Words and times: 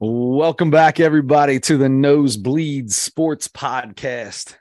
Welcome 0.00 0.70
back, 0.70 1.00
everybody, 1.00 1.58
to 1.60 1.76
the 1.76 1.88
Nosebleed 1.88 2.92
Sports 2.92 3.48
Podcast. 3.48 4.56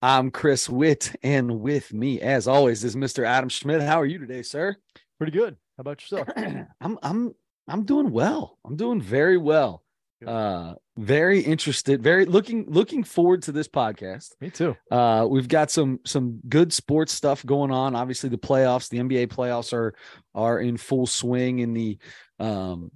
I'm 0.00 0.30
Chris 0.30 0.68
Witt, 0.68 1.14
and 1.22 1.60
with 1.60 1.92
me, 1.92 2.20
as 2.20 2.48
always, 2.48 2.84
is 2.84 2.96
Mr. 2.96 3.26
Adam 3.26 3.48
Schmidt. 3.48 3.82
How 3.82 4.00
are 4.00 4.06
you 4.06 4.18
today, 4.18 4.42
sir? 4.42 4.76
Pretty 5.18 5.32
good. 5.32 5.56
How 5.76 5.80
about 5.82 6.00
yourself? 6.00 6.28
I'm 6.80 6.98
I'm 7.02 7.34
I'm 7.68 7.84
doing 7.84 8.10
well. 8.10 8.58
I'm 8.64 8.76
doing 8.76 9.00
very 9.00 9.36
well. 9.36 9.82
Good. 10.20 10.28
Uh 10.28 10.74
very 10.98 11.40
interested, 11.40 12.02
very 12.02 12.24
looking 12.24 12.64
looking 12.70 13.04
forward 13.04 13.42
to 13.42 13.52
this 13.52 13.68
podcast. 13.68 14.32
Me 14.40 14.48
too. 14.48 14.74
Uh, 14.90 15.26
we've 15.28 15.48
got 15.48 15.70
some 15.70 16.00
some 16.06 16.40
good 16.48 16.72
sports 16.72 17.12
stuff 17.12 17.44
going 17.44 17.70
on. 17.70 17.94
Obviously, 17.94 18.30
the 18.30 18.38
playoffs, 18.38 18.88
the 18.88 18.98
NBA 18.98 19.26
playoffs 19.26 19.74
are 19.74 19.94
are 20.34 20.58
in 20.58 20.78
full 20.78 21.06
swing. 21.06 21.58
In 21.58 21.74
the, 21.74 21.98
um, 22.38 22.90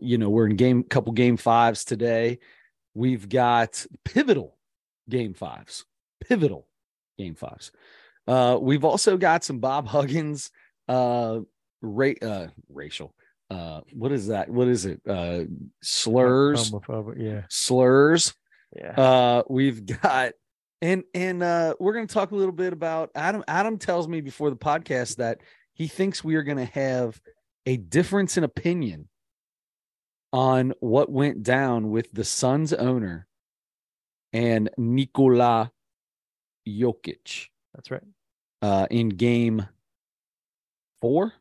you 0.00 0.18
know, 0.18 0.30
we're 0.30 0.46
in 0.46 0.56
game 0.56 0.82
couple 0.82 1.12
game 1.12 1.36
fives 1.36 1.84
today. 1.84 2.38
We've 2.94 3.28
got 3.28 3.84
pivotal 4.04 4.56
game 5.08 5.34
fives, 5.34 5.84
pivotal 6.20 6.66
game 7.18 7.34
fives. 7.34 7.72
Uh, 8.26 8.58
we've 8.60 8.84
also 8.84 9.16
got 9.16 9.42
some 9.44 9.58
Bob 9.58 9.86
Huggins, 9.88 10.50
uh, 10.88 11.40
ra- 11.82 12.12
uh, 12.22 12.48
racial. 12.68 13.14
Uh, 13.50 13.80
what 13.92 14.12
is 14.12 14.28
that? 14.28 14.48
What 14.48 14.68
is 14.68 14.86
it? 14.86 15.00
Uh, 15.08 15.44
slurs, 15.82 16.72
Yeah. 17.16 17.42
slurs 17.48 18.34
Yeah. 18.76 18.90
uh 19.00 19.42
we've 19.48 19.84
got 19.84 20.34
and 20.80 21.02
and 21.14 21.42
uh 21.42 21.74
we're 21.80 21.92
going 21.92 22.06
to 22.06 22.14
talk 22.14 22.30
a 22.30 22.36
little 22.36 22.52
bit 22.54 22.72
about 22.72 23.10
adam 23.16 23.42
adam 23.48 23.76
tells 23.78 24.06
me 24.06 24.20
before 24.20 24.48
the 24.50 24.56
podcast 24.56 25.16
that 25.16 25.40
he 25.74 25.88
thinks 25.88 26.22
we 26.22 26.36
are 26.36 26.44
going 26.44 26.56
to 26.58 26.64
have 26.72 27.20
a 27.66 27.76
difference 27.78 28.36
in 28.36 28.44
opinion 28.44 29.08
on 30.32 30.72
what 30.80 31.10
went 31.10 31.42
down 31.42 31.90
with 31.90 32.12
the 32.12 32.24
Suns 32.24 32.72
owner 32.72 33.26
and 34.32 34.70
Nikola 34.78 35.72
Jokic 36.68 37.48
That's 37.74 37.90
right. 37.90 38.02
uh 38.62 38.86
in 38.90 39.08
game 39.10 39.66
4 41.00 41.32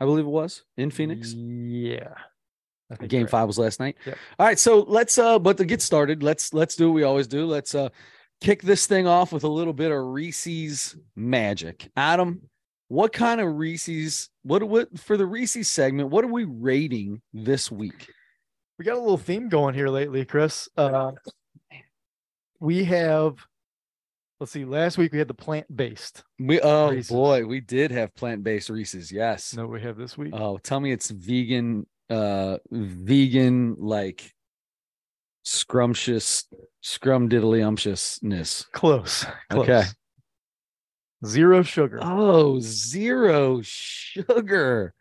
I 0.00 0.04
believe 0.06 0.24
it 0.24 0.28
was 0.28 0.62
in 0.76 0.90
Phoenix 0.90 1.32
Yeah. 1.34 2.14
Game 3.06 3.22
right. 3.22 3.30
five 3.30 3.46
was 3.46 3.58
last 3.58 3.78
night 3.78 3.96
Yep. 4.04 4.18
all 4.38 4.46
right 4.46 4.58
so 4.58 4.80
let's 4.88 5.16
uh 5.18 5.38
but 5.38 5.56
to 5.58 5.64
get 5.64 5.80
started 5.82 6.22
let's 6.24 6.52
let's 6.52 6.74
do 6.74 6.88
what 6.88 6.94
we 6.94 7.02
always 7.04 7.28
do 7.28 7.46
let's 7.46 7.74
uh 7.74 7.88
kick 8.40 8.62
this 8.62 8.86
thing 8.86 9.06
off 9.06 9.32
with 9.32 9.44
a 9.44 9.48
little 9.48 9.72
bit 9.74 9.92
of 9.92 10.04
reese's 10.04 10.96
magic 11.14 11.88
adam 11.96 12.40
what 12.90 13.12
kind 13.12 13.40
of 13.40 13.56
reese's 13.56 14.28
what 14.42 14.64
what 14.64 14.98
for 14.98 15.16
the 15.16 15.24
reese's 15.24 15.68
segment 15.68 16.08
what 16.10 16.24
are 16.24 16.32
we 16.32 16.42
rating 16.44 17.22
this 17.32 17.70
week 17.70 18.08
We 18.78 18.84
got 18.84 18.96
a 18.96 19.00
little 19.00 19.16
theme 19.16 19.48
going 19.48 19.74
here 19.76 19.88
lately, 19.88 20.24
Chris. 20.24 20.68
Uh, 20.76 21.12
we 22.60 22.82
have, 22.84 23.36
let's 24.40 24.50
see, 24.52 24.64
last 24.64 24.98
week 24.98 25.12
we 25.12 25.18
had 25.18 25.28
the 25.28 25.34
plant 25.34 25.66
based. 25.74 26.24
we 26.38 26.60
oh 26.62 26.90
Reese's. 26.90 27.10
boy 27.10 27.44
we 27.46 27.60
did 27.60 27.90
have 27.92 28.12
plant-based 28.16 28.68
reese's 28.70 29.12
yes 29.12 29.54
No, 29.54 29.66
we 29.66 29.80
have 29.82 29.96
this 29.96 30.18
week. 30.18 30.32
oh 30.34 30.58
tell 30.58 30.80
me 30.80 30.90
it's 30.92 31.10
vegan 31.10 31.86
uh 32.10 32.56
vegan 32.72 33.76
like 33.78 34.32
scrumptious 35.44 36.44
scrum 36.80 37.28
diddly 37.28 37.64
umptiousness 37.64 38.66
Close. 38.72 39.24
Close. 39.50 39.68
Okay. 39.68 39.82
Zero 41.24 41.62
sugar. 41.62 41.98
Oh, 42.02 42.60
zero 42.60 43.60
sugar. 43.62 44.94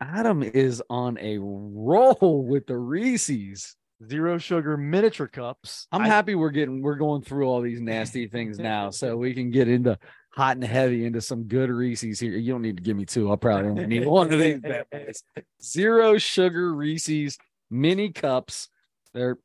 Adam 0.00 0.42
is 0.42 0.82
on 0.88 1.18
a 1.20 1.38
roll 1.38 2.44
with 2.48 2.66
the 2.66 2.76
Reese's. 2.78 3.74
Zero 4.08 4.38
sugar 4.38 4.76
miniature 4.76 5.26
cups. 5.26 5.88
I'm 5.90 6.02
I- 6.02 6.06
happy 6.06 6.36
we're 6.36 6.50
getting 6.50 6.82
we're 6.82 6.94
going 6.94 7.22
through 7.22 7.46
all 7.48 7.60
these 7.60 7.80
nasty 7.80 8.28
things 8.28 8.58
now, 8.58 8.90
so 8.92 9.16
we 9.16 9.34
can 9.34 9.50
get 9.50 9.68
into 9.68 9.98
hot 10.30 10.56
and 10.56 10.64
heavy 10.64 11.04
into 11.04 11.20
some 11.20 11.44
good 11.44 11.68
Reese's 11.68 12.20
here. 12.20 12.32
You 12.36 12.52
don't 12.52 12.62
need 12.62 12.76
to 12.76 12.82
give 12.82 12.96
me 12.96 13.04
two. 13.04 13.28
I'll 13.28 13.36
probably 13.36 13.70
only 13.70 13.86
need 13.88 14.06
one 14.06 14.32
of 14.32 14.38
these. 14.38 14.60
bad 14.60 14.86
boys. 14.92 15.24
Zero 15.60 16.16
sugar 16.16 16.72
Reese's 16.72 17.38
mini 17.70 18.12
cups. 18.12 18.68
They're 19.14 19.36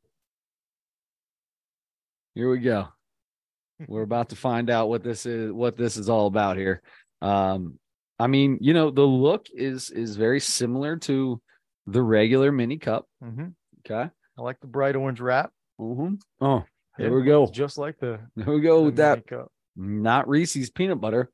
here 2.36 2.48
we 2.50 2.60
go. 2.60 2.88
We're 3.88 4.02
about 4.02 4.30
to 4.30 4.36
find 4.36 4.70
out 4.70 4.88
what 4.88 5.02
this 5.02 5.26
is 5.26 5.52
what 5.52 5.76
this 5.76 5.96
is 5.96 6.08
all 6.08 6.26
about 6.26 6.56
here. 6.56 6.82
Um, 7.22 7.78
I 8.18 8.26
mean, 8.26 8.58
you 8.60 8.74
know, 8.74 8.90
the 8.90 9.02
look 9.02 9.46
is 9.54 9.90
is 9.90 10.16
very 10.16 10.40
similar 10.40 10.96
to 10.98 11.40
the 11.86 12.02
regular 12.02 12.52
mini 12.52 12.78
cup. 12.78 13.06
Mhm. 13.22 13.54
Okay. 13.86 14.10
I 14.38 14.42
like 14.42 14.60
the 14.60 14.66
bright 14.66 14.96
orange 14.96 15.20
wrap. 15.20 15.52
Mm-hmm. 15.80 16.14
Oh, 16.40 16.64
there 16.98 17.08
Yeah, 17.08 17.14
we 17.14 17.22
go. 17.24 17.46
Just 17.46 17.78
like 17.78 17.98
the, 17.98 18.20
There 18.36 18.52
we 18.54 18.60
go 18.60 18.78
the 18.78 18.84
with 18.86 18.96
that. 18.96 19.26
cup. 19.26 19.50
Not 19.76 20.28
Reese's 20.28 20.70
peanut 20.70 21.00
butter. 21.00 21.30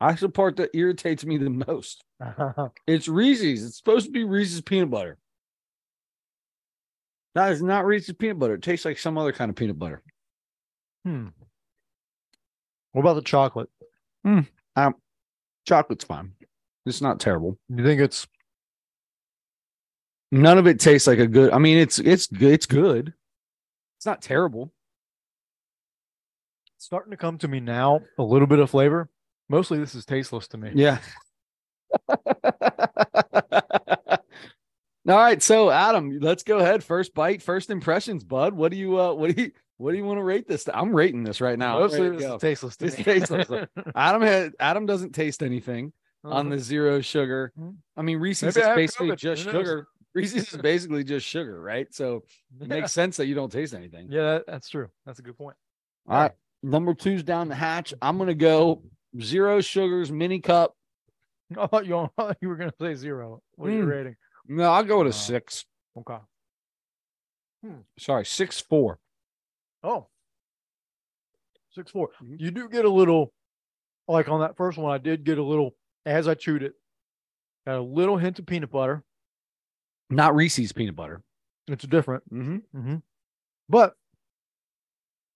That's 0.00 0.20
the 0.20 0.28
part 0.28 0.56
that 0.56 0.70
irritates 0.76 1.24
me 1.24 1.36
the 1.38 1.50
most. 1.50 2.02
It's 2.86 3.08
Reese's. 3.08 3.64
It's 3.64 3.76
supposed 3.78 4.06
to 4.06 4.12
be 4.12 4.24
Reese's 4.24 4.60
peanut 4.60 4.90
butter. 4.90 5.18
That 7.34 7.52
is 7.52 7.62
not 7.62 7.84
Reese's 7.86 8.14
peanut 8.14 8.38
butter. 8.38 8.54
It 8.54 8.62
tastes 8.62 8.84
like 8.84 8.98
some 8.98 9.18
other 9.18 9.32
kind 9.32 9.50
of 9.50 9.56
peanut 9.56 9.78
butter. 9.78 10.02
Hmm. 11.04 11.28
What 12.92 13.02
about 13.02 13.14
the 13.14 13.22
chocolate? 13.22 13.68
Hmm. 14.24 14.40
Chocolate's 15.66 16.04
fine. 16.04 16.32
It's 16.86 17.00
not 17.00 17.20
terrible. 17.20 17.58
You 17.68 17.84
think 17.84 18.00
it's 18.00 18.26
None 20.34 20.58
of 20.58 20.66
it 20.66 20.80
tastes 20.80 21.06
like 21.06 21.20
a 21.20 21.28
good. 21.28 21.52
I 21.52 21.58
mean, 21.58 21.78
it's 21.78 22.00
it's 22.00 22.26
good. 22.26 22.52
It's 22.52 22.66
good. 22.66 23.14
It's 23.96 24.06
not 24.06 24.20
terrible. 24.20 24.72
starting 26.76 27.12
to 27.12 27.16
come 27.16 27.38
to 27.38 27.46
me 27.46 27.60
now? 27.60 28.00
A 28.18 28.22
little 28.22 28.48
bit 28.48 28.58
of 28.58 28.68
flavor. 28.68 29.08
Mostly, 29.48 29.78
this 29.78 29.94
is 29.94 30.04
tasteless 30.04 30.48
to 30.48 30.56
me. 30.56 30.72
Yeah. 30.74 30.98
All 35.06 35.16
right, 35.16 35.42
so 35.42 35.70
Adam, 35.70 36.18
let's 36.20 36.42
go 36.42 36.58
ahead. 36.58 36.82
First 36.82 37.12
bite, 37.14 37.42
first 37.42 37.68
impressions, 37.70 38.24
bud. 38.24 38.54
What 38.54 38.70
do 38.72 38.78
you 38.78 38.98
uh 38.98 39.12
what 39.12 39.34
do 39.34 39.42
you 39.42 39.52
what 39.76 39.90
do 39.92 39.98
you 39.98 40.04
want 40.04 40.18
to 40.18 40.22
rate 40.24 40.48
this? 40.48 40.66
I'm 40.72 40.94
rating 40.94 41.24
this 41.24 41.40
right 41.42 41.58
now. 41.58 41.78
Mostly, 41.80 42.08
this 42.10 42.24
is 42.24 42.40
tasteless 42.40 42.76
It's 42.80 42.96
tasteless. 42.96 43.48
Adam 43.94 44.22
had 44.22 44.52
Adam 44.58 44.86
doesn't 44.86 45.12
taste 45.12 45.42
anything 45.42 45.92
on 46.24 46.46
Uh-huh. 46.46 46.56
the 46.56 46.58
zero 46.58 47.00
sugar. 47.02 47.52
Mhm. 47.58 47.76
I 47.96 48.02
mean, 48.02 48.18
Reese's 48.18 48.56
Maybe 48.56 48.66
is 48.66 48.74
basically 48.76 49.08
COVID. 49.10 49.16
just 49.18 49.42
sugar. 49.42 49.86
Reese's 50.14 50.52
is 50.54 50.60
basically 50.60 51.04
just 51.04 51.26
sugar, 51.26 51.60
right? 51.60 51.92
So 51.92 52.22
it 52.60 52.68
makes 52.68 52.92
sense 52.92 53.16
that 53.18 53.26
you 53.26 53.34
don't 53.34 53.50
taste 53.52 53.74
anything. 53.74 54.06
Yeah, 54.10 54.22
that, 54.22 54.46
that's 54.46 54.68
true. 54.70 54.88
That's 55.04 55.18
a 55.18 55.22
good 55.22 55.36
point. 55.36 55.56
All 56.08 56.16
right. 56.16 56.32
Number 56.62 56.94
two's 56.94 57.22
down 57.24 57.48
the 57.48 57.54
hatch. 57.56 57.92
I'm 58.00 58.16
gonna 58.16 58.32
go 58.34 58.82
zero 59.20 59.60
sugars, 59.60 60.10
mini 60.10 60.40
cup. 60.40 60.74
I 61.58 61.66
thought 61.66 61.84
you, 61.86 62.08
you 62.40 62.48
were 62.48 62.56
going 62.56 62.70
to 62.70 62.76
say 62.80 62.94
zero. 62.94 63.42
What 63.56 63.68
are 63.68 63.72
you 63.72 63.84
Mm. 63.84 63.90
rating? 63.90 64.16
No, 64.46 64.70
I'll 64.72 64.84
go 64.84 64.98
with 64.98 65.06
a 65.06 65.10
Uh, 65.10 65.12
six. 65.12 65.64
Okay. 65.98 66.18
Sorry, 67.98 68.26
six 68.26 68.60
four. 68.60 68.98
Oh, 69.82 70.08
six 71.70 71.90
four. 71.90 72.10
Mhm. 72.22 72.38
You 72.38 72.50
do 72.50 72.68
get 72.68 72.84
a 72.84 72.90
little, 72.90 73.32
like 74.06 74.28
on 74.28 74.40
that 74.40 74.56
first 74.56 74.76
one, 74.76 74.92
I 74.92 74.98
did 74.98 75.24
get 75.24 75.38
a 75.38 75.42
little 75.42 75.74
as 76.04 76.28
I 76.28 76.34
chewed 76.34 76.62
it. 76.62 76.74
Got 77.66 77.78
a 77.78 77.80
little 77.82 78.18
hint 78.18 78.38
of 78.38 78.44
peanut 78.46 78.70
butter. 78.70 79.02
Not 80.10 80.34
Reese's 80.34 80.72
peanut 80.72 80.94
butter. 80.94 81.22
It's 81.68 81.86
different, 81.86 82.22
Mm-hmm. 82.30 82.78
mm-hmm. 82.78 82.96
but 83.70 83.94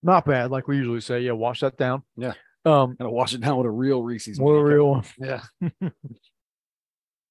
not 0.03 0.27
bad. 0.27 0.51
Like 0.51 0.69
we 0.69 0.77
usually 0.77 1.01
say, 1.01 1.21
yeah, 1.21 1.33
wash 1.33 1.61
that 1.61 1.79
down. 1.79 2.03
Yeah. 2.17 2.35
Um, 2.67 2.95
Gotta 2.97 3.09
wash 3.11 3.33
it 3.35 3.41
down 3.41 3.57
with 3.57 3.67
a 3.67 3.71
real 3.71 4.03
Reese's. 4.03 4.39
mini 4.39 4.53
cup. 4.53 4.65
real. 4.65 5.05
Yeah. 5.19 5.43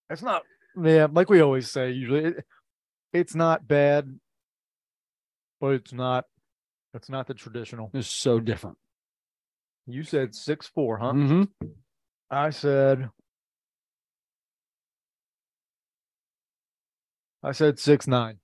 It's 0.10 0.22
not, 0.24 0.44
yeah, 0.82 1.08
like 1.12 1.30
we 1.30 1.42
always 1.42 1.70
say, 1.72 1.92
usually 1.92 2.26
it, 2.26 2.46
it's 3.14 3.36
not 3.36 3.68
bad, 3.68 4.20
but 5.60 5.74
it's 5.74 5.94
not, 5.94 6.26
it's 6.94 7.10
not 7.10 7.28
the 7.28 7.34
traditional. 7.34 7.90
It's 7.94 8.08
so 8.08 8.40
different. 8.40 8.78
You 9.88 10.04
said 10.04 10.36
six 10.36 10.68
four, 10.68 10.98
huh? 10.98 11.14
Mm-hmm. 11.14 11.68
I 12.30 12.50
said, 12.50 13.10
I 17.44 17.52
said 17.54 17.80
six 17.80 18.08
nine. 18.08 18.40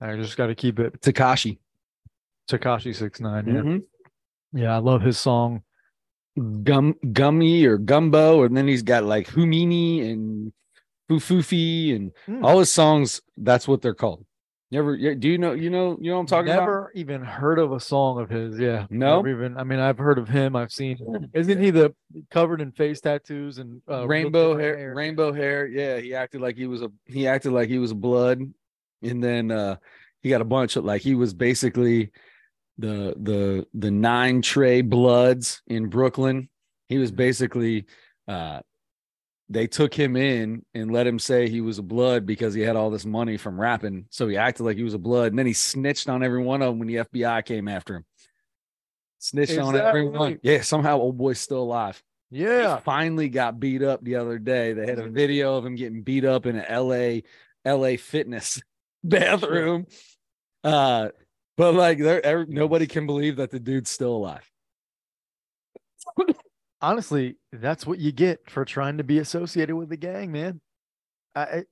I 0.00 0.16
just 0.16 0.36
got 0.36 0.46
to 0.46 0.54
keep 0.54 0.78
it 0.78 1.00
Tekashi. 1.00 1.58
Tekashi 2.50 2.94
six 2.94 3.20
nine. 3.20 3.46
Yeah, 3.46 3.60
Mhm. 3.62 3.82
yeah, 4.52 4.74
I 4.74 4.78
love 4.78 5.02
his 5.02 5.18
song. 5.18 5.62
Gum 6.62 6.94
gummy 7.12 7.64
or 7.64 7.78
gumbo, 7.78 8.42
and 8.42 8.56
then 8.56 8.66
he's 8.66 8.82
got 8.82 9.04
like 9.04 9.28
Humini 9.28 10.10
and 10.10 10.52
Fufufi 11.10 11.94
and 11.94 12.12
Mm. 12.28 12.44
all 12.44 12.58
his 12.58 12.70
songs. 12.70 13.20
That's 13.36 13.68
what 13.68 13.82
they're 13.82 13.94
called. 13.94 14.24
You 14.70 14.80
ever? 14.80 14.94
yeah, 14.96 15.14
Do 15.14 15.28
you 15.28 15.38
know? 15.38 15.52
You 15.52 15.70
know? 15.70 15.96
You 16.00 16.10
know 16.10 16.18
I'm 16.18 16.26
talking 16.26 16.50
about? 16.50 16.60
Never 16.62 16.92
even 16.94 17.22
heard 17.22 17.58
of 17.60 17.70
a 17.72 17.78
song 17.78 18.18
of 18.20 18.28
his. 18.30 18.58
Yeah. 18.58 18.86
No? 18.90 19.16
Never 19.22 19.28
even. 19.44 19.56
I 19.58 19.62
mean, 19.62 19.78
I've 19.78 19.98
heard 19.98 20.18
of 20.18 20.28
him. 20.28 20.56
I've 20.56 20.72
seen. 20.72 20.96
Isn't 21.32 21.60
he 21.62 21.70
the 21.70 21.94
covered 22.30 22.60
in 22.60 22.72
face 22.72 23.00
tattoos 23.00 23.58
and 23.58 23.82
uh, 23.88 24.06
rainbow 24.08 24.56
different 24.56 24.78
hair, 24.80 24.94
rainbow 24.94 25.32
hair. 25.32 25.66
Yeah, 25.66 25.98
he 25.98 26.14
acted 26.14 26.40
like 26.40 26.56
he 26.56 26.66
was 26.66 26.82
a 26.82 26.90
he 27.06 27.28
acted 27.28 27.52
like 27.52 27.68
he 27.68 27.78
was 27.78 27.92
blood, 27.92 28.40
and 29.02 29.22
then 29.22 29.50
uh 29.52 29.76
he 30.22 30.30
got 30.30 30.40
a 30.40 30.44
bunch 30.46 30.74
of 30.76 30.84
like 30.84 31.02
he 31.02 31.14
was 31.14 31.34
basically 31.34 32.10
the 32.78 33.14
the 33.20 33.66
the 33.74 33.90
Nine 33.92 34.42
Trey 34.42 34.80
Bloods 34.80 35.62
in 35.68 35.86
Brooklyn. 35.88 36.48
He 36.88 36.98
was 36.98 37.12
basically 37.12 37.84
uh 38.26 38.60
they 39.48 39.66
took 39.66 39.92
him 39.92 40.16
in 40.16 40.64
and 40.74 40.90
let 40.90 41.06
him 41.06 41.18
say 41.18 41.48
he 41.48 41.60
was 41.60 41.78
a 41.78 41.82
blood 41.82 42.24
because 42.26 42.54
he 42.54 42.62
had 42.62 42.76
all 42.76 42.90
this 42.90 43.04
money 43.04 43.36
from 43.36 43.60
rapping. 43.60 44.06
So 44.10 44.26
he 44.28 44.36
acted 44.36 44.64
like 44.64 44.76
he 44.76 44.82
was 44.84 44.94
a 44.94 44.98
blood, 44.98 45.28
and 45.32 45.38
then 45.38 45.46
he 45.46 45.52
snitched 45.52 46.08
on 46.08 46.22
every 46.22 46.42
one 46.42 46.62
of 46.62 46.68
them 46.70 46.78
when 46.78 46.88
the 46.88 46.96
FBI 46.96 47.44
came 47.44 47.68
after 47.68 47.96
him. 47.96 48.04
Snitched 49.18 49.52
Is 49.52 49.58
on 49.58 49.76
everyone. 49.76 50.20
right? 50.20 50.40
Yeah, 50.42 50.60
somehow 50.62 50.98
old 50.98 51.16
boy's 51.16 51.40
still 51.40 51.62
alive 51.62 52.02
Yeah. 52.30 52.76
finally 52.78 53.28
got 53.30 53.58
beat 53.60 53.82
up 53.82 54.02
the 54.04 54.16
other 54.16 54.38
day. 54.38 54.72
They 54.74 54.86
had 54.86 54.98
a 54.98 55.08
video 55.08 55.56
of 55.56 55.64
him 55.64 55.76
getting 55.76 56.02
beat 56.02 56.24
up 56.24 56.44
in 56.46 56.56
an 56.56 56.66
LA 56.70 57.20
LA 57.66 57.96
fitness 57.96 58.60
bathroom. 59.04 59.86
Uh 60.62 61.08
but 61.56 61.74
like 61.74 61.98
there 61.98 62.44
nobody 62.46 62.86
can 62.86 63.06
believe 63.06 63.36
that 63.36 63.50
the 63.50 63.60
dude's 63.60 63.88
still 63.90 64.14
alive. 64.16 64.50
Honestly, 66.90 67.36
that's 67.52 67.86
what 67.86 67.98
you 67.98 68.12
get 68.12 68.50
for 68.50 68.64
trying 68.64 68.98
to 68.98 69.04
be 69.04 69.18
associated 69.18 69.74
with 69.76 69.88
the 69.88 69.96
gang, 69.96 70.30
man. 70.32 70.60
I, 71.34 71.64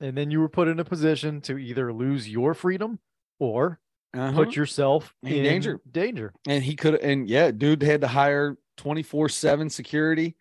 and 0.00 0.16
then 0.16 0.30
you 0.30 0.40
were 0.40 0.48
put 0.48 0.68
in 0.68 0.78
a 0.80 0.84
position 0.84 1.40
to 1.42 1.58
either 1.58 1.92
lose 1.92 2.28
your 2.28 2.54
freedom 2.54 3.00
or 3.38 3.80
Uh-huh. 4.14 4.32
put 4.32 4.54
yourself 4.56 5.12
In 5.22 5.32
in, 5.32 5.42
danger. 5.44 5.80
Danger. 5.90 6.32
and 6.46 6.62
he 6.64 6.76
could 6.76 6.94
and 7.00 7.28
yeah, 7.28 7.50
dude 7.50 7.82
had 7.82 8.00
to 8.02 8.08
hire 8.08 8.56
24/7 8.78 9.70
security. 9.70 10.36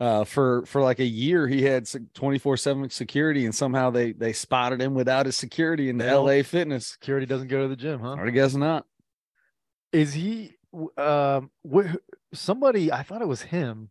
Uh 0.00 0.24
for 0.24 0.64
for 0.66 0.80
like 0.82 0.98
a 1.00 1.04
year 1.04 1.48
he 1.48 1.62
had 1.62 1.84
24/7 1.84 2.92
security 2.92 3.44
and 3.46 3.54
somehow 3.54 3.90
they 3.90 4.12
they 4.12 4.32
spotted 4.32 4.80
him 4.80 4.94
without 4.94 5.26
his 5.26 5.36
security 5.36 5.88
in 5.88 5.98
the 5.98 6.04
Well, 6.04 6.24
LA 6.24 6.42
fitness. 6.42 6.86
Security 6.88 7.26
doesn't 7.26 7.48
go 7.48 7.62
to 7.62 7.68
the 7.68 7.76
gym, 7.76 8.00
huh? 8.00 8.16
I 8.18 8.30
guess 8.30 8.54
not. 8.54 8.86
Is 9.92 10.12
he? 10.14 10.52
Um, 10.98 11.50
wh- 11.68 11.94
somebody? 12.32 12.90
I 12.92 13.02
thought 13.02 13.22
it 13.22 13.28
was 13.28 13.42
him. 13.42 13.90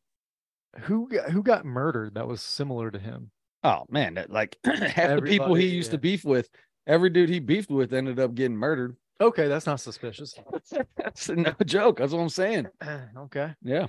Who 0.81 1.07
got, 1.09 1.31
who 1.31 1.41
got 1.43 1.65
murdered? 1.65 2.15
That 2.15 2.27
was 2.27 2.41
similar 2.41 2.91
to 2.91 2.99
him. 2.99 3.31
Oh 3.63 3.85
man, 3.89 4.23
like 4.29 4.57
half 4.65 5.15
the 5.15 5.21
people 5.23 5.55
he 5.55 5.67
used 5.67 5.91
to 5.91 5.97
beef 5.97 6.23
with, 6.23 6.49
every 6.85 7.09
dude 7.09 7.29
he 7.29 7.39
beefed 7.39 7.71
with 7.71 7.93
ended 7.93 8.19
up 8.19 8.35
getting 8.35 8.55
murdered. 8.57 8.95
Okay, 9.19 9.47
that's 9.47 9.65
not 9.65 9.79
suspicious. 9.79 10.35
That's 10.95 11.27
no 11.29 11.51
joke. 11.65 11.97
That's 11.97 12.11
what 12.13 12.19
I'm 12.19 12.29
saying. 12.29 12.67
okay, 13.17 13.55
Yeah. 13.63 13.87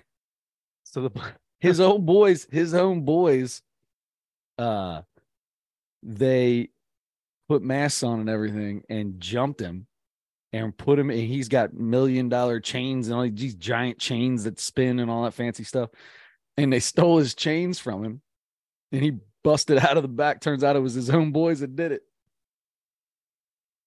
so 0.85 1.03
the 1.03 1.11
His 1.61 1.81
own 1.81 2.06
boys, 2.06 2.47
his 2.50 2.73
own 2.73 3.03
boys, 3.03 3.61
uh 4.59 5.03
they 6.03 6.71
put 7.49 7.62
masks 7.62 8.03
on 8.03 8.21
and 8.21 8.31
everything 8.31 8.85
and 8.89 9.21
jumped 9.21 9.61
him 9.61 9.87
and 10.53 10.77
put 10.77 10.99
him 10.99 11.11
and 11.11 11.19
he's 11.21 11.49
got 11.49 11.75
million 11.75 12.29
dollar 12.29 12.59
chains 12.61 13.09
and 13.09 13.17
all 13.17 13.23
these 13.29 13.55
giant 13.55 13.99
chains 13.99 14.45
that 14.45 14.59
spin 14.59 14.99
and 14.99 15.11
all 15.11 15.25
that 15.25 15.35
fancy 15.35 15.65
stuff. 15.65 15.91
And 16.56 16.73
they 16.73 16.81
stole 16.81 17.19
his 17.19 17.35
chains 17.35 17.79
from 17.79 18.05
him 18.05 18.21
and 18.93 19.03
he 19.03 19.12
busted 19.45 19.79
out 19.79 19.97
of 19.97 20.03
the 20.03 20.09
back. 20.09 20.41
Turns 20.41 20.65
out 20.65 20.77
it 20.77 20.81
was 20.81 20.95
his 20.95 21.11
own 21.11 21.33
boys 21.33 21.61
that 21.61 21.77
did 21.77 21.93
it. 21.93 22.03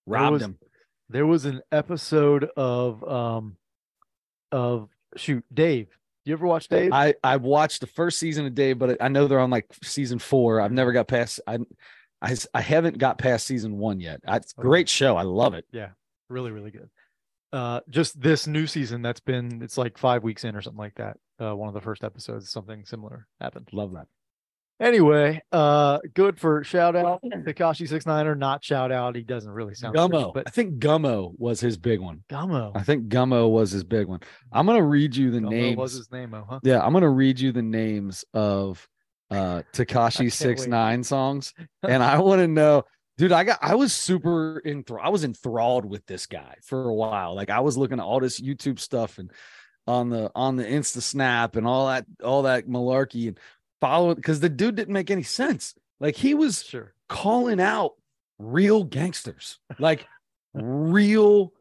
There 0.08 0.19
Robbed 0.19 0.34
was- 0.34 0.42
him. 0.44 0.58
there 1.10 1.25
was 1.25 1.46
an 1.46 1.62
episode 1.72 2.46
of 2.56 3.04
um 3.08 3.58
of 4.52 4.90
shoot 5.16 5.44
Dave. 5.54 5.88
You 6.25 6.34
ever 6.34 6.46
watch 6.46 6.68
Dave? 6.68 6.92
I 6.94 7.16
I 7.24 7.38
watched 7.38 7.81
the 7.81 7.88
first 7.88 8.19
season 8.19 8.46
of 8.46 8.54
Dave, 8.54 8.78
but 8.78 9.02
I 9.02 9.08
know 9.08 9.28
they're 9.28 9.40
on 9.40 9.50
like 9.50 9.66
season 9.84 10.19
four. 10.19 10.62
I've 10.62 10.72
never 10.72 10.92
got 10.92 11.08
past. 11.08 11.40
I 11.48 11.58
I 12.22 12.36
I 12.54 12.62
haven't 12.62 12.98
got 13.00 13.18
past 13.18 13.48
season 13.48 13.78
one 13.80 14.00
yet. 14.00 14.22
It's 14.28 14.54
a 14.58 14.62
great 14.62 14.88
show. 14.88 15.16
I 15.18 15.24
love 15.24 15.54
it. 15.56 15.66
Really 16.31 16.51
really 16.51 16.72
good. 16.72 16.89
Uh, 17.54 17.81
just 17.89 18.19
this 18.19 18.48
new 18.48 18.66
season 18.66 19.01
that's 19.01 19.19
been 19.19 19.62
it's 19.62 19.78
like 19.78 19.98
five 19.98 20.24
weeks 20.24 20.45
in 20.45 20.56
or 20.56 20.62
something 20.62 20.80
like 20.80 20.95
that. 20.95 21.18
Uh, 21.39 21.56
one 21.56 21.68
of 21.68 21.74
the 21.74 21.81
first 21.81 22.04
episodes, 22.04 22.50
something 22.50 22.86
similar 22.86 23.28
happened. 23.42 23.68
Love 23.74 23.94
that. 23.94 24.07
Anyway, 24.81 25.39
uh, 25.51 26.00
good 26.16 26.39
for 26.39 26.63
shout 26.63 26.95
out 26.95 27.22
Tekashi 27.24 27.88
six 27.88 28.07
niner. 28.07 28.33
Not 28.33 28.63
shout 28.63 28.92
out. 28.92 29.16
He 29.16 29.22
doesn't 29.22 29.51
really 29.51 29.75
sound 29.75 29.95
great, 29.95 30.10
Gummo, 30.10 30.33
but 30.33 30.48
I 30.48 30.50
think 30.50 30.80
Gummo 30.80 31.33
was 31.38 31.60
his 31.60 31.78
big 31.78 32.00
one. 32.00 32.24
Gummo. 32.31 32.72
I 32.74 32.81
think 32.81 33.07
Gummo 33.07 33.48
was 33.51 33.69
his 33.69 33.84
big 33.84 34.07
one. 34.07 34.22
I'm 34.51 34.66
gonna 34.66 34.81
read 34.81 35.16
you 35.16 35.30
the 35.30 35.38
Gummo 35.38 35.50
names. 35.50 35.77
was 35.77 35.94
his 35.94 36.12
name, 36.12 36.34
oh, 36.34 36.48
huh? 36.50 36.60
Yeah, 36.63 36.81
I'm 36.81 36.94
gonna 36.94 37.12
read 37.12 37.39
you 37.39 37.51
the 37.51 37.62
names 37.62 38.25
of 38.34 38.88
uh 39.30 39.62
Tekashi 39.74 40.18
can't 40.18 40.34
six 40.34 40.62
wait. 40.62 40.69
nine 40.72 41.04
songs, 41.04 41.54
and 41.88 42.01
I 42.01 42.18
want 42.18 42.39
to 42.39 42.48
know, 42.48 42.84
dude. 43.18 43.31
I 43.31 43.44
got 43.44 43.60
I 43.62 43.75
was 43.75 43.94
super 43.94 44.62
enthralled. 44.66 45.06
I 45.06 45.10
was 45.10 45.24
enthralled 45.24 45.86
with 45.86 46.06
this 46.06 46.25
guy 46.25 46.56
for 46.63 46.90
a 46.90 46.94
while. 46.94 47.36
Like 47.36 47.50
I 47.50 47.60
was 47.60 47.78
looking 47.78 48.00
at 48.00 48.06
all 48.06 48.19
this 48.19 48.40
YouTube 48.40 48.80
stuff 48.80 49.18
and 49.18 49.31
on 49.88 50.10
the 50.10 50.31
on 50.36 50.56
the 50.56 50.63
Insta 50.63 51.02
Snap 51.02 51.56
and 51.56 51.66
all 51.68 51.88
that 51.88 52.06
all 52.24 52.44
that 52.44 52.68
malarkey 52.68 53.28
and 53.28 53.40
following 53.80 54.16
because 54.16 54.40
the 54.40 54.50
dude 54.50 54.75
didn't 54.75 54.94
make 54.94 55.12
any 55.12 55.24
sense. 55.24 55.75
Like 56.00 56.16
he 56.16 56.34
was 56.34 56.63
Sure. 56.63 56.94
calling 57.10 57.60
out 57.60 57.94
real 58.40 58.84
gangsters, 58.84 59.60
like 59.80 60.08
real 60.54 61.54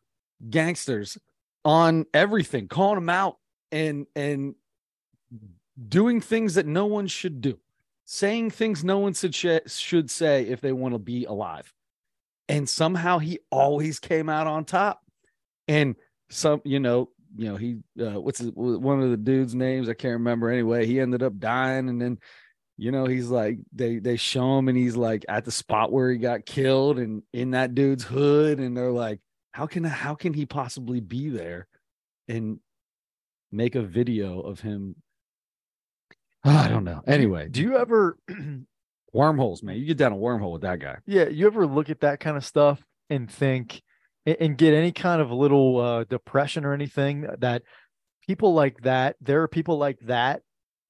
gangsters 0.48 1.18
on 1.64 2.06
everything, 2.14 2.68
calling 2.68 2.96
them 2.96 3.10
out 3.10 3.36
and 3.72 4.06
and 4.16 4.54
doing 5.88 6.20
things 6.20 6.54
that 6.54 6.66
no 6.66 6.86
one 6.86 7.06
should 7.06 7.40
do, 7.40 7.58
saying 8.12 8.50
things 8.50 8.82
no 8.82 8.98
one 8.98 9.14
should 9.14 9.32
sh- 9.32 9.68
should 9.68 10.10
say 10.10 10.42
if 10.42 10.60
they 10.60 10.72
want 10.72 10.94
to 10.94 10.98
be 10.98 11.26
alive. 11.26 11.72
And 12.48 12.68
somehow 12.68 13.20
he 13.20 13.38
always 13.52 14.00
came 14.00 14.28
out 14.28 14.48
on 14.48 14.64
top. 14.64 15.00
And 15.68 15.94
some, 16.28 16.60
you 16.64 16.80
know, 16.80 17.10
you 17.36 17.48
know, 17.48 17.56
he 17.56 17.76
uh, 18.00 18.20
what's 18.20 18.40
his, 18.40 18.50
one 18.50 19.00
of 19.00 19.10
the 19.10 19.16
dudes' 19.16 19.54
names 19.54 19.88
I 19.88 19.94
can't 19.94 20.14
remember. 20.14 20.50
Anyway, 20.50 20.86
he 20.86 20.98
ended 20.98 21.22
up 21.22 21.38
dying, 21.38 21.88
and 21.88 22.02
then 22.02 22.18
you 22.76 22.90
know 22.90 23.06
he's 23.06 23.28
like 23.28 23.58
they 23.72 24.00
they 24.00 24.16
show 24.16 24.58
him 24.58 24.66
and 24.66 24.76
he's 24.76 24.96
like 24.96 25.24
at 25.28 25.44
the 25.44 25.52
spot 25.52 25.92
where 25.92 26.10
he 26.10 26.18
got 26.18 26.44
killed 26.44 26.98
and 26.98 27.22
in 27.32 27.52
that 27.52 27.76
dude's 27.76 28.02
hood 28.02 28.58
and 28.58 28.76
they're 28.76 28.90
like 28.90 29.20
how 29.52 29.66
can 29.66 29.84
how 29.84 30.14
can 30.14 30.32
he 30.32 30.46
possibly 30.46 30.98
be 30.98 31.28
there 31.28 31.68
and 32.26 32.58
make 33.52 33.74
a 33.74 33.82
video 33.82 34.40
of 34.40 34.60
him 34.60 34.96
i 36.44 36.68
don't 36.68 36.84
know 36.84 37.02
anyway 37.06 37.48
Do 37.48 37.62
you 37.62 37.76
ever 37.76 38.16
wormholes 39.12 39.62
man 39.62 39.76
you 39.76 39.84
get 39.86 39.96
down 39.98 40.12
a 40.12 40.16
wormhole 40.16 40.52
with 40.52 40.62
that 40.62 40.78
guy 40.78 40.96
Yeah, 41.06 41.28
you 41.28 41.46
ever 41.46 41.66
look 41.66 41.90
at 41.90 42.00
that 42.00 42.20
kind 42.20 42.36
of 42.36 42.44
stuff 42.44 42.82
and 43.08 43.30
think 43.30 43.82
and 44.26 44.56
get 44.56 44.74
any 44.74 44.92
kind 44.92 45.20
of 45.20 45.30
little 45.32 45.78
uh, 45.80 46.04
depression 46.04 46.64
or 46.64 46.74
anything 46.74 47.26
that 47.38 47.62
people 48.28 48.52
like 48.54 48.80
that, 48.82 49.16
there 49.20 49.42
are 49.42 49.48
people 49.48 49.78
like 49.78 49.98
that 50.02 50.42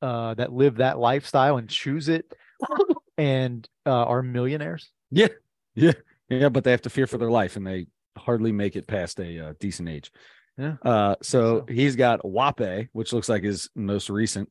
uh, 0.03 0.35
that 0.35 0.53
live 0.53 0.77
that 0.77 0.99
lifestyle 0.99 1.57
and 1.57 1.69
choose 1.71 2.09
it 2.09 2.31
and 3.17 3.67
uh, 3.87 4.05
are 4.05 4.23
millionaires. 4.23 4.91
yeah 5.11 5.29
yeah 5.75 5.93
yeah. 6.29 6.49
but 6.51 6.65
they 6.65 6.71
have 6.73 6.83
to 6.83 6.91
fear 6.91 7.07
for 7.07 7.19
their 7.19 7.31
life 7.31 7.57
and 7.57 7.67
they 7.67 7.87
hardly 8.19 8.53
make 8.53 8.77
it 8.77 8.87
past 8.87 9.19
a 9.21 9.49
uh, 9.49 9.53
decent 9.61 9.89
age 9.89 10.11
Yeah. 10.59 10.75
uh 10.83 11.15
so 11.23 11.61
So- 11.61 11.73
he's 11.73 11.97
got 11.97 12.21
wape 12.25 12.89
which 12.93 13.13
looks 13.13 13.29
like 13.29 13.45
his 13.45 13.71
most 13.75 14.11
recent 14.11 14.51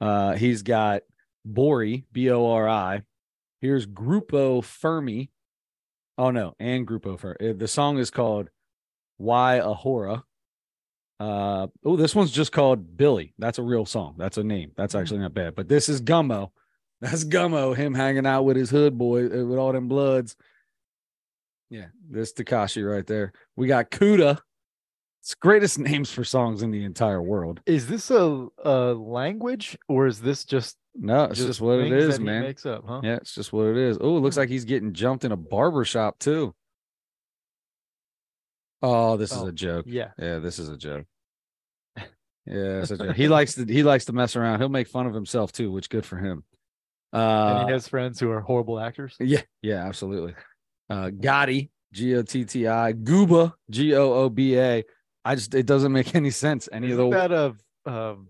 uh 0.00 0.32
he's 0.34 0.62
got 0.62 1.02
bori 1.44 2.04
b-o-r-i 2.12 3.02
here's 3.60 3.86
Grupo 3.86 4.62
Firme. 4.64 5.28
Oh 6.18 6.30
no 6.30 6.54
and 6.58 6.86
Grupo 6.86 7.18
Firme 7.18 7.58
the 7.58 7.68
song 7.68 7.98
is 7.98 8.10
called 8.10 8.50
why 9.18 9.58
ahora 9.58 10.24
uh 11.18 11.66
oh 11.84 11.96
this 11.96 12.14
one's 12.14 12.30
just 12.30 12.52
called 12.52 12.96
billy. 12.96 13.34
That's 13.38 13.58
a 13.58 13.62
real 13.62 13.84
song. 13.84 14.14
That's 14.16 14.38
a 14.38 14.44
name. 14.44 14.72
That's 14.76 14.94
Hmm. 14.94 15.00
actually 15.00 15.20
not 15.20 15.34
bad. 15.34 15.54
But 15.54 15.68
this 15.68 15.88
is 15.88 16.00
gummo. 16.00 16.50
That's 17.02 17.24
gummo 17.24 17.74
him 17.76 17.94
hanging 17.94 18.26
out 18.26 18.42
with 18.44 18.56
his 18.56 18.70
hood 18.70 18.96
boy 18.98 19.26
uh, 19.26 19.44
with 19.44 19.58
all 19.58 19.72
them 19.72 19.88
bloods. 19.88 20.36
Yeah 21.70 21.86
this 22.08 22.32
tekashi 22.32 22.88
right 22.90 23.06
there. 23.06 23.32
We 23.56 23.66
got 23.68 23.90
kuda 23.90 24.40
it's 25.20 25.34
greatest 25.34 25.78
names 25.90 26.10
for 26.10 26.24
songs 26.24 26.62
in 26.62 26.70
the 26.70 26.84
entire 26.84 27.22
world 27.22 27.60
Is 27.66 27.86
this 27.86 28.10
a, 28.10 28.48
a 28.64 28.92
language 28.94 29.76
or 29.88 30.06
is 30.06 30.20
this 30.20 30.44
just 30.44 30.76
no 30.94 31.24
it's 31.24 31.38
just, 31.44 31.60
what 31.60 31.78
it 31.78 31.92
is 31.92 32.18
man 32.18 32.42
Makes 32.42 32.66
up, 32.66 32.84
huh? 32.86 33.00
yeah 33.04 33.16
it's 33.16 33.34
just 33.34 33.52
what 33.52 33.66
it 33.66 33.76
is 33.76 33.98
oh 34.00 34.16
it 34.16 34.20
looks 34.20 34.36
like 34.36 34.48
he's 34.48 34.64
getting 34.64 34.92
jumped 34.92 35.24
in 35.24 35.32
a 35.32 35.36
barber 35.36 35.84
shop 35.84 36.18
too 36.18 36.54
oh 38.82 39.16
this 39.16 39.32
is 39.32 39.38
Oh, 39.38 39.46
a 39.46 39.52
joke 39.52 39.84
Yeah. 39.88 40.10
Yeah, 40.18 40.38
this 40.38 40.58
is 40.58 40.68
a 40.68 40.76
joke. 40.76 41.06
Yeah, 42.46 42.80
it's 42.80 42.90
a 42.90 42.96
joke. 42.96 43.14
he 43.14 43.28
likes 43.28 43.54
to 43.54 43.64
he 43.66 43.82
likes 43.82 44.06
to 44.06 44.12
mess 44.12 44.34
around. 44.34 44.58
He'll 44.58 44.70
make 44.70 44.88
fun 44.88 45.06
of 45.06 45.14
himself 45.14 45.52
too, 45.52 45.70
which 45.70 45.88
good 45.90 46.04
for 46.06 46.16
him. 46.16 46.42
Uh 47.12 47.58
and 47.60 47.68
he 47.68 47.72
has 47.72 47.86
friends 47.86 48.18
who 48.18 48.30
are 48.30 48.40
horrible 48.40 48.80
actors. 48.80 49.14
yeah, 49.20 49.42
yeah, 49.62 49.86
absolutely. 49.86 50.34
Uh 50.88 51.10
Gotti, 51.10 51.68
G 51.92 52.16
O 52.16 52.22
T 52.22 52.44
T 52.46 52.66
I, 52.66 52.94
Gooba, 52.94 53.52
G 53.68 53.94
O 53.94 54.12
O 54.14 54.28
B 54.30 54.58
A. 54.58 54.82
I 55.24 55.34
just 55.34 55.54
it 55.54 55.66
doesn't 55.66 55.92
make 55.92 56.14
any 56.14 56.30
sense. 56.30 56.68
Any 56.72 56.90
Isn't 56.90 57.00
of 57.04 57.10
the 57.10 57.28
that 57.28 57.56
a 57.86 57.90
um, 57.90 58.28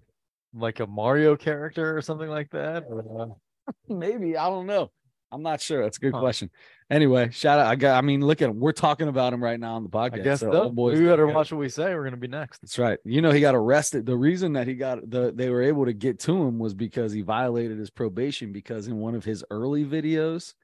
like 0.55 0.81
a 0.81 0.87
Mario 0.87 1.37
character 1.37 1.97
or 1.97 2.03
something 2.03 2.29
like 2.29 2.51
that? 2.51 2.85
Or, 2.89 3.37
maybe 3.89 4.37
I 4.37 4.49
don't 4.49 4.67
know. 4.67 4.91
I'm 5.33 5.43
not 5.43 5.61
sure. 5.61 5.83
That's 5.85 5.97
a 5.97 6.01
good 6.01 6.13
Huh. 6.13 6.21
question. 6.21 6.51
Anyway, 6.91 7.31
shout 7.31 7.61
out. 7.61 7.67
I 7.67 7.77
got. 7.77 7.97
I 7.97 8.01
mean, 8.01 8.21
look 8.21 8.43
at 8.43 8.51
him. 8.51 8.59
We're 8.59 8.73
talking 8.73 9.07
about 9.07 9.33
him 9.33 9.43
right 9.43 9.61
now 9.61 9.75
on 9.75 9.85
the 9.85 9.89
podcast. 9.89 10.15
I 10.15 10.19
guess 10.19 10.41
so 10.41 10.51
so. 10.51 10.71
boys 10.71 10.99
we 10.99 11.07
better 11.07 11.29
watch 11.29 11.53
what 11.53 11.59
we 11.59 11.69
say. 11.69 11.95
We're 11.95 12.03
gonna 12.03 12.17
be 12.17 12.27
next. 12.27 12.61
That's 12.61 12.79
right. 12.81 12.99
You 13.05 13.23
know, 13.23 13.31
he 13.31 13.41
got 13.41 13.55
arrested. 13.55 14.07
The 14.07 14.17
reason 14.17 14.55
that 14.55 14.67
he 14.67 14.75
got 14.75 15.09
the 15.09 15.33
they 15.33 15.49
were 15.51 15.63
able 15.63 15.85
to 15.85 15.93
get 15.93 16.19
to 16.21 16.43
him 16.43 16.59
was 16.59 16.75
because 16.75 17.13
he 17.13 17.23
violated 17.23 17.79
his 17.79 17.91
probation 17.91 18.51
because 18.51 18.89
in 18.89 18.97
one 18.97 19.15
of 19.15 19.25
his 19.25 19.45
early 19.53 19.85
videos, 19.85 20.55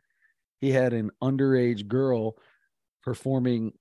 he 0.60 0.72
had 0.72 0.92
an 0.92 1.12
underage 1.22 1.86
girl 1.86 2.36
performing 3.04 3.72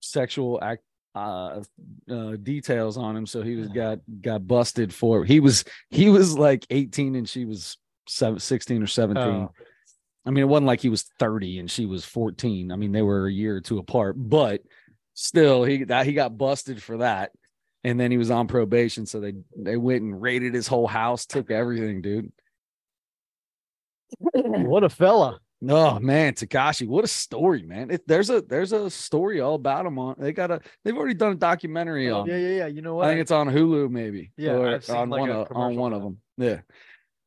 sexual 0.00 0.58
act 0.62 0.82
uh, 1.16 1.62
uh 2.10 2.36
details 2.42 2.96
on 2.96 3.16
him 3.16 3.26
so 3.26 3.42
he 3.42 3.56
was 3.56 3.68
got 3.68 3.98
got 4.20 4.46
busted 4.46 4.92
for 4.92 5.24
he 5.24 5.40
was 5.40 5.64
he 5.90 6.08
was 6.08 6.36
like 6.38 6.66
18 6.70 7.14
and 7.14 7.28
she 7.28 7.44
was 7.44 7.78
seven, 8.08 8.38
16 8.38 8.82
or 8.82 8.86
17 8.86 9.22
Oh. 9.24 9.50
I 10.26 10.30
mean, 10.30 10.42
it 10.42 10.48
wasn't 10.48 10.66
like 10.66 10.80
he 10.80 10.88
was 10.88 11.04
30 11.20 11.60
and 11.60 11.70
she 11.70 11.86
was 11.86 12.04
14. 12.04 12.72
I 12.72 12.76
mean, 12.76 12.90
they 12.90 13.02
were 13.02 13.28
a 13.28 13.32
year 13.32 13.56
or 13.56 13.60
two 13.60 13.78
apart, 13.78 14.16
but 14.18 14.60
still, 15.14 15.62
he 15.62 15.84
that 15.84 16.04
he 16.04 16.12
got 16.12 16.36
busted 16.36 16.82
for 16.82 16.98
that. 16.98 17.30
And 17.84 18.00
then 18.00 18.10
he 18.10 18.18
was 18.18 18.32
on 18.32 18.48
probation. 18.48 19.06
So 19.06 19.20
they 19.20 19.34
they 19.56 19.76
went 19.76 20.02
and 20.02 20.20
raided 20.20 20.52
his 20.52 20.66
whole 20.66 20.88
house, 20.88 21.26
took 21.26 21.52
everything, 21.52 22.02
dude. 22.02 22.32
What 24.32 24.82
a 24.82 24.88
fella! 24.88 25.40
Oh 25.68 25.98
man, 25.98 26.34
Tekashi, 26.34 26.86
what 26.86 27.04
a 27.04 27.08
story, 27.08 27.62
man. 27.62 27.90
It, 27.90 28.06
there's 28.06 28.30
a 28.30 28.40
there's 28.42 28.72
a 28.72 28.90
story 28.90 29.40
all 29.40 29.54
about 29.54 29.86
him 29.86 29.98
on 29.98 30.16
they 30.18 30.32
got 30.32 30.50
a 30.50 30.60
they've 30.84 30.96
already 30.96 31.14
done 31.14 31.32
a 31.32 31.36
documentary 31.36 32.10
Oh, 32.10 32.20
on 32.20 32.26
yeah, 32.28 32.36
yeah, 32.36 32.48
yeah. 32.58 32.66
You 32.66 32.82
know 32.82 32.94
what? 32.96 33.06
I 33.06 33.10
think 33.10 33.20
it's 33.20 33.30
on 33.30 33.48
Hulu, 33.48 33.90
maybe. 33.90 34.32
Yeah, 34.36 34.52
or 34.52 34.68
I've 34.74 34.84
seen, 34.84 34.96
on 34.96 35.10
like, 35.10 35.20
one 35.20 35.30
of 35.30 35.48
on 35.52 35.76
one 35.76 35.92
of 35.92 36.02
them. 36.02 36.18
Yeah, 36.36 36.60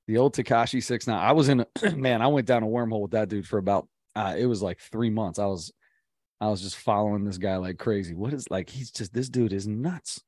the 0.07 0.17
old 0.17 0.35
Tekashi 0.35 0.83
six 0.83 1.07
nine. 1.07 1.19
I 1.19 1.31
was 1.31 1.49
in 1.49 1.61
a 1.61 1.91
man. 1.95 2.21
I 2.21 2.27
went 2.27 2.47
down 2.47 2.63
a 2.63 2.67
wormhole 2.67 3.01
with 3.01 3.11
that 3.11 3.29
dude 3.29 3.47
for 3.47 3.57
about. 3.57 3.87
Uh, 4.15 4.35
it 4.37 4.45
was 4.47 4.61
like 4.61 4.79
three 4.79 5.09
months. 5.09 5.39
I 5.39 5.45
was, 5.45 5.71
I 6.41 6.47
was 6.49 6.61
just 6.61 6.75
following 6.77 7.23
this 7.23 7.37
guy 7.37 7.57
like 7.57 7.77
crazy. 7.77 8.15
What 8.15 8.33
is 8.33 8.49
like? 8.49 8.69
He's 8.69 8.91
just 8.91 9.13
this 9.13 9.29
dude 9.29 9.53
is 9.53 9.67
nuts. 9.67 10.21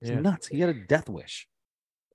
He's 0.00 0.10
Yeah. 0.10 0.20
nuts. 0.20 0.48
He 0.48 0.60
had 0.60 0.70
a 0.70 0.74
death 0.74 1.08
wish. 1.08 1.46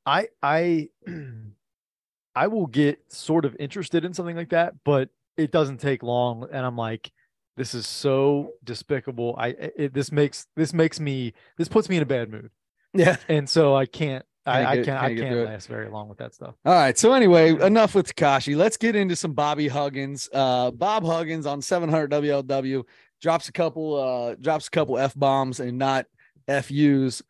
I 0.05 0.27
I 0.41 0.89
I 2.36 2.48
will 2.48 2.67
get 2.67 3.00
sort 3.12 3.45
of 3.45 3.55
interested 3.60 4.05
in 4.05 4.13
something 4.13 4.36
like 4.36 4.50
that, 4.50 4.74
but 4.83 5.10
it 5.37 5.51
doesn't 5.51 5.79
take 5.79 6.03
long, 6.03 6.47
and 6.51 6.65
I'm 6.65 6.77
like, 6.77 7.11
this 7.57 7.73
is 7.73 7.85
so 7.87 8.53
despicable. 8.63 9.35
I 9.37 9.47
it, 9.49 9.93
this 9.93 10.11
makes 10.11 10.47
this 10.55 10.73
makes 10.73 10.99
me 10.99 11.33
this 11.57 11.67
puts 11.67 11.89
me 11.89 11.97
in 11.97 12.03
a 12.03 12.05
bad 12.07 12.29
mood, 12.31 12.49
Yeah. 12.93 13.17
and 13.29 13.49
so 13.49 13.75
I 13.75 13.85
can't. 13.85 14.25
I, 14.45 14.51
Can't 14.63 14.67
I 14.67 14.75
can't. 14.75 14.85
can't 14.85 14.99
I 14.99 15.15
can't 15.15 15.35
it. 15.37 15.45
last 15.45 15.67
very 15.67 15.89
long 15.89 16.09
with 16.09 16.17
that 16.17 16.33
stuff. 16.33 16.55
All 16.65 16.73
right. 16.73 16.97
So 16.97 17.13
anyway, 17.13 17.51
enough 17.65 17.95
with 17.95 18.13
Tekashi. 18.13 18.57
Let's 18.57 18.75
get 18.75 18.93
into 18.93 19.15
some 19.15 19.31
Bobby 19.31 19.69
Huggins. 19.69 20.27
Uh, 20.33 20.69
Bob 20.71 21.05
Huggins 21.05 21.45
on 21.45 21.61
700 21.61 22.11
WLW 22.11 22.83
drops 23.21 23.47
a 23.47 23.53
couple 23.53 23.95
uh 23.95 24.35
drops 24.35 24.67
a 24.67 24.69
couple 24.69 24.97
f 24.97 25.13
bombs 25.15 25.61
and 25.61 25.77
not 25.77 26.07
FUs. 26.49 27.21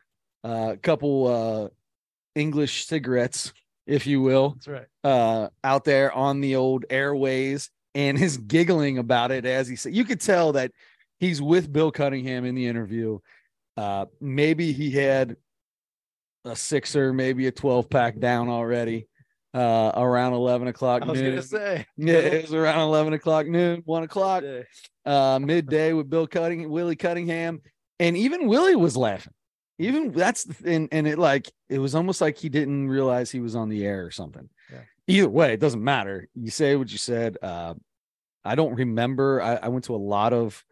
A 0.44 0.48
uh, 0.48 0.76
couple 0.78 1.28
uh 1.28 1.68
English 2.34 2.88
cigarettes, 2.88 3.54
if 3.86 4.08
you 4.08 4.20
will, 4.20 4.54
That's 4.56 4.68
right. 4.68 4.86
uh 5.04 5.50
out 5.64 5.84
there 5.84 6.12
on 6.12 6.42
the 6.42 6.56
old 6.56 6.86
airways 6.90 7.70
and 7.96 8.22
is 8.22 8.38
giggling 8.38 8.98
about 8.98 9.32
it 9.32 9.46
as 9.46 9.68
he 9.68 9.76
said. 9.76 9.96
You 9.96 10.06
could 10.06 10.22
tell 10.22 10.54
that 10.54 10.72
he's 11.20 11.42
with 11.42 11.72
Bill 11.72 11.92
Cunningham 11.92 12.46
in 12.46 12.56
the 12.56 12.68
interview. 12.68 13.20
Uh, 13.78 14.06
maybe 14.22 14.72
he 14.72 14.92
had 14.92 15.36
a 16.46 16.56
sixer, 16.56 17.14
maybe 17.14 17.48
a 17.48 17.52
12 17.52 17.90
pack 17.90 18.20
down 18.20 18.50
already 18.50 19.08
uh, 19.54 19.92
around 19.96 20.34
11 20.34 20.68
o'clock 20.68 21.04
I 21.04 21.06
was 21.06 21.22
gonna 21.22 21.42
say. 21.42 21.86
Yeah, 21.98 22.16
it 22.16 22.44
was 22.44 22.54
around 22.54 22.80
11 22.80 23.14
o'clock 23.14 23.48
noon, 23.48 23.82
one 23.86 24.04
o'clock, 24.04 24.44
uh, 25.06 25.40
midday 25.42 25.94
with 25.94 26.10
Bill 26.10 26.28
Cutting, 26.28 26.70
Willie 26.70 26.96
Cunningham. 26.96 27.62
And 28.00 28.18
even 28.18 28.48
Willie 28.48 28.76
was 28.76 28.98
laughing. 28.98 29.34
Even 29.80 30.12
that's 30.12 30.46
and, 30.66 30.88
and 30.92 31.08
it 31.08 31.18
like 31.18 31.52
it 31.70 31.80
was 31.80 31.96
almost 31.96 32.22
like 32.22 32.38
he 32.38 32.50
didn't 32.50 32.90
realize 32.90 33.32
he 33.32 33.40
was 33.40 33.56
on 33.56 33.70
the 33.70 33.86
air 33.86 34.06
or 34.06 34.12
something. 34.12 34.50
Either 35.08 35.30
way, 35.30 35.54
it 35.54 35.60
doesn't 35.60 35.84
matter. 35.84 36.28
You 36.34 36.50
say 36.50 36.76
what 36.76 36.92
you 36.92 36.98
said. 36.98 37.38
Uh, 37.42 37.74
I 38.46 38.56
don't 38.56 38.76
remember. 38.76 39.42
I, 39.42 39.56
I 39.56 39.68
went 39.70 39.86
to 39.86 39.96
a 39.96 39.98
lot 39.98 40.34
of 40.34 40.64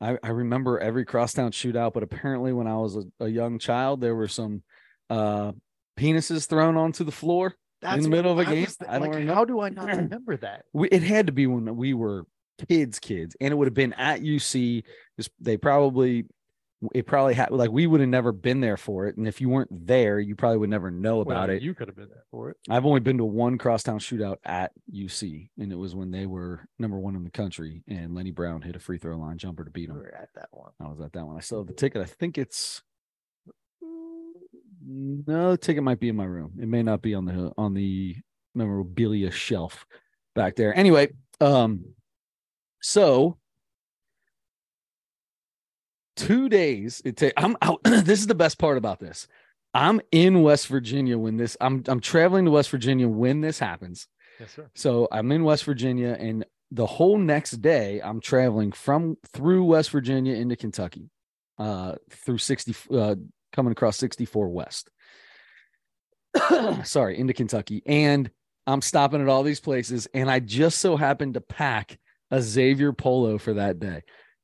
I, 0.00 0.18
I 0.22 0.28
remember 0.28 0.78
every 0.78 1.04
crosstown 1.04 1.52
shootout, 1.52 1.94
but 1.94 2.02
apparently 2.02 2.52
when 2.52 2.66
I 2.66 2.76
was 2.76 2.96
a, 2.96 3.04
a 3.20 3.28
young 3.28 3.58
child, 3.58 4.00
there 4.00 4.14
were 4.14 4.28
some 4.28 4.62
uh 5.08 5.52
penises 5.98 6.46
thrown 6.46 6.76
onto 6.76 7.04
the 7.04 7.12
floor. 7.12 7.54
That's 7.80 8.02
the 8.02 8.10
middle 8.10 8.32
of 8.32 8.38
a 8.38 8.50
I 8.50 8.54
game? 8.54 8.66
I 8.88 8.92
don't 8.98 9.02
like, 9.02 9.10
remember. 9.12 9.34
How 9.34 9.44
do 9.44 9.60
I 9.60 9.68
not 9.68 9.86
remember 9.96 10.36
that? 10.38 10.64
we, 10.72 10.88
it 10.88 11.02
had 11.02 11.26
to 11.26 11.32
be 11.32 11.46
when 11.46 11.76
we 11.76 11.94
were 11.94 12.24
kids 12.68 12.98
kids 12.98 13.36
and 13.38 13.52
it 13.52 13.54
would 13.54 13.66
have 13.66 13.74
been 13.74 13.92
at 13.92 14.22
uc 14.22 14.82
they 15.40 15.58
probably 15.58 16.24
it 16.94 17.06
probably 17.06 17.32
had 17.34 17.50
like 17.50 17.70
we 17.70 17.86
would 17.86 18.00
have 18.00 18.08
never 18.08 18.32
been 18.32 18.60
there 18.60 18.76
for 18.76 19.06
it 19.06 19.16
and 19.16 19.26
if 19.26 19.40
you 19.40 19.48
weren't 19.48 19.86
there 19.86 20.20
you 20.20 20.36
probably 20.36 20.58
would 20.58 20.68
never 20.68 20.90
know 20.90 21.20
about 21.20 21.48
Well, 21.48 21.56
it 21.56 21.62
You 21.62 21.72
could 21.74 21.88
have 21.88 21.96
been 21.96 22.08
there 22.10 22.24
for 22.30 22.50
it. 22.50 22.58
i've 22.68 22.84
only 22.84 23.00
been 23.00 23.16
to 23.18 23.24
one 23.24 23.56
crosstown 23.56 23.98
shootout 23.98 24.36
at 24.44 24.72
uc 24.94 25.48
and 25.58 25.72
it 25.72 25.76
was 25.76 25.94
when 25.94 26.10
they 26.10 26.26
were 26.26 26.68
number 26.78 26.98
one 26.98 27.16
in 27.16 27.24
the 27.24 27.30
country 27.30 27.82
and 27.88 28.14
lenny 28.14 28.30
brown 28.30 28.60
hit 28.60 28.76
a 28.76 28.78
free 28.78 28.98
throw 28.98 29.16
line 29.16 29.38
jumper 29.38 29.64
to 29.64 29.70
beat 29.70 29.88
them. 29.88 29.96
him 29.96 30.02
were 30.02 30.14
at 30.14 30.28
that 30.34 30.48
one. 30.50 30.70
i 30.80 30.84
was 30.86 31.00
at 31.00 31.12
that 31.14 31.24
one 31.26 31.36
i 31.36 31.40
still 31.40 31.58
have 31.60 31.66
the 31.66 31.72
ticket 31.72 32.02
i 32.02 32.04
think 32.04 32.36
it's 32.36 32.82
no 34.86 35.52
the 35.52 35.56
ticket 35.58 35.82
might 35.82 35.98
be 36.00 36.08
in 36.10 36.16
my 36.16 36.24
room 36.24 36.52
it 36.60 36.68
may 36.68 36.82
not 36.82 37.02
be 37.02 37.14
on 37.14 37.24
the 37.24 37.52
on 37.56 37.74
the 37.74 38.14
memorabilia 38.54 39.30
shelf 39.30 39.86
back 40.34 40.54
there 40.56 40.76
anyway 40.76 41.08
um 41.40 41.84
so 42.82 43.36
two 46.16 46.48
days 46.48 47.00
it 47.04 47.16
take 47.16 47.32
i'm 47.36 47.56
out 47.62 47.80
this 47.84 48.20
is 48.20 48.26
the 48.26 48.34
best 48.34 48.58
part 48.58 48.78
about 48.78 48.98
this 48.98 49.28
i'm 49.74 50.00
in 50.10 50.42
west 50.42 50.66
virginia 50.66 51.16
when 51.18 51.36
this 51.36 51.56
i'm 51.60 51.84
i'm 51.86 52.00
traveling 52.00 52.44
to 52.46 52.50
west 52.50 52.70
virginia 52.70 53.06
when 53.08 53.40
this 53.40 53.58
happens 53.58 54.08
Yes, 54.38 54.52
sir. 54.52 54.70
so 54.74 55.08
I'm 55.10 55.32
in 55.32 55.44
West 55.44 55.64
Virginia, 55.64 56.16
and 56.18 56.44
the 56.70 56.86
whole 56.86 57.16
next 57.18 57.52
day 57.62 58.00
I'm 58.00 58.20
traveling 58.20 58.72
from 58.72 59.16
through 59.32 59.64
West 59.64 59.90
Virginia 59.90 60.34
into 60.34 60.56
Kentucky, 60.56 61.10
uh, 61.58 61.94
through 62.10 62.38
60, 62.38 62.74
uh, 62.94 63.14
coming 63.52 63.72
across 63.72 63.96
64 63.96 64.48
West. 64.48 64.90
Sorry, 66.84 67.18
into 67.18 67.32
Kentucky, 67.32 67.82
and 67.86 68.30
I'm 68.66 68.82
stopping 68.82 69.22
at 69.22 69.28
all 69.28 69.42
these 69.42 69.60
places, 69.60 70.06
and 70.12 70.30
I 70.30 70.40
just 70.40 70.78
so 70.80 70.96
happened 70.96 71.34
to 71.34 71.40
pack 71.40 71.98
a 72.30 72.42
Xavier 72.42 72.92
polo 72.92 73.38
for 73.38 73.54
that 73.54 73.78
day. 73.78 74.02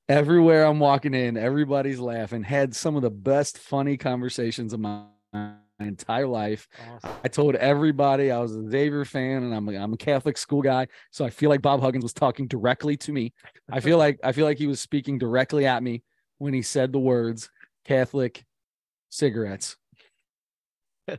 Everywhere 0.09 0.65
I'm 0.65 0.81
walking 0.81 1.15
in, 1.15 1.37
everybody's 1.37 2.01
laughing. 2.01 2.43
Had 2.43 2.75
some 2.75 2.97
of 2.97 3.03
the 3.03 3.11
best 3.11 3.59
funny 3.59 3.97
conversations 3.97 4.73
of 4.73 4.81
my 4.81 5.07
entire 5.79 6.27
life. 6.27 6.69
Awesome. 6.95 7.11
I 7.25 7.29
told 7.29 7.55
everybody 7.57 8.31
I 8.31 8.39
was 8.39 8.57
a 8.57 8.69
Xavier 8.71 9.05
fan 9.05 9.43
and 9.43 9.55
I'm 9.55 9.69
a, 9.69 9.77
I'm 9.77 9.93
a 9.93 9.97
Catholic 9.97 10.37
school 10.37 10.63
guy. 10.63 10.89
So 11.11 11.25
I 11.25 11.31
feel 11.31 11.51
like 11.51 11.63
Bob 11.63 11.81
Huggins 11.81 12.03
was 12.03 12.13
talking 12.13 12.47
directly 12.47 12.97
to 12.99 13.13
me. 13.13 13.33
I 13.71 13.81
feel 13.81 13.99
like 13.99 14.19
I 14.23 14.33
feel 14.33 14.45
like 14.45 14.59
he 14.59 14.67
was 14.67 14.81
speaking 14.81 15.19
directly 15.19 15.67
at 15.67 15.83
me 15.83 16.03
when 16.39 16.55
he 16.55 16.63
said 16.63 16.93
the 16.93 16.99
words 16.99 17.51
Catholic 17.85 18.45
cigarettes. 19.11 19.77
I 21.09 21.19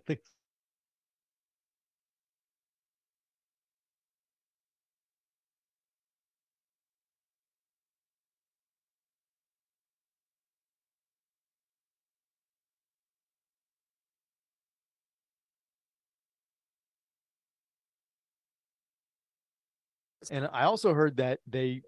And 20.30 20.50
I 20.52 20.64
also 20.64 20.94
heard 20.94 21.18
that 21.18 21.40
they, 21.48 21.82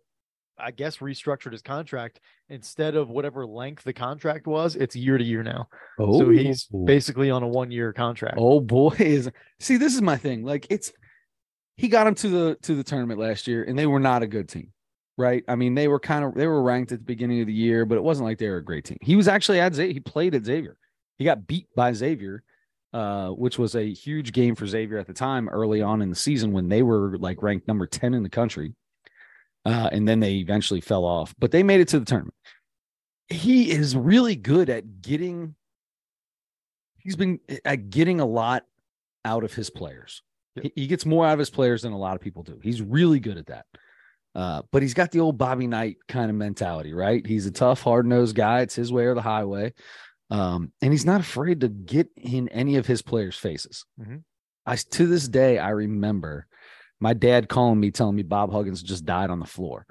I 0.57 0.71
guess, 0.71 0.97
restructured 0.97 1.51
his 1.51 1.61
contract. 1.61 2.19
Instead 2.49 2.95
of 2.95 3.09
whatever 3.09 3.45
length 3.45 3.83
the 3.83 3.93
contract 3.93 4.45
was, 4.45 4.75
it's 4.75 4.95
year 4.95 5.17
to 5.17 5.23
year 5.23 5.43
now. 5.43 5.67
Oh, 5.99 6.19
So 6.19 6.29
he's 6.29 6.67
oh. 6.73 6.85
basically 6.85 7.31
on 7.31 7.43
a 7.43 7.47
one 7.47 7.71
year 7.71 7.91
contract. 7.93 8.37
oh 8.37 8.59
boy 8.59 8.95
see 9.59 9.77
this 9.77 9.95
is 9.95 10.01
my 10.01 10.17
thing. 10.17 10.43
Like 10.43 10.67
it's 10.69 10.91
he 11.77 11.87
got 11.87 12.07
him 12.07 12.15
to 12.15 12.29
the 12.29 12.57
to 12.63 12.75
the 12.75 12.83
tournament 12.83 13.19
last 13.19 13.47
year 13.47 13.63
and 13.63 13.77
they 13.77 13.85
were 13.85 13.99
not 13.99 14.23
a 14.23 14.27
good 14.27 14.47
team. 14.47 14.71
Right. 15.17 15.43
I 15.47 15.55
mean, 15.55 15.75
they 15.75 15.87
were 15.87 15.99
kind 15.99 16.25
of 16.25 16.35
they 16.35 16.45
were 16.45 16.61
ranked 16.61 16.91
at 16.91 16.99
the 16.99 17.05
beginning 17.05 17.39
of 17.41 17.47
the 17.47 17.53
year, 17.53 17.85
but 17.85 17.95
it 17.95 18.03
wasn't 18.03 18.27
like 18.27 18.37
they 18.37 18.49
were 18.49 18.57
a 18.57 18.63
great 18.63 18.83
team. 18.83 18.97
He 19.01 19.15
was 19.15 19.27
actually 19.27 19.61
at 19.61 19.73
Xavier. 19.73 19.93
He 19.93 19.99
played 20.01 20.35
at 20.35 20.45
Xavier. 20.45 20.77
He 21.17 21.23
got 21.23 21.47
beat 21.47 21.67
by 21.75 21.93
Xavier, 21.93 22.43
uh, 22.95 23.29
which 23.31 23.59
was 23.59 23.75
a 23.75 23.91
huge 23.93 24.31
game 24.31 24.55
for 24.55 24.65
Xavier 24.65 24.97
at 24.97 25.05
the 25.05 25.13
time, 25.13 25.49
early 25.49 25.81
on 25.81 26.01
in 26.01 26.09
the 26.09 26.15
season 26.15 26.53
when 26.53 26.69
they 26.69 26.81
were 26.81 27.17
like 27.17 27.43
ranked 27.43 27.67
number 27.67 27.85
10 27.85 28.13
in 28.13 28.23
the 28.23 28.29
country. 28.29 28.73
uh, 29.65 29.89
and 29.91 30.07
then 30.07 30.19
they 30.21 30.35
eventually 30.35 30.79
fell 30.79 31.03
off. 31.03 31.35
But 31.37 31.51
they 31.51 31.61
made 31.63 31.81
it 31.81 31.89
to 31.89 31.99
the 31.99 32.05
tournament. 32.05 32.35
He 33.27 33.71
is 33.71 33.97
really 33.97 34.35
good 34.35 34.69
at 34.69 35.01
getting. 35.01 35.55
He's 36.97 37.17
been 37.17 37.39
at 37.65 37.89
getting 37.89 38.21
a 38.21 38.25
lot 38.25 38.63
out 39.25 39.43
of 39.43 39.53
his 39.53 39.69
players. 39.69 40.21
Yep. 40.55 40.63
He, 40.63 40.81
he 40.83 40.87
gets 40.87 41.05
more 41.05 41.25
out 41.25 41.33
of 41.33 41.39
his 41.39 41.49
players 41.49 41.81
than 41.81 41.91
a 41.91 41.97
lot 41.97 42.15
of 42.15 42.21
people 42.21 42.43
do. 42.43 42.59
He's 42.63 42.81
really 42.81 43.19
good 43.19 43.37
at 43.37 43.47
that. 43.47 43.65
Uh, 44.33 44.61
but 44.71 44.81
he's 44.81 44.93
got 44.93 45.11
the 45.11 45.19
old 45.19 45.37
Bobby 45.37 45.67
Knight 45.67 45.97
kind 46.07 46.29
of 46.29 46.35
mentality, 46.35 46.93
right? 46.93 47.25
He's 47.25 47.45
a 47.45 47.51
tough, 47.51 47.81
hard 47.81 48.05
nosed 48.05 48.35
guy. 48.35 48.61
It's 48.61 48.75
his 48.75 48.91
way 48.91 49.05
or 49.05 49.15
the 49.15 49.21
highway. 49.21 49.73
Um, 50.29 50.71
and 50.81 50.91
he's 50.91 51.05
not 51.05 51.21
afraid 51.21 51.61
to 51.61 51.67
get 51.69 52.09
in 52.17 52.47
any 52.49 52.77
of 52.77 52.87
his 52.87 53.01
players' 53.01 53.37
faces. 53.37 53.85
Mhm. 53.99 54.23
I 54.65 54.75
to 54.75 55.05
this 55.05 55.27
day 55.27 55.59
I 55.59 55.69
remember 55.69 56.47
my 56.99 57.13
dad 57.13 57.49
calling 57.49 57.79
me, 57.79 57.91
telling 57.91 58.15
me 58.15 58.23
Bob 58.23 58.51
Huggins 58.51 58.81
just 58.81 59.05
died 59.05 59.29
on 59.29 59.39
the 59.39 59.45
floor. 59.45 59.85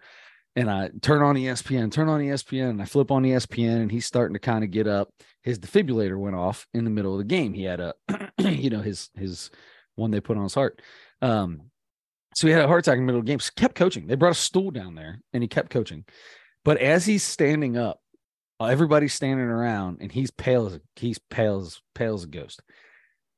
And 0.57 0.71
I 0.71 0.91
turn 1.03 1.23
on 1.23 1.37
ESPN, 1.37 1.91
turn 1.91 2.09
on 2.09 2.21
ESPN, 2.21 2.71
and 2.71 2.83
I 2.83 2.85
flip 2.85 3.11
on 3.11 3.25
ESPN, 3.25 3.83
and 3.83 3.91
he's 3.91 4.07
starting 4.07 4.35
to 4.35 4.41
kind 4.41 4.63
of 4.65 4.71
get 4.71 4.87
up. 4.87 5.11
His 5.43 5.59
defibrillator 5.59 6.19
went 6.19 6.37
off 6.37 6.67
in 6.73 6.85
the 6.85 6.91
middle 6.91 7.13
of 7.13 7.19
the 7.19 7.25
game. 7.25 7.53
He 7.55 7.65
had 7.65 7.81
a, 7.81 7.95
you 8.39 8.71
know, 8.71 8.81
his 8.81 9.11
his 9.15 9.51
one 9.97 10.11
they 10.11 10.21
put 10.21 10.37
on 10.37 10.45
his 10.45 10.55
heart. 10.55 10.81
Um, 11.23 11.71
so 12.37 12.47
he 12.47 12.53
had 12.53 12.63
a 12.63 12.69
heart 12.69 12.81
attack 12.81 12.95
in 12.99 13.03
the 13.03 13.07
middle 13.07 13.21
of 13.21 13.27
the 13.27 13.33
game. 13.33 13.41
So 13.41 13.51
kept 13.57 13.75
coaching. 13.75 14.07
They 14.07 14.15
brought 14.17 14.33
a 14.33 14.35
stool 14.35 14.71
down 14.71 14.95
there, 14.95 15.21
and 15.33 15.43
he 15.43 15.49
kept 15.49 15.71
coaching. 15.71 16.05
But 16.65 16.79
as 16.79 17.05
he's 17.05 17.23
standing 17.23 17.77
up, 17.77 18.01
everybody's 18.61 19.15
standing 19.15 19.47
around, 19.47 19.99
and 20.01 20.11
he's 20.11 20.31
pale 20.31 20.67
as 20.67 20.81
he's 20.97 21.19
pale 21.19 21.61
as 21.61 21.81
pale 21.95 22.15
as 22.15 22.25
a 22.25 22.29
ghost. 22.29 22.63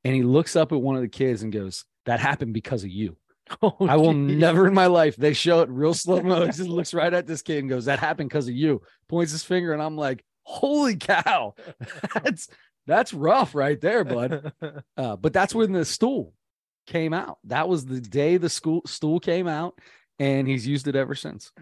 And 0.03 0.15
he 0.15 0.23
looks 0.23 0.55
up 0.55 0.71
at 0.71 0.81
one 0.81 0.95
of 0.95 1.01
the 1.01 1.07
kids 1.07 1.43
and 1.43 1.51
goes, 1.51 1.85
"That 2.05 2.19
happened 2.19 2.53
because 2.53 2.83
of 2.83 2.89
you." 2.89 3.17
Oh, 3.61 3.77
I 3.87 3.95
will 3.95 4.11
geez. 4.13 4.37
never 4.37 4.67
in 4.67 4.73
my 4.73 4.87
life. 4.87 5.15
They 5.15 5.31
show 5.31 5.61
it 5.61 5.69
real 5.69 5.93
slow 5.93 6.21
mo. 6.21 6.41
He 6.41 6.47
just 6.47 6.59
looks 6.61 6.93
right 6.93 7.13
at 7.13 7.27
this 7.27 7.41
kid 7.41 7.59
and 7.59 7.69
goes, 7.69 7.85
"That 7.85 7.99
happened 7.99 8.29
because 8.29 8.49
of 8.49 8.53
you." 8.55 8.81
Points 9.07 9.31
his 9.31 9.43
finger, 9.43 9.71
and 9.71 9.81
I'm 9.81 9.95
like, 9.95 10.23
"Holy 10.43 10.97
cow, 10.97 11.55
that's 12.13 12.49
that's 12.85 13.13
rough 13.13 13.55
right 13.55 13.79
there, 13.79 14.03
bud." 14.03 14.51
Uh, 14.97 15.15
but 15.15 15.31
that's 15.31 15.55
when 15.55 15.71
the 15.71 15.85
stool 15.85 16.33
came 16.87 17.13
out. 17.13 17.37
That 17.45 17.69
was 17.69 17.85
the 17.85 18.01
day 18.01 18.35
the 18.35 18.49
school 18.49 18.81
stool 18.85 19.21
came 19.21 19.47
out, 19.47 19.79
and 20.19 20.45
he's 20.45 20.67
used 20.67 20.89
it 20.89 20.95
ever 20.97 21.15
since. 21.15 21.53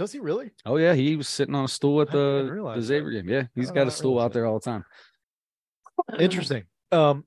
Does 0.00 0.12
he 0.12 0.18
really? 0.18 0.50
Oh 0.64 0.78
yeah, 0.78 0.94
he 0.94 1.14
was 1.14 1.28
sitting 1.28 1.54
on 1.54 1.66
a 1.66 1.68
stool 1.68 2.00
at 2.00 2.10
the 2.10 2.50
the 2.50 2.72
that. 2.74 2.80
Xavier 2.80 3.10
game. 3.10 3.28
Yeah, 3.28 3.42
he's 3.54 3.70
got 3.70 3.86
a 3.86 3.90
stool 3.90 4.18
out 4.18 4.32
there 4.32 4.46
all 4.46 4.58
the 4.58 4.64
time. 4.64 4.82
Interesting. 6.18 6.64
Um, 6.90 7.26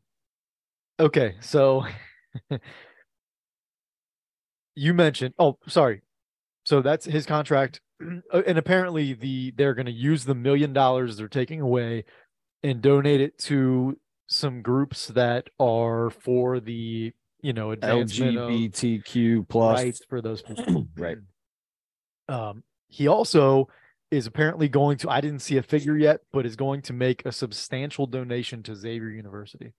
okay, 0.99 1.35
so 1.39 1.85
you 4.75 4.95
mentioned. 4.95 5.35
Oh, 5.37 5.59
sorry. 5.67 6.01
So 6.65 6.81
that's 6.81 7.05
his 7.05 7.27
contract, 7.27 7.79
Uh, 8.33 8.41
and 8.47 8.57
apparently 8.57 9.13
the 9.13 9.53
they're 9.55 9.75
going 9.75 9.85
to 9.85 9.91
use 9.91 10.25
the 10.25 10.33
million 10.33 10.73
dollars 10.73 11.17
they're 11.17 11.27
taking 11.27 11.61
away 11.61 12.05
and 12.63 12.81
donate 12.81 13.21
it 13.21 13.37
to 13.37 13.99
some 14.27 14.63
groups 14.63 15.09
that 15.09 15.47
are 15.59 16.09
for 16.09 16.59
the 16.59 17.13
you 17.39 17.53
know 17.53 17.69
advancement 17.69 18.35
of 18.35 18.49
LGBTQ 18.49 19.47
plus. 19.47 19.79
rights 19.79 20.01
for 20.09 20.21
those 20.21 20.41
people. 20.41 20.87
Right. 20.97 21.17
Um, 22.27 22.63
he 22.87 23.07
also 23.07 23.67
is 24.11 24.27
apparently 24.27 24.69
going 24.69 24.97
to. 24.99 25.09
I 25.09 25.21
didn't 25.21 25.39
see 25.39 25.57
a 25.57 25.63
figure 25.63 25.97
yet, 25.97 26.21
but 26.31 26.45
is 26.45 26.55
going 26.55 26.81
to 26.83 26.93
make 26.93 27.25
a 27.25 27.31
substantial 27.31 28.05
donation 28.05 28.63
to 28.63 28.75
Xavier 28.75 29.09
University. 29.09 29.73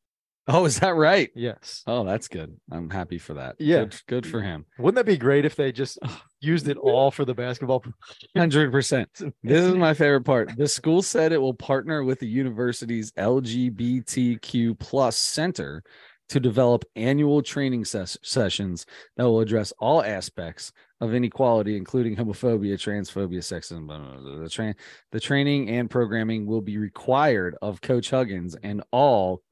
Oh, 0.47 0.67
is 0.67 0.81
that 0.81 0.95
right? 0.95 1.31
Yes. 1.35 1.83
Oh, 1.87 2.05
that's 2.05 2.29
good. 2.29 2.55
I'm 2.71 2.91
happy 2.91 3.17
for 3.17 3.35
that. 3.35 3.57
Yeah. 3.59 3.85
good, 3.85 4.03
good 4.07 4.27
for 4.27 4.43
him. 4.43 4.67
Wouldn't 4.79 4.97
that 4.97 5.11
be 5.11 5.17
great 5.17 5.47
if 5.47 5.57
they 5.57 5.73
just 5.73 5.99
used 6.41 6.69
it 6.69 6.77
all 6.77 7.11
for 7.11 7.25
the 7.25 7.33
basketball? 7.33 7.83
Hundred 8.37 8.71
percent. 8.71 9.09
This 9.43 9.65
is 9.65 9.75
my 9.75 9.95
favorite 9.95 10.25
part. 10.25 10.55
The 10.57 10.69
school 10.69 11.01
said 11.01 11.33
it 11.33 11.41
will 11.41 11.55
partner 11.55 12.05
with 12.05 12.19
the 12.19 12.29
university's 12.29 13.11
LGBTQ 13.13 14.79
plus 14.79 15.17
center 15.17 15.83
to 16.29 16.41
develop 16.41 16.85
annual 16.95 17.43
training 17.43 17.87
ses- 17.87 18.19
sessions 18.23 18.85
that 19.17 19.25
will 19.25 19.41
address 19.41 19.73
all 19.79 20.03
aspects 20.03 20.73
of 21.05 21.15
inequality, 21.15 21.77
including 21.77 22.17
homophobia, 22.17 22.75
transphobia, 22.75 23.39
sexism. 23.39 23.87
Blah, 23.87 23.99
blah, 23.99 24.17
blah. 24.17 24.39
The, 24.39 24.49
tra- 24.49 24.75
the 25.13 25.21
training 25.21 25.69
and 25.71 25.91
programming 25.91 26.47
will 26.47 26.61
be 26.61 26.79
required 26.79 27.57
of 27.63 27.81
Coach 27.81 28.11
Huggins 28.11 28.57
and 28.63 28.83
all 28.91 29.43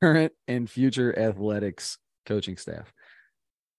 current 0.00 0.32
and 0.46 0.68
future 0.68 1.16
athletics 1.18 1.98
coaching 2.26 2.56
staff. 2.56 2.92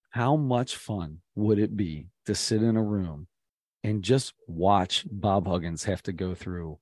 How 0.09 0.35
much 0.35 0.75
fun 0.75 1.19
would 1.35 1.59
it 1.59 1.75
be 1.75 2.07
to 2.25 2.33
sit 2.33 2.63
in 2.63 2.77
a 2.77 2.83
room 2.83 3.27
and 3.83 4.03
just 4.03 4.33
watch 4.47 5.05
Bob 5.09 5.47
Huggins 5.47 5.83
have 5.83 6.01
to 6.03 6.13
go 6.13 6.33
through 6.33 6.79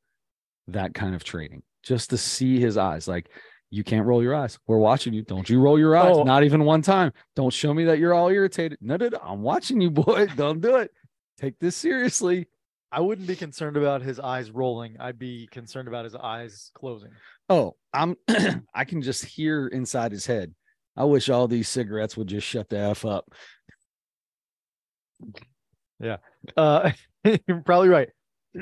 that 0.68 0.94
kind 0.94 1.16
of 1.16 1.24
training 1.24 1.64
just 1.84 2.10
to 2.10 2.18
see 2.18 2.60
his 2.60 2.78
eyes. 2.78 3.08
Like, 3.08 3.30
you 3.70 3.84
can't 3.84 4.06
roll 4.06 4.24
your 4.24 4.34
eyes. 4.36 4.58
We're 4.68 4.78
watching 4.78 5.14
you. 5.14 5.24
Don't 5.24 5.50
you 5.50 5.60
roll 5.60 5.78
your 5.78 5.96
eyes. 5.96 6.16
Oh. 6.16 6.24
Not 6.24 6.44
even 6.44 6.64
one 6.64 6.82
time. 6.82 7.12
Don't 7.36 7.54
show 7.54 7.74
me 7.74 7.86
that 7.86 8.00
you're 8.00 8.14
all 8.14 8.30
irritated. 8.30 8.80
No, 8.82 8.96
no, 8.96 9.10
no. 9.10 9.20
I'm 9.22 9.42
watching 9.42 9.82
you, 9.82 9.92
boy. 9.92 10.28
Don't 10.36 10.62
do 10.62 10.78
it. 10.78 10.92
Take 11.38 11.60
this 11.60 11.76
seriously. 11.76 12.48
I 12.92 13.02
wouldn't 13.02 13.28
be 13.28 13.36
concerned 13.36 13.76
about 13.76 14.02
his 14.02 14.20
eyes 14.20 14.50
rolling. 14.50 14.96
I'd 15.00 15.20
be 15.20 15.48
concerned 15.52 15.90
about 15.90 16.06
his 16.06 16.16
eyes 16.16 16.72
closing. 16.74 17.12
Oh, 17.50 17.76
I'm 17.94 18.16
I 18.74 18.86
can 18.86 19.02
just 19.02 19.26
hear 19.26 19.68
inside 19.68 20.12
his 20.12 20.26
head. 20.26 20.54
I 20.96 21.04
wish 21.04 21.30
all 21.30 21.48
these 21.48 21.68
cigarettes 21.68 22.16
would 22.16 22.28
just 22.28 22.48
shut 22.48 22.70
the 22.70 22.80
F 22.80 23.06
up. 23.06 23.30
Yeah. 26.00 26.18
Uh, 26.56 26.92
you're 27.48 27.62
probably 27.62 27.90
right. 27.90 28.10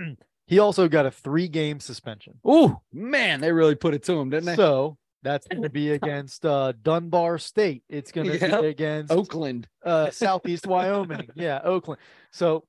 he 0.48 0.60
also 0.60 0.88
got 0.88 1.06
a 1.06 1.12
three-game 1.12 1.80
suspension. 1.80 2.40
Oh 2.44 2.82
man, 2.94 3.42
they 3.42 3.52
really 3.52 3.76
put 3.76 3.94
it 3.94 4.04
to 4.04 4.14
him, 4.20 4.30
didn't 4.30 4.46
they? 4.46 4.56
So 4.56 4.98
that's 5.24 5.48
going 5.48 5.64
to 5.64 5.70
be 5.70 5.92
against 6.00 6.46
uh, 6.46 6.74
Dunbar 6.84 7.38
State. 7.40 7.84
It's 7.90 8.12
going 8.12 8.28
to 8.28 8.38
Yep. 8.40 8.62
be 8.62 8.68
against 8.68 9.12
Oakland. 9.12 9.68
uh, 9.84 10.12
Southeast 10.12 10.68
Wyoming. 10.68 11.30
Yeah, 11.36 11.62
Oakland. 11.64 12.00
So, 12.32 12.66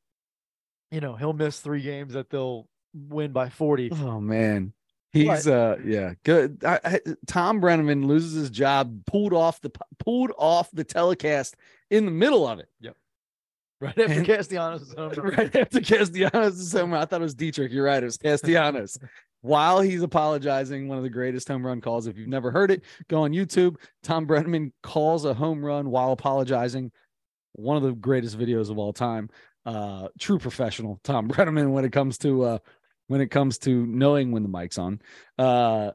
you 0.90 1.00
know, 1.00 1.16
he'll 1.16 1.32
miss 1.34 1.60
three 1.60 1.82
games 1.82 2.14
that 2.14 2.30
they'll 2.30 2.66
win 2.94 3.32
by 3.32 3.48
40. 3.50 3.90
Oh 3.92 4.20
man. 4.20 4.72
He's 5.12 5.46
uh 5.46 5.76
yeah 5.82 6.12
good. 6.24 6.62
I, 6.62 6.78
I, 6.84 7.00
Tom 7.26 7.60
Brennaman 7.62 8.04
loses 8.06 8.34
his 8.34 8.50
job, 8.50 9.06
pulled 9.06 9.32
off 9.32 9.60
the 9.62 9.70
pulled 9.98 10.30
off 10.36 10.70
the 10.72 10.84
telecast 10.84 11.56
in 11.90 12.04
the 12.04 12.10
middle 12.10 12.46
of 12.46 12.58
it. 12.58 12.68
Right 13.80 13.98
after 13.98 14.12
And- 14.12 14.26
Castellanos. 14.26 14.94
home 14.94 15.12
run. 15.12 15.34
right 15.36 15.56
after 15.56 15.80
Castellanos 15.80 16.58
is 16.58 16.72
home 16.72 16.92
run. 16.92 17.02
I 17.02 17.04
thought 17.04 17.20
it 17.20 17.24
was 17.24 17.34
Dietrich. 17.34 17.72
You're 17.72 17.84
right. 17.84 18.02
It 18.02 18.06
was 18.06 18.16
Castellanos. 18.16 18.98
While 19.42 19.80
he's 19.80 20.02
apologizing, 20.02 20.88
one 20.88 20.96
of 20.98 21.04
the 21.04 21.10
greatest 21.10 21.46
home 21.46 21.64
run 21.64 21.80
calls. 21.80 22.06
If 22.06 22.16
you've 22.16 22.28
never 22.28 22.50
heard 22.50 22.70
it, 22.70 22.82
go 23.08 23.22
on 23.22 23.32
YouTube. 23.32 23.76
Tom 24.02 24.26
Brennaman 24.26 24.72
calls 24.82 25.24
a 25.24 25.34
home 25.34 25.64
run 25.64 25.90
while 25.90 26.12
apologizing. 26.12 26.90
One 27.52 27.76
of 27.76 27.82
the 27.82 27.92
greatest 27.92 28.38
videos 28.38 28.70
of 28.70 28.78
all 28.78 28.92
time. 28.92 29.28
Uh, 29.64 30.08
true 30.18 30.38
professional, 30.38 30.98
Tom 31.04 31.28
Brennaman, 31.30 31.70
when 31.72 31.84
it 31.84 31.92
comes 31.92 32.18
to 32.18 32.42
uh, 32.44 32.58
when 33.08 33.20
it 33.20 33.30
comes 33.30 33.58
to 33.58 33.86
knowing 33.86 34.32
when 34.32 34.42
the 34.42 34.48
mic's 34.48 34.78
on. 34.78 35.00
Uh, 35.38 35.92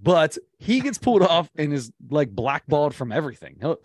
but 0.00 0.38
he 0.58 0.80
gets 0.80 0.98
pulled 0.98 1.22
off 1.22 1.50
and 1.56 1.72
is 1.72 1.92
like 2.10 2.30
blackballed 2.30 2.94
from 2.94 3.12
everything. 3.12 3.56
He'll- 3.60 3.80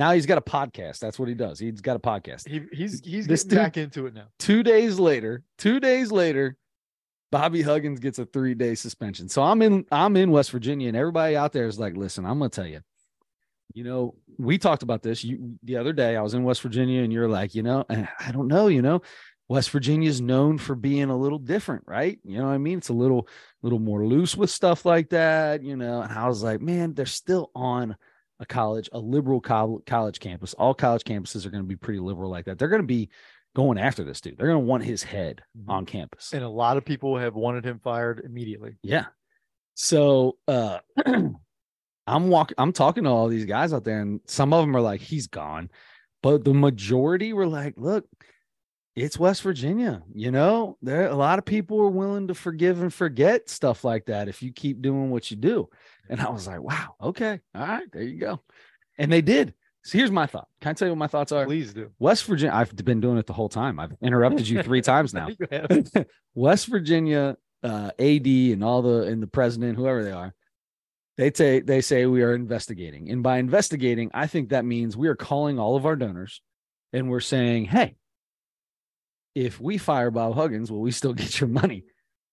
now 0.00 0.12
he's 0.12 0.26
got 0.26 0.38
a 0.38 0.40
podcast. 0.40 0.98
That's 0.98 1.18
what 1.18 1.28
he 1.28 1.34
does. 1.34 1.58
He's 1.58 1.80
got 1.80 1.94
a 1.94 2.00
podcast 2.00 2.48
He, 2.48 2.62
he's 2.72 3.00
he's 3.04 3.26
This 3.26 3.44
getting 3.44 3.48
dude- 3.56 3.64
back 3.64 3.76
into 3.76 4.06
it 4.06 4.14
now. 4.14 4.26
two 4.38 4.62
days 4.62 4.98
later, 4.98 5.42
two 5.58 5.78
days 5.78 6.10
later, 6.10 6.56
Bobby 7.30 7.62
Huggins 7.62 8.00
gets 8.00 8.18
a 8.18 8.24
three 8.26 8.54
day 8.54 8.74
suspension. 8.74 9.28
So 9.28 9.42
I'm 9.42 9.62
in 9.62 9.84
I'm 9.92 10.16
in 10.16 10.30
West 10.32 10.50
Virginia, 10.50 10.88
and 10.88 10.96
everybody 10.96 11.36
out 11.36 11.52
there 11.52 11.66
is 11.66 11.78
like, 11.78 11.96
listen, 11.96 12.24
I'm 12.24 12.38
gonna 12.38 12.48
tell 12.48 12.66
you, 12.66 12.80
you 13.74 13.84
know, 13.84 14.14
we 14.38 14.58
talked 14.58 14.82
about 14.82 15.02
this 15.02 15.22
you 15.22 15.58
the 15.62 15.76
other 15.76 15.92
day. 15.92 16.16
I 16.16 16.22
was 16.22 16.34
in 16.34 16.42
West 16.42 16.62
Virginia, 16.62 17.02
and 17.02 17.12
you're 17.12 17.28
like, 17.28 17.54
you 17.54 17.62
know, 17.62 17.84
and 17.88 18.08
I 18.18 18.32
don't 18.32 18.48
know, 18.48 18.66
you 18.66 18.82
know, 18.82 19.02
West 19.48 19.70
Virginia 19.70 20.08
is 20.08 20.20
known 20.20 20.58
for 20.58 20.74
being 20.74 21.10
a 21.10 21.16
little 21.16 21.38
different, 21.38 21.84
right? 21.86 22.18
You 22.24 22.38
know 22.38 22.46
what 22.46 22.54
I 22.54 22.58
mean? 22.58 22.78
It's 22.78 22.88
a 22.88 22.94
little 22.94 23.28
little 23.62 23.78
more 23.80 24.04
loose 24.06 24.36
with 24.36 24.50
stuff 24.50 24.84
like 24.84 25.10
that, 25.10 25.62
you 25.62 25.76
know. 25.76 26.00
And 26.02 26.12
I 26.12 26.26
was 26.26 26.42
like, 26.42 26.60
man, 26.60 26.94
they're 26.94 27.06
still 27.06 27.50
on 27.54 27.96
a 28.40 28.46
college, 28.46 28.88
a 28.92 28.98
liberal 28.98 29.40
col- 29.40 29.82
college 29.86 30.18
campus. 30.18 30.54
All 30.54 30.74
college 30.74 31.04
campuses 31.04 31.46
are 31.46 31.50
going 31.50 31.62
to 31.62 31.68
be 31.68 31.76
pretty 31.76 32.00
liberal 32.00 32.30
like 32.30 32.46
that. 32.46 32.58
They're 32.58 32.68
going 32.68 32.82
to 32.82 32.86
be 32.86 33.10
going 33.54 33.78
after 33.78 34.02
this 34.02 34.20
dude. 34.20 34.38
They're 34.38 34.48
going 34.48 34.60
to 34.60 34.66
want 34.66 34.82
his 34.84 35.02
head 35.02 35.42
Mhm. 35.58 35.68
on 35.68 35.86
campus. 35.86 36.32
And 36.32 36.42
a 36.42 36.48
lot 36.48 36.76
of 36.76 36.84
people 36.84 37.16
have 37.18 37.34
wanted 37.34 37.64
him 37.64 37.78
fired 37.78 38.20
immediately. 38.24 38.76
Yeah. 38.82 39.06
So 39.74 40.36
uh 40.48 40.78
I'm 42.06 42.28
walking 42.28 42.54
I'm 42.58 42.72
talking 42.72 43.04
to 43.04 43.10
all 43.10 43.28
these 43.28 43.44
guys 43.46 43.72
out 43.72 43.84
there 43.84 44.00
and 44.00 44.20
some 44.26 44.52
of 44.52 44.62
them 44.62 44.76
are 44.76 44.80
like 44.80 45.00
he's 45.00 45.26
gone. 45.26 45.70
But 46.22 46.44
the 46.44 46.52
majority 46.54 47.32
were 47.32 47.46
like, 47.46 47.74
look, 47.76 48.04
it's 48.96 49.18
West 49.18 49.42
Virginia, 49.42 50.02
you 50.12 50.30
know? 50.30 50.76
There 50.82 51.06
a 51.06 51.14
lot 51.14 51.38
of 51.38 51.44
people 51.44 51.80
are 51.80 51.88
willing 51.88 52.28
to 52.28 52.34
forgive 52.34 52.82
and 52.82 52.92
forget 52.92 53.48
stuff 53.48 53.84
like 53.84 54.06
that 54.06 54.28
if 54.28 54.42
you 54.42 54.52
keep 54.52 54.82
doing 54.82 55.10
what 55.10 55.30
you 55.30 55.36
do. 55.36 55.68
And 56.08 56.20
I 56.20 56.30
was 56.30 56.46
like, 56.46 56.60
wow, 56.60 56.94
okay. 57.00 57.40
All 57.54 57.66
right, 57.66 57.90
there 57.92 58.02
you 58.02 58.18
go. 58.18 58.42
And 58.98 59.12
they 59.12 59.22
did. 59.22 59.54
So 59.82 59.96
here's 59.96 60.10
my 60.10 60.26
thought. 60.26 60.48
Can 60.60 60.70
I 60.70 60.72
tell 60.74 60.88
you 60.88 60.92
what 60.92 60.98
my 60.98 61.06
thoughts 61.06 61.32
are? 61.32 61.46
Please 61.46 61.72
do. 61.72 61.90
West 61.98 62.24
Virginia. 62.24 62.54
I've 62.54 62.74
been 62.76 63.00
doing 63.00 63.16
it 63.16 63.26
the 63.26 63.32
whole 63.32 63.48
time. 63.48 63.80
I've 63.80 63.92
interrupted 64.02 64.46
you 64.46 64.62
three 64.62 64.82
times 64.82 65.14
now. 65.14 65.28
West 66.34 66.66
Virginia 66.66 67.36
uh, 67.62 67.90
AD 67.98 68.26
and 68.26 68.64
all 68.64 68.82
the 68.82 69.02
and 69.02 69.22
the 69.22 69.26
president, 69.26 69.76
whoever 69.76 70.04
they 70.04 70.12
are, 70.12 70.34
they 71.16 71.32
say 71.32 71.60
they 71.60 71.80
say 71.80 72.06
we 72.06 72.22
are 72.22 72.34
investigating, 72.34 73.10
and 73.10 73.22
by 73.22 73.38
investigating, 73.38 74.10
I 74.12 74.26
think 74.26 74.50
that 74.50 74.64
means 74.64 74.96
we 74.96 75.08
are 75.08 75.16
calling 75.16 75.58
all 75.58 75.76
of 75.76 75.86
our 75.86 75.96
donors, 75.96 76.42
and 76.92 77.10
we're 77.10 77.20
saying, 77.20 77.66
hey, 77.66 77.96
if 79.34 79.60
we 79.60 79.78
fire 79.78 80.10
Bob 80.10 80.34
Huggins, 80.34 80.70
will 80.70 80.80
we 80.80 80.90
still 80.90 81.12
get 81.14 81.40
your 81.40 81.48
money? 81.48 81.84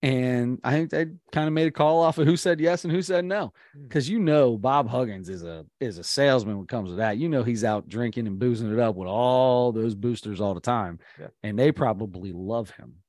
And 0.03 0.59
I 0.63 0.71
think 0.73 0.91
they 0.91 1.05
kind 1.31 1.47
of 1.47 1.53
made 1.53 1.67
a 1.67 1.71
call 1.71 2.01
off 2.01 2.19
of 2.19 2.27
who 2.27 2.37
said 2.37 2.59
yes 2.59 2.83
and 2.83 2.93
who 2.93 3.01
said 3.01 3.25
no, 3.25 3.51
Hmm. 3.73 3.83
because 3.83 4.07
you 4.07 4.19
know 4.19 4.55
Bob 4.57 4.87
Huggins 4.87 5.27
is 5.27 5.43
a 5.43 5.65
is 5.79 5.97
a 5.97 6.03
salesman 6.03 6.55
when 6.57 6.65
it 6.65 6.69
comes 6.69 6.91
to 6.91 6.95
that. 6.97 7.17
You 7.17 7.27
know 7.29 7.43
he's 7.43 7.63
out 7.63 7.87
drinking 7.89 8.27
and 8.27 8.37
boozing 8.37 8.71
it 8.71 8.79
up 8.79 8.95
with 8.95 9.07
all 9.07 9.71
those 9.71 9.95
boosters 9.95 10.39
all 10.39 10.53
the 10.53 10.61
time, 10.61 10.99
Yeah. 11.19 11.29
and 11.41 11.57
they 11.57 11.71
probably 11.71 12.31
love 12.31 12.69
him. 12.71 13.01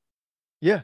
Yeah, 0.61 0.81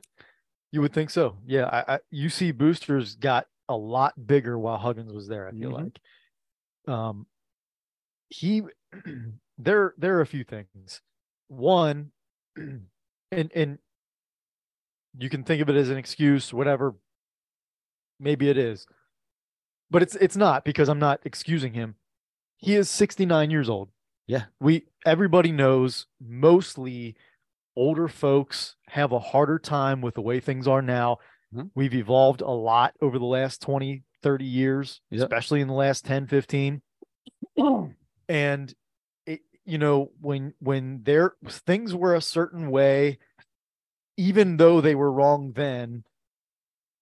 you 0.71 0.81
would 0.81 0.93
think 0.93 1.09
so. 1.09 1.37
Yeah, 1.45 1.65
I, 1.65 1.95
I 1.95 1.99
UC 2.13 2.51
boosters 2.55 3.15
got 3.15 3.47
a 3.67 3.75
lot 3.75 4.13
bigger 4.27 4.59
while 4.59 4.77
Huggins 4.77 5.11
was 5.11 5.27
there. 5.27 5.47
I 5.47 5.51
feel 5.51 5.71
Mhm. 5.71 5.73
like, 5.73 5.99
um, 6.87 7.25
he 8.29 8.61
there 9.57 9.95
there 9.97 10.17
are 10.17 10.21
a 10.21 10.27
few 10.27 10.43
things. 10.43 11.01
One, 11.47 12.11
and 12.55 12.87
and 13.31 13.79
you 15.17 15.29
can 15.29 15.43
think 15.43 15.61
of 15.61 15.69
it 15.69 15.75
as 15.75 15.89
an 15.89 15.97
excuse, 15.97 16.53
whatever. 16.53 16.95
Maybe 18.19 18.49
it 18.49 18.57
is, 18.57 18.87
but 19.91 20.01
it's 20.01 20.15
it's 20.15 20.37
not 20.37 20.63
because 20.63 20.87
I'm 20.89 20.99
not 20.99 21.19
excusing 21.25 21.73
him. 21.73 21.95
He 22.57 22.75
is 22.75 22.89
69 22.89 23.51
years 23.51 23.69
old. 23.69 23.89
Yeah. 24.27 24.45
we 24.59 24.85
everybody 25.05 25.51
knows 25.51 26.07
mostly 26.19 27.15
older 27.75 28.07
folks 28.07 28.75
have 28.87 29.11
a 29.11 29.19
harder 29.19 29.59
time 29.59 30.01
with 30.01 30.15
the 30.15 30.21
way 30.21 30.39
things 30.39 30.67
are 30.67 30.81
now. 30.81 31.17
Mhm. 31.53 31.69
We've 31.75 31.93
evolved 31.93 32.41
a 32.41 32.49
lot 32.49 32.95
over 33.01 33.19
the 33.19 33.25
last 33.25 33.61
20, 33.61 34.03
30 34.23 34.45
years, 34.45 35.01
Yep. 35.11 35.21
especially 35.23 35.61
in 35.61 35.67
the 35.67 35.73
last 35.75 36.05
10, 36.05 36.25
15. 36.27 36.81
And 38.27 38.73
it, 39.27 39.41
you 39.65 39.77
know, 39.77 40.11
when 40.19 40.53
when 40.59 41.03
there 41.03 41.33
things 41.47 41.93
were 41.93 42.15
a 42.15 42.21
certain 42.21 42.71
way, 42.71 43.19
even 44.17 44.57
though 44.57 44.81
they 44.81 44.95
were 44.95 45.11
wrong 45.11 45.53
then, 45.53 46.03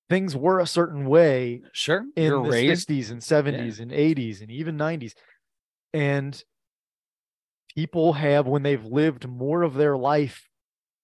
things 0.10 0.36
were 0.36 0.60
a 0.60 0.67
certain 0.67 1.06
way 1.06 1.62
Sure, 1.71 2.06
in 2.15 2.28
you're 2.28 2.41
the 2.41 2.49
raised 2.49 2.88
60s 2.88 3.10
and 3.12 3.23
70s 3.23 3.80
and 3.80 3.91
80s 3.91 4.41
and 4.41 4.52
even 4.52 4.78
90s. 4.78 5.15
And 5.93 6.43
people 7.76 8.13
have, 8.13 8.47
when 8.47 8.63
they've 8.63 8.86
lived 8.86 9.28
more 9.28 9.63
of 9.63 9.73
their 9.73 9.97
life 9.97 10.49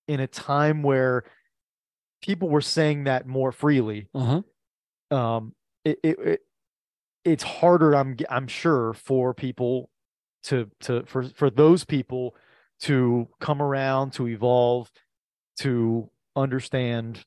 in 0.08 0.20
a 0.20 0.28
time 0.28 0.84
where 0.84 1.24
people 2.22 2.50
were 2.50 2.62
saying 2.62 3.06
that 3.06 3.28
more 3.28 3.52
freely, 3.52 4.10
Uh 4.14 4.20
huh. 4.20 4.44
um, 5.12 5.56
it, 5.84 6.00
it, 6.04 6.20
it 6.20 6.42
it's 7.26 7.44
harder. 7.44 7.96
I'm 7.96 8.18
I'm 8.30 8.48
sure 8.48 8.94
for 8.94 9.34
people 9.34 9.92
to 10.44 10.70
to 10.82 11.06
for 11.06 11.24
for 11.24 11.50
those 11.50 11.86
people 11.86 12.36
to 12.82 13.28
come 13.40 13.62
around 13.62 14.14
to 14.14 14.28
evolve 14.28 14.92
to 15.60 16.10
understand 16.36 17.24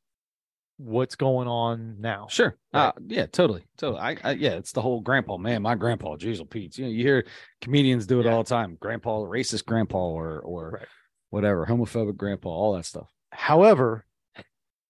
what's 0.78 1.14
going 1.14 1.46
on 1.48 2.00
now. 2.00 2.26
Sure. 2.28 2.56
Right. 2.72 2.88
Uh, 2.88 2.92
yeah, 3.06 3.26
totally. 3.26 3.64
Totally. 3.78 4.00
I, 4.00 4.16
I, 4.24 4.30
yeah, 4.32 4.52
it's 4.52 4.72
the 4.72 4.82
whole 4.82 5.00
grandpa, 5.00 5.36
man. 5.36 5.62
My 5.62 5.74
grandpa, 5.74 6.16
Jeezel 6.16 6.48
Pete's. 6.50 6.78
You 6.78 6.86
know, 6.86 6.90
you 6.90 7.04
hear 7.04 7.24
comedians 7.60 8.06
do 8.06 8.20
it 8.20 8.26
Yeah. 8.26 8.32
all 8.34 8.42
the 8.42 8.48
time. 8.48 8.76
Grandpa, 8.80 9.18
racist 9.20 9.64
grandpa, 9.66 9.98
or 9.98 10.40
or 10.40 10.70
Right. 10.80 10.88
whatever, 11.30 11.66
homophobic 11.66 12.16
grandpa, 12.16 12.48
all 12.48 12.74
that 12.74 12.84
stuff. 12.86 13.08
However, 13.30 14.04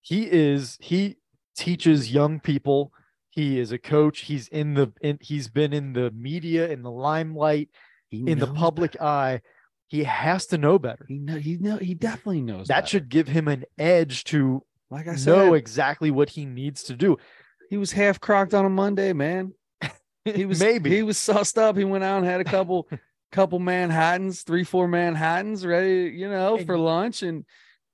he 0.00 0.28
is 0.30 0.78
he 0.80 1.16
teaches 1.56 2.12
young 2.12 2.40
people. 2.40 2.92
He 3.30 3.58
is 3.58 3.72
a 3.72 3.78
coach. 3.78 4.20
He's 4.20 4.48
in 4.48 4.74
the 4.74 4.92
in, 5.00 5.18
he's 5.20 5.48
been 5.48 5.72
in 5.72 5.92
the 5.92 6.10
media 6.12 6.68
in 6.68 6.82
the 6.82 6.90
limelight 6.90 7.68
He 8.08 8.18
in 8.26 8.38
the 8.38 8.46
public 8.46 8.92
better. 8.92 9.04
eye. 9.04 9.40
He 9.92 10.04
has 10.04 10.46
to 10.46 10.56
know 10.58 10.78
better. 10.78 11.04
He 11.06 11.18
know 11.18 11.36
he 11.36 11.58
know 11.58 11.76
he 11.76 11.92
definitely 11.92 12.40
knows 12.40 12.68
That 12.68 12.76
better. 12.76 12.86
should 12.86 13.08
give 13.10 13.28
him 13.28 13.46
an 13.46 13.64
edge 13.78 14.24
to 14.24 14.62
like 14.90 15.06
I 15.06 15.16
said. 15.16 15.30
know 15.36 15.52
exactly 15.54 16.10
what 16.10 16.30
he 16.30 16.46
needs 16.46 16.82
to 16.84 16.94
do. 16.96 17.18
he 17.68 17.76
was 17.76 17.92
half 17.92 18.18
crocked 18.18 18.54
on 18.54 18.64
a 18.64 18.70
Monday, 18.70 19.12
man. 19.12 19.52
He 20.24 20.46
was 20.46 20.60
maybe 20.60 20.88
he 20.90 21.02
was 21.02 21.18
sussed 21.18 21.58
up. 21.58 21.76
He 21.76 21.84
went 21.84 22.04
out 22.04 22.16
and 22.18 22.24
had 22.26 22.40
a 22.40 22.44
couple 22.44 22.88
couple 23.32 23.58
Manhattans, 23.58 24.42
three, 24.42 24.64
four 24.64 24.88
Manhattans 24.88 25.66
ready, 25.66 26.10
you 26.16 26.28
know, 26.30 26.58
for 26.64 26.78
lunch 26.78 27.22
and 27.22 27.44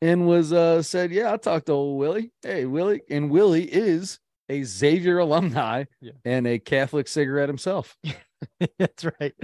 and 0.01 0.27
was 0.29 0.53
uh 0.53 0.83
said, 0.83 1.11
Yeah, 1.11 1.31
I'll 1.33 1.39
talk 1.39 1.65
to 1.65 1.73
old 1.73 1.99
Willie. 1.99 2.31
Hey, 2.43 2.65
Willie. 2.65 3.01
And 3.11 3.29
Willie 3.31 3.65
is 3.65 4.21
a 4.49 4.63
Xavier 4.63 5.19
alumni 5.19 5.85
Yeah. 6.01 6.13
and 6.25 6.47
a 6.47 6.59
Catholic 6.61 7.09
cigarette 7.09 7.49
himself. 7.49 7.97
That's 8.79 9.05
right. 9.19 9.35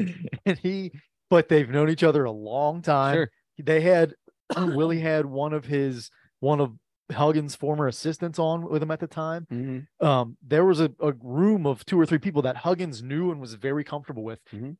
And 0.46 0.58
he, 0.58 0.92
but 1.30 1.48
they've 1.48 1.68
known 1.70 1.88
each 1.90 2.02
other 2.04 2.24
a 2.24 2.30
long 2.30 2.82
time. 2.82 3.14
Sure. 3.16 3.30
They 3.58 3.80
had 3.82 4.14
Willie 4.56 5.00
had 5.00 5.26
one 5.26 5.52
of 5.52 5.66
his 5.66 6.10
one 6.40 6.60
of 6.60 6.72
Huggins' 7.12 7.54
former 7.54 7.86
assistants 7.86 8.38
on 8.38 8.68
with 8.68 8.82
him 8.82 8.90
at 8.90 9.00
the 9.00 9.06
time. 9.06 9.46
Mhm. 9.52 9.86
Um, 10.04 10.36
there 10.42 10.64
was 10.64 10.80
a, 10.80 10.90
a 11.00 11.12
room 11.22 11.66
of 11.66 11.84
two 11.84 12.00
or 12.00 12.06
three 12.06 12.18
people 12.18 12.42
that 12.42 12.56
Huggins 12.58 13.02
knew 13.02 13.30
and 13.30 13.40
was 13.40 13.54
very 13.54 13.84
comfortable 13.84 14.24
with. 14.24 14.40
Mhm. 14.52 14.76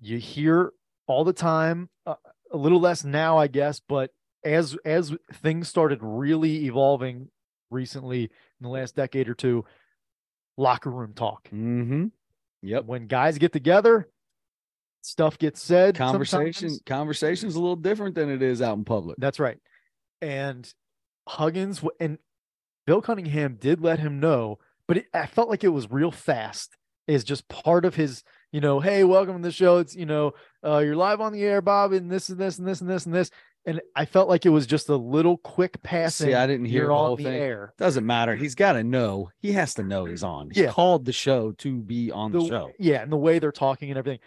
You 0.00 0.18
hear 0.18 0.72
all 1.06 1.24
the 1.24 1.32
time, 1.32 1.90
uh, 2.06 2.14
a 2.50 2.56
little 2.56 2.80
less 2.80 3.04
now, 3.04 3.36
I 3.38 3.46
guess, 3.46 3.80
but 3.80 4.10
as 4.44 4.76
as 4.84 5.14
things 5.34 5.68
started 5.68 5.98
really 6.02 6.64
evolving 6.66 7.28
recently 7.70 8.24
in 8.24 8.30
the 8.62 8.68
last 8.68 8.96
decade 8.96 9.28
or 9.28 9.34
two, 9.34 9.64
locker 10.56 10.90
room 10.90 11.12
talk 11.14 11.44
Mm-hmm. 11.52 12.06
Yep. 12.62 12.84
when 12.86 13.06
guys 13.06 13.38
get 13.38 13.52
together, 13.52 14.08
stuff 15.02 15.38
gets 15.38 15.62
said. 15.62 15.94
Conversation 15.96 16.68
sometimes. 16.70 16.82
conversation's 16.86 17.54
a 17.54 17.60
little 17.60 17.76
different 17.76 18.14
than 18.14 18.30
it 18.30 18.42
is 18.42 18.60
out 18.62 18.76
in 18.76 18.84
public. 18.84 19.16
That's 19.18 19.38
right. 19.40 19.58
And 20.20 20.72
Huggins 21.28 21.82
and 21.98 22.18
Bill 22.86 23.00
Cunningham 23.00 23.56
did 23.60 23.80
let 23.80 23.98
him 23.98 24.20
know, 24.20 24.58
but 24.88 24.98
it, 24.98 25.06
I 25.14 25.26
felt 25.26 25.48
like 25.48 25.64
it 25.64 25.68
was 25.68 25.90
real 25.90 26.10
fast. 26.10 26.76
Is 27.06 27.24
just 27.24 27.48
part 27.48 27.84
of 27.84 27.96
his, 27.96 28.22
you 28.52 28.60
know, 28.60 28.78
hey, 28.78 29.02
welcome 29.02 29.36
to 29.36 29.42
the 29.42 29.50
show. 29.50 29.78
It's 29.78 29.96
you 29.96 30.06
know, 30.06 30.32
uh, 30.64 30.78
you're 30.78 30.94
live 30.94 31.20
on 31.20 31.32
the 31.32 31.42
air, 31.42 31.60
Bob, 31.60 31.92
and 31.92 32.08
this 32.08 32.28
and 32.28 32.38
this 32.38 32.58
and 32.58 32.68
this 32.68 32.80
and 32.80 32.88
this 32.88 33.04
and 33.04 33.12
this. 33.12 33.30
And 33.66 33.80
I 33.96 34.04
felt 34.04 34.28
like 34.28 34.46
it 34.46 34.50
was 34.50 34.64
just 34.66 34.88
a 34.88 34.96
little 34.96 35.36
quick 35.36 35.82
passing. 35.82 36.28
See, 36.28 36.34
I 36.34 36.46
didn't 36.46 36.66
hear 36.66 36.86
the 36.86 36.94
whole 36.94 37.16
the 37.16 37.24
thing. 37.24 37.34
air. 37.34 37.74
Doesn't 37.78 38.06
matter. 38.06 38.36
He's 38.36 38.54
got 38.54 38.72
to 38.74 38.84
know. 38.84 39.30
He 39.38 39.52
has 39.52 39.74
to 39.74 39.82
know 39.82 40.04
he's 40.04 40.22
on. 40.22 40.50
He 40.50 40.62
Yeah. 40.62 40.70
called 40.70 41.04
the 41.04 41.12
show 41.12 41.52
to 41.58 41.78
be 41.80 42.12
on 42.12 42.30
the, 42.32 42.40
the- 42.40 42.48
show. 42.48 42.70
Yeah, 42.78 43.02
and 43.02 43.10
the 43.10 43.16
way 43.16 43.38
they're 43.40 43.50
talking 43.52 43.90
and 43.90 43.98
everything. 43.98 44.20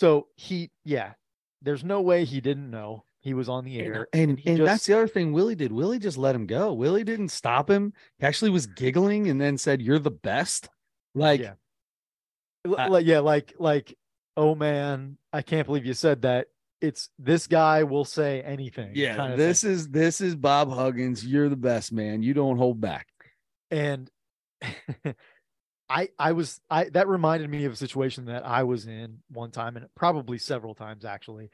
So 0.00 0.28
he, 0.34 0.70
yeah, 0.82 1.12
there's 1.60 1.84
no 1.84 2.00
way 2.00 2.24
he 2.24 2.40
didn't 2.40 2.70
know 2.70 3.04
he 3.20 3.34
was 3.34 3.50
on 3.50 3.66
the 3.66 3.78
air. 3.80 4.08
And 4.14 4.38
he 4.38 4.52
and 4.52 4.66
that's 4.66 4.86
the 4.86 4.94
other 4.94 5.06
thing 5.06 5.34
Willie 5.34 5.54
did. 5.54 5.72
Willie 5.72 5.98
just 5.98 6.16
let 6.16 6.34
him 6.34 6.46
go. 6.46 6.72
Willie 6.72 7.04
didn't 7.04 7.28
stop 7.28 7.68
him. 7.68 7.92
He 8.18 8.24
actually 8.24 8.50
was 8.50 8.66
giggling 8.66 9.28
and 9.28 9.38
then 9.38 9.58
said, 9.58 9.82
"You're 9.82 9.98
the 9.98 10.10
best." 10.10 10.70
Like, 11.14 11.40
Yeah. 11.42 11.52
Like, 12.64 13.04
yeah, 13.04 13.18
like 13.18 13.52
like, 13.58 13.94
oh 14.38 14.54
man, 14.54 15.18
I 15.34 15.42
can't 15.42 15.66
believe 15.66 15.84
you 15.84 15.92
said 15.92 16.22
that. 16.22 16.46
It's 16.80 17.10
this 17.18 17.46
guy 17.46 17.82
will 17.82 18.06
say 18.06 18.40
anything. 18.40 18.92
yeah, 18.94 19.16
kind 19.16 19.32
of 19.32 19.38
this 19.38 19.60
thing. 19.60 19.72
is 19.72 19.88
this 19.90 20.22
is 20.22 20.34
Bob 20.34 20.72
Huggins. 20.72 21.26
You're 21.26 21.50
the 21.50 21.56
best, 21.56 21.92
man. 21.92 22.22
You 22.22 22.32
don't 22.32 22.56
hold 22.56 22.80
back. 22.80 23.06
and 23.70 24.10
I 25.90 26.08
I 26.18 26.32
was 26.32 26.60
I 26.70 26.84
that 26.90 27.08
reminded 27.08 27.50
me 27.50 27.64
of 27.64 27.72
a 27.72 27.76
situation 27.76 28.26
that 28.26 28.46
I 28.46 28.62
was 28.62 28.86
in 28.86 29.18
one 29.28 29.50
time 29.50 29.76
and 29.76 29.86
probably 29.96 30.38
several 30.38 30.74
times 30.74 31.04
actually, 31.04 31.50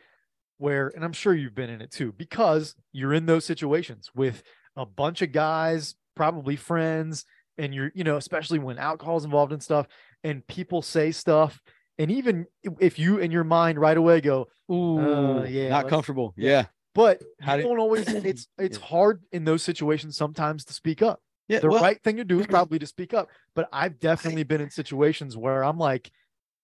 where 0.59 0.88
and 0.94 1.05
I'm 1.05 1.12
sure 1.14 1.35
you've 1.35 1.55
been 1.55 1.70
in 1.70 1.81
it 1.81 1.90
too 1.90 2.12
because 2.12 2.75
you're 2.92 3.14
in 3.14 3.27
those 3.27 3.44
situations 3.46 4.11
with 4.14 4.42
a 4.77 4.85
bunch 4.85 5.22
of 5.22 5.33
guys, 5.33 5.94
probably 6.14 6.55
friends, 6.57 7.25
and 7.57 7.75
you're 7.75 7.90
you 7.94 8.05
know 8.05 8.16
especially 8.16 8.59
when 8.59 8.79
alcohol's 8.79 9.25
involved 9.25 9.53
and 9.53 9.62
stuff, 9.62 9.87
and 10.22 10.46
people 10.46 10.83
say 10.83 11.11
stuff. 11.12 11.61
And 11.99 12.11
even 12.11 12.44
if 12.79 12.99
you 12.99 13.16
in 13.18 13.31
your 13.31 13.44
mind 13.44 13.79
right 13.81 13.96
away 13.96 14.20
go, 14.20 14.49
Ooh, 14.70 14.99
Uh, 14.99 15.44
yeah, 15.44 15.70
not 15.70 15.88
comfortable. 15.88 16.35
yeah. 16.37 16.66
But 16.94 17.22
How 17.40 17.55
you 17.55 17.62
do- 17.62 17.68
don't 17.68 17.79
always 17.79 18.07
it's 18.25 18.49
it's 18.59 18.77
Yeah. 18.79 18.85
hard 18.85 19.22
in 19.33 19.44
those 19.44 19.62
situations 19.62 20.14
sometimes 20.16 20.66
to 20.66 20.75
speak 20.75 21.01
up 21.01 21.22
yeah. 21.48 21.61
the 21.61 21.68
well, 21.68 21.82
right 21.82 22.02
thing 22.02 22.16
to 22.16 22.24
do 22.24 22.40
is 22.40 22.46
probably 22.48 22.78
to 22.78 22.87
speak 22.87 23.14
up. 23.14 23.28
But 23.54 23.68
I've 23.72 23.98
definitely 24.00 24.44
been 24.44 24.61
in 24.61 24.70
situations 24.70 25.37
where 25.37 25.64
I'm 25.64 25.78
like, 25.78 26.11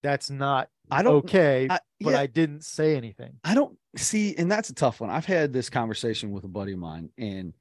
that's 0.03 0.31
not 0.31 0.69
I 0.91 1.03
don't. 1.03 1.15
okay, 1.17 1.69
I, 1.71 1.79
but 2.01 2.15
I 2.15 2.27
didn't 2.27 2.65
say 2.65 2.97
anything. 2.97 3.35
I 3.45 3.55
don't 3.55 3.79
see, 3.97 4.35
and 4.37 4.51
that's 4.51 4.71
a 4.71 4.75
tough 4.75 5.01
one. 5.01 5.11
I've 5.11 5.27
had 5.27 5.53
this 5.53 5.71
conversation 5.71 6.33
with 6.33 6.45
a 6.45 6.49
buddy 6.49 6.73
of 6.73 6.79
mine, 6.79 7.11
and 7.17 7.55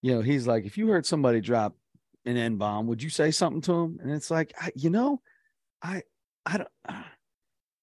you 0.00 0.14
know, 0.14 0.22
he's 0.22 0.46
like, 0.46 0.64
if 0.64 0.78
you 0.78 0.88
heard 0.88 1.04
somebody 1.06 1.40
drop 1.40 1.74
an 2.24 2.36
N 2.36 2.56
bomb, 2.56 2.86
would 2.86 3.02
you 3.02 3.10
say 3.10 3.30
something 3.30 3.62
to 3.62 3.72
him? 3.72 3.98
And 4.00 4.12
it's 4.12 4.30
like, 4.30 4.54
I, 4.60 4.70
you 4.74 4.90
know, 4.90 5.20
I, 5.82 6.02
I 6.46 6.58
don't. 6.58 6.68
Uh, 6.88 7.02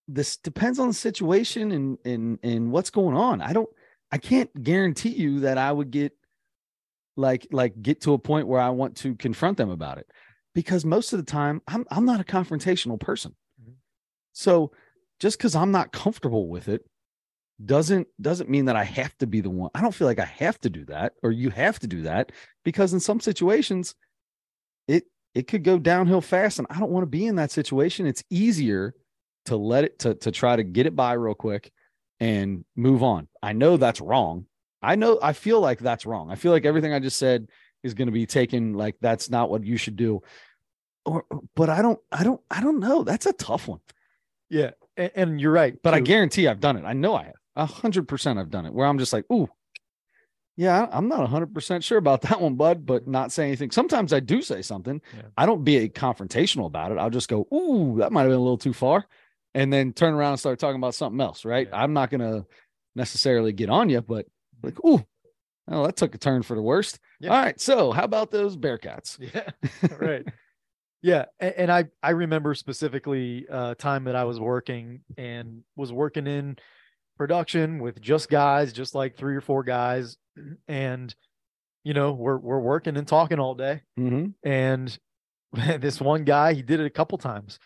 this 0.07 0.37
depends 0.37 0.79
on 0.79 0.87
the 0.87 0.93
situation 0.93 1.71
and 1.71 1.97
and 2.03 2.39
and 2.41 2.71
what's 2.71 2.89
going 2.89 3.15
on. 3.15 3.41
I 3.41 3.53
don't 3.53 3.69
I 4.11 4.17
can't 4.17 4.49
guarantee 4.63 5.09
you 5.09 5.41
that 5.41 5.57
I 5.57 5.71
would 5.71 5.91
get 5.91 6.13
like 7.19 7.47
like 7.51 7.81
get 7.81 8.01
to 8.01 8.13
a 8.13 8.19
point 8.19 8.47
where 8.47 8.61
I 8.61 8.69
want 8.69 8.95
to 8.97 9.15
confront 9.15 9.57
them 9.57 9.69
about 9.69 9.97
it 9.97 10.07
because 10.55 10.85
most 10.85 11.13
of 11.13 11.19
the 11.19 11.25
time 11.25 11.61
I'm 11.67 11.85
I'm 11.91 12.05
not 12.05 12.21
a 12.21 12.23
confrontational 12.23 12.99
person. 12.99 13.35
Mhm. 13.61 13.73
So 14.33 14.71
just 15.19 15.37
because 15.37 15.55
I'm 15.55 15.71
not 15.71 15.91
comfortable 15.91 16.47
with 16.47 16.69
it 16.69 16.85
doesn't 17.63 18.07
doesn't 18.21 18.49
mean 18.49 18.65
that 18.65 18.77
I 18.77 18.85
have 18.85 19.17
to 19.17 19.27
be 19.27 19.41
the 19.41 19.49
one. 19.49 19.69
I 19.75 19.81
don't 19.81 19.93
feel 19.93 20.07
like 20.07 20.19
I 20.19 20.25
have 20.25 20.59
to 20.61 20.69
do 20.69 20.85
that 20.85 21.13
or 21.23 21.31
you 21.31 21.49
have 21.49 21.79
to 21.79 21.87
do 21.87 22.03
that 22.03 22.31
because 22.63 22.93
in 22.93 22.99
some 23.01 23.19
situations 23.19 23.95
it 24.87 25.05
it 25.35 25.47
could 25.47 25.63
go 25.63 25.77
downhill 25.77 26.21
fast 26.21 26.59
and 26.59 26.67
I 26.69 26.79
don't 26.79 26.91
want 26.91 27.03
to 27.03 27.07
be 27.07 27.25
in 27.27 27.35
that 27.35 27.51
situation. 27.51 28.07
It's 28.07 28.23
easier 28.29 28.95
to 29.45 29.57
let 29.57 29.83
it 29.83 29.99
to 29.99 30.15
to 30.15 30.31
try 30.31 30.55
to 30.55 30.63
get 30.63 30.85
it 30.85 30.95
by 30.95 31.13
real 31.13 31.35
quick 31.35 31.71
and 32.19 32.65
move 32.75 33.03
on. 33.03 33.27
I 33.43 33.53
know 33.53 33.77
that's 33.77 34.01
wrong. 34.01 34.45
I 34.81 34.95
know 34.95 35.19
I 35.21 35.33
feel 35.33 35.59
like 35.59 35.79
that's 35.79 36.05
wrong. 36.05 36.31
I 36.31 36.35
feel 36.35 36.51
like 36.51 36.65
everything 36.65 36.93
I 36.93 36.99
just 36.99 37.17
said 37.17 37.47
is 37.83 37.93
going 37.93 38.07
to 38.07 38.11
be 38.11 38.25
taken 38.25 38.73
like 38.73 38.95
that's 39.01 39.29
not 39.29 39.49
what 39.49 39.63
you 39.63 39.77
should 39.77 39.95
do. 39.95 40.21
Or 41.05 41.25
but 41.55 41.69
I 41.69 41.81
don't 41.81 41.99
I 42.11 42.23
don't 42.23 42.41
I 42.49 42.61
don't 42.61 42.79
know. 42.79 43.03
That's 43.03 43.25
a 43.25 43.33
tough 43.33 43.67
one. 43.67 43.79
Yeah, 44.49 44.71
and, 44.97 45.11
and 45.15 45.41
you're 45.41 45.51
right. 45.51 45.77
But 45.81 45.93
I 45.93 45.99
guarantee 45.99 46.47
I've 46.47 46.59
done 46.59 46.77
it. 46.77 46.85
I 46.85 46.93
know 46.93 47.15
I 47.15 47.25
have. 47.25 47.35
A 47.55 47.65
hundred 47.65 48.07
percent 48.07 48.39
I've 48.39 48.49
done 48.49 48.65
it 48.65 48.73
where 48.73 48.87
I'm 48.87 48.99
just 48.99 49.11
like, 49.11 49.25
ooh, 49.31 49.49
yeah, 50.55 50.87
I'm 50.91 51.07
not 51.07 51.23
a 51.23 51.27
hundred 51.27 51.53
percent 51.53 51.83
sure 51.83 51.97
about 51.97 52.21
that 52.23 52.41
one, 52.41 52.55
bud, 52.55 52.85
but 52.85 53.07
not 53.07 53.31
say 53.31 53.47
anything. 53.47 53.71
Sometimes 53.71 54.13
I 54.13 54.19
do 54.19 54.41
say 54.41 54.61
something. 54.61 55.01
Yeah. 55.15 55.23
I 55.37 55.45
don't 55.45 55.63
be 55.63 55.89
confrontational 55.89 56.67
about 56.67 56.91
it. 56.91 56.97
I'll 56.97 57.09
just 57.09 57.29
go, 57.29 57.47
ooh, 57.53 57.95
that 57.99 58.11
might 58.11 58.21
have 58.21 58.29
been 58.29 58.39
a 58.39 58.43
little 58.43 58.57
too 58.57 58.73
far. 58.73 59.05
And 59.55 59.73
then 59.73 59.93
turn 59.93 60.13
around 60.13 60.33
and 60.33 60.39
start 60.39 60.59
talking 60.59 60.75
about 60.75 60.95
something 60.95 61.19
else, 61.19 61.43
right? 61.43 61.67
Yeah. 61.69 61.81
I'm 61.81 61.93
not 61.93 62.11
gonna 62.11 62.45
necessarily 62.95 63.53
get 63.53 63.69
on 63.69 63.89
you, 63.89 64.01
but 64.01 64.25
like, 64.63 64.83
ooh, 64.85 65.03
oh, 65.69 65.85
that 65.85 65.95
took 65.95 66.15
a 66.15 66.17
turn 66.17 66.43
for 66.43 66.55
the 66.55 66.61
worst. 66.61 66.99
Yeah. 67.19 67.29
All 67.31 67.41
right. 67.41 67.59
So 67.59 67.91
how 67.91 68.03
about 68.03 68.31
those 68.31 68.57
Bearcats? 68.57 69.17
Yeah, 69.33 69.95
right. 69.97 70.25
Yeah, 71.01 71.25
and, 71.39 71.53
and 71.57 71.71
I 71.71 71.85
I 72.03 72.09
remember 72.11 72.53
specifically 72.55 73.45
uh 73.49 73.75
time 73.75 74.03
that 74.05 74.15
I 74.17 74.25
was 74.25 74.39
working 74.39 75.01
and 75.17 75.63
was 75.77 75.93
working 75.93 76.27
in 76.27 76.57
production 77.17 77.79
with 77.79 78.01
just 78.01 78.29
guys, 78.29 78.73
just 78.73 78.95
like 78.95 79.15
three 79.17 79.35
or 79.35 79.41
four 79.41 79.63
guys, 79.63 80.17
and 80.67 81.13
you 81.85 81.93
know 81.93 82.11
we're 82.11 82.37
we're 82.37 82.59
working 82.59 82.97
and 82.97 83.07
talking 83.07 83.39
all 83.39 83.55
day, 83.55 83.81
Mm-hmm. 83.97 84.27
and 84.49 84.99
this 85.81 86.01
one 86.01 86.25
guy 86.25 86.53
he 86.53 86.61
did 86.61 86.79
it 86.81 86.85
a 86.85 86.89
couple 86.91 87.17
times, 87.17 87.59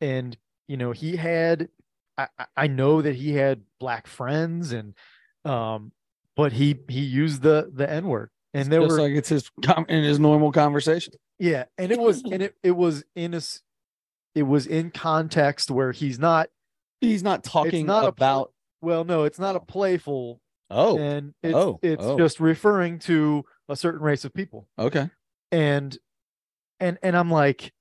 and 0.00 0.36
you 0.66 0.76
know 0.78 0.92
he 0.92 1.14
had 1.16 1.68
I- 2.16 2.46
I 2.56 2.66
know 2.68 3.02
that 3.02 3.14
he 3.16 3.32
had 3.34 3.60
black 3.78 4.06
friends 4.06 4.72
and 4.72 4.94
um 5.44 5.92
but 6.38 6.52
he 6.52 6.78
he 6.88 7.00
used 7.00 7.42
the 7.42 7.70
the 7.74 7.90
n 7.90 8.06
word 8.06 8.30
and 8.54 8.72
there 8.72 8.80
were 8.80 8.98
like 8.98 9.12
it's 9.12 9.28
his 9.28 9.50
com- 9.62 9.84
in 9.90 10.02
his 10.02 10.18
normal 10.18 10.52
conversation. 10.52 11.12
yeah, 11.38 11.64
and 11.76 11.92
it 11.92 11.98
was 11.98 12.22
and 12.22 12.42
it, 12.42 12.54
it 12.62 12.70
was 12.70 13.04
in 13.14 13.34
a 13.34 13.42
it 14.34 14.44
was 14.44 14.66
in 14.66 14.90
context 14.90 15.70
where 15.70 15.92
he's 15.92 16.18
not 16.18 16.48
He's 17.00 17.22
not 17.22 17.44
talking 17.44 17.86
not 17.86 18.04
a 18.04 18.08
about 18.08 18.52
well, 18.80 19.04
no, 19.04 19.24
it's 19.24 19.38
not 19.38 19.56
a 19.56 19.60
playful 19.60 20.40
oh, 20.70 20.98
and 20.98 21.34
it's 21.42 21.54
oh, 21.54 21.78
it's 21.82 22.04
oh. 22.04 22.16
just 22.18 22.40
referring 22.40 22.98
to 23.00 23.44
a 23.68 23.76
certain 23.76 24.00
race 24.00 24.24
of 24.24 24.32
people. 24.34 24.68
okay. 24.78 25.10
And 25.50 25.96
and 26.80 26.98
and 27.02 27.16
I'm 27.16 27.30
like 27.30 27.72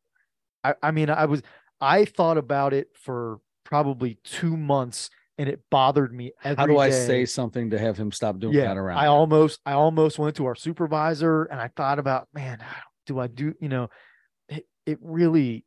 I, 0.63 0.75
I 0.81 0.91
mean 0.91 1.09
I 1.09 1.25
was 1.25 1.41
I 1.81 2.05
thought 2.05 2.37
about 2.37 2.73
it 2.73 2.89
for 2.93 3.39
probably 3.63 4.17
two 4.23 4.55
months 4.55 5.09
and 5.37 5.47
it 5.49 5.61
bothered 5.69 6.13
me 6.13 6.31
every 6.43 6.55
How 6.61 6.65
do 6.67 6.77
I 6.79 6.89
day. 6.89 7.05
say 7.07 7.25
something 7.25 7.69
to 7.71 7.79
have 7.79 7.97
him 7.97 8.11
stop 8.11 8.39
doing 8.39 8.55
yeah, 8.55 8.65
that 8.69 8.77
around? 8.77 8.97
I 8.97 9.07
almost 9.07 9.59
I 9.65 9.73
almost 9.73 10.17
went 10.19 10.35
to 10.37 10.45
our 10.45 10.55
supervisor 10.55 11.43
and 11.43 11.59
I 11.61 11.69
thought 11.75 11.99
about, 11.99 12.27
man, 12.33 12.59
do 13.05 13.19
I 13.19 13.27
do, 13.27 13.53
you 13.59 13.69
know, 13.69 13.89
it, 14.49 14.65
it 14.85 14.99
really, 15.01 15.63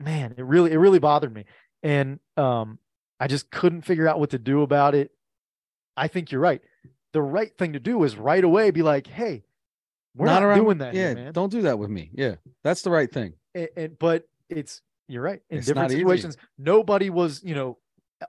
man, 0.00 0.34
it 0.36 0.44
really, 0.44 0.72
it 0.72 0.78
really 0.78 0.98
bothered 0.98 1.32
me. 1.32 1.44
And 1.82 2.18
um, 2.36 2.78
I 3.20 3.26
just 3.28 3.50
couldn't 3.50 3.82
figure 3.82 4.08
out 4.08 4.18
what 4.18 4.30
to 4.30 4.38
do 4.38 4.62
about 4.62 4.94
it. 4.94 5.10
I 5.96 6.08
think 6.08 6.32
you're 6.32 6.40
right. 6.40 6.60
The 7.12 7.22
right 7.22 7.56
thing 7.56 7.72
to 7.74 7.80
do 7.80 8.02
is 8.04 8.16
right 8.16 8.42
away 8.44 8.70
be 8.70 8.82
like, 8.82 9.06
hey, 9.06 9.44
we're 10.14 10.26
not, 10.26 10.42
around- 10.42 10.58
doing 10.58 10.78
that 10.78 10.94
Yeah, 10.94 11.08
here, 11.08 11.14
man. 11.14 11.32
don't 11.32 11.50
do 11.50 11.62
that 11.62 11.78
with 11.78 11.90
me. 11.90 12.10
Yeah, 12.12 12.34
that's 12.64 12.82
the 12.82 12.90
right 12.90 13.10
thing. 13.10 13.34
and, 13.54 13.68
and 13.76 13.98
but 13.98 14.24
it's 14.48 14.82
you're 15.08 15.22
right 15.22 15.40
in 15.50 15.58
It's 15.58 15.66
different 15.68 15.84
not 15.84 15.90
easy. 15.92 16.00
situations 16.00 16.36
nobody 16.58 17.10
was 17.10 17.42
you 17.44 17.54
know 17.54 17.78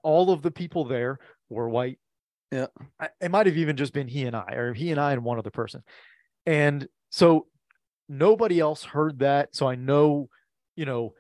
all 0.03 0.31
of 0.31 0.41
the 0.41 0.51
people 0.51 0.85
there 0.85 1.19
were 1.49 1.69
white 1.69 1.99
Yeah. 2.51 2.67
I, 2.99 3.09
it 3.21 3.31
might 3.31 3.45
have 3.45 3.57
even 3.57 3.77
just 3.77 3.93
been 3.93 4.07
he 4.07 4.23
and 4.25 4.35
i 4.35 4.53
or 4.53 4.73
he 4.73 4.91
and 4.91 4.99
i 4.99 5.13
and 5.13 5.23
one 5.23 5.37
other 5.39 5.51
person 5.51 5.83
and 6.45 6.87
so 7.09 7.47
nobody 8.09 8.59
else 8.59 8.83
heard 8.83 9.19
that 9.19 9.55
so 9.55 9.67
i 9.67 9.75
know 9.75 10.29
you 10.75 10.85
know 10.85 11.13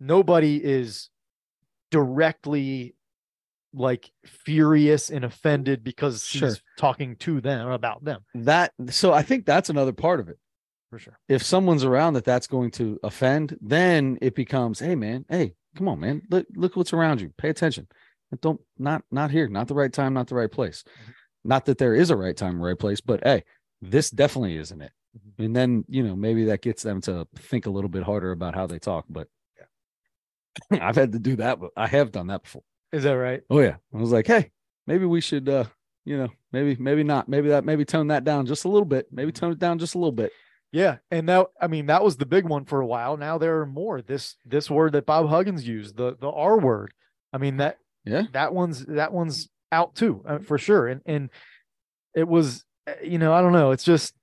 nobody 0.00 0.56
is 0.62 1.08
directly 1.90 2.94
like 3.72 4.10
furious 4.24 5.10
and 5.10 5.24
offended 5.24 5.82
because 5.82 6.24
Sure. 6.24 6.48
he's 6.48 6.62
talking 6.78 7.16
to 7.16 7.40
them 7.40 7.68
about 7.70 8.04
them 8.04 8.24
That 8.34 8.72
so 8.90 9.12
I 9.12 9.22
think 9.22 9.46
that's 9.46 9.68
another 9.70 9.92
part 9.92 10.20
of 10.20 10.28
it. 10.28 10.38
for 10.90 10.98
sure 10.98 11.18
If 11.28 11.42
someone's 11.42 11.84
around 11.84 12.14
that 12.14 12.24
that's 12.24 12.46
going 12.46 12.70
to 12.72 12.98
offend, 13.02 13.56
then 13.60 14.18
it 14.22 14.34
becomes, 14.34 14.78
hey 14.78 14.94
man, 14.94 15.24
hey, 15.28 15.54
come 15.76 15.88
on, 15.88 15.98
man, 16.00 16.22
look 16.30 16.46
look 16.54 16.76
what's 16.76 16.92
around 16.92 17.20
you. 17.20 17.32
Pay 17.36 17.48
attention. 17.48 17.88
Don't 18.40 18.60
not 18.78 19.02
not 19.10 19.30
here, 19.30 19.48
not 19.48 19.68
the 19.68 19.74
right 19.74 19.92
time, 19.92 20.14
not 20.14 20.28
the 20.28 20.34
right 20.34 20.50
place. 20.50 20.84
Not 21.44 21.66
that 21.66 21.78
there 21.78 21.94
is 21.94 22.10
a 22.10 22.16
right 22.16 22.36
time, 22.36 22.60
right 22.60 22.78
place, 22.78 23.00
but 23.00 23.20
hey, 23.22 23.44
this 23.82 24.10
definitely 24.10 24.56
isn't 24.56 24.80
it. 24.80 24.92
Mhm. 25.16 25.44
And 25.44 25.56
then 25.56 25.84
you 25.88 26.02
know 26.02 26.16
maybe 26.16 26.44
that 26.46 26.62
gets 26.62 26.82
them 26.82 27.00
to 27.02 27.26
think 27.36 27.66
a 27.66 27.70
little 27.70 27.90
bit 27.90 28.02
harder 28.02 28.30
about 28.32 28.54
how 28.54 28.66
they 28.66 28.78
talk. 28.78 29.04
But 29.08 29.28
yeah. 30.70 30.78
I've 30.88 30.96
had 30.96 31.12
to 31.12 31.18
do 31.18 31.36
that, 31.36 31.60
but 31.60 31.70
I 31.76 31.86
have 31.86 32.12
done 32.12 32.28
that 32.28 32.42
before. 32.44 32.62
is 32.92 33.02
that 33.04 33.12
right 33.12 33.42
Oh 33.50 33.60
yeah. 33.60 33.76
I 33.94 33.98
was 33.98 34.12
like, 34.12 34.26
hey, 34.26 34.50
maybe 34.86 35.04
we 35.04 35.20
should 35.20 35.48
uh, 35.48 35.64
you 36.06 36.18
know, 36.18 36.28
maybe, 36.52 36.76
maybe 36.78 37.02
not. 37.02 37.28
Maybe 37.28 37.48
that 37.48 37.64
maybe 37.64 37.84
tone 37.84 38.08
that 38.08 38.24
down 38.24 38.44
just 38.46 38.64
a 38.64 38.68
little 38.68 38.84
bit. 38.84 39.06
Maybe 39.10 39.32
tone 39.32 39.52
it 39.52 39.58
down 39.58 39.78
just 39.78 39.94
a 39.94 39.98
little 39.98 40.12
bit. 40.12 40.32
Yeah, 40.72 40.96
and 41.10 41.24
now 41.26 41.48
I 41.60 41.68
mean 41.68 41.86
that 41.86 42.02
was 42.02 42.16
the 42.16 42.26
big 42.26 42.46
one 42.48 42.64
for 42.64 42.80
a 42.80 42.86
while. 42.86 43.16
Now 43.16 43.38
there 43.38 43.60
are 43.60 43.66
more. 43.66 44.02
This 44.02 44.36
this 44.44 44.68
word 44.68 44.92
that 44.92 45.06
Bob 45.06 45.28
Huggins 45.28 45.66
used, 45.66 45.96
the 45.96 46.16
the 46.20 46.28
R 46.30 46.58
word. 46.58 46.92
I 47.32 47.38
mean 47.38 47.58
that 47.58 47.78
Yeah. 48.04 48.24
that 48.32 48.52
one's 48.54 48.84
that 48.86 49.12
one's 49.12 49.48
out 49.72 49.94
too 49.94 50.22
uh, 50.26 50.38
for 50.38 50.58
sure. 50.58 50.88
And 50.88 51.00
and 51.06 51.30
it 52.14 52.28
was 52.28 52.64
uh, 52.86 52.92
you 53.02 53.18
know 53.18 53.32
I 53.32 53.40
don't 53.40 53.52
know. 53.52 53.70
It's 53.70 53.84
just 53.84 54.14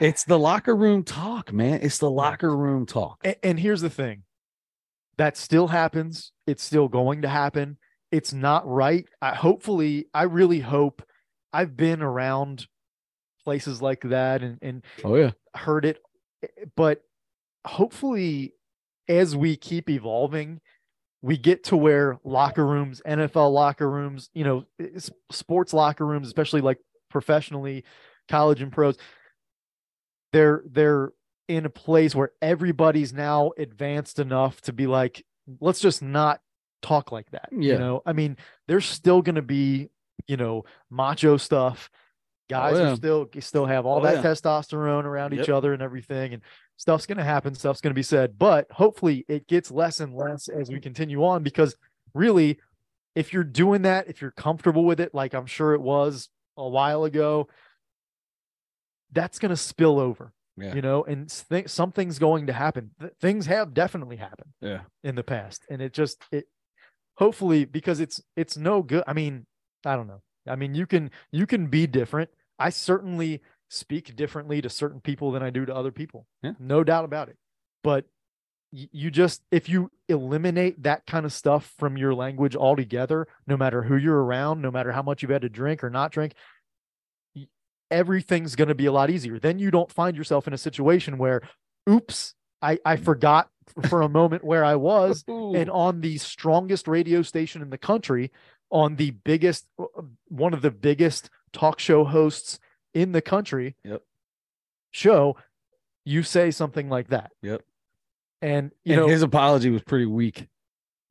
It's 0.00 0.24
the 0.24 0.38
locker 0.38 0.74
room 0.74 1.04
talk, 1.04 1.52
man. 1.52 1.80
It's 1.82 1.98
the 1.98 2.10
locker 2.10 2.54
room 2.56 2.86
talk. 2.86 3.20
and, 3.24 3.36
and 3.42 3.60
here's 3.60 3.80
the 3.82 3.90
thing, 3.90 4.24
that 5.16 5.36
still 5.36 5.68
happens. 5.68 6.32
It's 6.46 6.62
still 6.64 6.88
going 6.88 7.22
to 7.22 7.28
happen. 7.28 7.78
It's 8.10 8.32
not 8.32 8.66
right. 8.68 9.06
I 9.22 9.34
hopefully 9.36 10.06
I 10.12 10.24
really 10.24 10.58
hope 10.60 11.02
I've 11.52 11.76
been 11.76 12.02
around 12.02 12.66
places 13.44 13.80
like 13.80 14.02
that 14.02 14.42
and 14.42 14.58
and 14.60 14.84
Oh 15.04 15.14
yeah. 15.14 15.30
heard 15.54 15.84
it 15.84 15.98
eh, 16.42 16.64
but 16.76 17.02
hopefully 17.66 18.54
as 19.08 19.34
we 19.36 19.56
keep 19.56 19.88
evolving 19.88 20.60
we 21.22 21.36
get 21.36 21.64
to 21.64 21.76
where 21.76 22.18
locker 22.24 22.66
rooms 22.66 23.02
nfl 23.06 23.52
locker 23.52 23.88
rooms 23.90 24.30
you 24.34 24.44
know 24.44 24.64
eh, 24.80 24.98
sports 25.30 25.72
locker 25.72 26.06
rooms 26.06 26.26
especially 26.26 26.60
like 26.60 26.78
professionally 27.10 27.84
college 28.28 28.62
and 28.62 28.72
pros 28.72 28.96
they're 30.32 30.62
they're 30.70 31.12
in 31.48 31.66
a 31.66 31.70
place 31.70 32.14
where 32.14 32.30
everybody's 32.40 33.12
now 33.12 33.50
advanced 33.58 34.18
enough 34.18 34.60
to 34.62 34.72
be 34.72 34.86
like 34.86 35.24
let's 35.60 35.80
just 35.80 36.00
not 36.02 36.40
talk 36.82 37.10
like 37.12 37.30
that 37.32 37.48
Yeah. 37.52 37.74
you 37.74 37.78
know 37.78 38.02
i 38.06 38.12
mean 38.12 38.36
there's 38.68 38.86
still 38.86 39.20
going 39.20 39.34
to 39.34 39.42
be 39.42 39.88
you 40.26 40.36
know 40.36 40.64
macho 40.90 41.36
stuff 41.36 41.90
oh, 41.92 41.96
guys 42.48 42.78
yeah. 42.78 42.92
are 42.92 42.96
still 42.96 43.28
still 43.40 43.66
have 43.66 43.84
all 43.84 43.98
Oh, 43.98 44.02
that 44.02 44.16
yeah. 44.16 44.22
testosterone 44.22 45.04
around 45.04 45.34
each 45.34 45.48
other 45.48 45.72
and 45.72 45.82
everything 45.82 46.34
and 46.34 46.42
stuff's 46.80 47.04
going 47.04 47.18
to 47.18 47.24
happen 47.24 47.54
stuff's 47.54 47.82
going 47.82 47.90
to 47.90 47.94
be 47.98 48.02
said 48.02 48.38
but 48.38 48.66
hopefully 48.72 49.26
it 49.28 49.46
gets 49.46 49.70
less 49.70 50.00
and 50.00 50.14
less 50.16 50.48
as 50.48 50.70
we 50.70 50.80
continue 50.80 51.22
on 51.22 51.42
because 51.42 51.76
really 52.14 52.58
if 53.14 53.34
you're 53.34 53.44
doing 53.44 53.82
that 53.82 54.08
if 54.08 54.22
you're 54.22 54.30
comfortable 54.30 54.84
with 54.86 54.98
it 54.98 55.14
like 55.14 55.34
i'm 55.34 55.44
sure 55.44 55.74
it 55.74 55.80
was 55.82 56.30
a 56.56 56.66
while 56.66 57.04
ago 57.04 57.46
that's 59.12 59.38
going 59.38 59.50
to 59.50 59.56
spill 59.56 59.98
over 59.98 60.32
Yeah. 60.56 60.74
you 60.74 60.80
know 60.80 61.04
and 61.04 61.28
th- 61.50 61.68
something's 61.68 62.18
going 62.18 62.46
to 62.46 62.52
happen 62.54 62.92
Th- 62.98 63.12
things 63.20 63.44
have 63.46 63.74
definitely 63.74 64.16
happened 64.16 64.52
Yeah. 64.62 64.80
in 65.04 65.16
the 65.16 65.22
past 65.24 65.66
and 65.68 65.82
it 65.82 65.92
just 65.92 66.22
it 66.32 66.46
hopefully 67.16 67.66
because 67.66 68.00
it's 68.00 68.22
it's 68.36 68.56
no 68.56 68.82
good 68.82 69.04
i 69.06 69.12
mean 69.12 69.44
i 69.84 69.96
don't 69.96 70.06
know 70.06 70.22
i 70.48 70.56
mean 70.56 70.74
you 70.74 70.86
can 70.86 71.10
you 71.30 71.46
can 71.46 71.66
be 71.66 71.86
different 71.86 72.30
i 72.58 72.70
certainly 72.70 73.42
speak 73.70 74.14
differently 74.16 74.60
to 74.60 74.68
certain 74.68 75.00
people 75.00 75.30
than 75.32 75.42
i 75.42 75.48
do 75.48 75.64
to 75.64 75.74
other 75.74 75.90
people 75.92 76.26
Yeah. 76.42 76.52
no 76.58 76.84
doubt 76.84 77.04
about 77.06 77.28
it 77.30 77.36
but 77.82 78.04
you 78.72 79.10
just 79.10 79.42
if 79.50 79.68
you 79.68 79.90
eliminate 80.08 80.82
that 80.84 81.06
kind 81.06 81.24
of 81.26 81.32
stuff 81.32 81.72
from 81.76 81.96
your 81.96 82.14
language 82.14 82.54
altogether, 82.54 83.26
no 83.48 83.56
matter 83.56 83.82
who 83.82 83.96
you're 83.96 84.22
around, 84.22 84.62
no 84.62 84.70
matter 84.70 84.92
how 84.92 85.02
much 85.02 85.22
you've 85.22 85.30
had 85.32 85.42
to 85.42 85.48
drink 85.48 85.82
or 85.82 85.90
not 85.90 86.12
drink 86.12 86.34
everything's 87.90 88.54
going 88.54 88.68
to 88.68 88.74
be 88.74 88.86
a 88.86 88.92
lot 88.92 89.10
easier. 89.10 89.38
Then 89.38 89.58
you 89.58 89.70
don't 89.70 89.90
find 89.90 90.16
yourself 90.16 90.46
in 90.46 90.52
a 90.54 90.58
situation 90.58 91.18
where, 91.18 91.42
oops, 91.88 92.34
I 92.62 92.78
I 92.84 92.96
forgot 92.96 93.48
for 93.88 94.02
a 94.02 94.08
moment 94.08 94.44
where 94.44 94.64
I 94.64 94.76
was, 94.76 95.24
and 95.28 95.70
on 95.70 96.00
the 96.00 96.18
strongest 96.18 96.86
radio 96.86 97.22
station 97.22 97.62
in 97.62 97.70
the 97.70 97.78
country, 97.78 98.30
on 98.70 98.96
the 98.96 99.10
biggest, 99.10 99.66
uh, 99.78 99.84
one 100.28 100.54
of 100.54 100.62
the 100.62 100.70
biggest 100.70 101.30
talk 101.52 101.80
show 101.80 102.04
hosts 102.04 102.60
in 102.94 103.12
the 103.12 103.20
country, 103.22 103.76
Yep. 103.84 104.02
show, 104.90 105.36
you 106.04 106.22
say 106.22 106.50
something 106.50 106.88
like 106.88 107.08
that. 107.08 107.30
Yep. 107.42 107.62
And 108.42 108.72
you 108.84 108.94
and 108.94 109.02
know, 109.02 109.08
his 109.08 109.22
apology 109.22 109.70
was 109.70 109.82
pretty 109.82 110.06
weak. 110.06 110.46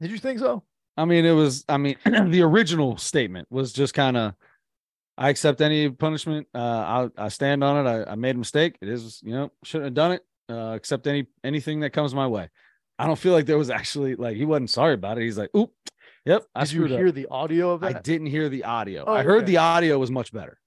did 0.02 0.12
you 0.12 0.18
think 0.18 0.39
so? 0.39 0.63
I 0.98 1.06
mean, 1.06 1.26
it 1.26 1.32
was. 1.32 1.63
I 1.70 1.78
mean, 1.78 1.96
the 2.06 2.42
original 2.42 2.98
statement 2.98 3.48
was 3.52 3.72
just 3.72 3.94
kind 3.94 4.18
of, 4.18 4.34
"I 5.18 5.30
accept 5.30 5.62
any 5.62 5.89
punishment. 5.89 6.48
Uh, 6.54 7.10
I 7.18 7.26
I 7.26 7.28
stand 7.30 7.63
on 7.63 7.86
it. 7.86 7.89
I, 7.89 8.12
I 8.12 8.15
made 8.15 8.36
a 8.36 8.39
mistake. 8.39 8.78
It 8.82 8.89
is, 8.89 9.22
you 9.24 9.32
know, 9.34 9.52
shouldn't 9.63 9.86
have 9.86 9.94
done 9.94 10.12
it. 10.13 10.26
Uh, 10.50 10.74
accept 10.74 11.08
any 11.08 11.28
anything 11.44 11.82
that 11.82 11.92
comes 11.92 12.13
my 12.13 12.28
way." 12.28 12.50
I 12.98 13.06
don't 13.08 13.18
feel 13.18 13.32
like 13.32 13.46
there 13.46 13.58
was 13.58 13.70
actually 13.70 14.15
like 14.15 14.36
he 14.36 14.44
wasn't 14.44 14.72
sorry 14.72 14.96
about 14.96 15.18
it. 15.18 15.24
He's 15.24 15.38
like, 15.38 15.52
"Oop, 15.56 15.72
yep, 16.26 16.44
I 16.54 16.62
Did 16.65 16.74
you 16.74 16.80
screwed 16.80 16.92
up." 16.92 16.98
hear 17.00 17.12
the 17.13 17.28
audio 17.28 17.70
of 17.72 17.80
that? 17.82 17.96
I 17.96 18.02
didn't 18.02 18.28
hear 18.28 18.50
the 18.50 18.65
audio. 18.65 19.06
Oh, 19.08 19.13
I 19.13 19.24
heard 19.24 19.44
okay. 19.44 19.52
the 19.54 19.58
audio 19.58 19.98
was 20.00 20.12
much 20.12 20.34
better. 20.34 20.59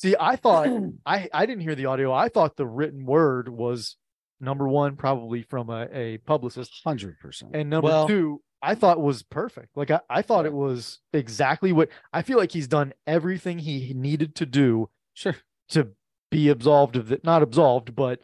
See, 0.00 0.16
I 0.18 0.36
thought 0.36 0.68
I 1.06 1.28
I 1.32 1.44
didn't 1.46 1.62
hear 1.62 1.74
the 1.74 1.86
audio. 1.86 2.12
I 2.12 2.28
thought 2.28 2.56
the 2.56 2.66
written 2.66 3.04
word 3.04 3.48
was 3.48 3.96
number 4.40 4.66
one, 4.66 4.96
probably 4.96 5.42
from 5.42 5.68
a, 5.68 5.86
a 5.92 6.18
publicist, 6.18 6.72
Hundred 6.84 7.18
percent. 7.20 7.54
and 7.54 7.68
number 7.68 7.88
Well- 7.88 8.08
two, 8.08 8.40
I 8.62 8.74
thought 8.74 9.00
was 9.00 9.22
perfect. 9.22 9.76
Like 9.76 9.90
I, 9.90 10.00
I 10.08 10.22
thought 10.22 10.46
it 10.46 10.52
was 10.52 11.00
exactly 11.12 11.72
what 11.72 11.88
I 12.12 12.22
feel 12.22 12.38
like 12.38 12.52
he's 12.52 12.68
done 12.68 12.92
everything 13.06 13.58
he 13.58 13.92
needed 13.94 14.34
to 14.36 14.46
do 14.46 14.88
Sure. 15.14 15.36
to 15.70 15.88
be 16.30 16.48
absolved 16.48 16.96
of 16.96 17.10
it. 17.12 17.22
Not 17.24 17.42
absolved, 17.42 17.94
but 17.94 18.20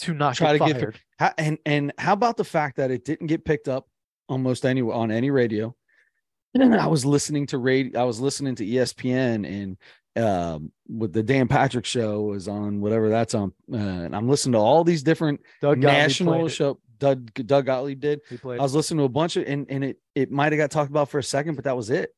to 0.00 0.12
not 0.14 0.34
Try 0.36 0.56
get 0.58 0.66
to 0.66 0.72
get 0.72 0.80
fired. 0.80 1.00
How, 1.18 1.32
and 1.38 1.58
and 1.64 1.92
how 1.98 2.12
about 2.14 2.36
the 2.36 2.44
fact 2.44 2.76
that 2.78 2.90
it 2.90 3.04
didn't 3.04 3.28
get 3.28 3.44
picked 3.44 3.68
up 3.68 3.86
almost 4.28 4.66
any 4.66 4.82
on 4.82 5.10
any 5.12 5.30
radio? 5.30 5.74
I 6.60 6.86
was 6.86 7.04
listening 7.04 7.46
to 7.48 7.58
radio. 7.58 8.00
I 8.00 8.04
was 8.04 8.18
listening 8.20 8.54
to 8.56 8.66
ESPN 8.66 9.46
and 9.46 9.76
um 10.16 10.72
with 10.88 11.12
the 11.12 11.22
Dan 11.22 11.48
Patrick 11.48 11.84
show 11.84 12.22
was 12.22 12.48
on 12.48 12.80
whatever 12.80 13.08
that's 13.08 13.34
on, 13.34 13.52
uh, 13.72 13.76
and 13.76 14.14
I'm 14.16 14.28
listening 14.28 14.52
to 14.52 14.58
all 14.58 14.84
these 14.84 15.02
different 15.02 15.40
Doug 15.60 15.78
national 15.78 16.48
show. 16.48 16.78
Doug 16.98 17.32
Doug 17.34 17.66
Gottlieb 17.66 18.00
did. 18.00 18.20
He 18.30 18.38
I 18.58 18.62
was 18.62 18.74
listening 18.74 18.98
to 18.98 19.04
a 19.04 19.08
bunch 19.08 19.36
of, 19.36 19.44
and 19.46 19.66
and 19.68 19.84
it 19.84 19.98
it 20.14 20.30
might 20.30 20.52
have 20.52 20.58
got 20.58 20.70
talked 20.70 20.90
about 20.90 21.10
for 21.10 21.18
a 21.18 21.22
second, 21.22 21.54
but 21.56 21.64
that 21.64 21.76
was 21.76 21.90
it. 21.90 22.10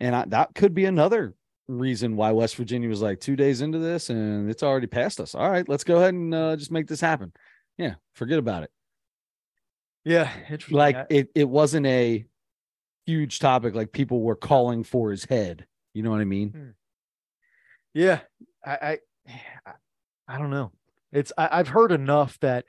And 0.00 0.16
I, 0.16 0.24
that 0.28 0.54
could 0.54 0.74
be 0.74 0.86
another 0.86 1.34
reason 1.68 2.16
why 2.16 2.32
West 2.32 2.56
Virginia 2.56 2.88
was 2.88 3.00
like 3.00 3.20
two 3.20 3.36
days 3.36 3.60
into 3.60 3.78
this, 3.78 4.10
and 4.10 4.50
it's 4.50 4.62
already 4.64 4.88
past 4.88 5.20
us. 5.20 5.34
All 5.36 5.48
right, 5.48 5.68
let's 5.68 5.84
go 5.84 5.98
ahead 5.98 6.14
and 6.14 6.34
uh, 6.34 6.56
just 6.56 6.72
make 6.72 6.88
this 6.88 7.00
happen. 7.00 7.32
Yeah, 7.78 7.94
forget 8.14 8.38
about 8.38 8.64
it. 8.64 8.70
Yeah. 10.04 10.30
Like 10.70 10.96
I- 10.96 11.06
it, 11.10 11.30
it 11.34 11.48
wasn't 11.48 11.86
a 11.86 12.24
huge 13.06 13.38
topic. 13.38 13.74
Like 13.74 13.92
people 13.92 14.20
were 14.20 14.36
calling 14.36 14.84
for 14.84 15.10
his 15.10 15.24
head. 15.24 15.66
You 15.94 16.02
know 16.02 16.10
what 16.10 16.20
I 16.20 16.24
mean? 16.24 16.74
Yeah, 17.94 18.20
I, 18.64 18.98
I, 19.66 19.72
I- 20.28 20.38
don't 20.38 20.50
know. 20.50 20.72
It's 21.12 21.32
I, 21.38 21.48
I've 21.52 21.68
heard 21.68 21.92
enough 21.92 22.38
that 22.40 22.64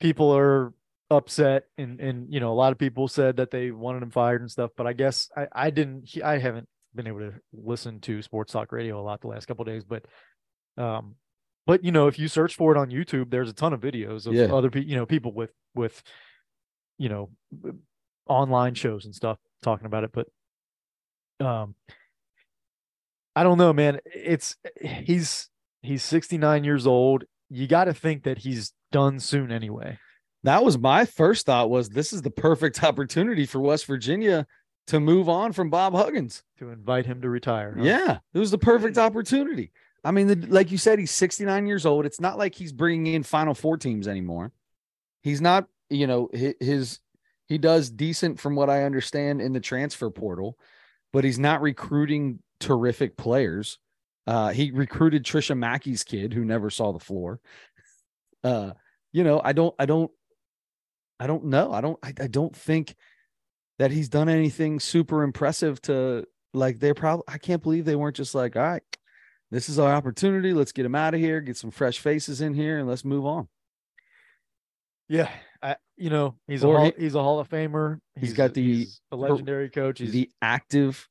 people 0.00 0.30
are 0.30 0.72
upset, 1.10 1.64
and 1.76 2.00
and 2.00 2.32
you 2.32 2.38
know 2.40 2.52
a 2.52 2.54
lot 2.54 2.70
of 2.72 2.78
people 2.78 3.08
said 3.08 3.36
that 3.38 3.50
they 3.50 3.70
wanted 3.72 4.02
him 4.02 4.10
fired 4.10 4.40
and 4.40 4.50
stuff. 4.50 4.70
But 4.76 4.86
I 4.86 4.92
guess 4.92 5.28
I 5.36 5.48
I 5.52 5.70
didn't. 5.70 6.08
I 6.24 6.38
haven't 6.38 6.68
been 6.94 7.08
able 7.08 7.18
to 7.20 7.32
listen 7.52 8.00
to 8.00 8.22
sports 8.22 8.52
talk 8.52 8.70
radio 8.72 9.00
a 9.00 9.02
lot 9.02 9.20
the 9.20 9.26
last 9.28 9.46
couple 9.46 9.62
of 9.62 9.66
days, 9.66 9.82
but 9.84 10.04
um, 10.76 11.16
but 11.66 11.82
you 11.84 11.90
know 11.90 12.06
if 12.06 12.16
you 12.18 12.28
search 12.28 12.54
for 12.54 12.70
it 12.70 12.78
on 12.78 12.90
YouTube, 12.90 13.30
there's 13.30 13.50
a 13.50 13.54
ton 13.54 13.72
of 13.72 13.80
videos 13.80 14.26
of 14.28 14.34
Yeah. 14.34 14.54
other 14.54 14.70
people, 14.70 14.88
you 14.88 14.96
know, 14.96 15.04
people 15.06 15.32
with 15.32 15.50
with 15.74 16.00
you 16.96 17.08
know 17.08 17.30
online 18.28 18.74
shows 18.74 19.04
and 19.04 19.14
stuff 19.14 19.38
talking 19.62 19.86
about 19.86 20.04
it, 20.04 20.12
but 20.12 20.28
um. 21.44 21.74
I 23.38 23.44
don't 23.44 23.56
know, 23.56 23.72
man. 23.72 24.00
It's 24.04 24.56
he's 24.80 25.48
he's 25.80 26.02
69 26.02 26.64
years 26.64 26.88
old. 26.88 27.22
You 27.48 27.68
got 27.68 27.84
to 27.84 27.94
think 27.94 28.24
that 28.24 28.38
he's 28.38 28.72
done 28.90 29.20
soon 29.20 29.52
anyway. 29.52 29.96
That 30.42 30.64
was 30.64 30.76
my 30.76 31.04
first 31.04 31.46
thought. 31.46 31.70
Was 31.70 31.88
this 31.88 32.12
is 32.12 32.22
the 32.22 32.32
perfect 32.32 32.82
opportunity 32.82 33.46
for 33.46 33.60
West 33.60 33.86
Virginia 33.86 34.44
to 34.88 34.98
move 34.98 35.28
on 35.28 35.52
from 35.52 35.70
Bob 35.70 35.94
Huggins? 35.94 36.42
To 36.58 36.70
invite 36.70 37.06
him 37.06 37.20
to 37.22 37.28
retire. 37.28 37.76
huh? 37.76 37.84
Yeah, 37.84 38.18
it 38.34 38.38
was 38.40 38.50
the 38.50 38.58
perfect 38.58 38.98
opportunity. 38.98 39.70
I 40.02 40.10
mean, 40.10 40.26
the, 40.26 40.46
like 40.48 40.72
you 40.72 40.78
said, 40.78 40.98
he's 40.98 41.12
69 41.12 41.68
years 41.68 41.86
old. 41.86 42.06
It's 42.06 42.20
not 42.20 42.38
like 42.38 42.56
he's 42.56 42.72
bringing 42.72 43.14
in 43.14 43.22
Final 43.22 43.54
Four 43.54 43.76
teams 43.76 44.08
anymore. 44.08 44.50
He's 45.22 45.40
not, 45.40 45.68
you 45.90 46.08
know, 46.08 46.28
his, 46.32 46.54
his 46.58 47.00
he 47.46 47.56
does 47.56 47.88
decent 47.88 48.40
from 48.40 48.56
what 48.56 48.68
I 48.68 48.82
understand 48.82 49.40
in 49.40 49.52
the 49.52 49.60
transfer 49.60 50.10
portal, 50.10 50.58
but 51.18 51.24
he's 51.24 51.40
not 51.40 51.62
recruiting 51.62 52.38
terrific 52.60 53.16
players. 53.16 53.80
Uh, 54.24 54.50
he 54.50 54.70
recruited 54.70 55.24
Trisha 55.24 55.58
Mackey's 55.58 56.04
kid 56.04 56.32
who 56.32 56.44
never 56.44 56.70
saw 56.70 56.92
the 56.92 57.00
floor. 57.00 57.40
Uh, 58.44 58.70
you 59.10 59.24
know, 59.24 59.40
I 59.44 59.52
don't, 59.52 59.74
I 59.80 59.86
don't, 59.86 60.12
I 61.18 61.26
don't 61.26 61.46
know. 61.46 61.72
I 61.72 61.80
don't, 61.80 61.98
I, 62.04 62.14
I 62.20 62.28
don't 62.28 62.54
think 62.54 62.94
that 63.80 63.90
he's 63.90 64.08
done 64.08 64.28
anything 64.28 64.78
super 64.78 65.24
impressive 65.24 65.82
to 65.82 66.24
like 66.54 66.78
they're 66.78 66.94
probably 66.94 67.24
I 67.26 67.38
can't 67.38 67.64
believe 67.64 67.84
they 67.84 67.96
weren't 67.96 68.14
just 68.14 68.36
like, 68.36 68.54
all 68.54 68.62
right, 68.62 68.82
this 69.50 69.68
is 69.68 69.80
our 69.80 69.92
opportunity. 69.92 70.52
Let's 70.52 70.70
get 70.70 70.86
him 70.86 70.94
out 70.94 71.14
of 71.14 71.20
here, 71.20 71.40
get 71.40 71.56
some 71.56 71.72
fresh 71.72 71.98
faces 71.98 72.40
in 72.40 72.54
here, 72.54 72.78
and 72.78 72.88
let's 72.88 73.04
move 73.04 73.26
on. 73.26 73.48
Yeah. 75.08 75.30
I, 75.62 75.76
you 75.96 76.10
know, 76.10 76.36
he's 76.46 76.62
a 76.62 76.66
hall, 76.66 76.84
he- 76.96 77.02
he's 77.02 77.14
a 77.14 77.22
Hall 77.22 77.40
of 77.40 77.48
Famer. 77.48 77.98
he's 78.16 78.32
got 78.32 78.54
the- 78.54 78.62
he's 78.62 79.00
a 79.10 79.16
legendary 79.16 79.70
coach. 79.70 79.98
He's 79.98 80.12
the 80.12 80.30
active 80.40 81.08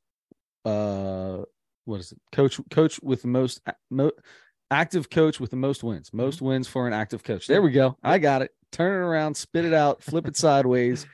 uh 0.65 1.41
what 1.85 1.99
is 2.01 2.11
it? 2.11 2.19
Coach 2.31 2.59
coach 2.69 2.99
with 3.01 3.21
the 3.21 3.27
most 3.29 3.61
mo, 3.89 4.11
active 4.69 5.09
coach 5.09 5.39
with 5.39 5.51
the 5.51 5.55
most 5.57 5.83
wins. 5.83 6.11
Most 6.13 6.41
wins 6.41 6.67
for 6.67 6.85
an 6.87 6.93
active 6.93 7.23
coach. 7.23 7.47
There 7.47 7.61
we 7.61 7.71
go. 7.71 7.97
I 8.03 8.17
got 8.19 8.41
it. 8.41 8.51
Turn 8.73 8.91
it 8.91 9.05
around, 9.05 9.35
spit 9.35 9.63
it 9.63 9.73
out, 9.73 10.03
flip 10.03 10.27
it 10.27 10.35
sideways. 10.35 11.05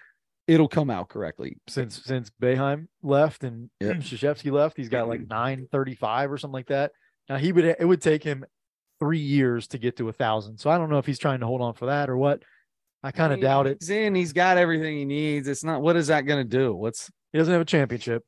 It'll 0.48 0.68
come 0.68 0.90
out 0.90 1.10
correctly. 1.10 1.58
since 1.68 2.04
since 2.04 2.32
Boeheim 2.42 2.88
left 3.04 3.44
and 3.44 3.70
Yep. 3.80 3.98
Krzyzewski 3.98 4.52
left, 4.52 4.76
he's 4.78 4.90
got 4.90 5.08
like 5.08 5.22
935 5.30 6.32
or 6.32 6.38
something 6.38 6.54
like 6.54 6.68
that. 6.68 6.92
Now 7.30 7.38
he 7.38 7.52
would 7.52 7.64
it 7.66 7.88
would 7.88 8.02
take 8.02 8.24
him 8.24 8.44
three 9.00 9.20
years 9.20 9.68
to 9.68 9.78
get 9.78 9.98
to 9.98 10.10
a 10.10 10.14
thousand. 10.14 10.58
So 10.58 10.70
I 10.70 10.78
don't 10.78 10.90
know 10.90 10.98
if 10.98 11.06
he's 11.06 11.20
trying 11.20 11.40
to 11.42 11.46
hold 11.46 11.62
on 11.62 11.74
for 11.76 11.86
that 11.88 12.10
or 12.10 12.18
what. 12.18 12.42
I 13.04 13.12
kind 13.12 13.34
of 13.34 13.42
doubt 13.42 13.68
it. 13.68 13.78
He's 13.82 13.90
in, 13.90 14.16
he's 14.16 14.34
got 14.34 14.58
everything 14.58 14.98
he 14.98 15.06
needs. 15.06 15.48
It's 15.48 15.64
not 15.64 15.82
what 15.82 15.96
is 15.96 16.08
that 16.08 16.22
gonna 16.22 16.44
do? 16.44 16.74
What's 16.74 17.12
He 17.32 17.38
doesn't 17.38 17.52
have 17.52 17.62
a 17.62 17.66
championship. 17.66 18.24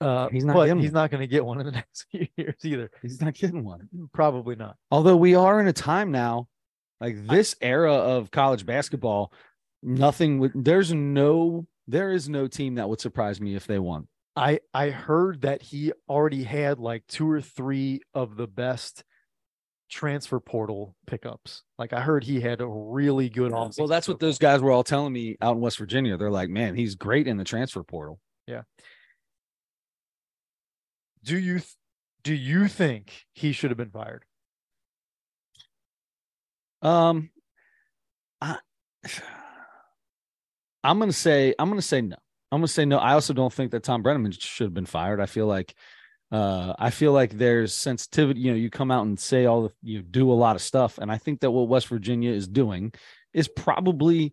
Uh, 0.00 0.28
He's 0.28 0.44
not 0.44 0.52
he's 0.66 0.74
one. 0.74 0.92
not 0.92 1.10
going 1.10 1.22
to 1.22 1.26
get 1.26 1.42
one 1.42 1.58
in 1.58 1.64
the 1.64 1.72
next 1.80 2.04
few 2.10 2.26
years 2.36 2.56
either. 2.62 2.90
he's 3.00 3.18
not 3.22 3.32
getting 3.32 3.64
one. 3.64 3.88
Probably 4.12 4.54
not. 4.54 4.76
Although 4.90 5.16
we 5.16 5.34
are 5.34 5.58
in 5.58 5.68
a 5.68 5.72
time 5.72 6.10
now, 6.10 6.48
like 7.00 7.26
this 7.26 7.56
era 7.62 7.94
of 7.94 8.30
college 8.30 8.66
basketball, 8.66 9.32
nothing 9.82 10.38
would 10.40 10.52
there's 10.54 10.92
no 10.92 11.66
there 11.88 12.12
is 12.12 12.28
no 12.28 12.46
team 12.46 12.74
that 12.74 12.88
would 12.90 13.00
surprise 13.00 13.40
me 13.40 13.54
if 13.54 13.66
they 13.66 13.78
won. 13.78 14.06
I 14.36 14.60
I 14.74 14.90
heard 14.90 15.40
that 15.42 15.62
he 15.62 15.92
already 16.10 16.44
had 16.44 16.78
like 16.78 17.06
two 17.06 17.30
or 17.30 17.40
three 17.40 18.02
of 18.12 18.36
the 18.36 18.46
best 18.46 19.02
transfer 19.88 20.40
portal 20.40 20.94
pickups. 21.06 21.62
Like 21.78 21.92
I 21.92 22.00
heard 22.00 22.24
he 22.24 22.40
had 22.40 22.60
a 22.60 22.66
really 22.66 23.28
good 23.28 23.52
Well, 23.52 23.68
offseason 23.68 23.88
that's 23.88 24.08
what 24.08 24.20
those 24.20 24.38
guys 24.38 24.60
were 24.60 24.72
all 24.72 24.84
telling 24.84 25.12
me 25.12 25.36
out 25.40 25.54
in 25.56 25.60
West 25.60 25.78
Virginia. 25.78 26.16
They're 26.16 26.30
like, 26.30 26.48
man, 26.48 26.74
he's 26.74 26.94
great 26.94 27.28
in 27.28 27.36
the 27.36 27.44
transfer 27.44 27.82
portal. 27.82 28.20
Yeah. 28.46 28.62
Do 31.22 31.38
you 31.38 31.54
th- 31.54 31.76
do 32.22 32.34
you 32.34 32.68
think 32.68 33.24
he 33.34 33.52
should 33.52 33.70
have 33.70 33.78
been 33.78 33.90
fired? 33.90 34.24
Um, 36.82 37.30
I, 38.40 38.58
I'm 40.84 40.98
gonna 40.98 41.12
say 41.12 41.54
I'm 41.58 41.68
gonna 41.68 41.82
say 41.82 42.00
no. 42.00 42.16
I'm 42.52 42.58
gonna 42.60 42.68
say 42.68 42.84
no. 42.84 42.98
I 42.98 43.14
also 43.14 43.32
don't 43.32 43.52
think 43.52 43.72
that 43.72 43.82
Thom 43.82 44.02
Brennaman 44.02 44.32
should 44.40 44.66
have 44.66 44.74
been 44.74 44.86
fired. 44.86 45.20
I 45.20 45.26
feel 45.26 45.46
like, 45.46 45.74
uh, 46.32 46.74
I 46.78 46.90
feel 46.90 47.12
like 47.12 47.32
there's 47.32 47.72
sensitivity. 47.72 48.40
You 48.40 48.50
know, 48.52 48.56
you 48.56 48.70
come 48.70 48.90
out 48.90 49.06
and 49.06 49.18
say 49.18 49.46
all 49.46 49.62
the 49.62 49.72
you 49.82 50.02
do 50.02 50.30
a 50.30 50.34
lot 50.34 50.56
of 50.56 50.62
stuff, 50.62 50.98
and 50.98 51.10
I 51.10 51.18
think 51.18 51.40
that 51.40 51.50
what 51.50 51.68
West 51.68 51.88
Virginia 51.88 52.32
is 52.32 52.48
doing 52.48 52.92
is 53.32 53.48
probably 53.48 54.32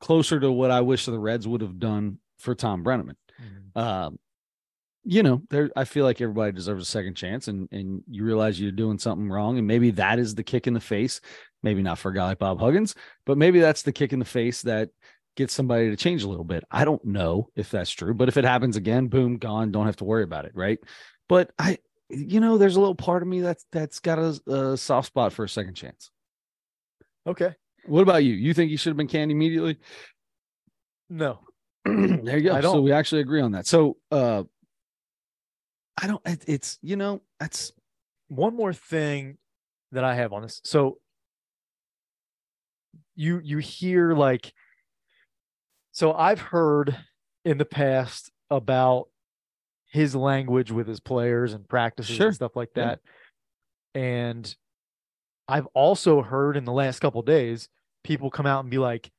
closer 0.00 0.38
to 0.38 0.52
what 0.52 0.70
I 0.70 0.82
wish 0.82 1.06
the 1.06 1.18
Reds 1.18 1.48
would 1.48 1.60
have 1.60 1.78
done 1.78 2.18
for 2.38 2.54
Thom 2.54 2.84
Brennaman. 2.84 3.16
Um, 3.74 4.18
you 5.04 5.22
know, 5.22 5.42
there 5.50 5.70
I 5.76 5.84
feel 5.84 6.04
like 6.04 6.20
everybody 6.20 6.52
deserves 6.52 6.86
a 6.86 6.90
second 6.90 7.14
chance 7.14 7.48
and 7.48 7.68
and 7.72 8.02
you 8.08 8.24
realize 8.24 8.60
you're 8.60 8.72
doing 8.72 8.98
something 8.98 9.28
wrong 9.28 9.58
and 9.58 9.66
maybe 9.66 9.90
that 9.92 10.18
is 10.18 10.34
the 10.34 10.42
kick 10.42 10.66
in 10.66 10.74
the 10.74 10.80
face. 10.80 11.20
Maybe 11.62 11.82
not 11.82 11.98
for 11.98 12.10
a 12.10 12.14
guy 12.14 12.26
like 12.26 12.38
Bob 12.38 12.60
Huggins, 12.60 12.94
but 13.26 13.38
maybe 13.38 13.60
that's 13.60 13.82
the 13.82 13.92
kick 13.92 14.12
in 14.12 14.18
the 14.18 14.24
face 14.24 14.62
that 14.62 14.90
gets 15.36 15.52
somebody 15.52 15.90
to 15.90 15.96
change 15.96 16.22
a 16.22 16.28
little 16.28 16.44
bit. 16.44 16.64
I 16.70 16.84
don't 16.84 17.04
know 17.04 17.48
if 17.56 17.70
that's 17.70 17.90
true, 17.90 18.14
but 18.14 18.28
if 18.28 18.36
it 18.36 18.44
happens 18.44 18.76
again, 18.76 19.08
boom, 19.08 19.36
gone, 19.38 19.72
don't 19.72 19.86
have 19.86 19.96
to 19.96 20.04
worry 20.04 20.22
about 20.22 20.44
it, 20.44 20.52
right? 20.54 20.78
But 21.28 21.52
I 21.58 21.78
you 22.10 22.40
know, 22.40 22.58
there's 22.58 22.76
a 22.76 22.80
little 22.80 22.94
part 22.94 23.22
of 23.22 23.28
me 23.28 23.40
that's 23.40 23.66
that's 23.72 24.00
got 24.00 24.18
a, 24.18 24.40
a 24.52 24.76
soft 24.76 25.08
spot 25.08 25.32
for 25.32 25.44
a 25.44 25.48
second 25.48 25.74
chance. 25.74 26.10
Okay. 27.26 27.54
What 27.86 28.02
about 28.02 28.24
you? 28.24 28.34
You 28.34 28.54
think 28.54 28.70
he 28.70 28.76
should 28.76 28.90
have 28.90 28.96
been 28.96 29.08
canned 29.08 29.30
immediately? 29.30 29.78
No. 31.08 31.40
there 31.84 32.38
you 32.38 32.50
go. 32.50 32.60
So 32.60 32.80
we 32.80 32.92
actually 32.92 33.22
agree 33.22 33.40
on 33.40 33.52
that. 33.52 33.66
So 33.66 33.96
uh 34.10 34.44
I 36.00 36.06
don't 36.06 36.22
it, 36.26 36.44
it's 36.46 36.78
you 36.82 36.96
know, 36.96 37.22
that's 37.40 37.72
one 38.28 38.56
more 38.56 38.72
thing 38.72 39.38
that 39.92 40.04
I 40.04 40.14
have 40.14 40.32
on 40.32 40.42
this. 40.42 40.60
So 40.64 40.98
you 43.16 43.40
you 43.42 43.58
hear 43.58 44.14
like 44.14 44.52
so 45.92 46.12
I've 46.12 46.40
heard 46.40 46.96
in 47.44 47.58
the 47.58 47.64
past 47.64 48.30
about 48.50 49.08
his 49.94 50.16
language 50.16 50.72
with 50.72 50.88
his 50.88 50.98
players 50.98 51.54
and 51.54 51.68
practices 51.68 52.16
Sure. 52.16 52.26
and 52.26 52.34
stuff 52.34 52.56
like 52.56 52.70
Yeah. 52.74 52.84
that. 52.84 53.00
And 53.94 54.56
I've 55.46 55.66
also 55.66 56.20
heard 56.20 56.56
in 56.56 56.64
the 56.64 56.72
last 56.72 56.98
couple 56.98 57.22
days 57.22 57.68
people 58.02 58.28
come 58.28 58.44
out 58.44 58.64
and 58.64 58.70
be 58.70 58.78
like 58.78 59.12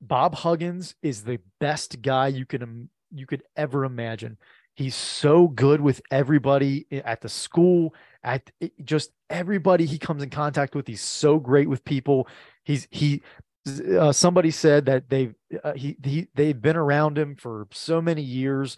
Bob 0.00 0.34
Huggins 0.36 0.94
is 1.02 1.24
the 1.24 1.38
best 1.60 2.00
guy 2.00 2.28
you 2.28 2.46
can 2.46 2.88
you 3.10 3.26
could 3.26 3.42
ever 3.56 3.84
imagine. 3.84 4.38
He's 4.74 4.94
so 4.94 5.48
good 5.48 5.82
with 5.82 6.00
everybody 6.10 6.86
at 6.90 7.20
the 7.20 7.28
school, 7.28 7.94
at 8.22 8.50
just 8.84 9.10
everybody 9.28 9.84
he 9.84 9.98
comes 9.98 10.22
in 10.22 10.30
contact 10.30 10.74
with. 10.74 10.86
He's 10.86 11.02
so 11.02 11.38
great 11.38 11.68
with 11.68 11.84
people. 11.84 12.26
He's 12.64 12.88
he. 12.90 13.22
Uh, 13.66 14.12
somebody 14.12 14.50
said 14.50 14.86
that 14.86 15.08
they've 15.08 15.34
uh, 15.64 15.72
he, 15.74 15.96
he 16.02 16.28
they've 16.34 16.60
been 16.60 16.76
around 16.76 17.18
him 17.18 17.34
for 17.36 17.66
so 17.72 18.00
many 18.00 18.22
years, 18.22 18.76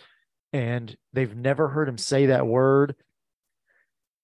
and 0.53 0.97
they've 1.13 1.37
never 1.37 1.69
heard 1.69 1.89
him 1.89 1.99
say 1.99 2.27
that 2.27 2.47
word. 2.47 2.95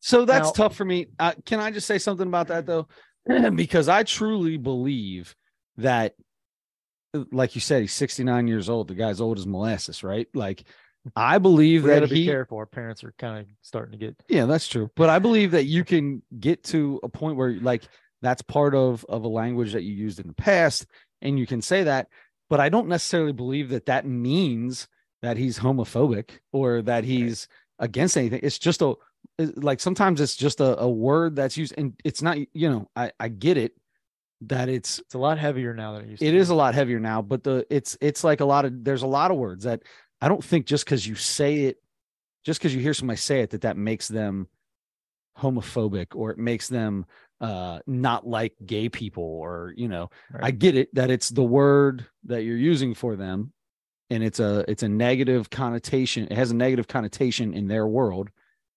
so 0.00 0.24
that's 0.24 0.48
Now- 0.48 0.52
tough 0.52 0.76
for 0.76 0.84
me. 0.84 1.06
Uh, 1.18 1.32
can 1.44 1.60
I 1.60 1.70
just 1.70 1.86
say 1.86 1.98
something 1.98 2.26
about 2.26 2.48
that 2.48 2.66
though? 2.66 2.88
because 3.54 3.88
I 3.88 4.02
truly 4.02 4.56
believe 4.56 5.34
that 5.78 6.14
like 7.30 7.54
you 7.54 7.60
said, 7.60 7.80
he's 7.80 7.92
69 7.92 8.48
years 8.48 8.68
old. 8.68 8.88
The 8.88 8.94
guy's 8.94 9.20
old 9.20 9.38
as 9.38 9.46
molasses, 9.46 10.02
right? 10.02 10.26
Like 10.34 10.64
I 11.14 11.38
believe 11.38 11.84
We 11.84 11.90
that 11.90 12.08
be 12.08 12.16
he 12.22 12.26
careful. 12.26 12.58
Our 12.58 12.66
parents 12.66 13.04
are 13.04 13.14
kind 13.18 13.38
of 13.40 13.46
starting 13.62 13.92
to 13.92 13.98
get 13.98 14.16
Yeah, 14.28 14.46
that's 14.46 14.66
true. 14.66 14.90
But 14.96 15.10
I 15.10 15.18
believe 15.18 15.52
that 15.52 15.64
you 15.64 15.84
can 15.84 16.22
get 16.40 16.64
to 16.64 16.98
a 17.02 17.08
point 17.08 17.36
where 17.36 17.52
like 17.60 17.82
that's 18.24 18.42
part 18.42 18.74
of 18.74 19.04
of 19.08 19.24
a 19.24 19.28
language 19.28 19.72
that 19.72 19.82
you 19.82 19.94
used 19.94 20.20
in 20.20 20.26
the 20.26 20.34
past 20.34 20.86
and 21.22 21.38
you 21.38 21.46
can 21.46 21.62
say 21.62 21.84
that, 21.84 22.08
but 22.50 22.60
I 22.60 22.68
don't 22.68 22.88
necessarily 22.88 23.32
believe 23.32 23.70
that 23.70 23.86
that 23.86 24.06
means 24.06 24.88
that 25.22 25.36
he's 25.36 25.58
homophobic 25.58 26.30
or 26.52 26.82
that 26.82 27.04
he's 27.04 27.48
against 27.78 28.16
anything. 28.16 28.40
It's 28.42 28.58
just 28.58 28.82
a 28.82 28.94
like 29.38 29.80
sometimes 29.80 30.20
it's 30.20 30.36
just 30.36 30.60
a, 30.60 30.78
a 30.78 30.88
word 30.88 31.36
that's 31.36 31.56
used 31.56 31.74
and 31.78 31.94
it's 32.04 32.22
not, 32.22 32.38
you 32.52 32.68
know, 32.68 32.88
I 32.94 33.12
I 33.18 33.28
get 33.28 33.56
it 33.56 33.72
that 34.42 34.68
it's 34.68 34.98
it's 34.98 35.14
a 35.14 35.18
lot 35.18 35.38
heavier 35.38 35.74
now 35.74 35.94
than 35.94 36.04
it 36.04 36.08
used 36.10 36.20
to 36.20 36.28
it 36.28 36.32
be. 36.32 36.38
a 36.38 36.54
lot 36.54 36.74
heavier 36.74 37.00
now 37.00 37.22
but 37.22 37.44
the 37.44 37.66
it's 37.70 37.96
it's 38.00 38.24
like 38.24 38.40
a 38.40 38.44
lot 38.44 38.64
of 38.64 38.84
there's 38.84 39.02
a 39.02 39.06
lot 39.06 39.30
of 39.30 39.36
words 39.36 39.64
that 39.64 39.82
i 40.20 40.28
don't 40.28 40.44
think 40.44 40.66
just 40.66 40.84
because 40.84 41.06
you 41.06 41.14
say 41.14 41.64
it 41.64 41.78
just 42.44 42.60
because 42.60 42.74
you 42.74 42.80
hear 42.80 42.94
somebody 42.94 43.16
say 43.16 43.40
it 43.40 43.50
that 43.50 43.62
that 43.62 43.76
makes 43.76 44.08
them 44.08 44.48
homophobic 45.38 46.08
or 46.14 46.30
it 46.30 46.38
makes 46.38 46.68
them 46.68 47.06
uh 47.44 47.78
not 47.86 48.26
like 48.26 48.54
gay 48.64 48.88
people 48.88 49.22
or 49.22 49.74
you 49.76 49.86
know 49.86 50.08
i 50.40 50.50
get 50.50 50.74
it 50.74 50.88
that 50.94 51.10
it's 51.10 51.28
the 51.28 51.42
word 51.42 52.06
that 52.24 52.42
you're 52.42 52.56
using 52.56 52.94
for 52.94 53.16
them 53.16 53.52
and 54.08 54.24
it's 54.24 54.40
a 54.40 54.64
it's 54.66 54.82
a 54.82 54.88
negative 54.88 55.50
connotation 55.50 56.26
it 56.30 56.32
has 56.32 56.50
a 56.50 56.56
negative 56.56 56.88
connotation 56.88 57.52
in 57.52 57.68
their 57.68 57.86
world 57.86 58.30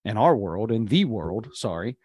and 0.03 0.18
our 0.18 0.36
world 0.36 0.70
and 0.70 0.89
the 0.89 1.05
world 1.05 1.47
sorry 1.53 1.95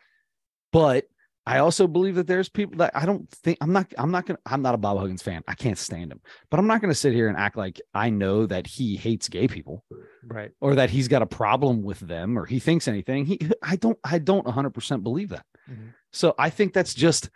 but 0.70 1.06
I 1.44 1.58
also 1.58 1.88
believe 1.88 2.14
that 2.14 2.28
there's 2.28 2.48
people 2.48 2.76
that 2.78 2.92
I 2.94 3.04
don't 3.04 3.28
think 3.28 3.58
I'm 3.60 3.72
not 3.72 3.92
I'm 3.98 4.12
not 4.12 4.26
gonna 4.26 4.38
I'm 4.46 4.62
not 4.62 4.76
a 4.76 4.78
Bob 4.78 4.98
Huggins 4.98 5.22
fan. 5.22 5.42
I 5.48 5.54
can't 5.54 5.78
stand 5.78 6.12
him. 6.12 6.20
But 6.50 6.60
I'm 6.60 6.68
not 6.68 6.80
gonna 6.80 6.94
sit 6.94 7.14
here 7.14 7.28
and 7.28 7.36
act 7.36 7.56
like 7.56 7.80
I 7.92 8.10
know 8.10 8.46
that 8.46 8.68
he 8.68 8.96
hates 8.96 9.28
gay 9.28 9.48
people 9.48 9.84
right. 10.24 10.52
or 10.60 10.76
that 10.76 10.90
he's 10.90 11.08
got 11.08 11.22
a 11.22 11.26
problem 11.26 11.82
with 11.82 11.98
them 11.98 12.38
or 12.38 12.46
he 12.46 12.60
thinks 12.60 12.86
anything. 12.86 13.26
He 13.26 13.40
I 13.60 13.74
don't 13.74 13.98
I 14.04 14.18
don't 14.18 14.46
100% 14.46 15.02
believe 15.02 15.30
that. 15.30 15.44
Mhm. 15.70 15.94
So 16.12 16.34
I 16.38 16.50
think 16.50 16.72
that's 16.72 16.94
just 16.94 17.30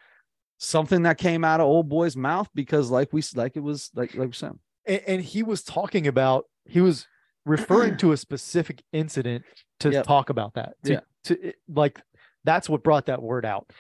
something 0.59 1.03
that 1.03 1.19
came 1.19 1.45
out 1.45 1.61
of 1.61 1.67
old 1.67 1.89
boy's 1.89 2.17
mouth 2.17 2.49
because 2.55 2.91
like 2.91 3.13
we 3.13 3.23
like 3.35 3.57
it 3.57 3.61
was 3.61 3.91
like 3.95 4.15
like 4.15 4.29
we 4.29 4.33
said. 4.33 4.53
and, 4.87 5.03
and 5.07 5.23
he 5.23 5.43
was 5.43 5.63
talking 5.63 6.07
about 6.07 6.45
he 6.65 6.81
was 6.81 7.07
referring 7.45 7.97
to 7.99 8.13
a 8.13 8.17
specific 8.17 8.83
incident 8.93 9.45
to 9.81 9.91
Yep. 9.91 10.05
talk 10.07 10.31
about 10.31 10.55
that 10.55 10.75
to, 10.85 10.93
Yeah. 10.93 11.01
to 11.25 11.53
like 11.69 12.01
that's 12.45 12.69
what 12.69 12.83
brought 12.83 13.07
that 13.07 13.23
word 13.23 13.45
out 13.45 13.71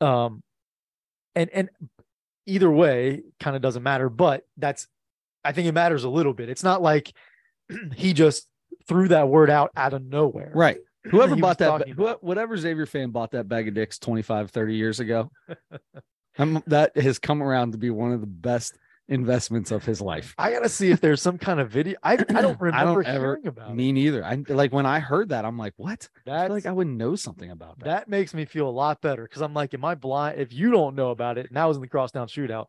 um 0.00 0.42
and 1.34 1.50
and 1.50 1.68
either 2.46 2.70
way 2.70 3.22
kind 3.40 3.54
of 3.54 3.60
doesn't 3.62 3.82
matter 3.82 4.08
but 4.08 4.42
that's 4.56 4.88
i 5.44 5.52
think 5.52 5.68
it 5.68 5.72
matters 5.72 6.04
a 6.04 6.08
little 6.08 6.32
bit 6.32 6.48
it's 6.48 6.64
not 6.64 6.80
like 6.82 7.12
he 7.94 8.12
just 8.12 8.48
threw 8.88 9.08
that 9.08 9.28
word 9.28 9.50
out 9.50 9.70
out 9.76 9.92
of 9.92 10.02
nowhere 10.04 10.50
Right. 10.54 10.78
Whoever 11.10 11.36
bought 11.36 11.58
that, 11.58 11.88
about. 11.90 12.22
whatever 12.22 12.56
Xavier 12.56 12.86
fan 12.86 13.10
bought 13.10 13.32
that 13.32 13.48
bag 13.48 13.68
of 13.68 13.74
dicks 13.74 13.98
25, 13.98 14.50
30 14.50 14.74
years 14.74 15.00
ago, 15.00 15.30
I'm, 16.38 16.62
that 16.66 16.96
has 16.96 17.18
come 17.18 17.42
around 17.42 17.72
to 17.72 17.78
be 17.78 17.90
one 17.90 18.12
of 18.12 18.20
the 18.20 18.26
best 18.26 18.76
investments 19.08 19.70
of 19.70 19.84
his 19.84 20.00
life. 20.00 20.34
i 20.36 20.50
gotta 20.50 20.68
see 20.68 20.90
if 20.90 21.00
there's 21.00 21.22
some 21.22 21.38
kind 21.38 21.60
of 21.60 21.70
video 21.70 21.96
i, 22.02 22.14
I 22.14 22.16
don't 22.16 22.60
remember 22.60 22.70
I 22.74 22.82
don't 22.84 23.06
ever- 23.06 23.26
hearing 23.36 23.46
about 23.46 23.76
Me 23.76 23.92
neither. 23.92 24.24
I 24.24 24.42
like 24.48 24.72
when 24.72 24.84
I 24.84 24.98
heard 24.98 25.28
that, 25.28 25.44
I'm 25.44 25.56
like, 25.56 25.74
what? 25.76 26.08
it 26.26 26.30
I 26.30 26.46
feel 26.46 26.54
like 26.56 26.66
I 26.66 26.72
wouldn't 26.72 26.96
know 26.96 27.14
something 27.14 27.50
about 27.52 27.78
that. 27.78 27.84
that 27.84 28.08
makes 28.08 28.34
me 28.34 28.44
feel 28.46 28.68
a 28.68 28.70
lot 28.70 29.00
better 29.00 29.22
because 29.22 29.42
I'm 29.42 29.54
like, 29.54 29.74
am 29.74 29.84
I 29.84 29.94
blind? 29.94 30.40
If 30.40 30.52
you 30.52 30.72
don't 30.72 30.96
know 30.96 31.10
about 31.10 31.38
it, 31.38 31.46
and 31.46 31.56
that 31.56 31.64
was 31.66 31.76
in 31.76 31.82
the 31.82 31.88
crosstown 31.88 32.26
shootout. 32.26 32.66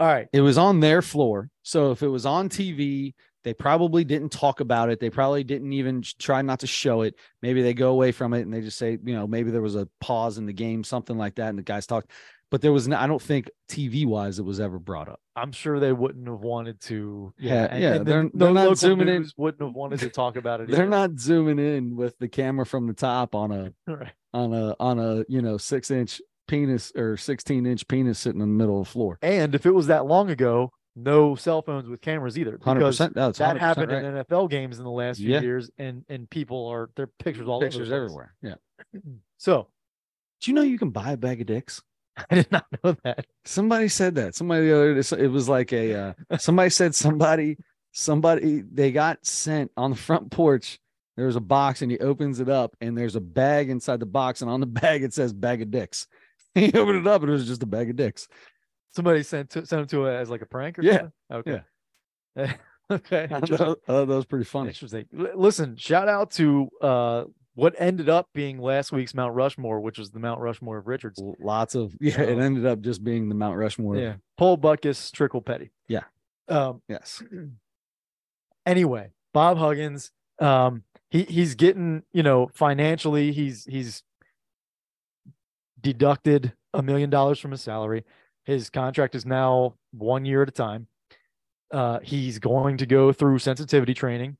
All 0.00 0.06
right, 0.06 0.28
It 0.32 0.40
was 0.40 0.56
on 0.56 0.80
their 0.80 1.02
floor. 1.02 1.50
So 1.62 1.90
if 1.90 2.02
it 2.02 2.08
was 2.08 2.24
on 2.24 2.48
TV, 2.48 3.12
they 3.44 3.54
probably 3.54 4.04
didn't 4.04 4.30
talk 4.32 4.60
about 4.60 4.90
it. 4.90 5.00
They 5.00 5.10
probably 5.10 5.44
didn't 5.44 5.72
even 5.72 6.02
try 6.18 6.42
not 6.42 6.60
to 6.60 6.66
show 6.66 7.02
it. 7.02 7.14
Maybe 7.42 7.62
they 7.62 7.74
go 7.74 7.90
away 7.90 8.12
from 8.12 8.34
it 8.34 8.42
and 8.42 8.52
they 8.52 8.60
just 8.60 8.78
say, 8.78 8.98
you 9.02 9.14
know, 9.14 9.26
maybe 9.26 9.50
there 9.50 9.62
was 9.62 9.76
a 9.76 9.88
pause 10.00 10.38
in 10.38 10.46
the 10.46 10.52
game, 10.52 10.84
something 10.84 11.16
like 11.16 11.36
that. 11.36 11.48
And 11.48 11.58
the 11.58 11.62
guys 11.62 11.86
talked, 11.86 12.10
but 12.50 12.60
there 12.60 12.72
was, 12.72 12.86
no, 12.88 12.96
I 12.98 13.06
don't 13.06 13.22
think 13.22 13.48
TV 13.68 14.04
wise 14.04 14.38
it 14.38 14.44
was 14.44 14.60
ever 14.60 14.78
brought 14.78 15.08
up. 15.08 15.20
I'm 15.36 15.52
sure 15.52 15.80
they 15.80 15.92
wouldn't 15.92 16.26
have 16.28 16.40
wanted 16.40 16.80
to. 16.82 17.32
Yeah, 17.38 17.64
and, 17.70 17.82
yeah, 17.82 17.94
and 17.94 18.06
they're- 18.06 18.22
the 18.24 18.30
they're 18.34 18.52
not 18.52 18.60
local 18.62 18.74
zooming 18.74 19.08
in. 19.08 19.26
Wouldn't 19.36 19.62
have 19.62 19.74
wanted 19.74 20.00
to 20.00 20.10
talk 20.10 20.36
about 20.36 20.60
it. 20.60 20.68
They're 20.70 20.80
either. 20.82 20.88
not 20.90 21.18
zooming 21.18 21.58
in 21.58 21.96
with 21.96 22.18
the 22.18 22.28
camera 22.28 22.66
from 22.66 22.86
the 22.88 22.92
top 22.94 23.34
on 23.34 23.52
a, 23.52 23.72
Right. 23.90 24.12
on 24.34 24.52
a, 24.52 24.76
on 24.78 24.98
a, 24.98 25.24
you 25.28 25.40
know, 25.40 25.56
six 25.56 25.90
inch 25.90 26.20
penis 26.48 26.92
or 26.96 27.16
16 27.16 27.64
inch 27.64 27.86
penis 27.88 28.18
sitting 28.18 28.40
in 28.40 28.48
the 28.48 28.54
middle 28.54 28.80
of 28.80 28.86
the 28.88 28.90
floor. 28.92 29.18
And 29.22 29.54
if 29.54 29.64
it 29.64 29.70
was 29.70 29.86
that 29.86 30.04
long 30.06 30.28
ago, 30.30 30.72
no 30.96 31.34
cell 31.34 31.62
phones 31.62 31.88
with 31.88 32.00
cameras 32.00 32.38
either. 32.38 32.58
Hundred 32.62 32.80
percent. 32.80 33.14
That 33.14 33.36
happened 33.58 33.92
right. 33.92 34.04
in 34.04 34.14
NFL 34.14 34.50
games 34.50 34.78
in 34.78 34.84
the 34.84 34.90
last 34.90 35.18
few 35.18 35.30
Yeah. 35.30 35.40
years, 35.40 35.70
and 35.78 36.04
and 36.08 36.28
people 36.28 36.66
are 36.66 36.90
their 36.96 37.06
pictures 37.06 37.48
all 37.48 37.60
Pictures 37.60 37.90
over 37.90 38.00
the 38.06 38.06
place. 38.08 38.28
everywhere. 38.42 38.60
Yeah. 38.94 39.00
So 39.38 39.68
Do 40.42 40.50
you 40.50 40.54
know 40.54 40.62
you 40.62 40.78
can 40.78 40.90
buy 40.90 41.12
a 41.12 41.16
bag 41.16 41.40
of 41.40 41.46
dicks? 41.46 41.82
I 42.30 42.34
did 42.34 42.52
not 42.52 42.66
know 42.84 42.94
that. 43.04 43.26
Somebody 43.46 43.88
said 43.88 44.16
that. 44.16 44.34
Somebody 44.34 44.66
the 44.66 44.76
other 44.76 45.00
day, 45.00 45.24
it 45.24 45.28
was 45.28 45.48
like 45.48 45.72
a 45.72 45.94
uh, 45.94 46.12
somebody 46.38 46.68
said 46.70 46.94
somebody 46.94 47.56
somebody 47.92 48.62
they 48.70 48.92
got 48.92 49.24
sent 49.24 49.70
on 49.76 49.90
the 49.90 49.96
front 49.96 50.30
porch. 50.30 50.78
There 51.16 51.26
was 51.26 51.36
a 51.36 51.40
box 51.40 51.82
and 51.82 51.90
he 51.90 51.98
opens 51.98 52.40
it 52.40 52.48
up 52.48 52.76
and 52.80 52.96
there's 52.96 53.16
a 53.16 53.20
bag 53.20 53.68
inside 53.70 54.00
the 54.00 54.06
box 54.06 54.42
and 54.42 54.50
on 54.50 54.60
the 54.60 54.66
bag 54.82 55.02
it 55.02 55.14
says 55.14 55.32
bag 55.32 55.62
of 55.62 55.70
dicks. 55.70 56.06
He 56.54 56.66
opened 56.72 56.98
it 56.98 57.06
up 57.06 57.22
and 57.22 57.30
it 57.30 57.34
was 57.34 57.46
just 57.46 57.62
a 57.62 57.66
bag 57.66 57.90
of 57.90 57.96
dicks. 57.96 58.26
Somebody 58.92 59.22
sent 59.22 59.50
to, 59.50 59.64
sent 59.66 59.82
him 59.82 59.86
to 59.88 60.06
it 60.06 60.14
as 60.16 60.30
like 60.30 60.42
a 60.42 60.46
prank 60.46 60.78
or 60.78 60.82
Yeah. 60.82 61.08
something. 61.30 61.60
Okay. 62.36 62.54
okay. 62.90 63.24
I 63.30 63.40
thought, 63.40 63.78
I 63.86 63.92
thought 63.92 64.06
that 64.06 64.06
was 64.08 64.24
pretty 64.26 64.44
funny. 64.44 64.68
Interesting. 64.70 65.06
Listen, 65.12 65.76
shout 65.76 66.08
out 66.08 66.30
to 66.32 66.68
uh 66.80 67.24
what 67.54 67.74
ended 67.78 68.08
up 68.08 68.28
being 68.32 68.58
last 68.60 68.90
week's 68.92 69.12
Mount 69.14 69.34
Rushmore, 69.34 69.80
which 69.80 69.98
was 69.98 70.10
the 70.12 70.18
Mount 70.20 70.40
Rushmore 70.40 70.78
of 70.78 70.86
Richards. 70.86 71.20
Lots 71.40 71.74
of 71.74 71.94
yeah. 72.00 72.20
It 72.20 72.38
ended 72.38 72.66
up 72.66 72.80
just 72.80 73.02
being 73.04 73.28
the 73.28 73.34
Mount 73.34 73.56
Rushmore. 73.58 73.96
Yeah. 73.96 74.14
Paul 74.38 74.58
Butkus, 74.58 75.12
Trickle 75.12 75.42
Petty. 75.42 75.70
Yeah. 75.88 76.04
Um 76.48 76.82
Yes. 76.88 77.22
anyway, 78.66 79.12
Bob 79.32 79.58
Huggins, 79.58 80.10
um, 80.40 80.82
he 81.10 81.22
he's 81.24 81.54
getting, 81.54 82.02
you 82.12 82.22
know, 82.22 82.50
financially, 82.54 83.32
he's 83.32 83.64
he's 83.64 84.02
deducted 85.80 86.52
a 86.74 86.82
million 86.82 87.10
dollars 87.10 87.38
from 87.38 87.50
his 87.50 87.60
salary. 87.62 88.04
His 88.50 88.68
contract 88.68 89.14
is 89.14 89.24
now 89.24 89.74
one 89.92 90.24
year 90.24 90.42
at 90.42 90.48
a 90.48 90.52
time. 90.52 90.88
Uh, 91.72 92.00
he's 92.02 92.38
going 92.40 92.76
to 92.78 92.86
go 92.86 93.12
through 93.12 93.38
sensitivity 93.38 93.94
training. 93.94 94.36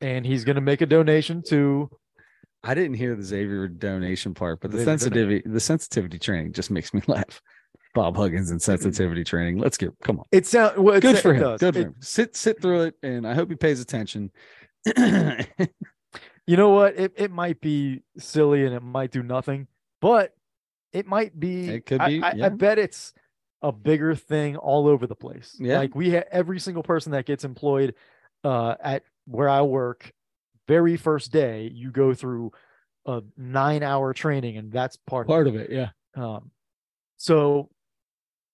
and 0.00 0.24
he's 0.24 0.44
going 0.44 0.56
to 0.56 0.62
make 0.62 0.80
a 0.80 0.86
donation 0.86 1.42
to. 1.48 1.90
I 2.62 2.72
didn't 2.74 2.94
hear 2.94 3.14
the 3.14 3.22
Xavier 3.22 3.68
donation 3.68 4.32
part, 4.32 4.60
but 4.62 4.70
the 4.70 4.78
Xavier 4.78 4.92
sensitivity 4.98 5.42
the 5.44 5.60
sensitivity 5.60 6.18
training 6.18 6.52
just 6.54 6.70
makes 6.70 6.94
me 6.94 7.02
laugh. 7.06 7.42
Bob 7.94 8.16
Huggins 8.16 8.50
and 8.50 8.60
sensitivity 8.60 9.22
training. 9.22 9.58
Let's 9.58 9.76
get 9.76 9.90
come 10.02 10.18
on. 10.18 10.24
It 10.32 10.46
sounds 10.46 10.78
well, 10.78 10.98
Good 11.00 11.18
for 11.18 11.34
him. 11.34 11.42
does. 11.42 11.60
Good 11.60 11.74
for 11.74 11.80
It- 11.80 11.84
him. 11.88 11.94
Sit 12.00 12.34
sit 12.36 12.60
through 12.62 12.80
it, 12.84 12.94
and 13.02 13.26
I 13.26 13.34
hope 13.34 13.50
he 13.50 13.56
pays 13.56 13.80
attention. 13.80 14.30
You 16.46 16.58
know 16.58 16.70
what? 16.70 16.98
It 16.98 17.12
it 17.16 17.30
might 17.30 17.60
be 17.62 18.02
silly 18.18 18.66
and 18.66 18.74
it 18.74 18.82
might 18.82 19.10
do 19.10 19.22
nothing, 19.22 19.66
but 20.02 20.34
it 20.92 21.06
might 21.06 21.38
be. 21.40 21.68
It 21.70 21.86
could 21.86 22.02
I- 22.02 22.08
be, 22.08 22.22
I, 22.22 22.28
I 22.30 22.34
yeah. 22.34 22.48
bet 22.50 22.78
it's 22.78 23.14
a 23.64 23.72
bigger 23.72 24.14
thing 24.14 24.56
all 24.56 24.86
over 24.86 25.06
the 25.06 25.14
place. 25.16 25.56
Yeah. 25.58 25.78
Like 25.78 25.94
we 25.94 26.10
have 26.10 26.24
every 26.30 26.60
single 26.60 26.82
person 26.82 27.12
that 27.12 27.24
gets 27.24 27.44
employed 27.44 27.94
uh, 28.44 28.74
at 28.80 29.02
where 29.26 29.48
I 29.48 29.62
work. 29.62 30.12
Very 30.68 30.96
first 30.98 31.32
day, 31.32 31.70
you 31.74 31.90
go 31.90 32.14
through 32.14 32.52
a 33.06 33.22
nine-hour 33.36 34.12
training, 34.14 34.56
and 34.58 34.70
that's 34.72 34.96
part, 34.96 35.26
Part 35.26 35.46
of 35.46 35.56
it, 35.56 35.70
yeah. 35.70 35.88
of 36.14 36.22
it. 36.22 36.22
Um, 36.22 36.50
so, 37.16 37.70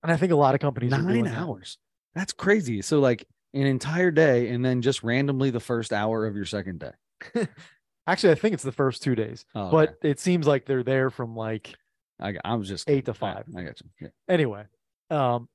and 0.02 0.11
I 0.12 0.16
think 0.16 0.32
a 0.32 0.36
lot 0.36 0.54
of 0.54 0.61
companies 0.61 0.92
are 0.92 1.02
doing 1.02 1.24
Nine 1.24 1.32
that. 1.34 1.38
hours. 1.40 1.76
That's 2.14 2.32
crazy. 2.32 2.82
So 2.82 2.98
like 3.00 3.26
an 3.54 3.66
entire 3.66 4.11
day, 4.12 4.48
and 4.50 4.64
then 4.64 4.80
just 4.82 5.02
randomly 5.02 5.50
the 5.50 5.61
first 5.61 5.92
hour 5.92 6.26
of 6.26 6.34
your 6.36 6.44
second 6.46 6.80
day. 6.80 7.46
Actually, 8.06 8.32
I 8.32 8.36
think 8.36 8.54
it's 8.54 8.62
the 8.64 8.72
first 8.72 9.02
two 9.02 9.14
days, 9.14 9.44
Oh, 9.54 9.70
but 9.70 9.88
okay. 9.90 10.11
it 10.11 10.20
seems 10.20 10.46
like 10.46 10.66
they're 10.66 10.82
there 10.84 11.11
from 11.11 11.36
like 11.36 11.74
I, 12.20 12.34
I 12.44 12.54
was 12.54 12.68
just 12.68 12.88
eight 12.88 13.04
to 13.06 13.14
five. 13.14 13.44
I 13.56 13.62
got 13.62 13.80
you. 13.80 13.88
Yeah. 14.00 14.08
anyway 14.28 14.64
um 15.11 15.48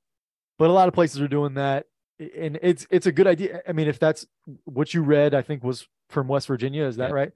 but 0.58 0.70
a 0.70 0.72
lot 0.72 0.88
of 0.88 0.94
places 0.94 1.20
are 1.20 1.28
doing 1.28 1.54
that 1.54 1.86
and 2.18 2.58
it's 2.62 2.86
it's 2.90 3.06
a 3.06 3.12
good 3.12 3.26
idea 3.26 3.60
i 3.68 3.72
mean 3.72 3.88
if 3.88 3.98
that's 3.98 4.26
what 4.64 4.94
you 4.94 5.02
read 5.02 5.34
i 5.34 5.42
think 5.42 5.62
was 5.62 5.86
from 6.10 6.28
west 6.28 6.46
virginia 6.46 6.84
is 6.84 6.96
that 6.96 7.10
Yeah. 7.10 7.14
right 7.14 7.32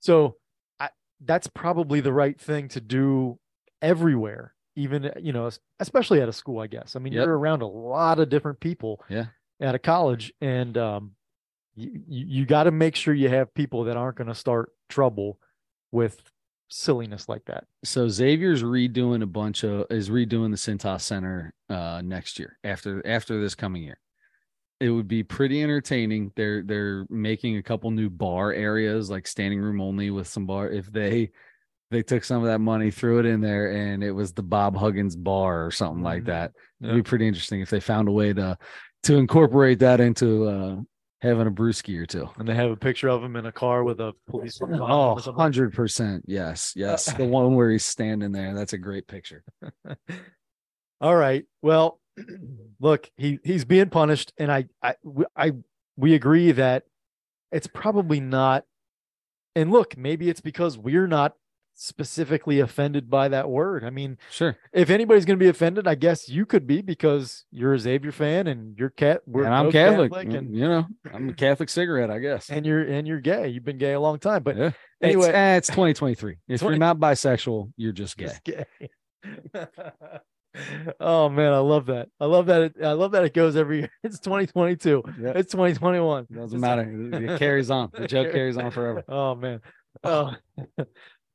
so 0.00 0.36
I, 0.80 0.88
that's 1.24 1.46
probably 1.48 2.00
the 2.00 2.12
right 2.12 2.38
thing 2.40 2.68
to 2.68 2.80
do 2.80 3.38
everywhere 3.80 4.54
even 4.76 5.12
you 5.20 5.32
know 5.32 5.50
especially 5.80 6.20
at 6.22 6.28
a 6.28 6.32
school 6.32 6.60
i 6.60 6.66
guess 6.66 6.96
i 6.96 6.98
mean 6.98 7.12
Yep. 7.12 7.24
you're 7.26 7.38
around 7.38 7.62
a 7.62 7.66
lot 7.66 8.18
of 8.20 8.28
different 8.28 8.60
people 8.60 9.02
Yeah. 9.08 9.26
at 9.60 9.74
a 9.74 9.78
college 9.78 10.32
and 10.40 10.78
um 10.78 11.12
you, 11.74 12.02
you, 12.06 12.26
you 12.26 12.46
got 12.46 12.64
to 12.64 12.70
make 12.70 12.94
sure 12.96 13.14
you 13.14 13.28
have 13.30 13.52
people 13.54 13.84
that 13.84 13.96
aren't 13.96 14.16
going 14.16 14.28
to 14.28 14.34
start 14.34 14.70
trouble 14.90 15.38
with 15.90 16.20
silliness 16.72 17.28
like 17.28 17.44
that 17.44 17.64
So 17.84 18.08
Xavier's 18.08 18.62
redoing 18.62 19.22
a 19.22 19.26
bunch 19.26 19.64
of 19.64 19.86
is 19.90 20.10
redoing 20.10 20.50
the 20.50 20.56
Cintas 20.56 21.02
Center 21.02 21.52
uh 21.68 22.00
next 22.04 22.38
year 22.38 22.58
after 22.64 23.06
after 23.06 23.40
this 23.40 23.54
coming 23.54 23.82
year. 23.82 23.98
It 24.80 24.90
would 24.90 25.06
be 25.06 25.22
pretty 25.22 25.62
entertaining. 25.62 26.32
They're 26.34 26.62
they're 26.62 27.06
making 27.08 27.56
a 27.56 27.62
couple 27.62 27.90
new 27.92 28.10
bar 28.10 28.52
areas 28.52 29.10
like 29.10 29.26
standing 29.28 29.60
room 29.60 29.80
only 29.80 30.10
with 30.10 30.26
some 30.26 30.46
bar. 30.46 30.70
If 30.70 30.90
they 30.92 31.30
they 31.90 32.02
took 32.02 32.24
some 32.24 32.42
of 32.42 32.48
that 32.48 32.60
money, 32.60 32.90
threw 32.90 33.20
it 33.20 33.26
in 33.26 33.40
there, 33.40 33.72
and 33.72 34.02
it 34.04 34.12
was 34.12 34.32
the 34.32 34.42
Bob 34.42 34.76
Huggins 34.76 35.16
bar 35.16 35.66
or 35.66 35.70
something 35.70 36.02
like 36.02 36.24
Mhm. 36.24 36.26
that. 36.26 36.52
It'd 36.82 36.96
be 36.96 37.02
pretty 37.02 37.28
interesting 37.28 37.60
if 37.60 37.70
they 37.70 37.80
found 37.80 38.08
a 38.08 38.12
way 38.12 38.32
to 38.34 38.58
to 39.04 39.16
incorporate 39.16 39.80
that 39.80 40.00
into 40.00 40.46
uh 40.48 40.76
having 41.22 41.46
a 41.46 41.50
brewski 41.50 41.96
or 41.98 42.04
two. 42.04 42.28
and 42.36 42.48
they 42.48 42.54
have 42.54 42.70
a 42.72 42.76
picture 42.76 43.08
of 43.08 43.22
him 43.22 43.36
in 43.36 43.46
a 43.46 43.52
car 43.52 43.84
with 43.84 44.00
a 44.00 44.12
police 44.28 44.58
Oh, 44.60 44.66
or 44.66 45.18
100%. 45.20 46.22
Yes. 46.26 46.72
Yes. 46.76 47.12
The 47.12 47.24
one 47.40 47.54
where 47.54 47.70
he's 47.70 47.84
standing 47.84 48.32
there. 48.32 48.54
That's 48.54 48.72
a 48.72 48.78
great 48.78 49.06
picture. 49.06 49.44
All 51.00 51.14
right. 51.16 51.44
Well, 51.62 52.00
look, 52.80 53.08
he 53.16 53.38
he's 53.44 53.64
being 53.64 53.88
punished, 53.88 54.32
and 54.36 54.50
I 54.52 54.66
I 54.82 54.96
I 55.36 55.52
we 55.96 56.14
agree 56.14 56.52
that 56.52 56.84
it's 57.52 57.66
probably 57.66 58.20
not. 58.20 58.64
And 59.54 59.70
look, 59.70 59.96
maybe 59.96 60.28
it's 60.28 60.40
because 60.40 60.76
we're 60.76 61.06
not 61.06 61.34
specifically 61.84 62.60
offended 62.60 63.10
by 63.10 63.28
that 63.28 63.50
word. 63.50 63.84
I 63.84 63.90
mean, 63.90 64.16
Sure. 64.30 64.56
if 64.72 64.88
anybody's 64.90 65.24
going 65.24 65.38
to 65.38 65.42
be 65.42 65.48
offended, 65.48 65.86
I 65.88 65.94
guess 65.96 66.28
you 66.28 66.46
could 66.46 66.66
be 66.66 66.80
because 66.80 67.44
you're 67.50 67.74
a 67.74 67.78
Xavier 67.78 68.12
fan 68.12 68.46
and 68.46 68.78
you're 68.78 68.90
cat. 68.90 69.22
We're 69.26 69.44
and 69.44 69.54
I'm 69.54 69.66
both 69.66 69.72
Catholic. 69.72 70.12
and 70.14 70.54
you 70.54 70.68
know, 70.68 70.86
I'm 71.12 71.30
a 71.30 71.34
Catholic 71.34 71.68
cigarette, 71.68 72.10
I 72.10 72.18
guess. 72.18 72.50
and 72.50 72.64
you're 72.64 72.82
and 72.82 73.06
you're 73.06 73.20
gay. 73.20 73.48
You've 73.48 73.64
been 73.64 73.78
gay 73.78 73.92
a 73.92 74.00
long 74.00 74.18
time, 74.18 74.42
but 74.42 74.56
yeah. 74.56 74.70
anyway, 75.02 75.28
it's, 75.28 75.34
eh, 75.36 75.56
it's 75.56 75.68
2023. 75.68 76.36
If 76.48 76.60
20 76.60 76.74
you're 76.74 76.78
not 76.78 76.98
bisexual, 76.98 77.72
you're 77.76 77.92
just 77.92 78.16
gay. 78.16 78.26
Just 78.26 78.44
gay. 78.44 78.64
oh 81.00 81.28
man, 81.28 81.52
I 81.52 81.58
love 81.58 81.86
that. 81.86 82.08
I 82.20 82.26
love 82.26 82.46
that. 82.46 82.62
It, 82.62 82.74
I 82.82 82.92
love 82.92 83.12
that 83.12 83.24
it 83.24 83.34
goes 83.34 83.56
every 83.56 83.80
year. 83.80 83.90
It's 84.04 84.18
2022. 84.20 85.02
Yeah. 85.20 85.32
It's 85.34 85.52
2021. 85.52 86.26
Doesn't 86.32 86.58
It's- 86.58 86.60
matter. 86.60 87.24
It 87.34 87.38
carries 87.38 87.70
on. 87.70 87.90
The 87.92 88.06
joke 88.06 88.32
carries 88.32 88.56
on 88.56 88.70
forever. 88.70 89.02
Oh 89.08 89.34
man. 89.34 89.60
Oh. 90.04 90.32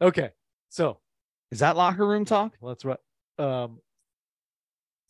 okay. 0.02 0.30
So 0.70 1.00
Is 1.52 1.60
that 1.60 1.78
locker 1.78 2.06
room 2.08 2.26
talk? 2.26 2.54
let's 2.62 2.84
right. 2.86 3.00
Um, 3.40 3.80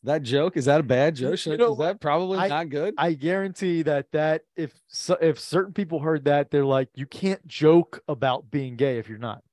That 0.03 0.22
joke? 0.24 0.58
Is 0.58 0.66
that 0.66 0.80
a 0.80 0.84
bad 0.84 1.16
joke? 1.16 1.43
you 1.45 1.72
Is 1.72 1.78
that 1.80 1.99
probably 1.99 2.39
I- 2.39 2.47
not 2.47 2.70
good? 2.70 2.93
I 2.97 3.14
guarantee 3.14 3.82
that 3.84 4.12
that 4.12 4.43
if 4.55 4.74
so, 4.88 5.18
if 5.20 5.39
certain 5.39 5.74
people 5.74 5.99
heard 5.99 6.26
that, 6.26 6.51
they're 6.51 6.66
like, 6.66 6.89
you 6.95 7.05
can't 7.05 7.45
joke 7.47 8.01
about 8.08 8.49
being 8.51 8.76
gay 8.76 8.97
if 8.99 9.10
you're 9.10 9.18
not. 9.18 9.43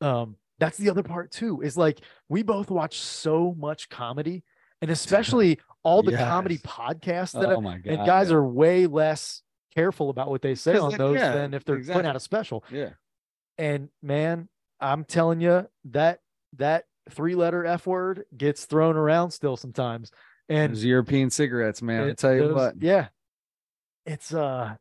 Um, 0.00 0.36
that's 0.58 0.76
the 0.78 0.90
other 0.90 1.02
part 1.02 1.30
too. 1.30 1.60
Is 1.62 1.76
like 1.76 2.00
we 2.28 2.42
both 2.42 2.70
watch 2.70 2.98
so 3.00 3.54
much 3.58 3.88
comedy, 3.88 4.42
and 4.82 4.90
especially 4.90 5.58
all 5.82 6.02
the 6.02 6.16
comedy 6.16 6.58
podcasts 6.58 7.32
that 7.32 7.50
oh 7.50 7.60
my 7.60 7.78
god. 7.78 7.92
and 7.92 8.06
guys 8.06 8.30
are 8.32 8.44
way 8.44 8.86
less 8.86 9.42
careful 9.74 10.10
about 10.10 10.28
what 10.28 10.42
they 10.42 10.54
say 10.54 10.76
on 10.76 10.96
those 10.98 11.16
yeah, 11.16 11.32
than 11.32 11.54
if 11.54 11.64
they're 11.64 11.76
exactly. 11.76 12.00
putting 12.00 12.08
out 12.10 12.16
a 12.16 12.20
special. 12.20 12.64
yeah. 12.70 12.90
And 13.58 13.88
man, 14.02 14.48
I'm 14.80 15.04
telling 15.04 15.40
you 15.40 15.68
that 15.90 16.20
that 16.56 16.84
three 17.10 17.34
letter 17.34 17.64
F 17.64 17.86
word 17.86 18.24
gets 18.36 18.64
thrown 18.64 18.96
around 18.96 19.32
still 19.32 19.56
sometimes. 19.56 20.10
And 20.48 20.72
Those 20.72 20.84
European 20.84 21.30
cigarettes, 21.30 21.82
man. 21.82 22.08
I 22.08 22.12
tell 22.14 22.34
you 22.34 22.40
those- 22.40 22.54
what. 22.54 22.82
yeah, 22.82 23.08
it's 24.06 24.32
uh, 24.32 24.76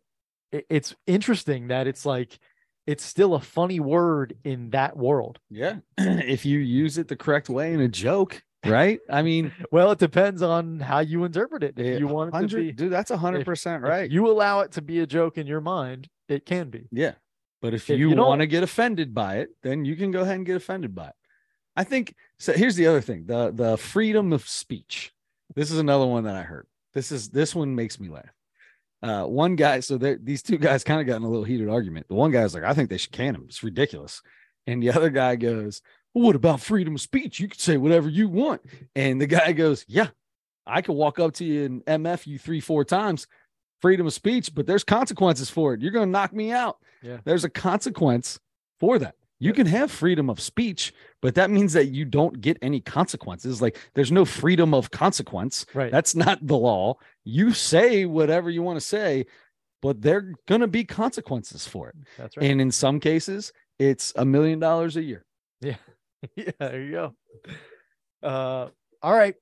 it- 0.51 0.65
it's 0.69 0.95
interesting 1.05 1.67
that 1.67 1.87
it's 1.87 2.05
like 2.05 2.37
it's 2.85 3.03
still 3.03 3.33
a 3.33 3.39
funny 3.41 3.79
word 3.81 4.37
in 4.45 4.69
that 4.69 4.95
world. 4.95 5.39
Yeah. 5.49 5.77
if 5.97 6.45
you 6.45 6.59
use 6.59 6.97
it 6.97 7.09
the 7.09 7.17
correct 7.17 7.49
way 7.49 7.73
in 7.73 7.81
a 7.81 7.89
joke, 7.89 8.41
right? 8.65 9.01
I 9.09 9.23
mean, 9.23 9.51
Well, 9.73 9.91
it 9.91 9.99
depends 9.99 10.41
on 10.41 10.79
how 10.79 10.99
you 10.99 11.25
interpret 11.25 11.63
it. 11.63 11.73
If 11.77 11.99
you 11.99 12.07
want 12.07 12.29
it 12.29 12.31
to 12.31 12.35
100 12.37 12.61
be, 12.61 12.71
dude, 12.71 12.91
that's 12.93 13.11
a 13.11 13.17
hundred 13.17 13.45
percent 13.45 13.83
right. 13.83 14.09
you 14.09 14.27
allow 14.31 14.61
it 14.61 14.71
to 14.73 14.81
be 14.81 14.99
a 15.01 15.07
joke 15.07 15.37
in 15.37 15.47
your 15.47 15.59
mind, 15.61 16.07
it 16.29 16.45
can 16.45 16.69
be. 16.69 16.87
Yeah. 16.91 17.15
But 17.61 17.73
if, 17.73 17.89
If 17.89 17.99
you, 17.99 18.09
you 18.09 18.15
want 18.15 18.41
to 18.41 18.47
get 18.47 18.63
offended 18.63 19.13
by 19.13 19.37
it, 19.37 19.49
then 19.63 19.83
you 19.83 19.95
can 19.95 20.11
go 20.11 20.21
ahead 20.21 20.35
and 20.35 20.45
get 20.45 20.55
offended 20.55 20.93
by 20.93 21.07
it. 21.07 21.15
I 21.75 21.83
think 21.83 22.15
so. 22.39 22.53
Here's 22.53 22.75
the 22.75 22.87
other 22.87 23.01
thing 23.01 23.25
the 23.25 23.51
the 23.51 23.77
freedom 23.77 24.33
of 24.33 24.47
speech. 24.47 25.13
This 25.55 25.71
is 25.71 25.79
another 25.79 26.05
one 26.05 26.23
that 26.25 26.35
I 26.35 26.41
heard. 26.41 26.67
This 26.93 27.11
is 27.11 27.29
this 27.29 27.55
one 27.55 27.75
makes 27.75 27.99
me 27.99 28.09
laugh. 28.09 28.33
Uh, 29.03 29.25
one 29.25 29.55
guy, 29.55 29.79
so 29.79 29.97
these 29.97 30.41
two 30.41 30.57
guys 30.57 30.83
kind 30.83 30.99
of 30.99 31.05
got 31.05 31.17
in 31.17 31.23
a 31.23 31.29
little 31.29 31.43
heated 31.43 31.69
argument. 31.69 32.07
The 32.07 32.15
one 32.15 32.31
guy's 32.31 32.55
like, 32.55 32.63
I 32.63 32.73
think 32.73 32.89
they 32.89 32.97
should 32.97 33.11
can 33.11 33.35
him. 33.35 33.45
It's 33.47 33.61
ridiculous. 33.61 34.23
And 34.65 34.81
the 34.81 34.89
other 34.91 35.11
guy 35.11 35.35
goes, 35.35 35.81
well, 36.13 36.25
What 36.25 36.35
about 36.35 36.61
freedom 36.61 36.95
of 36.95 37.01
speech? 37.01 37.39
You 37.39 37.47
can 37.47 37.59
say 37.59 37.77
whatever 37.77 38.09
you 38.09 38.27
want. 38.27 38.61
And 38.95 39.21
the 39.21 39.27
guy 39.27 39.51
goes, 39.51 39.85
Yeah, 39.87 40.09
I 40.65 40.81
could 40.81 40.95
walk 40.95 41.19
up 41.19 41.33
to 41.35 41.45
you 41.45 41.65
and 41.65 41.85
MF 41.85 42.25
you 42.25 42.39
three, 42.39 42.59
four 42.59 42.83
times, 42.83 43.27
freedom 43.81 44.07
of 44.07 44.13
speech, 44.13 44.53
but 44.53 44.67
there's 44.67 44.83
consequences 44.83 45.49
for 45.49 45.73
it. 45.73 45.81
You're 45.81 45.91
going 45.91 46.07
to 46.07 46.11
knock 46.11 46.33
me 46.33 46.51
out. 46.51 46.77
Yeah. 47.01 47.17
There's 47.23 47.43
a 47.43 47.49
consequence 47.49 48.39
for 48.79 48.99
that. 48.99 49.15
You 49.39 49.53
can 49.53 49.67
have 49.67 49.91
freedom 49.91 50.31
of 50.31 50.39
speech, 50.39 50.93
but 51.21 51.35
that 51.35 51.51
means 51.51 51.73
that 51.73 51.89
you 51.89 52.05
don't 52.05 52.41
get 52.41 52.57
any 52.61 52.81
consequences. 52.81 53.61
Like 53.61 53.77
there's 53.93 54.11
no 54.11 54.25
freedom 54.25 54.73
of 54.73 54.89
consequence. 54.89 55.65
Right. 55.75 55.91
That's 55.91 56.15
not 56.15 56.45
the 56.45 56.57
law. 56.57 56.95
You 57.23 57.53
say 57.53 58.05
whatever 58.05 58.49
you 58.49 58.63
want 58.63 58.77
to 58.77 58.85
say, 58.85 59.27
but 59.81 60.01
there 60.01 60.17
are 60.17 60.33
going 60.47 60.61
to 60.61 60.67
be 60.67 60.83
consequences 60.83 61.67
for 61.67 61.89
it. 61.89 61.95
That's 62.17 62.35
right. 62.35 62.49
And 62.49 62.59
in 62.59 62.71
some 62.71 62.99
cases, 62.99 63.53
it's 63.77 64.11
a 64.15 64.25
million 64.25 64.57
dollars 64.59 64.97
a 64.97 65.03
year. 65.03 65.23
Yeah. 65.61 65.75
yeah, 66.35 66.51
there 66.59 66.81
you 66.81 66.91
go. 66.91 67.13
Uh, 68.23 68.69
all 69.03 69.13
right. 69.13 69.35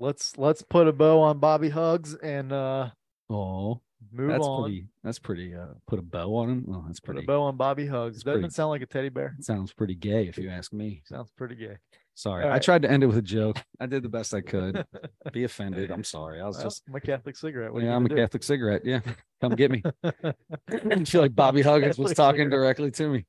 Let's 0.00 0.36
let's 0.36 0.62
put 0.62 0.88
a 0.88 0.92
bow 0.92 1.20
on 1.20 1.38
Bobby 1.38 1.68
Hugs 1.68 2.16
and 2.16 2.52
uh 2.52 2.90
Oh, 3.32 3.80
move 4.12 4.28
that's 4.30 4.46
on. 4.46 4.62
pretty. 4.64 4.86
That's 5.02 5.18
pretty. 5.18 5.54
Uh, 5.54 5.66
put 5.86 5.98
a 5.98 6.02
bow 6.02 6.34
on 6.36 6.50
him. 6.50 6.66
Oh, 6.70 6.84
that's 6.86 7.00
Put 7.00 7.12
pretty. 7.14 7.24
a 7.24 7.26
bow 7.26 7.42
on 7.42 7.56
Bobby 7.56 7.86
Hugs. 7.86 8.22
Doesn't 8.22 8.40
pretty- 8.42 8.52
sound 8.54 8.70
like 8.70 8.82
a 8.82 8.86
teddy 8.86 9.08
bear? 9.08 9.36
Sounds 9.40 9.72
pretty 9.72 9.94
gay, 9.94 10.28
if 10.28 10.36
you 10.38 10.50
ask 10.50 10.72
me. 10.72 11.02
Sounds 11.06 11.30
pretty 11.36 11.54
gay. 11.56 11.78
Sorry, 12.14 12.44
All 12.44 12.52
I 12.52 12.58
tried 12.58 12.82
to 12.82 12.90
end 12.90 13.02
it 13.02 13.06
with 13.06 13.16
a 13.16 13.22
joke. 13.22 13.56
I 13.80 13.86
did 13.86 14.02
the 14.02 14.08
best 14.10 14.34
I 14.34 14.40
could. 14.52 14.84
Be 15.32 15.44
offended. 15.44 15.90
I'm 15.90 16.04
sorry. 16.04 16.42
I 16.42 16.46
was 16.46 16.56
Well, 16.56 16.64
just. 16.66 16.82
I'm 16.86 16.94
a 16.94 17.00
Catholic 17.00 17.36
cigarette. 17.36 17.72
What 17.72 17.82
Yeah, 17.82 17.96
I'm 17.96 18.04
a 18.04 18.08
gonna 18.10 18.20
Catholic 18.20 18.42
cigarette. 18.42 18.82
Yeah, 18.84 19.00
come 19.40 19.54
get 19.56 19.70
me. 19.70 19.82
do? 19.82 19.92
I 20.68 21.04
feel 21.06 21.22
like 21.22 21.34
Bobby 21.34 21.62
Huggins 21.62 21.96
was 21.98 22.12
talking 22.12 22.40
cigarette. 22.40 22.50
directly 22.50 22.90
to 22.90 23.08
me. 23.08 23.24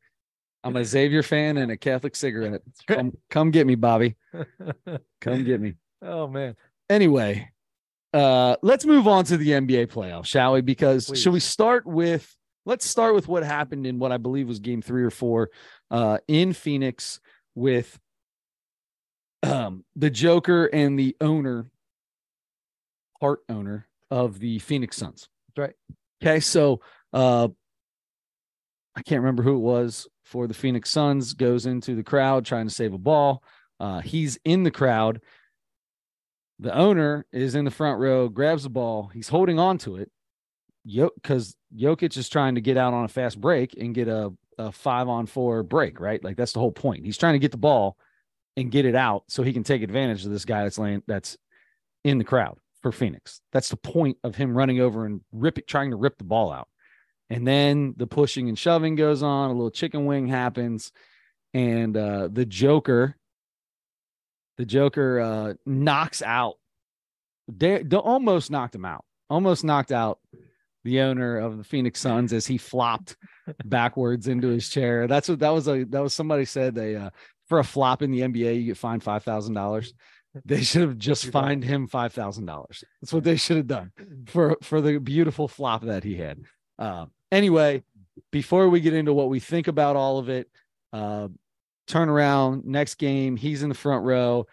I'm 0.66 0.76
a 0.76 0.84
Xavier 0.84 1.24
fan 1.24 1.58
and 1.58 1.72
a 1.72 1.78
Catholic 1.78 2.16
cigarette. 2.16 2.62
Come, 2.88 3.14
come 3.30 3.52
get 3.52 3.68
me, 3.68 3.76
Bobby. 3.76 4.16
Come 5.22 5.44
get 5.46 5.62
me. 5.62 5.76
oh 6.02 6.28
man. 6.28 6.56
Anyway, 6.90 7.50
Uh, 8.14 8.56
let's 8.62 8.86
move 8.86 9.08
on 9.08 9.26
to 9.26 9.38
the 9.38 9.50
NBA 9.50 9.88
playoffs, 9.88 10.28
shall 10.28 10.54
we? 10.54 10.62
Because 10.62 11.08
Please. 11.08 11.22
should 11.22 11.34
we 11.34 11.40
start 11.40 11.86
with 11.86 12.36
let's 12.66 12.86
start 12.86 13.16
with 13.16 13.28
what 13.28 13.44
happened 13.44 13.86
in 13.86 14.00
what 14.00 14.12
I 14.12 14.18
believe 14.18 14.48
was 14.48 14.60
game 14.60 14.82
three 14.82 15.04
or 15.04 15.10
four 15.10 15.50
uh, 15.92 16.20
in 16.28 16.54
Phoenix 16.54 17.20
with 17.56 18.00
um, 19.42 19.84
the 19.96 20.10
Joker 20.10 20.66
and 20.66 20.98
the 20.98 21.16
owner, 21.20 21.70
part 23.20 23.40
owner 23.50 23.88
of 24.10 24.40
the 24.40 24.60
Phoenix 24.60 24.98
Suns. 24.98 25.28
That's 25.56 25.68
right. 25.68 25.76
Okay, 26.22 26.40
so 26.40 26.82
uh, 27.12 27.48
I 28.96 29.02
can't 29.02 29.22
remember 29.22 29.44
who 29.44 29.56
it 29.56 29.60
was 29.60 30.08
for 30.24 30.48
the 30.48 30.54
Phoenix 30.54 30.90
Suns 30.90 31.34
goes 31.34 31.66
into 31.66 31.96
the 31.96 32.04
crowd 32.04 32.46
trying 32.46 32.68
to 32.68 32.74
save 32.74 32.94
a 32.94 32.98
ball. 32.98 33.44
Uh, 33.80 34.00
he's 34.00 34.38
in 34.46 34.64
the 34.64 34.72
crowd. 34.72 35.22
The 36.60 36.76
owner 36.76 37.26
is 37.32 37.56
in 37.56 37.66
the 37.66 37.72
front 37.72 38.00
row, 38.00 38.30
grabs 38.30 38.64
the 38.64 38.70
ball. 38.70 39.10
He's 39.14 39.30
holding 39.30 39.60
on 39.60 39.78
to 39.80 39.98
it. 39.98 40.12
Because 40.86 41.56
Jokic 41.76 42.18
is 42.18 42.28
trying 42.28 42.56
to 42.56 42.62
get 42.62 42.78
out 42.78 42.94
on 42.94 43.06
a 43.06 43.10
fast 43.10 43.40
break 43.40 43.76
and 43.80 43.96
get 43.96 44.08
a, 44.08 44.34
a 44.58 44.72
five 44.72 45.08
on 45.08 45.26
four 45.26 45.64
break, 45.64 46.00
right? 46.00 46.24
Like 46.24 46.36
that's 46.36 46.52
the 46.52 46.60
whole 46.60 46.74
point. 46.74 47.06
He's 47.06 47.18
trying 47.18 47.34
to 47.34 47.40
get 47.40 47.52
the 47.52 47.58
ball 47.58 47.98
and 48.58 48.70
get 48.70 48.86
it 48.86 48.96
out 48.96 49.24
so 49.28 49.44
he 49.44 49.54
can 49.54 49.64
take 49.64 49.82
advantage 49.82 50.26
of 50.26 50.32
this 50.32 50.46
guy 50.46 50.64
that's 50.64 50.78
laying 50.78 51.02
that's 51.08 51.38
in 52.04 52.18
the 52.18 52.24
crowd 52.26 52.58
for 52.82 52.92
Phoenix. 52.92 53.40
That's 53.54 53.70
the 53.70 53.78
point 53.78 54.18
of 54.24 54.36
him 54.36 54.56
running 54.56 54.82
over 54.82 55.06
and 55.06 55.22
rip 55.32 55.58
it, 55.58 55.68
trying 55.68 55.92
to 55.92 55.96
rip 55.96 56.18
the 56.18 56.26
ball 56.26 56.52
out. 56.52 56.68
And 57.30 57.48
then 57.48 57.94
the 57.96 58.06
pushing 58.06 58.50
and 58.50 58.60
shoving 58.60 58.96
goes 58.96 59.24
on, 59.24 59.50
a 59.50 59.54
little 59.54 59.72
chicken 59.72 60.06
wing 60.06 60.28
happens, 60.28 60.92
and 61.54 61.96
uh 61.96 62.28
the 62.32 62.46
Joker, 62.46 63.16
the 64.58 64.66
Joker 64.66 65.20
uh 65.20 65.54
knocks 65.66 66.22
out 66.22 66.56
they, 67.48 67.84
they 67.84 67.98
almost 67.98 68.52
knocked 68.52 68.76
him 68.76 68.86
out, 68.86 69.04
almost 69.30 69.64
knocked 69.64 69.92
out 69.92 70.20
the 70.84 71.02
owner 71.02 71.38
of 71.38 71.58
the 71.58 71.64
Phoenix 71.64 72.00
Suns 72.00 72.34
as 72.34 72.46
he 72.46 72.58
flopped 72.58 73.16
backwards 73.66 74.28
into 74.28 74.50
his 74.50 74.70
chair. 74.70 75.08
That's 75.08 75.30
what 75.30 75.40
that 75.40 75.50
was 75.50 75.68
a 75.68 75.84
that 75.86 76.02
was 76.02 76.14
somebody 76.14 76.46
said 76.46 76.76
they 76.76 76.96
uh 76.96 77.10
for 77.48 77.60
a 77.60 77.64
flop 77.64 78.02
in 78.02 78.12
the 78.12 78.22
NBA 78.22 78.58
you 78.58 78.66
get 78.66 78.78
fined 78.78 79.04
five 79.04 79.24
thousand 79.24 79.54
dollars. 79.54 79.94
They 80.46 80.62
should 80.64 80.82
have 80.82 80.98
just 80.98 81.26
fined 81.28 81.64
him 81.64 81.88
five 81.88 82.14
thousand 82.14 82.46
dollars. 82.46 82.84
That's 83.02 83.14
what 83.14 83.24
they 83.24 83.36
should 83.36 83.58
have 83.58 83.68
done 83.68 83.92
for 84.28 84.58
for 84.62 84.82
the 84.82 85.00
beautiful 85.00 85.48
flop 85.48 85.84
that 85.84 86.04
he 86.04 86.16
had. 86.16 86.42
Uh, 86.80 87.06
anyway, 87.32 87.84
before 88.32 88.70
we 88.70 88.82
get 88.82 88.94
into 88.94 89.14
what 89.14 89.30
we 89.30 89.40
think 89.40 89.68
about 89.68 89.96
all 89.96 90.18
of 90.18 90.30
it, 90.30 90.50
uh, 90.92 91.28
turn 91.88 92.10
around 92.10 92.66
next 92.66 92.96
game. 92.96 93.36
He's 93.36 93.64
in 93.64 93.70
the 93.70 93.76
front 93.76 94.06
row. 94.06 94.46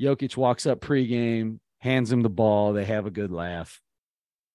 Jokic 0.00 0.36
walks 0.36 0.66
up 0.66 0.80
pregame, 0.80 1.58
hands 1.78 2.12
him 2.12 2.22
the 2.22 2.28
ball. 2.30 2.72
They 2.72 2.84
have 2.84 3.06
a 3.06 3.10
good 3.10 3.30
laugh. 3.32 3.80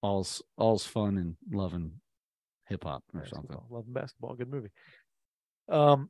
All's 0.01 0.41
all's 0.57 0.85
fun 0.85 1.17
and 1.17 1.35
loving 1.51 1.93
hip 2.67 2.83
hop 2.83 3.03
or 3.13 3.25
something. 3.27 3.47
Basketball. 3.49 3.65
Love 3.69 3.93
basketball. 3.93 4.35
Good 4.35 4.49
movie. 4.49 4.69
Um, 5.69 6.09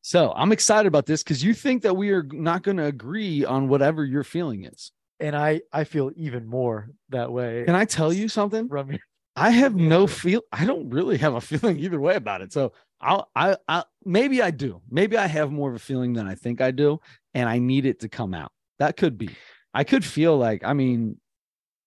So 0.00 0.32
I'm 0.34 0.52
excited 0.52 0.86
about 0.88 1.06
this 1.06 1.22
because 1.22 1.42
you 1.44 1.54
think 1.54 1.82
that 1.82 1.94
we 1.96 2.10
are 2.10 2.22
not 2.22 2.62
going 2.62 2.78
to 2.78 2.86
agree 2.86 3.44
on 3.44 3.68
whatever 3.68 4.04
your 4.04 4.24
feeling 4.24 4.64
is. 4.64 4.92
and 5.20 5.34
I 5.36 5.60
I 5.72 5.84
feel 5.84 6.10
even 6.16 6.46
more 6.46 6.90
that 7.10 7.30
way. 7.32 7.64
Can 7.66 7.74
I 7.74 7.84
tell 7.84 8.12
you 8.12 8.28
something? 8.28 8.68
From 8.68 8.90
your- 8.92 9.00
I 9.40 9.50
have 9.50 9.74
no 9.76 10.06
feel. 10.06 10.42
I 10.52 10.64
don't 10.64 10.90
really 10.90 11.18
have 11.18 11.34
a 11.34 11.40
feeling 11.50 11.78
either 11.78 12.00
way 12.00 12.16
about 12.16 12.40
it. 12.42 12.52
So 12.52 12.72
I'll, 13.00 13.30
I, 13.36 13.56
I, 13.68 13.84
maybe 14.04 14.42
I 14.42 14.50
do. 14.50 14.80
Maybe 14.90 15.16
I 15.16 15.26
have 15.26 15.52
more 15.52 15.70
of 15.70 15.76
a 15.76 15.80
feeling 15.80 16.14
than 16.14 16.26
I 16.26 16.34
think 16.34 16.60
I 16.60 16.70
do, 16.70 17.00
and 17.34 17.48
I 17.48 17.58
need 17.58 17.86
it 17.86 18.00
to 18.00 18.08
come 18.08 18.34
out. 18.34 18.52
That 18.78 18.96
could 18.96 19.18
be. 19.18 19.30
I 19.74 19.84
could 19.84 20.04
feel 20.04 20.36
like. 20.36 20.64
I 20.64 20.72
mean, 20.72 21.18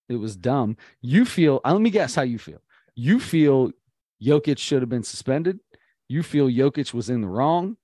it 0.10 0.16
was 0.18 0.36
dumb. 0.36 0.78
You 1.02 1.26
feel. 1.26 1.62
uh, 1.66 1.74
Let 1.74 1.82
me 1.82 1.90
guess 1.90 2.16
how 2.16 2.24
you 2.24 2.38
feel. 2.40 2.62
You 2.96 3.20
feel 3.20 3.72
Jokic 4.24 4.58
should 4.58 4.82
have 4.82 4.90
been 4.90 5.04
suspended. 5.04 5.60
You 6.08 6.24
feel 6.24 6.48
Jokic 6.48 6.94
was 6.94 7.10
in 7.10 7.22
the 7.22 7.28
wrong. 7.28 7.78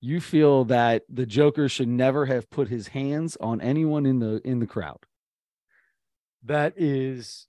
You 0.00 0.20
feel 0.20 0.64
that 0.66 1.02
the 1.08 1.26
Joker 1.26 1.68
should 1.68 1.88
never 1.88 2.26
have 2.26 2.50
put 2.50 2.68
his 2.68 2.88
hands 2.88 3.36
on 3.40 3.60
anyone 3.60 4.06
in 4.06 4.18
the 4.18 4.40
in 4.44 4.58
the 4.60 4.66
crowd. 4.66 5.04
that 6.44 6.74
is 6.76 7.46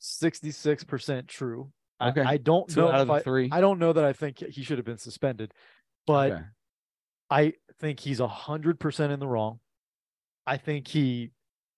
66% 0.00 1.26
true. 1.26 1.70
Okay. 2.00 2.22
I, 2.22 2.38
don't 2.38 2.68
Two 2.68 2.80
know 2.80 2.88
out 2.88 3.00
of 3.00 3.06
the 3.08 3.12
I, 3.14 3.20
three. 3.20 3.48
I 3.52 3.60
don't 3.60 3.78
know 3.78 3.92
that 3.92 4.04
I 4.04 4.12
think 4.12 4.38
he 4.38 4.62
should 4.62 4.78
have 4.78 4.86
been 4.86 4.98
suspended, 4.98 5.52
but 6.06 6.32
Okay. 6.32 6.42
I 7.28 7.52
think 7.78 8.00
he's 8.00 8.20
a 8.20 8.28
hundred 8.28 8.80
percent 8.80 9.12
in 9.12 9.20
the 9.20 9.28
wrong. 9.28 9.60
I 10.46 10.56
think 10.56 10.88
he 10.88 11.30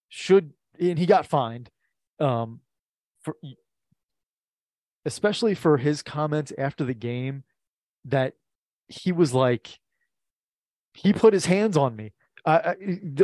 should, 0.08 0.52
and 0.80 0.98
he 0.98 1.06
got 1.06 1.26
fined. 1.26 1.70
Um, 2.20 2.60
for 3.22 3.36
especially 5.04 5.54
for 5.54 5.76
his 5.76 6.02
comments 6.02 6.52
after 6.56 6.84
the 6.84 6.94
game, 6.94 7.42
that 8.04 8.34
he 8.88 9.12
was 9.12 9.34
like, 9.34 9.78
he 10.94 11.12
put 11.12 11.32
his 11.32 11.46
hands 11.46 11.76
on 11.76 11.96
me. 11.96 12.12
I, 12.44 12.74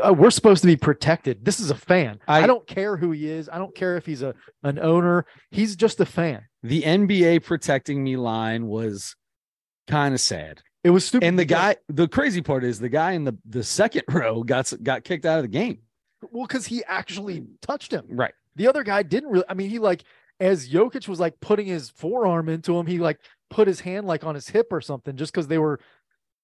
uh, 0.02 0.12
we're 0.12 0.30
supposed 0.30 0.60
to 0.62 0.66
be 0.68 0.76
protected. 0.76 1.44
This 1.44 1.58
is 1.58 1.70
a 1.70 1.74
fan. 1.74 2.20
I, 2.28 2.42
I- 2.42 2.46
don't 2.46 2.66
care 2.66 2.96
who 2.96 3.10
he 3.10 3.28
is. 3.28 3.48
I 3.48 3.58
don't 3.58 3.74
care 3.74 3.96
if 3.96 4.06
he's 4.06 4.22
a 4.22 4.34
an 4.62 4.78
owner. 4.78 5.26
He's 5.50 5.74
just 5.76 5.98
a 6.00 6.06
fan. 6.06 6.42
the 6.62 6.82
NBA 6.82 7.44
protecting 7.44 8.02
me 8.04 8.16
line 8.16 8.66
was 8.66 9.16
kind 9.88 10.14
of 10.14 10.20
sad. 10.20 10.62
It 10.84 10.90
was 10.90 11.04
stupid. 11.04 11.26
And 11.26 11.38
the 11.38 11.44
guy, 11.44 11.76
the 11.88 12.06
crazy 12.06 12.40
part 12.42 12.62
is 12.62 12.78
the 12.78 12.88
guy 12.88 13.12
in 13.12 13.24
the 13.24 13.36
the 13.44 13.64
second 13.64 14.02
row 14.08 14.42
got 14.44 14.72
got 14.82 15.02
kicked 15.04 15.26
out 15.26 15.38
of 15.38 15.42
the 15.44 15.48
game. 15.48 15.78
well, 16.30 16.46
because 16.46 16.66
he 16.66 16.84
actually 16.84 17.44
touched 17.60 17.92
him. 17.92 18.04
Right. 18.08 18.34
The 18.54 18.68
other 18.68 18.84
guy 18.84 19.02
didn't 19.02 19.30
really. 19.30 19.44
I 19.48 19.54
mean, 19.54 19.70
he 19.70 19.78
like 19.80 20.04
as 20.40 20.68
Jokic 20.68 21.08
was 21.08 21.18
like 21.18 21.40
putting 21.40 21.66
his 21.66 21.90
forearm 21.90 22.48
into 22.48 22.78
him, 22.78 22.86
he 22.86 22.98
like 22.98 23.18
put 23.50 23.66
his 23.66 23.80
hand 23.80 24.06
like 24.06 24.22
on 24.24 24.36
his 24.36 24.48
hip 24.48 24.68
or 24.70 24.80
something, 24.80 25.16
just 25.16 25.32
because 25.32 25.48
they 25.48 25.58
were 25.58 25.80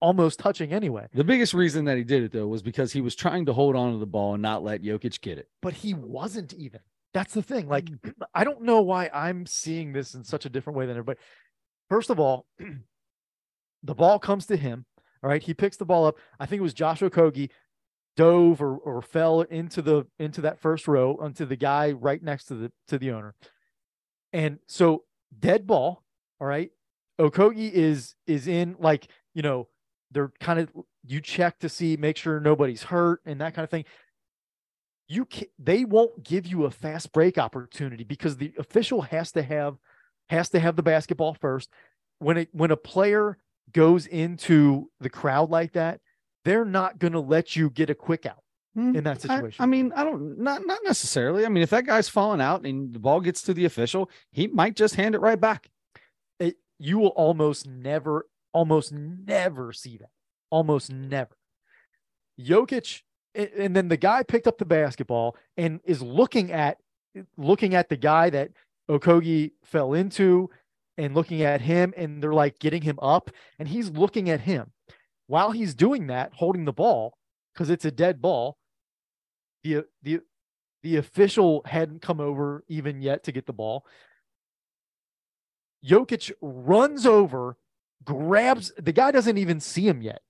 almost 0.04 0.38
touching 0.38 0.72
anyway. 0.72 1.08
The 1.14 1.24
biggest 1.24 1.54
reason 1.54 1.86
that 1.86 1.96
he 1.96 2.04
did 2.04 2.22
it 2.22 2.32
though 2.32 2.46
was 2.46 2.62
because 2.62 2.92
he 2.92 3.00
was 3.00 3.14
trying 3.14 3.46
to 3.46 3.54
hold 3.54 3.74
on 3.74 3.92
to 3.92 3.98
the 3.98 4.06
ball 4.06 4.34
and 4.34 4.42
not 4.42 4.62
let 4.62 4.82
Jokic 4.82 5.20
get 5.22 5.38
it. 5.38 5.48
But 5.62 5.72
he 5.72 5.94
wasn't 5.94 6.52
even. 6.52 6.80
That's 7.14 7.32
the 7.32 7.42
thing. 7.42 7.68
Like, 7.68 7.86
mm. 7.86 8.12
I 8.34 8.44
don't 8.44 8.62
know 8.62 8.82
why 8.82 9.08
I'm 9.14 9.46
seeing 9.46 9.92
this 9.92 10.14
in 10.14 10.22
such 10.22 10.44
a 10.44 10.50
different 10.50 10.76
way 10.76 10.84
than 10.84 10.96
everybody. 10.96 11.18
First 11.88 12.10
of 12.10 12.20
all, 12.20 12.46
the 13.82 13.94
ball 13.94 14.18
comes 14.18 14.44
to 14.46 14.56
him. 14.56 14.84
All 15.22 15.30
right, 15.30 15.42
he 15.42 15.54
picks 15.54 15.78
the 15.78 15.86
ball 15.86 16.04
up. 16.04 16.16
I 16.38 16.44
think 16.44 16.60
it 16.60 16.62
was 16.62 16.74
Joshua 16.74 17.08
Okogie 17.08 17.48
dove 18.14 18.60
or, 18.60 18.76
or 18.76 19.00
fell 19.00 19.40
into 19.40 19.80
the 19.80 20.06
into 20.18 20.42
that 20.42 20.60
first 20.60 20.86
row 20.86 21.16
onto 21.18 21.46
the 21.46 21.56
guy 21.56 21.92
right 21.92 22.22
next 22.22 22.44
to 22.46 22.54
the 22.54 22.72
to 22.88 22.98
the 22.98 23.10
owner. 23.10 23.34
And 24.34 24.58
so 24.66 25.04
dead 25.38 25.66
ball, 25.66 26.04
all 26.40 26.46
right. 26.46 26.70
Okogie 27.18 27.70
is 27.72 28.16
is 28.26 28.46
in 28.46 28.76
like, 28.78 29.08
you 29.34 29.40
know, 29.40 29.68
they're 30.14 30.32
kind 30.40 30.58
of 30.58 30.70
you 31.04 31.20
check 31.20 31.58
to 31.58 31.68
see 31.68 31.96
make 31.96 32.16
sure 32.16 32.40
nobody's 32.40 32.84
hurt 32.84 33.20
and 33.26 33.40
that 33.40 33.54
kind 33.54 33.64
of 33.64 33.70
thing. 33.70 33.84
You 35.06 35.26
can 35.26 35.48
they 35.58 35.84
won't 35.84 36.24
give 36.24 36.46
you 36.46 36.64
a 36.64 36.70
fast 36.70 37.12
break 37.12 37.36
opportunity 37.36 38.04
because 38.04 38.38
the 38.38 38.54
official 38.58 39.02
has 39.02 39.32
to 39.32 39.42
have 39.42 39.76
has 40.30 40.48
to 40.50 40.60
have 40.60 40.76
the 40.76 40.82
basketball 40.82 41.34
first. 41.34 41.68
When 42.20 42.38
it 42.38 42.48
when 42.52 42.70
a 42.70 42.76
player 42.76 43.36
goes 43.72 44.06
into 44.06 44.90
the 45.00 45.10
crowd 45.10 45.50
like 45.50 45.72
that, 45.72 46.00
they're 46.44 46.64
not 46.64 46.98
going 46.98 47.12
to 47.12 47.20
let 47.20 47.56
you 47.56 47.70
get 47.70 47.90
a 47.90 47.94
quick 47.94 48.24
out 48.24 48.42
hmm, 48.74 48.94
in 48.96 49.04
that 49.04 49.16
I- 49.16 49.20
situation. 49.20 49.62
I, 49.62 49.66
mean, 49.66 49.92
I 49.94 50.04
don't 50.04 50.38
not 50.38 50.66
not 50.66 50.80
necessarily. 50.84 51.44
I 51.44 51.48
mean, 51.48 51.62
if 51.62 51.70
that 51.70 51.86
guy's 51.86 52.08
falling 52.08 52.40
out 52.40 52.64
and 52.64 52.94
the 52.94 52.98
ball 52.98 53.20
gets 53.20 53.42
to 53.42 53.54
the 53.54 53.64
official, 53.64 54.10
he 54.32 54.46
might 54.46 54.76
just 54.76 54.94
hand 54.94 55.14
it 55.14 55.20
right 55.20 55.40
back. 55.40 55.68
it, 56.38 56.56
you 56.78 56.98
will 56.98 57.08
almost 57.08 57.66
never, 57.66 58.26
almost 58.54 58.92
never 58.92 59.72
see 59.72 59.98
that. 59.98 60.08
Almost 60.50 60.90
never. 60.90 61.36
Jokic, 62.40 63.02
and 63.34 63.76
then 63.76 63.88
the 63.88 63.96
guy 63.96 64.22
picked 64.22 64.46
up 64.46 64.56
the 64.56 64.64
basketball 64.64 65.36
and 65.56 65.80
is 65.84 66.00
looking 66.00 66.52
at 66.52 66.78
looking 67.36 67.74
at 67.74 67.88
the 67.88 67.96
guy 67.96 68.30
that 68.30 68.50
Okogie 68.90 69.52
fell 69.64 69.92
into 69.92 70.48
and 70.96 71.14
looking 71.14 71.42
at 71.42 71.60
him, 71.60 71.92
and 71.96 72.22
they're 72.22 72.32
like 72.32 72.58
getting 72.58 72.82
him 72.82 72.98
up, 73.02 73.30
and 73.58 73.68
he's 73.68 73.90
looking 73.90 74.30
at 74.30 74.40
him. 74.40 74.72
While 75.26 75.50
he's 75.50 75.74
doing 75.74 76.06
that, 76.08 76.32
holding 76.34 76.64
the 76.64 76.72
ball, 76.72 77.16
because 77.52 77.70
it's 77.70 77.84
a 77.84 77.90
dead 77.90 78.22
ball, 78.22 78.56
the 79.62 79.84
the 80.02 80.20
the 80.82 80.96
official 80.96 81.62
hadn't 81.64 82.02
come 82.02 82.20
over 82.20 82.62
even 82.68 83.00
yet 83.00 83.24
to 83.24 83.32
get 83.32 83.46
the 83.46 83.52
ball. 83.52 83.84
Jokic 85.84 86.32
runs 86.40 87.06
over, 87.06 87.56
grabs 88.04 88.72
the 88.76 88.92
guy 88.92 89.10
doesn't 89.10 89.38
even 89.38 89.60
see 89.60 89.86
him 89.86 90.02
yet. 90.02 90.22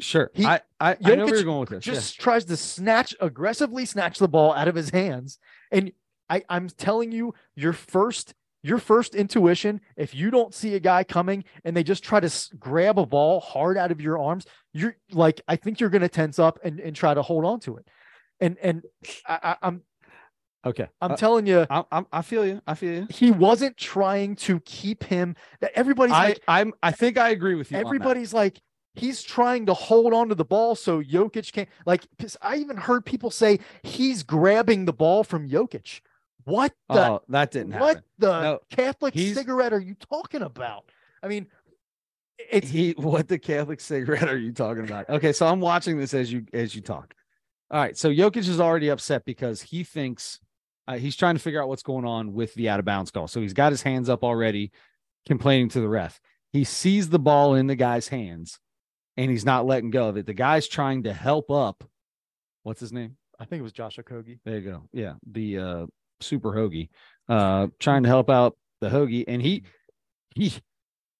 Sure. 0.00 0.30
He- 0.34 0.46
I 0.46 0.60
I, 0.78 0.96
I 1.02 1.14
know 1.14 1.26
where 1.26 1.34
you're 1.34 1.44
going 1.44 1.60
with 1.60 1.68
this. 1.70 1.84
Just 1.84 2.20
tries 2.20 2.44
to 2.46 2.56
snatch 2.56 3.14
aggressively 3.20 3.84
snatch 3.84 4.18
the 4.18 4.28
ball 4.28 4.52
out 4.52 4.68
of 4.68 4.74
his 4.74 4.90
hands. 4.90 5.38
And 5.70 5.92
I, 6.28 6.42
I'm 6.48 6.68
telling 6.68 7.12
you, 7.12 7.34
your 7.54 7.72
first 7.72 8.34
your 8.62 8.78
first 8.78 9.14
intuition, 9.14 9.80
if 9.96 10.14
you 10.14 10.30
don't 10.30 10.54
see 10.54 10.74
a 10.74 10.80
guy 10.80 11.02
coming 11.02 11.44
and 11.64 11.74
they 11.74 11.82
just 11.82 12.04
try 12.04 12.20
to 12.20 12.30
grab 12.58 12.98
a 12.98 13.06
ball 13.06 13.40
hard 13.40 13.78
out 13.78 13.90
of 13.90 14.00
your 14.00 14.18
arms, 14.18 14.46
you're 14.74 14.96
like, 15.12 15.40
I 15.48 15.56
think 15.56 15.80
you're 15.80 15.88
going 15.88 16.02
to 16.02 16.10
tense 16.10 16.38
up 16.38 16.58
and, 16.62 16.78
and 16.78 16.94
try 16.94 17.14
to 17.14 17.22
hold 17.22 17.46
on 17.46 17.60
to 17.60 17.78
it. 17.78 17.88
And 18.38 18.58
and 18.62 18.84
I, 19.26 19.56
I, 19.62 19.68
am 19.68 19.82
okay. 20.64 20.88
I'm 21.00 21.12
Uh, 21.12 21.16
telling 21.16 21.46
you, 21.46 21.66
I, 21.70 21.84
I, 21.90 22.04
I 22.12 22.22
feel 22.22 22.46
you. 22.46 22.60
I 22.66 22.74
feel 22.74 22.92
you. 22.94 23.06
he 23.10 23.30
wasn't 23.30 23.76
trying 23.76 24.36
to 24.36 24.60
keep 24.60 25.04
him. 25.04 25.36
That 25.60 25.72
everybody's 25.74 26.14
I, 26.14 26.28
like, 26.28 26.42
I'm. 26.48 26.72
I 26.82 26.92
think 26.92 27.18
I 27.18 27.30
agree 27.30 27.54
with 27.54 27.70
you. 27.70 27.78
everybody's 27.78 28.32
like, 28.34 28.60
he's 28.94 29.22
trying 29.22 29.66
to 29.66 29.74
hold 29.74 30.12
on 30.12 30.28
to 30.28 30.34
the 30.34 30.44
ball 30.44 30.74
so 30.74 31.02
Jokic 31.02 31.52
can't. 31.52 31.68
Like, 31.86 32.06
I 32.42 32.56
even 32.56 32.76
heard 32.76 33.04
people 33.04 33.30
say 33.30 33.60
he's 33.82 34.22
grabbing 34.22 34.84
the 34.84 34.92
ball 34.92 35.24
from 35.24 35.48
Jokic. 35.48 36.00
What 36.44 36.72
the 36.88 37.06
Oh, 37.06 37.22
that 37.28 37.50
didn't 37.50 37.72
happen. 37.72 37.86
what 37.86 38.04
the 38.18 38.42
No, 38.42 38.58
Catholic 38.70 39.14
cigarette 39.16 39.72
are 39.72 39.80
you 39.80 39.94
talking 39.94 40.42
about? 40.42 40.84
I 41.22 41.28
mean, 41.28 41.46
it's 42.50 42.70
he 42.70 42.92
what 42.92 43.28
the 43.28 43.38
Catholic 43.38 43.80
cigarette 43.80 44.28
are 44.28 44.38
you 44.38 44.52
talking 44.52 44.84
about? 44.84 45.08
Okay, 45.10 45.32
so 45.32 45.46
I'm 45.46 45.60
watching 45.60 45.98
this 45.98 46.14
as 46.14 46.32
you 46.32 46.46
as 46.52 46.74
you 46.74 46.80
talk. 46.80 47.14
All 47.70 47.78
right, 47.80 47.96
so 47.96 48.10
Jokic 48.10 48.48
is 48.48 48.58
already 48.58 48.88
upset 48.88 49.24
because 49.24 49.62
he 49.62 49.84
thinks 49.84 50.40
uh, 50.90 50.98
he's 50.98 51.14
trying 51.14 51.36
to 51.36 51.40
figure 51.40 51.62
out 51.62 51.68
what's 51.68 51.84
going 51.84 52.04
on 52.04 52.32
with 52.32 52.52
the 52.54 52.68
out 52.68 52.80
of 52.80 52.84
bounds 52.84 53.12
call. 53.12 53.28
So 53.28 53.40
he's 53.40 53.52
got 53.52 53.70
his 53.70 53.82
hands 53.82 54.08
up 54.08 54.24
already, 54.24 54.72
complaining 55.24 55.68
to 55.70 55.80
the 55.80 55.88
ref. 55.88 56.20
He 56.52 56.64
sees 56.64 57.08
the 57.08 57.18
ball 57.18 57.54
in 57.54 57.68
the 57.68 57.76
guy's 57.76 58.08
hands, 58.08 58.58
and 59.16 59.30
he's 59.30 59.44
not 59.44 59.66
letting 59.66 59.90
go 59.90 60.08
of 60.08 60.16
it. 60.16 60.26
The 60.26 60.34
guy's 60.34 60.66
trying 60.66 61.04
to 61.04 61.12
help 61.12 61.48
up. 61.48 61.84
What's 62.64 62.80
his 62.80 62.92
name? 62.92 63.16
I 63.38 63.44
think 63.44 63.60
it 63.60 63.62
was 63.62 63.72
Josh 63.72 63.98
Okogie. 63.98 64.40
There 64.44 64.58
you 64.58 64.68
go. 64.68 64.82
Yeah, 64.92 65.14
the 65.30 65.58
uh, 65.58 65.86
super 66.20 66.50
hoagie, 66.50 66.88
uh, 67.28 67.68
trying 67.78 68.02
to 68.02 68.08
help 68.08 68.28
out 68.28 68.56
the 68.80 68.88
hoagie, 68.88 69.24
and 69.28 69.40
he 69.40 69.62
he 70.34 70.52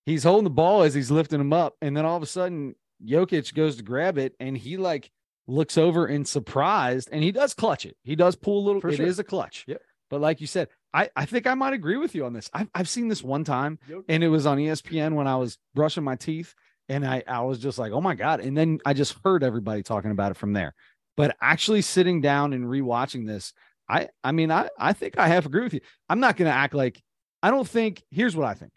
he's 0.05 0.25
holding 0.25 0.45
the 0.45 0.51
ball 0.51 0.83
as 0.83 0.95
he's 0.95 1.12
lifting 1.12 1.41
him 1.41 1.53
up, 1.53 1.77
and 1.81 1.97
then 1.97 2.05
all 2.05 2.16
of 2.16 2.25
a 2.25 2.27
sudden 2.27 2.75
Jokic 3.07 3.55
goes 3.55 3.77
to 3.77 3.85
grab 3.85 4.18
it, 4.18 4.35
and 4.41 4.59
he 4.59 4.77
like 4.77 5.12
looks 5.51 5.76
over 5.78 6.07
in 6.07 6.24
surprised, 6.24 7.09
and 7.12 7.22
he 7.22 7.32
does 7.32 7.55
clutch 7.55 7.84
it. 7.86 7.96
He 8.05 8.16
does 8.16 8.36
pull 8.36 8.59
a 8.59 8.64
little. 8.64 8.80
For 8.80 8.88
It 8.88 9.01
is 9.01 9.16
sure. 9.16 9.20
a 9.22 9.24
clutch. 9.24 9.64
Yep. 9.66 9.82
But 10.09 10.20
like 10.20 10.40
you 10.40 10.46
said, 10.46 10.68
I 10.92 11.11
I 11.14 11.24
think 11.24 11.46
I 11.46 11.55
might 11.55 11.72
agree 11.72 11.96
with 11.96 12.14
you 12.14 12.24
on 12.24 12.32
this. 12.32 12.51
I've 12.53 12.68
I've 12.74 12.88
seen 12.88 13.09
this 13.09 13.22
one 13.22 13.44
time, 13.44 13.78
Jokic- 13.88 14.05
and 14.09 14.24
it 14.24 14.28
was 14.28 14.46
on 14.46 14.59
ESPN 14.59 15.14
when 15.14 15.26
I 15.26 15.36
was 15.36 15.59
brushing 15.74 16.05
my 16.05 16.16
teeth, 16.16 16.55
and 16.88 17.07
I 17.07 17.22
I 17.28 17.40
was 17.42 17.59
just 17.59 17.78
like, 17.78 17.92
oh 17.92 18.01
my 18.01 18.14
god, 18.14 18.40
and 18.40 18.57
then 18.57 18.78
I 18.84 18.92
just 18.94 19.16
heard 19.24 19.44
everybody 19.44 19.82
talking 19.82 20.11
about 20.11 20.30
it 20.32 20.36
from 20.36 20.53
there. 20.53 20.74
But 21.16 21.36
actually 21.40 21.82
sitting 21.82 22.20
down 22.20 22.53
and 22.53 22.64
rewatching 22.64 23.26
this, 23.26 23.53
I 23.88 24.09
I 24.24 24.32
mean 24.32 24.51
I 24.51 24.68
I 24.78 24.92
think 24.92 25.18
I 25.18 25.28
half 25.28 25.46
agree 25.46 25.62
with 25.62 25.74
you. 25.74 25.80
I'm 26.09 26.20
not 26.20 26.36
going 26.36 26.51
to 26.51 26.57
act 26.57 26.74
like 26.74 27.01
I 27.42 27.51
don't 27.51 27.68
think. 27.68 28.03
Here's 28.11 28.34
what 28.34 28.46
I 28.48 28.55
think. 28.55 28.72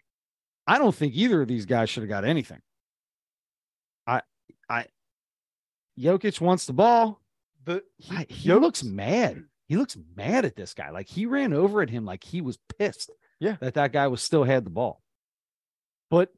I 0.66 0.78
don't 0.78 0.94
think 0.94 1.14
either 1.14 1.42
of 1.42 1.48
these 1.48 1.66
guys 1.66 1.90
should 1.90 2.02
have 2.04 2.08
got 2.10 2.24
anything. 2.24 2.60
I 4.06 4.22
I 4.68 4.86
Jokic 5.98 6.40
wants 6.40 6.66
the 6.66 6.72
ball. 6.72 7.20
the 7.64 7.82
I- 8.10 8.26
he 8.28 8.48
Jokic- 8.48 8.60
looks 8.60 8.84
mad. 8.84 9.44
He 9.68 9.76
looks 9.76 9.96
mad 10.16 10.44
at 10.44 10.56
this 10.56 10.74
guy. 10.74 10.90
Like 10.90 11.08
he 11.08 11.24
ran 11.26 11.52
over 11.52 11.80
at 11.82 11.88
him 11.90 12.04
like 12.04 12.22
he 12.24 12.40
was 12.40 12.58
pissed. 12.78 13.10
Yeah. 13.40 13.56
That 13.60 13.74
that 13.74 13.92
guy 13.92 14.06
was 14.08 14.22
still 14.22 14.44
had 14.44 14.64
the 14.64 14.70
ball. 14.70 15.02
but 16.10 16.30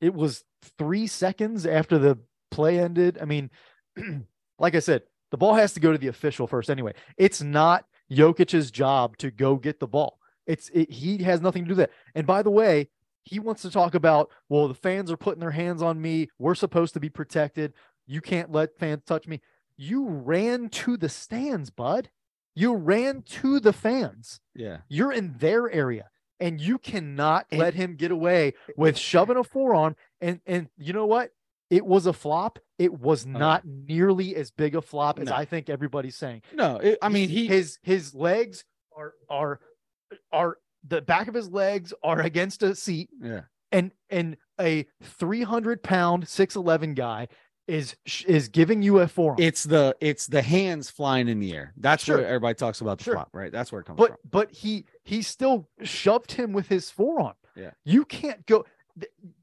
it 0.00 0.12
was 0.14 0.44
three 0.78 1.06
seconds 1.06 1.64
after 1.66 1.98
the 1.98 2.18
play 2.50 2.78
ended. 2.78 3.18
I 3.20 3.24
mean, 3.24 3.50
like 4.58 4.74
I 4.74 4.80
said, 4.80 5.02
the 5.30 5.36
ball 5.38 5.54
has 5.54 5.72
to 5.74 5.80
go 5.80 5.92
to 5.92 5.98
the 5.98 6.08
official 6.08 6.46
first 6.46 6.68
anyway. 6.70 6.92
It's 7.16 7.40
not 7.42 7.86
Jokic's 8.12 8.70
job 8.70 9.16
to 9.18 9.30
go 9.30 9.56
get 9.56 9.80
the 9.80 9.86
ball. 9.88 10.18
It's 10.46 10.68
it, 10.74 10.90
he 10.90 11.18
has 11.24 11.40
nothing 11.40 11.64
to 11.64 11.68
do 11.68 11.76
with 11.76 11.78
that. 11.88 11.90
And 12.14 12.26
by 12.26 12.42
the 12.42 12.50
way, 12.50 12.90
he 13.24 13.40
wants 13.40 13.62
to 13.62 13.70
talk 13.70 13.94
about, 13.94 14.30
well, 14.50 14.68
the 14.68 14.74
fans 14.74 15.10
are 15.10 15.16
putting 15.16 15.40
their 15.40 15.50
hands 15.50 15.80
on 15.82 16.00
me. 16.00 16.28
We're 16.38 16.54
supposed 16.54 16.92
to 16.94 17.00
be 17.00 17.08
protected. 17.08 17.72
You 18.06 18.20
can't 18.20 18.52
let 18.52 18.78
fans 18.78 19.02
touch 19.06 19.26
me. 19.26 19.40
You 19.76 20.06
ran 20.06 20.68
to 20.70 20.96
the 20.96 21.08
stands, 21.08 21.70
bud. 21.70 22.10
You 22.54 22.74
ran 22.74 23.22
to 23.22 23.58
the 23.58 23.72
fans. 23.72 24.40
Yeah. 24.54 24.78
You're 24.88 25.12
in 25.12 25.36
their 25.38 25.70
area 25.70 26.10
and 26.40 26.60
you 26.60 26.78
cannot 26.78 27.46
And- 27.50 27.60
let 27.60 27.74
him 27.74 27.96
get 27.96 28.10
away 28.10 28.54
with 28.76 28.96
shoving 28.96 29.36
a 29.36 29.44
forearm. 29.44 29.96
And 30.20 30.40
and 30.46 30.68
you 30.76 30.92
know 30.92 31.06
what? 31.06 31.30
It 31.70 31.84
was 31.84 32.06
a 32.06 32.12
flop. 32.12 32.58
It 32.78 33.00
was 33.00 33.26
oh. 33.26 33.30
not 33.30 33.64
nearly 33.64 34.36
as 34.36 34.50
big 34.50 34.76
a 34.76 34.82
flop 34.82 35.18
as 35.18 35.28
No. 35.28 35.34
I 35.34 35.44
think 35.44 35.68
everybody's 35.68 36.16
saying. 36.16 36.42
No, 36.52 36.76
it, 36.76 36.98
I 37.02 37.08
mean 37.08 37.28
he 37.28 37.46
his 37.46 37.78
his 37.82 38.14
legs 38.14 38.64
are 38.96 39.14
are 39.28 39.60
are 40.32 40.58
the 40.86 41.00
back 41.02 41.28
of 41.28 41.34
his 41.34 41.48
legs 41.48 41.92
are 42.02 42.20
against 42.20 42.62
a 42.62 42.74
seat 42.74 43.08
yeah. 43.20 43.42
and 43.72 43.90
and 44.10 44.36
a 44.60 44.86
300 45.02 45.82
pound 45.82 46.24
6'11 46.24 46.94
guy 46.94 47.28
is 47.66 47.96
is 48.26 48.48
giving 48.48 48.82
you 48.82 48.98
a 48.98 49.08
forearm. 49.08 49.36
It's 49.40 49.64
the 49.64 49.96
it's 50.00 50.26
the 50.26 50.42
hands 50.42 50.90
flying 50.90 51.28
in 51.28 51.40
the 51.40 51.54
air. 51.54 51.72
That's 51.76 52.04
Sure. 52.04 52.18
where 52.18 52.26
everybody 52.26 52.54
talks 52.54 52.80
about 52.80 52.98
the 52.98 53.04
Sure. 53.04 53.14
flop, 53.14 53.30
right? 53.32 53.50
That's 53.50 53.72
where 53.72 53.80
it 53.80 53.84
comes 53.84 53.96
but 53.98 54.08
from. 54.08 54.16
but 54.30 54.50
he 54.52 54.84
he 55.02 55.22
still 55.22 55.68
shoved 55.82 56.32
him 56.32 56.52
with 56.52 56.68
his 56.68 56.90
forearm. 56.90 57.34
Yeah. 57.56 57.70
you 57.84 58.04
can't 58.04 58.44
go. 58.46 58.66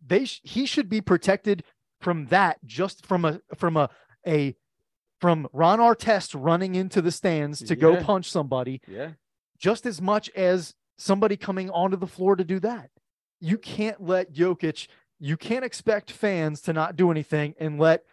They 0.05 0.25
sh- 0.25 0.41
he 0.43 0.65
should 0.65 0.89
be 0.89 1.01
protected 1.01 1.63
from 1.99 2.25
that 2.27 2.59
just 2.65 3.05
from 3.05 3.25
a 3.25 3.41
from 3.55 3.77
a 3.77 3.89
a 4.27 4.55
from 5.19 5.47
Ron 5.53 5.79
Artest 5.79 6.35
running 6.39 6.75
into 6.75 7.01
the 7.01 7.11
stands 7.11 7.61
to 7.63 7.75
go 7.75 7.95
punch 8.03 8.29
somebody 8.29 8.81
Yeah. 8.87 9.11
just 9.57 9.85
as 9.85 10.01
much 10.01 10.29
as 10.31 10.75
somebody 10.97 11.37
coming 11.37 11.69
onto 11.69 11.95
the 11.97 12.07
floor 12.07 12.35
to 12.35 12.43
do 12.43 12.59
that. 12.59 12.89
You 13.39 13.57
can't 13.57 14.01
let 14.03 14.33
Jokic. 14.33 14.87
You 15.19 15.37
can't 15.37 15.63
expect 15.63 16.11
fans 16.11 16.61
to 16.61 16.73
not 16.73 16.95
do 16.95 17.11
anything 17.11 17.53
and 17.59 17.79
let 17.79 18.03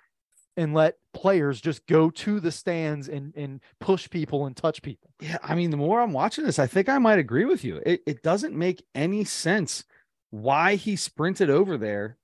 and 0.59 0.75
let 0.75 0.97
players 1.15 1.61
just 1.61 1.87
go 1.87 2.11
to 2.11 2.41
the 2.41 2.51
stands 2.51 3.09
and 3.09 3.33
and 3.37 3.61
push 3.79 4.11
people 4.11 4.45
and 4.45 4.57
touch 4.57 4.83
people. 4.83 5.09
Yeah. 5.21 5.39
I 5.41 5.55
mean, 5.55 5.71
the 5.71 5.77
more 5.77 6.01
I'm 6.01 6.13
watching 6.13 6.45
this, 6.45 6.59
I 6.59 6.67
think 6.67 6.89
I 6.89 6.99
might 6.99 7.21
agree 7.21 7.45
with 7.45 7.65
you. 7.65 7.81
It 7.87 8.03
it 8.07 8.23
doesn't 8.25 8.55
make 8.55 8.85
any 8.95 9.25
sense 9.25 9.85
why 10.31 10.75
he 10.75 10.97
sprinted 10.97 11.49
over 11.49 11.79
there. 11.79 12.19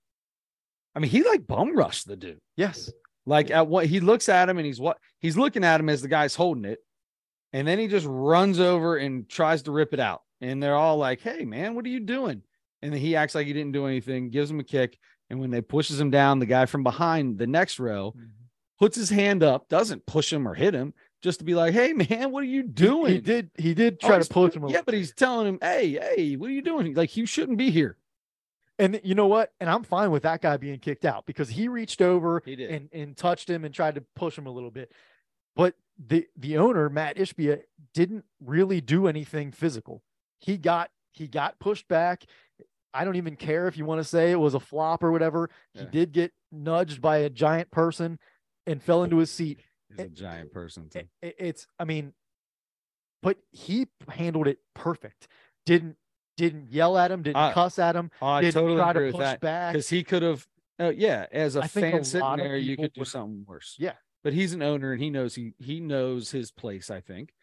I 0.93 0.99
mean, 0.99 1.09
he 1.09 1.23
like 1.23 1.47
bum 1.47 1.75
rushed 1.75 2.07
the 2.07 2.17
dude. 2.17 2.41
Yes. 2.57 2.91
Like 3.25 3.49
at 3.51 3.67
what 3.67 3.85
he 3.85 4.01
looks 4.01 4.27
at 4.27 4.49
him 4.49 4.57
and 4.57 4.65
he's 4.65 4.81
what 4.81 4.97
he's 5.19 5.37
looking 5.37 5.63
at 5.63 5.79
him 5.79 5.89
as 5.89 6.01
the 6.01 6.09
guy's 6.09 6.35
holding 6.35 6.65
it. 6.65 6.79
And 7.53 7.65
then 7.65 7.79
he 7.79 7.87
just 7.87 8.05
runs 8.05 8.59
over 8.59 8.97
and 8.97 9.29
tries 9.29 9.63
to 9.63 9.71
rip 9.71 9.93
it 9.93 9.99
out. 10.01 10.21
And 10.41 10.61
they're 10.61 10.75
all 10.75 10.97
like, 10.97 11.21
Hey 11.21 11.45
man, 11.45 11.73
what 11.73 11.85
are 11.85 11.89
you 11.89 12.01
doing? 12.01 12.43
And 12.81 12.91
then 12.91 12.99
he 12.99 13.15
acts 13.15 13.33
like 13.33 13.47
he 13.47 13.53
didn't 13.53 13.71
do 13.71 13.87
anything, 13.87 14.29
gives 14.29 14.51
him 14.51 14.59
a 14.59 14.63
kick. 14.63 14.99
And 15.29 15.39
when 15.39 15.49
they 15.49 15.61
pushes 15.61 15.99
him 15.99 16.11
down, 16.11 16.39
the 16.39 16.45
guy 16.45 16.65
from 16.65 16.83
behind 16.83 17.37
the 17.37 17.47
next 17.47 17.79
row 17.79 18.13
mm-hmm. 18.15 18.27
puts 18.79 18.95
his 18.95 19.09
hand 19.09 19.43
up, 19.43 19.69
doesn't 19.69 20.05
push 20.05 20.31
him 20.31 20.47
or 20.47 20.53
hit 20.53 20.73
him, 20.73 20.93
just 21.21 21.39
to 21.39 21.45
be 21.45 21.55
like, 21.55 21.73
Hey 21.73 21.93
man, 21.93 22.31
what 22.31 22.43
are 22.43 22.47
you 22.47 22.63
doing? 22.63 23.13
He 23.13 23.21
did. 23.21 23.49
He 23.57 23.73
did 23.73 23.99
Oh, 24.03 24.07
try 24.07 24.15
he's- 24.17 24.27
to 24.27 24.33
push 24.33 24.53
him. 24.55 24.67
Yeah, 24.67 24.81
but 24.85 24.93
he's 24.93 25.13
telling 25.13 25.47
him, 25.47 25.59
Hey, 25.61 25.99
hey, 26.15 26.35
what 26.35 26.49
are 26.49 26.53
you 26.53 26.61
doing? 26.61 26.93
Like 26.93 27.17
you 27.17 27.25
shouldn't 27.25 27.57
be 27.57 27.71
here. 27.71 27.97
And 28.77 28.99
you 29.03 29.15
know 29.15 29.27
what? 29.27 29.53
And 29.59 29.69
I'm 29.69 29.83
fine 29.83 30.11
with 30.11 30.23
that 30.23 30.41
guy 30.41 30.57
being 30.57 30.79
kicked 30.79 31.05
out 31.05 31.25
because 31.25 31.49
he 31.49 31.67
reached 31.69 32.01
over 32.01 32.41
He 32.45 32.61
and 32.65 32.89
and 32.91 33.15
touched 33.15 33.49
him 33.49 33.63
and 33.63 33.73
tried 33.73 33.95
to 33.95 34.03
push 34.15 34.37
him 34.37 34.47
a 34.47 34.51
little 34.51 34.71
bit. 34.71 34.91
But 35.55 35.75
the 35.97 36.27
the 36.35 36.57
owner 36.57 36.89
Mat 36.89 37.15
Ishbia 37.15 37.61
didn't 37.93 38.25
really 38.41 38.81
do 38.81 39.07
anything 39.07 39.51
physical. 39.51 40.03
He 40.39 40.57
got 40.57 40.91
he 41.13 41.27
got 41.27 41.57
pushed 41.59 41.87
back. 41.87 42.25
I 42.95 43.03
don't 43.05 43.17
even 43.17 43.35
care 43.35 43.67
if 43.67 43.77
you 43.77 43.85
want 43.85 43.99
to 43.99 44.03
say 44.05 44.31
it 44.31 44.39
was 44.39 44.53
a 44.53 44.59
flop 44.59 45.03
or 45.03 45.11
whatever. 45.11 45.49
He 45.73 45.85
did 45.85 46.11
get 46.13 46.31
nudged 46.51 47.01
by 47.01 47.17
a 47.17 47.29
giant 47.29 47.69
person 47.71 48.17
and 48.65 48.81
fell 48.81 49.03
into 49.03 49.17
his 49.17 49.29
seat. 49.29 49.59
He's 49.89 49.99
a 50.05 50.09
giant 50.09 50.51
person. 50.53 50.89
Too. 50.89 50.99
It- 50.99 51.09
it- 51.21 51.35
it's 51.37 51.67
I 51.77 51.83
mean, 51.85 52.13
but 53.21 53.37
he 53.51 53.87
handled 54.09 54.47
it 54.47 54.59
perfect. 54.73 55.27
Didn't 55.65 55.97
didn't 56.37 56.69
yell 56.71 56.97
at 56.97 57.11
him. 57.11 57.21
Didn't 57.23 57.37
I- 57.37 57.53
cuss 57.53 57.79
at 57.79 57.95
him. 57.95 58.11
I 58.21 58.41
Didn't 58.41 58.53
totally 58.55 58.77
try 58.77 58.93
to 58.93 59.11
push 59.11 59.19
that. 59.19 59.39
back. 59.41 59.73
because 59.73 59.89
he 59.89 60.03
could 60.03 60.21
have 60.21 60.47
uh, 60.79 60.91
yeah 60.95 61.25
as 61.31 61.55
a 61.55 61.61
I 61.61 61.67
think 61.67 61.87
a 61.87 61.91
fan 61.91 62.03
sitting 62.03 62.35
there 62.37 62.57
you 62.57 62.75
could 62.77 62.91
do 62.93 63.05
something 63.05 63.45
worse 63.47 63.75
Yeah. 63.79 63.93
but 64.23 64.33
he's 64.33 64.53
an 64.53 64.61
owner 64.61 64.91
and 64.91 65.01
he 65.01 65.09
knows 65.09 65.35
he 65.35 65.53
he 65.59 65.79
knows 65.79 66.31
his 66.31 66.51
place 66.51 66.89
i 66.89 66.99
think. 66.99 67.33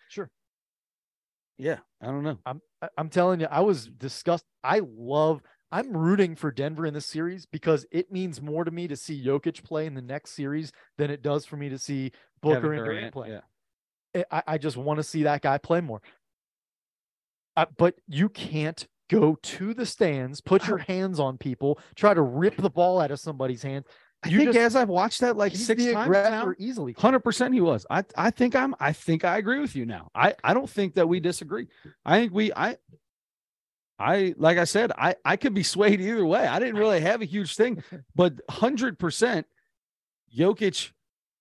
Yeah 1.62 1.78
i 2.00 2.06
don't 2.06 2.22
know 2.22 2.38
I'm 2.44 2.60
I'm 2.98 3.08
telling 3.08 3.40
you, 3.40 3.46
I 3.50 3.60
was 3.60 3.86
disgusted. 3.86 4.48
I 4.64 4.80
love. 4.96 5.40
I'm 5.70 5.96
rooting 5.96 6.34
for 6.34 6.50
Denver 6.50 6.84
in 6.84 6.92
this 6.92 7.06
series 7.06 7.46
because 7.46 7.86
it 7.90 8.12
means 8.12 8.42
more 8.42 8.64
to 8.64 8.70
me 8.70 8.88
to 8.88 8.96
see 8.96 9.24
Jokic 9.24 9.62
play 9.64 9.86
in 9.86 9.94
the 9.94 10.02
next 10.02 10.32
series 10.32 10.72
than 10.98 11.10
it 11.10 11.22
does 11.22 11.46
for 11.46 11.56
me 11.56 11.68
to 11.70 11.78
see 11.78 12.12
Booker 12.42 12.56
Kevin 12.56 12.70
and 12.72 12.84
Durant 12.84 12.98
Durant, 12.98 13.12
play. 13.14 13.30
yeah 13.30 14.24
I, 14.30 14.42
I 14.46 14.58
just 14.58 14.76
want 14.76 14.98
to 14.98 15.02
see 15.02 15.22
that 15.22 15.40
guy 15.40 15.58
play 15.58 15.80
more. 15.80 16.02
Uh, 17.56 17.66
but 17.78 17.94
you 18.06 18.28
can't 18.28 18.86
go 19.08 19.38
to 19.42 19.74
the 19.74 19.86
stands, 19.86 20.40
put 20.40 20.66
your 20.66 20.78
hands 20.88 21.18
on 21.20 21.38
people, 21.38 21.78
try 21.94 22.12
to 22.12 22.22
rip 22.22 22.56
the 22.56 22.70
ball 22.70 23.00
out 23.00 23.10
of 23.10 23.20
somebody's 23.20 23.62
hand. 23.62 23.84
I 24.24 24.28
You 24.28 24.38
think 24.38 24.52
just- 24.52 24.58
as 24.58 24.76
i've 24.76 24.88
watched 24.88 25.20
that 25.20 25.36
like 25.36 25.54
six 25.56 25.84
times 25.84 26.10
now 26.10 26.52
easily. 26.58 26.94
100% 26.94 27.52
he 27.52 27.60
was 27.60 27.84
i 27.90 28.04
i 28.16 28.30
think 28.30 28.54
i'm 28.54 28.74
i 28.78 28.92
think 28.92 29.24
i 29.24 29.36
agree 29.38 29.58
with 29.58 29.74
you 29.74 29.84
now 29.84 30.10
i 30.14 30.34
i 30.44 30.54
don't 30.54 30.70
think 30.70 30.94
that 30.94 31.08
we 31.08 31.18
disagree 31.20 31.66
i 32.04 32.20
think 32.20 32.32
we 32.32 32.52
i 32.54 32.76
I 33.98 34.34
like 34.36 34.58
I 34.58 34.64
said, 34.64 34.90
I 34.98 35.14
I 35.24 35.36
could 35.36 35.54
be 35.54 35.62
swayed 35.62 36.00
either 36.00 36.26
way. 36.26 36.44
I 36.44 36.58
didn't 36.58 36.74
really 36.76 37.00
have 37.00 37.22
a 37.22 37.24
huge 37.24 37.54
thing, 37.54 37.84
but 38.16 38.40
hundred 38.50 38.98
percent, 38.98 39.46
Jokic 40.36 40.90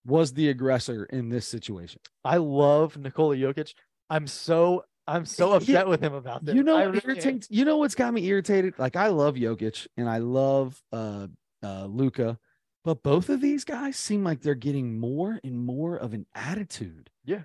was 0.05 0.33
the 0.33 0.49
aggressor 0.49 1.05
in 1.05 1.29
this 1.29 1.47
situation. 1.47 2.01
I 2.23 2.37
love 2.37 2.97
Nikola 2.97 3.35
Jokic. 3.35 3.73
I'm 4.11 4.27
so 4.27 4.83
I'm 5.07 5.25
so 5.25 5.53
upset 5.53 5.87
with 5.87 6.01
him 6.01 6.13
about 6.13 6.45
this. 6.45 6.53
You 6.53 6.61
know 6.61 6.77
really 6.85 7.01
irritates 7.03 7.47
you 7.49 7.65
know 7.65 7.77
what's 7.77 7.95
got 7.95 8.13
me 8.13 8.25
irritated? 8.27 8.75
Like 8.77 8.95
I 8.95 9.07
love 9.07 9.35
Jokic 9.35 9.87
and 9.97 10.07
I 10.07 10.19
love 10.19 10.79
uh 10.91 11.27
uh 11.63 11.85
Luka, 11.85 12.37
but 12.83 13.03
both 13.03 13.29
of 13.29 13.41
these 13.41 13.63
guys 13.63 13.95
seem 13.95 14.23
like 14.23 14.41
they're 14.41 14.55
getting 14.55 14.99
more 14.99 15.39
and 15.43 15.57
more 15.57 15.95
of 15.95 16.13
an 16.13 16.25
attitude. 16.33 17.09
Yeah. 17.25 17.43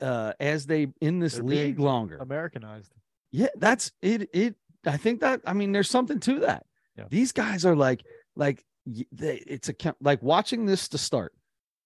Uh 0.00 0.32
as 0.40 0.66
they 0.66 0.88
in 1.00 1.20
this 1.20 1.34
They're 1.34 1.44
league 1.44 1.80
longer. 1.80 2.18
Americanized. 2.18 2.92
Yeah, 3.32 3.48
that's 3.56 3.90
it. 4.02 4.30
It. 4.32 4.54
I 4.86 4.96
think 4.96 5.20
that. 5.20 5.40
I 5.46 5.54
mean, 5.54 5.72
there's 5.72 5.90
something 5.90 6.20
to 6.20 6.40
that. 6.40 6.66
Yeah. 6.96 7.04
These 7.10 7.32
guys 7.32 7.64
are 7.64 7.74
like, 7.74 8.04
like 8.36 8.64
they. 8.86 9.42
It's 9.46 9.68
a 9.68 9.74
like 10.00 10.22
watching 10.22 10.66
this 10.66 10.88
to 10.90 10.98
start. 10.98 11.32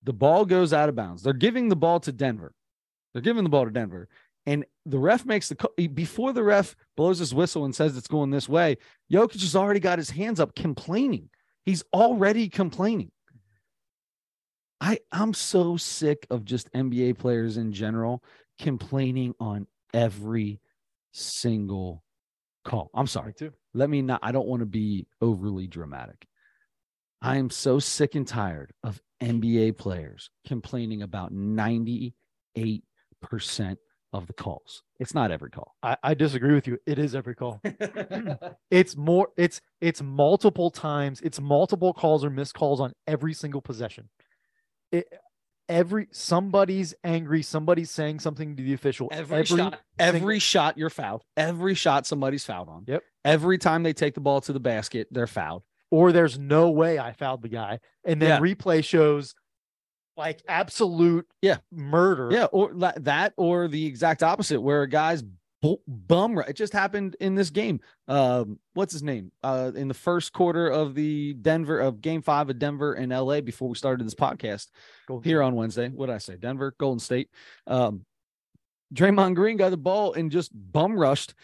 The 0.03 0.12
ball 0.12 0.45
goes 0.45 0.72
out 0.72 0.89
of 0.89 0.95
bounds. 0.95 1.22
They're 1.22 1.33
giving 1.33 1.68
the 1.68 1.76
ball 1.76 2.01
to 2.01 2.12
Denver. 2.12 2.53
They're 3.12 3.22
giving 3.22 3.45
the 3.45 3.51
ball 3.51 3.64
to 3.64 3.70
Denver, 3.70 4.09
and 4.45 4.64
the 4.85 4.99
ref 4.99 5.24
makes 5.24 5.49
the 5.49 5.89
before 5.89 6.33
the 6.33 6.43
ref 6.43 6.76
blows 6.97 7.18
his 7.18 7.35
whistle 7.35 7.64
and 7.64 7.74
says 7.74 7.97
it's 7.97 8.09
going 8.09 8.31
this 8.31 8.49
way. 8.49 8.76
Jokic 9.11 9.41
has 9.41 9.57
already 9.57 9.81
got 9.81 9.99
his 9.99 10.11
hands 10.11 10.41
up, 10.41 10.55
complaining. 10.55 11.31
He's 11.69 11.85
already 11.93 12.49
complaining. 12.49 13.11
I 14.81 15.01
I'm 15.12 15.35
so 15.35 15.77
sick 15.77 16.27
of 16.31 16.47
just 16.47 16.73
NBA 16.73 17.19
players 17.19 17.59
in 17.59 17.73
general 17.75 18.25
complaining 18.59 19.35
on 19.39 19.66
every 19.93 20.61
single 21.12 22.03
call. 22.64 22.91
I'm 22.95 23.07
sorry. 23.07 23.27
Me 23.27 23.33
too. 23.39 23.53
Let 23.75 23.91
me 23.91 24.01
not, 24.01 24.21
I 24.23 24.33
don't 24.33 24.47
want 24.47 24.61
to 24.61 24.66
be 24.66 25.09
overly 25.21 25.66
dramatic. 25.66 26.27
I 27.21 27.37
am 27.37 27.51
so 27.51 27.79
sick 27.79 28.14
and 28.14 28.27
tired 28.27 28.73
of 28.83 29.03
NBA 29.23 29.77
players 29.77 30.31
complaining 30.47 31.03
about 31.03 31.35
98% 31.35 32.12
of 34.13 34.27
the 34.27 34.33
calls. 34.33 34.83
It's 34.99 35.15
not 35.15 35.31
every 35.31 35.51
call. 35.51 35.75
I, 35.83 35.97
I 36.03 36.15
disagree 36.15 36.55
with 36.55 36.67
you. 36.67 36.79
It 36.87 36.99
is 36.99 37.15
every 37.15 37.35
call. 37.35 37.61
It's 38.71 38.97
more. 38.97 39.29
It's 39.37 39.61
it's 39.81 40.03
multiple 40.03 40.71
times. 40.71 41.21
It's 41.23 41.41
multiple 41.41 41.93
calls 41.95 42.25
or 42.25 42.31
missed 42.31 42.55
calls 42.55 42.81
on 42.81 42.93
every 43.07 43.33
single 43.35 43.61
possession. 43.63 44.09
It, 44.93 45.07
every 45.69 46.09
somebody's 46.13 46.95
angry. 47.05 47.43
Somebody's 47.43 47.91
saying 47.91 48.21
something 48.21 48.57
to 48.57 48.63
the 48.63 48.75
official. 48.75 49.09
every, 49.11 49.45
shot, 49.45 49.81
every 49.99 50.39
shot 50.39 50.77
you're 50.79 50.91
fouled. 50.91 51.23
Every 51.37 51.75
shot 51.75 52.07
somebody's 52.07 52.45
fouled 52.45 52.69
on. 52.69 52.85
Yep. 52.87 53.03
Every 53.25 53.59
time 53.59 53.83
they 53.83 53.93
take 53.95 54.15
the 54.15 54.21
ball 54.21 54.41
to 54.43 54.53
the 54.53 54.61
basket, 54.61 55.09
they're 55.11 55.27
fouled. 55.27 55.63
or 55.91 56.13
there's 56.13 56.39
no 56.39 56.71
way 56.71 56.99
I 56.99 57.13
fouled 57.13 57.41
the 57.43 57.49
guy, 57.49 57.81
and 58.05 58.21
then 58.21 58.29
Yeah. 58.29 58.41
replay 58.55 58.85
shows 58.85 59.35
like 60.19 60.43
absolute 60.49 61.27
Yeah. 61.41 61.59
murder. 61.73 62.29
Yeah, 62.31 62.47
or 62.47 62.73
that, 62.75 63.33
or 63.37 63.69
the 63.69 63.87
exact 63.87 64.23
opposite, 64.23 64.61
where 64.61 64.83
a 64.83 64.89
guy's 64.89 65.23
bu- 65.62 65.77
bum. 65.87 66.39
It 66.47 66.55
just 66.57 66.73
happened 66.73 67.16
in 67.21 67.35
this 67.37 67.51
game. 67.51 67.81
Um, 68.09 68.59
what's 68.75 68.93
his 68.93 69.03
name? 69.03 69.31
Uh, 69.43 69.71
in 69.75 69.89
the 69.89 69.95
first 69.95 70.33
quarter 70.33 70.69
of 70.69 70.95
the 70.95 71.35
Denver 71.35 71.79
of 71.81 72.01
Game 72.03 72.21
Five 72.23 72.51
of 72.51 72.59
Denver 72.59 72.95
and 72.95 73.12
LA 73.12 73.41
before 73.41 73.69
we 73.69 73.75
started 73.77 74.05
this 74.07 74.14
podcast 74.14 74.66
Golden 75.07 75.25
here 75.29 75.43
on 75.43 75.55
Wednesday. 75.55 75.89
What 75.89 76.07
did 76.07 76.16
I 76.16 76.19
say? 76.19 76.37
Denver, 76.37 76.75
Golden 76.79 76.99
State. 76.99 77.31
Um, 77.66 78.05
Draymond 78.95 79.35
Green 79.35 79.57
got 79.59 79.71
the 79.71 79.77
ball 79.77 80.14
and 80.14 80.31
just 80.33 80.51
bum 80.55 80.99
rushed. 80.99 81.35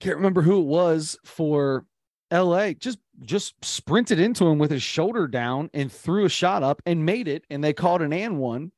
Can't 0.00 0.16
remember 0.16 0.40
who 0.42 0.58
it 0.60 0.66
was 0.66 1.18
for 1.24 1.84
LA. 2.32 2.72
Just 2.72 2.98
just 3.22 3.54
sprinted 3.64 4.18
into 4.18 4.46
him 4.46 4.58
with 4.58 4.70
his 4.70 4.82
shoulder 4.82 5.26
down 5.26 5.70
and 5.72 5.90
threw 5.90 6.24
a 6.24 6.28
shot 6.28 6.62
up 6.62 6.82
and 6.86 7.06
made 7.06 7.28
it. 7.28 7.44
And 7.50 7.62
they 7.62 7.72
called 7.72 8.02
an 8.02 8.12
and 8.12 8.38
one. 8.38 8.72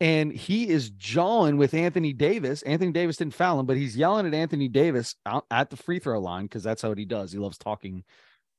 And 0.00 0.32
he 0.32 0.68
is 0.68 0.90
jawing 0.90 1.56
with 1.56 1.72
Anthony 1.72 2.12
Davis. 2.12 2.62
Anthony 2.62 2.92
Davis 2.92 3.16
didn't 3.16 3.34
foul 3.34 3.60
him, 3.60 3.66
but 3.66 3.76
he's 3.76 3.96
yelling 3.96 4.26
at 4.26 4.34
Anthony 4.34 4.68
Davis 4.68 5.14
out 5.24 5.46
at 5.50 5.70
the 5.70 5.76
free 5.76 5.98
throw 5.98 6.18
line 6.18 6.44
because 6.44 6.62
that's 6.62 6.82
how 6.82 6.94
he 6.94 7.04
does. 7.04 7.32
He 7.32 7.38
loves 7.38 7.58
talking, 7.58 8.04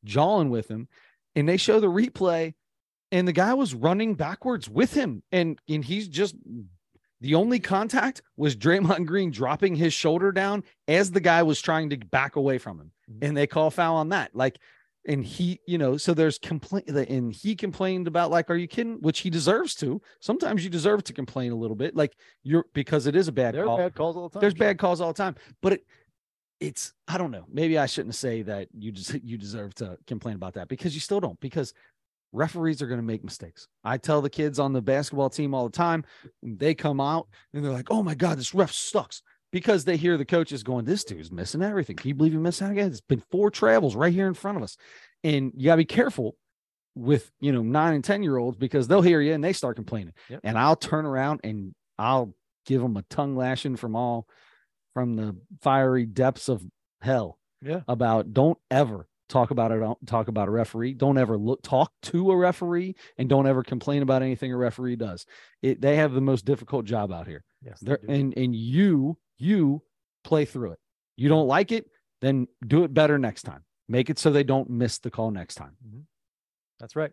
jawing 0.03 0.49
with 0.49 0.69
him. 0.69 0.87
And 1.35 1.47
they 1.47 1.57
show 1.57 1.81
the 1.81 1.87
replay, 1.87 2.53
and 3.11 3.27
the 3.27 3.33
guy 3.33 3.53
was 3.53 3.75
running 3.75 4.15
backwards 4.15 4.69
with 4.69 4.93
him. 4.93 5.23
And 5.31 5.59
and 5.67 5.83
he's 5.83 6.07
just 6.07 6.35
the 7.19 7.35
only 7.35 7.59
contact 7.59 8.21
was 8.37 8.55
Draymond 8.55 9.05
Green 9.07 9.31
dropping 9.31 9.75
his 9.75 9.93
shoulder 9.93 10.31
down 10.31 10.63
as 10.87 11.11
the 11.11 11.19
guy 11.19 11.43
was 11.43 11.61
trying 11.61 11.89
to 11.89 11.97
back 11.97 12.37
away 12.37 12.57
from 12.57 12.79
him. 12.79 12.91
Mhm. 13.11 13.27
And 13.27 13.37
they 13.37 13.47
call 13.47 13.71
foul 13.71 13.97
on 13.97 14.09
that. 14.09 14.35
Like, 14.35 14.57
and 15.07 15.23
he, 15.23 15.59
you 15.67 15.77
know, 15.77 15.97
so 15.97 16.13
there's 16.13 16.39
complaint 16.39 16.89
and 16.89 17.31
he 17.33 17.55
complained 17.55 18.07
about 18.07 18.31
like, 18.31 18.49
are 18.49 18.55
you 18.55 18.67
kidding? 18.67 18.97
Which 19.01 19.19
he 19.19 19.29
deserves 19.29 19.75
to. 19.75 20.01
Sometimes 20.19 20.63
you 20.63 20.69
deserve 20.69 21.03
to 21.05 21.13
complain 21.13 21.51
a 21.51 21.55
little 21.55 21.75
bit, 21.75 21.95
like 21.95 22.15
you're 22.43 22.65
because 22.73 23.07
it 23.07 23.15
is 23.15 23.27
a 23.27 23.31
bad 23.31 23.53
There 23.55 23.65
call. 23.65 23.77
bad 23.77 23.95
calls 23.95 24.17
all 24.17 24.29
the 24.29 24.33
time. 24.33 24.41
There's 24.41 24.53
bad 24.53 24.77
calls 24.77 25.01
all 25.01 25.09
the 25.09 25.17
time, 25.17 25.35
but 25.61 25.73
it 25.73 25.85
it's 26.59 26.93
I 27.07 27.17
don't 27.17 27.31
know. 27.31 27.45
Maybe 27.51 27.77
I 27.77 27.85
shouldn't 27.85 28.15
say 28.15 28.41
that 28.43 28.67
you 28.77 28.91
just 28.91 29.13
you 29.23 29.37
deserve 29.37 29.75
to 29.75 29.97
complain 30.07 30.35
about 30.35 30.53
that 30.53 30.67
because 30.67 30.93
you 30.95 31.01
still 31.01 31.19
don't 31.19 31.39
because 31.39 31.73
referees 32.31 32.81
are 32.81 32.87
going 32.87 32.99
to 32.99 33.05
make 33.05 33.23
mistakes. 33.23 33.67
I 33.83 33.97
tell 33.97 34.21
the 34.21 34.29
kids 34.29 34.59
on 34.59 34.73
the 34.73 34.81
basketball 34.81 35.29
team 35.29 35.53
all 35.53 35.65
the 35.65 35.77
time, 35.77 36.03
they 36.43 36.73
come 36.73 36.99
out 36.99 37.27
and 37.53 37.63
they're 37.63 37.71
like, 37.71 37.91
"Oh 37.91 38.03
my 38.03 38.15
god, 38.15 38.37
this 38.37 38.53
ref 38.53 38.71
sucks." 38.71 39.21
Because 39.55 39.85
they 39.85 39.95
hear 39.95 40.17
the 40.17 40.25
coaches 40.25 40.63
going, 40.63 40.83
"This 40.83 41.05
dude's 41.05 41.31
missing 41.31 41.61
everything." 41.61 41.95
Can 41.95 42.09
you 42.09 42.13
believe 42.13 42.33
he 42.33 42.37
missed 42.37 42.61
out 42.61 42.71
again? 42.71 42.87
It's 42.89 42.99
been 42.99 43.23
four 43.31 43.49
travels 43.49 43.95
right 43.95 44.11
here 44.11 44.27
in 44.27 44.33
front 44.33 44.57
of 44.57 44.63
us, 44.63 44.75
and 45.23 45.53
you 45.55 45.67
got 45.67 45.75
to 45.75 45.77
be 45.77 45.85
careful 45.85 46.35
with 46.93 47.31
you 47.39 47.53
know 47.53 47.61
nine 47.61 47.93
and 47.93 48.03
ten 48.03 48.21
year 48.21 48.35
olds 48.35 48.57
because 48.57 48.89
they'll 48.89 49.01
hear 49.01 49.21
you 49.21 49.31
and 49.33 49.41
they 49.41 49.53
start 49.53 49.77
complaining. 49.77 50.13
Yep. 50.29 50.41
And 50.43 50.57
I'll 50.57 50.75
turn 50.75 51.05
around 51.05 51.39
and 51.45 51.73
I'll 51.97 52.33
give 52.65 52.81
them 52.81 52.97
a 52.97 53.03
tongue 53.03 53.37
lashing 53.37 53.77
from 53.77 53.95
all 53.95 54.27
from 54.93 55.15
the 55.15 55.37
fiery 55.61 56.05
depths 56.05 56.49
of 56.49 56.61
hell 57.01 57.37
Yeah. 57.61 57.81
about 57.87 58.33
don't 58.33 58.57
ever 58.69 59.07
talk 59.29 59.51
about 59.51 59.71
it 59.71 59.79
don't 59.79 60.05
talk 60.05 60.27
about 60.27 60.47
a 60.49 60.51
referee 60.51 60.93
don't 60.95 61.17
ever 61.17 61.37
look 61.37 61.61
talk 61.63 61.91
to 62.03 62.31
a 62.31 62.35
referee 62.37 62.95
and 63.17 63.27
don't 63.29 63.47
ever 63.47 63.63
complain 63.63 64.01
about 64.01 64.21
anything 64.21 64.51
a 64.53 64.57
referee 64.57 64.95
does 64.97 65.25
it 65.61 65.79
they 65.81 65.95
have 65.95 66.11
the 66.13 66.21
most 66.21 66.43
difficult 66.45 66.85
job 66.85 67.11
out 67.11 67.25
here 67.27 67.43
Yes. 67.63 67.79
they 67.79 67.87
They're, 67.87 67.97
do. 67.97 68.11
and 68.13 68.37
and 68.37 68.55
you 68.55 69.17
you 69.37 69.81
play 70.23 70.45
through 70.45 70.71
it. 70.71 70.79
You 71.17 71.29
don't 71.29 71.47
like 71.47 71.71
it 71.71 71.87
then 72.21 72.47
do 72.65 72.83
it 72.83 72.93
better 72.93 73.17
next 73.19 73.43
time. 73.43 73.63
Make 73.87 74.09
it 74.09 74.17
so 74.17 74.31
they 74.31 74.43
don't 74.43 74.69
miss 74.69 74.97
the 74.97 75.11
call 75.11 75.31
next 75.31 75.55
time. 75.55 75.75
That's 76.79 76.95
right. 76.95 77.11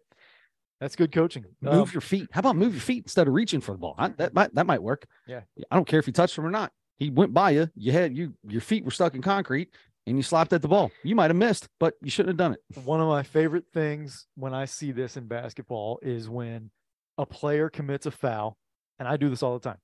That's 0.81 0.97
good 0.97 1.13
coaching. 1.13 1.45
move 1.61 1.89
Um, 1.89 1.91
your 1.93 2.01
feet. 2.01 2.29
How 2.33 2.41
about 2.41 2.57
move 2.57 2.73
your 2.73 2.81
feet 2.81 3.05
instead 3.05 3.29
of 3.29 3.35
reaching 3.35 3.61
for 3.61 3.73
the 3.73 3.79
ball? 3.79 3.95
I- 3.99 4.09
that 4.09 4.35
might 4.35 4.55
that 4.55 4.67
might 4.67 4.83
work. 4.83 5.07
Yeah. 5.27 5.43
i 5.71 5.77
don't 5.77 5.87
care 5.87 6.01
if 6.01 6.07
you 6.07 6.13
touched 6.13 6.37
him 6.37 6.47
or 6.47 6.51
not. 6.51 6.73
He 6.99 7.11
went 7.11 7.35
by 7.35 7.51
you. 7.51 7.69
You 7.75 7.93
had 7.93 8.17
you 8.17 8.35
your 8.49 8.61
feet 8.61 8.85
were 8.85 8.91
stuck 8.91 9.15
in 9.15 9.23
concrete 9.23 9.69
and 10.07 10.17
you 10.17 10.23
slapped 10.23 10.53
at 10.53 10.63
the 10.63 10.69
ball. 10.69 10.91
You 11.05 11.15
might 11.15 11.31
have 11.31 11.37
missed 11.37 11.69
but 11.79 11.95
you 12.03 12.11
shouldn't 12.11 12.31
have 12.31 12.39
done 12.39 12.55
it. 12.55 12.79
One 12.85 13.01
of 13.01 13.07
my 13.09 13.23
favorite 13.23 13.67
things 13.73 14.27
when 14.35 14.55
I 14.55 14.65
see 14.65 14.93
this 14.93 15.17
in 15.17 15.27
basketball 15.27 15.99
is 16.03 16.29
when 16.29 16.71
a 17.19 17.27
player 17.27 17.69
commits 17.69 18.07
a 18.07 18.11
foul, 18.11 18.57
and 18.99 19.07
I 19.07 19.17
do 19.19 19.29
this 19.29 19.43
all 19.43 19.59
the 19.59 19.69
time. 19.69 19.79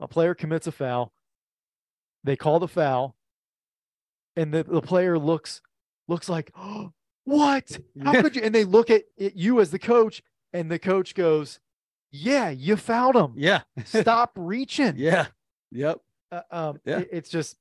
A 0.00 0.06
player 0.06 0.34
commits 0.34 0.68
a 0.68 0.72
foul, 0.72 1.12
they 2.24 2.36
call 2.36 2.58
the 2.58 2.68
foul, 2.68 3.16
and 4.36 4.52
the, 4.52 4.62
the 4.64 4.80
player 4.82 5.18
looks 5.18 5.60
looks 6.06 6.28
like, 6.28 6.50
oh, 6.56 6.92
what? 7.24 7.78
How 8.02 8.20
could 8.22 8.36
you? 8.36 8.42
And 8.42 8.54
they 8.54 8.64
look 8.64 8.90
at, 8.90 9.02
at 9.20 9.36
you 9.36 9.60
as 9.60 9.70
the 9.70 9.78
coach, 9.78 10.22
and 10.52 10.70
the 10.70 10.78
coach 10.78 11.14
goes, 11.14 11.60
Yeah, 12.10 12.50
you 12.50 12.76
fouled 12.76 13.16
him. 13.16 13.32
yeah 13.36 13.62
Stop 13.84 14.32
reaching. 14.36 14.94
yeah 14.96 15.26
yep 15.70 16.00
Uh, 16.32 16.40
um, 16.50 16.80
Yeah. 16.84 17.00
it- 17.00 17.08
it's 17.12 17.28
just, 17.30 17.56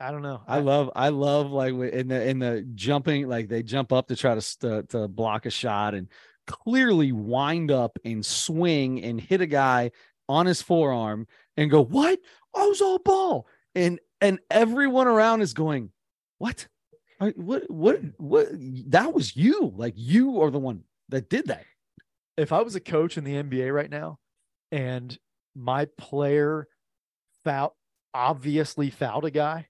I 0.00 0.10
don't 0.10 0.22
know. 0.22 0.40
I 0.48 0.60
love, 0.60 0.90
I 0.96 1.10
love 1.10 1.50
like 1.50 1.74
in 1.74 2.08
the 2.08 2.26
in 2.28 2.38
the 2.38 2.62
jumping, 2.74 3.28
like 3.28 3.48
they 3.48 3.62
jump 3.62 3.92
up 3.92 4.08
to 4.08 4.16
try 4.16 4.34
to 4.34 4.40
st- 4.40 4.88
to 4.90 5.08
block 5.08 5.44
a 5.44 5.50
shot 5.50 5.94
and 5.94 6.08
clearly 6.46 7.12
wind 7.12 7.70
up 7.70 7.98
and 8.04 8.24
swing 8.24 9.02
and 9.04 9.20
hit 9.20 9.42
a 9.42 9.46
guy 9.46 9.90
on 10.26 10.46
his 10.46 10.62
forearm 10.62 11.26
and 11.58 11.70
go, 11.70 11.82
"What? 11.84 12.18
I 12.56 12.66
was 12.66 12.80
all 12.80 12.98
ball," 12.98 13.46
and 13.74 13.98
and 14.20 14.38
everyone 14.50 15.06
around 15.08 15.40
is 15.42 15.54
going, 15.54 15.90
"What? 16.38 16.68
Are- 17.20 17.30
What? 17.36 17.70
What? 17.70 18.00
What? 18.18 18.48
That 18.90 19.12
was 19.14 19.36
you! 19.36 19.72
Like 19.76 19.94
you 19.96 20.40
are 20.42 20.50
the 20.50 20.58
one 20.58 20.84
that 21.08 21.28
did 21.28 21.46
that." 21.48 21.64
if 22.36 22.52
I 22.52 22.62
was 22.62 22.74
a 22.74 22.80
coach 22.80 23.18
in 23.18 23.24
the 23.24 23.34
NBA 23.34 23.74
right 23.74 23.90
now 23.90 24.18
and 24.72 25.18
my 25.54 25.84
player 25.98 26.68
foul 27.44 27.76
obviously 28.14 28.88
fouled 28.88 29.26
a 29.26 29.30
guy 29.30 29.66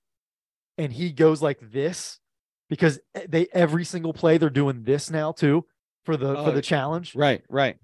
and 0.79 0.93
he 0.93 1.11
goes 1.11 1.43
like 1.43 1.59
this 1.73 2.21
because 2.69 3.01
they 3.29 3.49
every 3.53 3.85
single 3.85 4.13
play 4.13 4.39
they're 4.39 4.51
doing 4.51 4.85
this 4.85 5.11
now 5.11 5.33
too 5.33 5.65
for 6.05 6.17
the 6.17 6.35
for 6.35 6.51
Oh, 6.51 6.53
the 6.53 6.63
challenge. 6.63 7.17
Right, 7.17 7.43
right. 7.49 7.77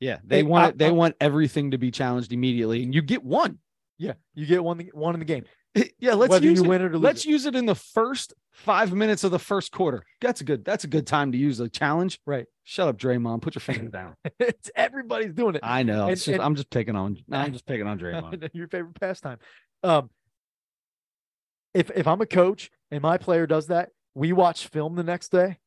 Yeah, 0.00 0.18
they 0.24 0.38
Hey, 0.38 0.42
want 0.42 0.74
I- 0.74 0.76
they 0.76 0.86
I- 0.88 0.90
want 0.90 1.16
everything 1.20 1.70
to 1.70 1.78
be 1.78 1.90
challenged 1.90 2.32
immediately, 2.32 2.82
and 2.82 2.94
you 2.94 3.00
get 3.00 3.22
one. 3.24 3.58
Yeah, 4.00 4.14
you 4.34 4.46
get 4.46 4.64
one 4.64 4.80
one 4.94 5.14
in 5.14 5.20
the 5.20 5.26
game. 5.26 5.44
yeah, 6.00 6.14
let's 6.14 6.30
Whether 6.30 6.46
use 6.46 6.58
you 6.58 6.64
it. 6.64 6.68
win 6.68 6.80
it 6.82 6.86
or 6.86 6.94
lose 6.94 7.02
let's 7.02 7.24
it. 7.26 7.28
use 7.28 7.44
it 7.46 7.54
in 7.54 7.66
the 7.66 7.74
first 7.74 8.32
five 8.52 8.92
minutes 8.94 9.24
of 9.24 9.30
the 9.30 9.38
first 9.38 9.70
quarter. 9.72 10.02
That's 10.22 10.40
a 10.40 10.44
good. 10.44 10.64
That's 10.64 10.84
a 10.84 10.88
good 10.88 11.06
time 11.06 11.32
to 11.32 11.38
use 11.38 11.60
a 11.60 11.68
challenge. 11.68 12.18
Right. 12.26 12.46
Shut 12.64 12.88
up, 12.88 12.96
Draymond. 12.96 13.42
Put 13.42 13.54
your 13.54 13.60
finger 13.60 13.88
down. 13.92 14.14
it's 14.38 14.70
everybody's 14.74 15.34
doing 15.34 15.54
it. 15.54 15.60
I 15.62 15.82
know. 15.82 16.08
It's 16.08 16.26
And- 16.26 16.32
just, 16.32 16.34
and- 16.36 16.42
I'm 16.42 16.54
just 16.56 16.70
picking 16.70 16.96
on. 16.96 17.18
I'm 17.30 17.52
just 17.52 17.66
picking 17.66 17.86
on 17.86 17.98
Draymond. 17.98 18.48
Your 18.54 18.68
favorite 18.68 18.98
pastime. 18.98 19.38
Um, 19.82 20.08
if 21.74 21.90
if 21.94 22.06
I'm 22.06 22.20
a 22.20 22.26
coach 22.26 22.70
and 22.90 23.02
my 23.02 23.18
player 23.18 23.46
does 23.46 23.66
that, 23.68 23.90
we 24.14 24.32
watch 24.32 24.66
film 24.68 24.96
the 24.96 25.04
next 25.04 25.28
day. 25.30 25.58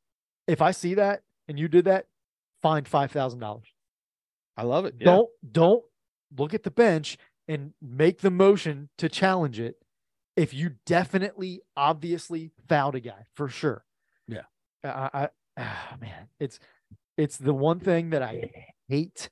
If 0.48 0.62
I 0.62 0.72
see 0.72 0.96
that 0.96 1.22
and 1.48 1.58
you 1.60 1.68
did 1.68 1.86
that, 1.86 2.08
fine 2.62 2.84
five 2.86 3.12
thousand 3.12 3.40
dollars. 3.40 3.68
I 4.58 4.64
love 4.64 4.86
it. 4.86 4.98
Don't 5.00 5.30
don't 5.50 5.84
look 6.36 6.54
at 6.54 6.64
the 6.64 6.72
bench 6.72 7.18
and 7.48 7.74
make 7.82 8.22
the 8.22 8.32
motion 8.32 8.90
to 8.98 9.10
challenge 9.10 9.60
it 9.60 9.76
if 10.36 10.54
you 10.54 10.72
definitely 10.86 11.62
obviously 11.78 12.52
fouled 12.68 12.96
a 12.96 13.00
guy 13.00 13.26
for 13.36 13.50
sure. 13.50 13.86
Yeah. 14.28 14.42
I, 14.84 15.10
I 15.14 15.30
ah, 15.58 15.98
man, 16.02 16.28
it's 16.40 16.60
it's 17.18 17.38
the 17.38 17.54
one 17.54 17.80
thing 17.80 18.12
that 18.12 18.22
I 18.24 18.52
hate. 18.90 19.30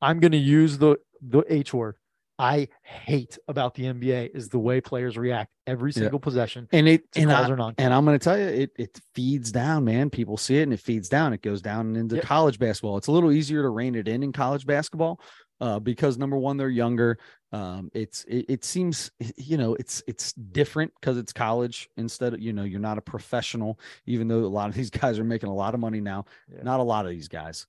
I'm 0.00 0.20
going 0.20 0.32
to 0.32 0.38
use 0.38 0.78
the 0.78 0.96
the 1.20 1.42
H 1.48 1.74
word. 1.74 1.96
I 2.38 2.68
hate 2.82 3.38
about 3.48 3.74
the 3.74 3.84
NBA 3.84 4.36
is 4.36 4.50
the 4.50 4.58
way 4.58 4.82
players 4.82 5.16
react 5.16 5.50
every 5.66 5.90
Yeah. 5.90 6.02
single 6.02 6.20
possession 6.20 6.68
And 6.70 6.86
it 6.86 7.04
and 7.16 7.32
I, 7.32 7.48
and 7.78 7.94
i'm 7.94 8.04
going 8.04 8.18
to 8.18 8.22
tell 8.22 8.38
you, 8.38 8.44
it 8.44 8.72
it 8.76 9.00
feeds 9.14 9.50
down, 9.50 9.84
man. 9.86 10.10
People 10.10 10.36
see 10.36 10.58
it 10.58 10.64
and 10.64 10.72
it 10.74 10.80
feeds 10.80 11.08
down. 11.08 11.32
It 11.32 11.40
goes 11.40 11.62
down 11.62 11.96
into 11.96 12.16
Yep. 12.16 12.24
college 12.24 12.58
basketball. 12.58 12.98
It's 12.98 13.06
a 13.06 13.12
little 13.12 13.32
easier 13.32 13.62
to 13.62 13.70
rein 13.70 13.94
it 13.94 14.06
in 14.06 14.22
in 14.22 14.32
college 14.32 14.66
basketball 14.66 15.18
uh, 15.60 15.78
because 15.80 16.18
number 16.18 16.36
one, 16.36 16.58
they're 16.58 16.68
younger. 16.68 17.18
Um, 17.56 17.90
it's 17.94 18.24
it, 18.24 18.44
it 18.48 18.64
seems 18.64 19.10
you 19.36 19.56
know 19.56 19.74
it's 19.76 20.02
it's 20.06 20.32
different 20.34 20.92
because 21.00 21.16
it's 21.16 21.32
college 21.32 21.88
instead 21.96 22.34
of 22.34 22.40
you 22.40 22.52
know 22.52 22.64
you're 22.64 22.80
not 22.80 22.98
a 22.98 23.02
professional. 23.02 23.78
Even 24.04 24.28
though 24.28 24.40
a 24.40 24.46
lot 24.60 24.68
of 24.68 24.74
these 24.74 24.90
guys 25.02 25.18
are 25.18 25.24
making 25.24 25.48
a 25.48 25.54
lot 25.54 25.72
of 25.74 25.80
money 25.80 26.00
now, 26.00 26.26
Yeah. 26.52 26.62
not 26.62 26.80
a 26.80 26.82
lot 26.82 27.06
of 27.06 27.10
these 27.12 27.28
guys. 27.28 27.66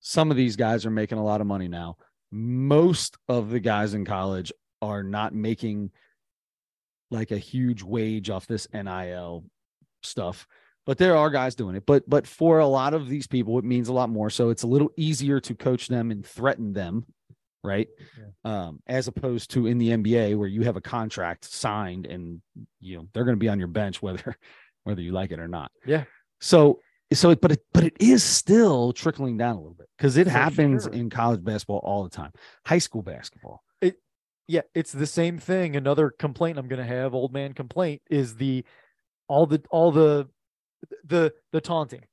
Some 0.00 0.30
of 0.30 0.36
these 0.36 0.56
guys 0.56 0.84
are 0.84 0.90
making 0.90 1.18
a 1.18 1.24
lot 1.24 1.40
of 1.40 1.46
money 1.46 1.68
now. 1.68 1.96
Most 2.30 3.16
of 3.28 3.50
the 3.50 3.60
guys 3.60 3.94
in 3.94 4.04
college 4.04 4.52
are 4.82 5.02
not 5.02 5.34
making 5.34 5.90
like 7.10 7.30
a 7.30 7.38
huge 7.38 7.82
wage 7.82 8.30
off 8.30 8.46
this 8.46 8.68
NIL 8.72 9.44
stuff. 10.02 10.46
But 10.86 10.98
there 10.98 11.16
are 11.16 11.30
guys 11.30 11.54
doing 11.54 11.76
it. 11.76 11.84
But 11.86 12.08
but 12.08 12.26
for 12.26 12.58
a 12.58 12.66
lot 12.66 12.94
of 12.94 13.08
these 13.08 13.26
people, 13.26 13.58
it 13.58 13.64
means 13.64 13.88
a 13.88 13.92
lot 13.92 14.10
more. 14.10 14.30
So 14.30 14.50
it's 14.50 14.62
a 14.64 14.66
little 14.74 14.90
easier 14.96 15.40
to 15.40 15.54
coach 15.54 15.88
them 15.88 16.10
and 16.10 16.24
threaten 16.24 16.72
them, 16.72 17.06
right? 17.62 17.88
Um, 18.44 18.80
as 18.86 19.08
opposed 19.08 19.50
to 19.52 19.66
in 19.66 19.78
the 19.78 19.90
NBA 19.90 20.36
where 20.36 20.48
you 20.48 20.62
have 20.62 20.76
a 20.76 20.80
contract 20.80 21.44
signed 21.44 22.06
and 22.06 22.40
you 22.80 22.96
know 22.96 23.08
they're 23.12 23.24
going 23.24 23.36
to 23.36 23.40
be 23.40 23.48
on 23.48 23.58
your 23.58 23.68
bench 23.68 24.00
whether 24.02 24.36
whether 24.84 25.02
you 25.02 25.12
like 25.12 25.30
it 25.30 25.38
or 25.40 25.48
not. 25.48 25.70
Yeah. 25.86 26.04
So 26.40 26.80
so 27.12 27.30
it, 27.30 27.40
but 27.40 27.52
it 27.52 27.60
but 27.74 27.84
it 27.84 27.94
is 28.00 28.22
still 28.22 28.92
trickling 28.92 29.36
down 29.36 29.56
a 29.56 29.58
little 29.58 29.74
bit 29.74 29.88
because 29.98 30.16
it 30.16 30.24
For 30.24 30.30
happens 30.30 30.84
sure. 30.84 30.92
in 30.92 31.10
college 31.10 31.42
basketball 31.44 31.78
all 31.82 32.04
the 32.04 32.10
time. 32.10 32.32
High 32.66 32.78
school 32.78 33.02
basketball. 33.02 33.62
It 33.80 33.96
yeah, 34.46 34.62
it's 34.74 34.92
the 34.92 35.06
same 35.06 35.38
thing. 35.38 35.76
Another 35.76 36.10
complaint 36.10 36.58
I'm 36.58 36.68
going 36.68 36.80
to 36.80 36.86
have, 36.86 37.14
old 37.14 37.32
man 37.32 37.52
complaint, 37.52 38.02
is 38.10 38.36
the 38.36 38.64
all 39.28 39.46
the 39.46 39.62
all 39.70 39.90
the 39.92 40.28
the 41.04 41.32
the 41.52 41.60
taunting. 41.60 42.04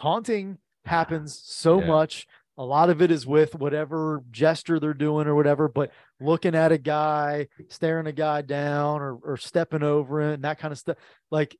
Taunting 0.00 0.58
happens 0.84 1.40
so 1.44 1.80
Yeah. 1.80 1.86
much. 1.86 2.26
A 2.62 2.64
lot 2.64 2.90
of 2.90 3.02
it 3.02 3.10
is 3.10 3.26
with 3.26 3.56
whatever 3.56 4.22
gesture 4.30 4.78
they're 4.78 4.94
doing 4.94 5.26
or 5.26 5.34
whatever, 5.34 5.66
but 5.68 5.90
looking 6.20 6.54
at 6.54 6.70
a 6.70 6.78
guy, 6.78 7.48
staring 7.68 8.06
a 8.06 8.12
guy 8.12 8.42
down, 8.42 9.00
or 9.00 9.16
or 9.24 9.36
stepping 9.36 9.82
over 9.82 10.20
it, 10.20 10.34
and 10.34 10.44
that 10.44 10.60
kind 10.60 10.70
of 10.70 10.78
stuff, 10.78 10.96
like 11.32 11.56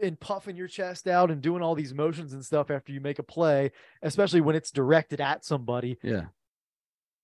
and 0.00 0.18
puffing 0.18 0.56
your 0.56 0.66
chest 0.66 1.06
out 1.06 1.30
and 1.30 1.42
doing 1.42 1.62
all 1.62 1.74
these 1.74 1.92
motions 1.92 2.32
and 2.32 2.42
stuff 2.42 2.70
after 2.70 2.90
you 2.90 3.00
make 3.02 3.18
a 3.18 3.22
play, 3.22 3.70
especially 4.00 4.40
when 4.40 4.56
it's 4.56 4.70
directed 4.70 5.20
at 5.20 5.44
somebody 5.44 5.98
Yeah. 6.02 6.24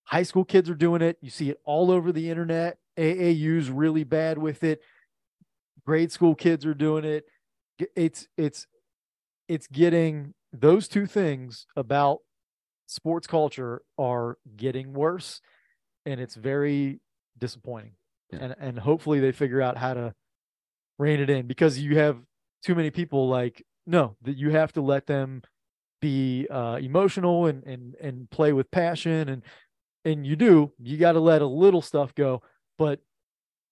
high 0.05 0.23
school 0.23 0.45
kids 0.45 0.69
are 0.69 0.75
doing 0.75 1.01
it. 1.01 1.17
You 1.23 1.31
see 1.31 1.49
it 1.51 1.59
all 1.65 1.91
over 1.91 2.13
the 2.13 2.29
internet. 2.29 2.77
AAU's 2.99 3.71
really 3.71 4.05
bad 4.05 4.37
with 4.37 4.63
it. 4.63 4.83
Grade 5.87 6.13
school 6.13 6.35
kids 6.35 6.67
are 6.67 6.75
doing 6.75 7.05
it. 7.05 7.25
It's 7.97 8.29
it's 8.37 8.67
it's 9.49 9.67
getting 9.69 10.35
those 10.53 10.87
two 10.87 11.07
things 11.07 11.67
about 11.75 12.19
sports 12.89 13.27
culture 13.27 13.83
are 13.99 14.39
getting 14.57 14.93
worse 14.93 15.41
and 16.07 16.21
it's 16.21 16.35
very 16.35 17.01
disappointing. 17.39 17.93
Yeah. 18.33 18.39
And 18.41 18.57
and 18.59 18.79
hopefully 18.79 19.21
they 19.21 19.33
figure 19.33 19.63
out 19.63 19.77
how 19.77 19.95
to 19.95 20.15
rein 20.99 21.21
it 21.21 21.31
in 21.31 21.47
because 21.47 21.79
you 21.79 21.99
have 21.99 22.19
too 22.63 22.75
many 22.75 22.91
people 22.91 23.29
like 23.29 23.65
no, 23.87 24.17
that 24.23 24.37
you 24.37 24.51
have 24.51 24.73
to 24.75 24.83
let 24.83 25.07
them 25.07 25.43
be 26.01 26.47
uh, 26.51 26.79
emotional 26.81 27.47
and 27.47 27.65
and 27.65 27.95
and 28.01 28.31
play 28.31 28.53
with 28.53 28.71
passion 28.71 29.29
and 29.29 29.43
and 30.05 30.27
you 30.27 30.37
do 30.37 30.73
you 30.79 30.97
got 30.97 31.13
to 31.13 31.21
let 31.21 31.43
a 31.43 31.47
little 31.47 31.83
stuff 31.83 32.15
go 32.15 32.43
but 32.79 33.01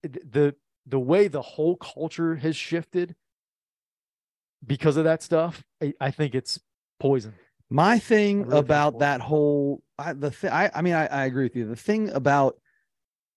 the 0.03 0.53
the 0.85 0.99
way 0.99 1.27
the 1.27 1.41
whole 1.41 1.77
culture 1.77 2.35
has 2.35 2.55
shifted 2.55 3.15
because 4.65 4.97
of 4.97 5.05
that 5.05 5.23
stuff 5.23 5.63
i, 5.81 5.93
I 6.01 6.11
think 6.11 6.35
it's 6.35 6.59
poison 6.99 7.33
My 7.69 7.99
thing 7.99 8.45
really 8.45 8.59
about 8.59 8.99
that 8.99 9.21
whole 9.21 9.83
I, 9.99 10.13
the 10.13 10.31
thing 10.31 10.51
I, 10.51 10.71
I 10.73 10.81
mean 10.81 10.93
I, 10.93 11.07
I 11.07 11.25
agree 11.25 11.43
with 11.43 11.55
you. 11.55 11.67
The 11.67 11.75
thing 11.75 12.09
about 12.09 12.57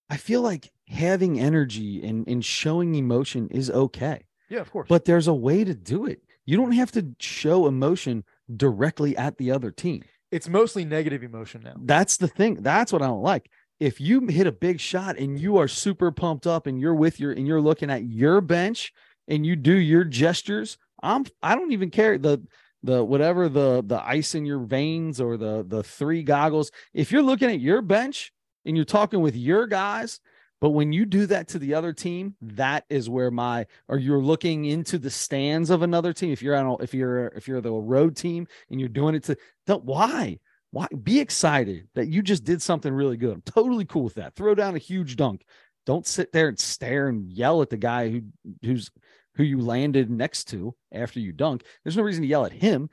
I 0.08 0.16
feel 0.16 0.42
like 0.42 0.70
having 0.88 1.38
energy 1.40 2.02
and, 2.06 2.26
and 2.28 2.44
showing 2.44 2.94
emotion 2.94 3.48
is 3.50 3.70
okay, 3.70 4.24
yeah 4.48 4.60
of 4.60 4.70
course 4.70 4.88
but 4.88 5.04
there's 5.04 5.28
a 5.28 5.34
way 5.34 5.64
to 5.64 5.74
do 5.74 6.06
it. 6.06 6.22
You 6.46 6.56
don't 6.56 6.72
have 6.72 6.90
to 6.92 7.14
show 7.20 7.66
emotion 7.66 8.24
directly 8.56 9.16
at 9.16 9.38
the 9.38 9.50
other 9.52 9.70
team. 9.70 10.02
it's 10.32 10.48
mostly 10.48 10.84
negative 10.84 11.22
emotion 11.22 11.62
now 11.62 11.74
That's 11.82 12.16
the 12.16 12.28
thing. 12.28 12.56
That's 12.62 12.92
what 12.92 13.02
I 13.02 13.06
don't 13.06 13.22
like. 13.22 13.50
If 13.78 14.00
you 14.00 14.26
hit 14.26 14.46
a 14.46 14.52
big 14.52 14.78
shot 14.80 15.16
and 15.18 15.40
you 15.40 15.56
are 15.56 15.68
super 15.68 16.10
pumped 16.12 16.46
up 16.46 16.66
and 16.66 16.80
you're 16.80 16.94
with 16.94 17.18
your 17.18 17.32
and 17.32 17.46
you're 17.46 17.60
looking 17.60 17.90
at 17.90 18.04
your 18.04 18.40
bench 18.40 18.92
and 19.26 19.46
you 19.46 19.56
do 19.56 19.74
your 19.74 20.04
gestures, 20.04 20.76
I'm 21.02 21.24
I 21.42 21.54
don't 21.54 21.72
even 21.72 21.90
care 21.90 22.18
the 22.18 22.42
the 22.82 23.04
whatever 23.04 23.48
the 23.48 23.82
the 23.84 24.02
ice 24.02 24.34
in 24.34 24.44
your 24.44 24.60
veins 24.60 25.20
or 25.20 25.36
the 25.36 25.64
the 25.66 25.82
three 25.82 26.22
goggles. 26.22 26.70
If 26.94 27.12
you're 27.12 27.22
looking 27.22 27.50
at 27.50 27.60
your 27.60 27.82
bench 27.82 28.32
and 28.64 28.76
you're 28.76 28.84
talking 28.84 29.20
with 29.20 29.36
your 29.36 29.66
guys, 29.66 30.20
but 30.60 30.70
when 30.70 30.92
you 30.92 31.06
do 31.06 31.26
that 31.26 31.48
to 31.48 31.58
the 31.58 31.74
other 31.74 31.92
team, 31.92 32.36
that 32.42 32.84
is 32.90 33.08
where 33.08 33.30
my 33.30 33.66
or 33.88 33.98
you're 33.98 34.22
looking 34.22 34.66
into 34.66 34.98
the 34.98 35.10
stands 35.10 35.70
of 35.70 35.82
another 35.82 36.12
team. 36.12 36.32
If 36.32 36.42
you're 36.42 36.56
on 36.56 36.76
if 36.80 36.94
you're 36.94 37.28
if 37.28 37.48
you're 37.48 37.60
the 37.60 37.72
road 37.72 38.16
team 38.16 38.46
and 38.70 38.78
you're 38.78 38.88
doing 38.88 39.14
it 39.14 39.24
to 39.24 39.36
don't 39.66 39.84
why 39.84 40.38
why 40.70 40.86
be 41.02 41.18
excited 41.18 41.88
that 41.94 42.08
you 42.08 42.22
just 42.22 42.44
did 42.44 42.62
something 42.62 42.92
really 42.92 43.16
good. 43.16 43.34
I'm 43.34 43.42
totally 43.42 43.84
cool 43.84 44.04
with 44.04 44.14
that. 44.14 44.34
Throw 44.34 44.54
down 44.54 44.76
a 44.76 44.78
huge 44.78 45.16
dunk. 45.16 45.44
Don't 45.86 46.06
sit 46.06 46.30
there 46.32 46.48
and 46.48 46.58
stare 46.58 47.08
and 47.08 47.30
yell 47.32 47.62
at 47.62 47.70
the 47.70 47.76
guy 47.76 48.10
who 48.10 48.22
who's 48.62 48.90
who 49.34 49.42
you 49.42 49.60
landed 49.60 50.10
next 50.10 50.44
to 50.48 50.74
after 50.92 51.20
you 51.20 51.32
dunk. 51.32 51.64
There's 51.84 51.96
no 51.96 52.02
reason 52.02 52.22
to 52.22 52.28
yell 52.28 52.44
at 52.44 52.52
him. 52.52 52.90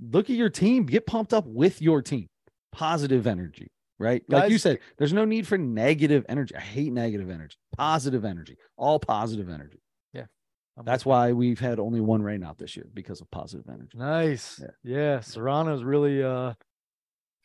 Look 0.00 0.28
at 0.28 0.36
your 0.36 0.50
team, 0.50 0.84
get 0.84 1.06
pumped 1.06 1.32
up 1.32 1.46
with 1.46 1.80
your 1.80 2.02
team. 2.02 2.28
Positive 2.72 3.26
energy, 3.26 3.68
right? 3.98 4.22
Like 4.28 4.50
you 4.50 4.58
said, 4.58 4.78
there's 4.98 5.12
no 5.12 5.24
need 5.24 5.46
for 5.46 5.58
negative 5.58 6.24
energy. 6.28 6.54
I 6.54 6.60
hate 6.60 6.92
negative 6.92 7.30
energy. 7.30 7.56
Positive 7.76 8.24
energy. 8.24 8.56
All 8.76 8.98
positive 8.98 9.48
energy. 9.48 9.80
I'm 10.80 10.86
That's 10.86 11.04
why 11.04 11.32
we've 11.32 11.60
had 11.60 11.78
only 11.78 12.00
one 12.00 12.22
rain 12.22 12.42
out 12.42 12.56
this 12.58 12.74
year 12.74 12.86
because 12.94 13.20
of 13.20 13.30
positive 13.30 13.66
energy. 13.68 13.98
nice 13.98 14.60
Yeah. 14.60 14.70
yeah, 14.82 15.20
serrano's 15.20 15.84
really 15.84 16.22
uh 16.22 16.54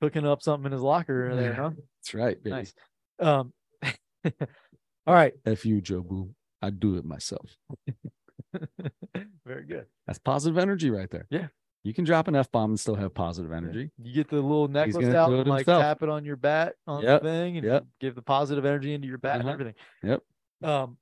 cooking 0.01 0.25
up 0.25 0.41
something 0.41 0.67
in 0.67 0.71
his 0.71 0.81
locker 0.81 1.35
there 1.35 1.53
huh 1.53 1.71
That's 1.99 2.13
right. 2.13 2.41
Baby. 2.41 2.55
nice 2.55 2.73
um 3.19 3.51
all 4.25 5.13
right 5.13 5.33
F 5.45 5.65
you, 5.65 5.81
Joe 5.81 6.01
Boom. 6.01 6.35
I 6.65 6.69
do 6.71 6.97
it 6.97 7.05
myself. 7.05 7.57
very 9.45 9.65
good 9.65 9.85
That's 10.07 10.19
positive 10.19 10.57
energy 10.57 10.89
right 10.89 11.09
there. 11.09 11.27
Yeah. 11.29 11.47
You 11.83 11.93
can 11.93 12.03
drop 12.03 12.27
an 12.27 12.35
F 12.35 12.51
bomb 12.51 12.71
and 12.71 12.79
still 12.79 12.95
have 12.95 13.13
positive 13.13 13.51
energy. 13.51 13.91
You 14.01 14.13
get 14.13 14.27
the 14.29 14.37
little 14.37 14.67
necklace 14.67 15.13
out 15.13 15.31
and 15.31 15.47
like 15.47 15.59
himself. 15.67 15.83
tap 15.83 16.01
it 16.03 16.09
on 16.09 16.25
your 16.25 16.35
bat 16.35 16.73
on 16.87 17.03
Yep, 17.03 17.21
the 17.21 17.27
thing 17.29 17.57
and 17.57 17.65
yep. 17.65 17.85
give 17.99 18.15
the 18.15 18.21
positive 18.23 18.65
energy 18.65 18.93
into 18.93 19.07
your 19.07 19.17
bat 19.19 19.35
and 19.39 19.43
Uh-huh, 19.43 19.53
everything. 19.53 19.73
yep. 20.03 20.21
Um 20.63 20.97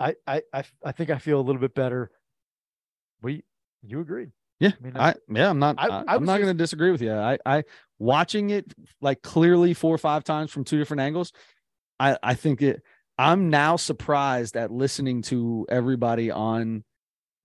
I 0.00 0.92
think 0.92 1.10
I 1.10 1.18
feel 1.18 1.40
a 1.40 1.42
little 1.42 1.60
bit 1.60 1.74
better. 1.74 2.10
We 3.22 3.42
you 3.82 4.00
agreed. 4.00 4.30
Yeah. 4.60 4.72
I 4.80 4.84
mean, 4.84 4.96
I 4.96 5.14
yeah, 5.28 5.50
I'm 5.50 5.58
not 5.58 5.76
I- 5.78 5.88
I, 5.88 6.04
I 6.08 6.14
am 6.16 6.24
not 6.24 6.34
just- 6.34 6.40
gonna 6.42 6.54
disagree 6.54 6.90
with 6.90 7.00
you. 7.02 7.12
I 7.12 7.38
I 7.46 7.64
watching 7.98 8.50
it 8.50 8.74
like 9.00 9.22
clearly 9.22 9.72
four 9.74 9.94
or 9.94 9.98
five 9.98 10.24
times 10.24 10.50
from 10.52 10.64
two 10.64 10.78
different 10.78 11.00
angles. 11.00 11.32
I 11.98 12.18
I 12.22 12.34
think 12.34 12.60
it 12.62 12.82
I'm 13.18 13.50
now 13.50 13.76
surprised 13.76 14.56
at 14.56 14.70
listening 14.70 15.22
to 15.22 15.66
everybody 15.68 16.30
on 16.30 16.84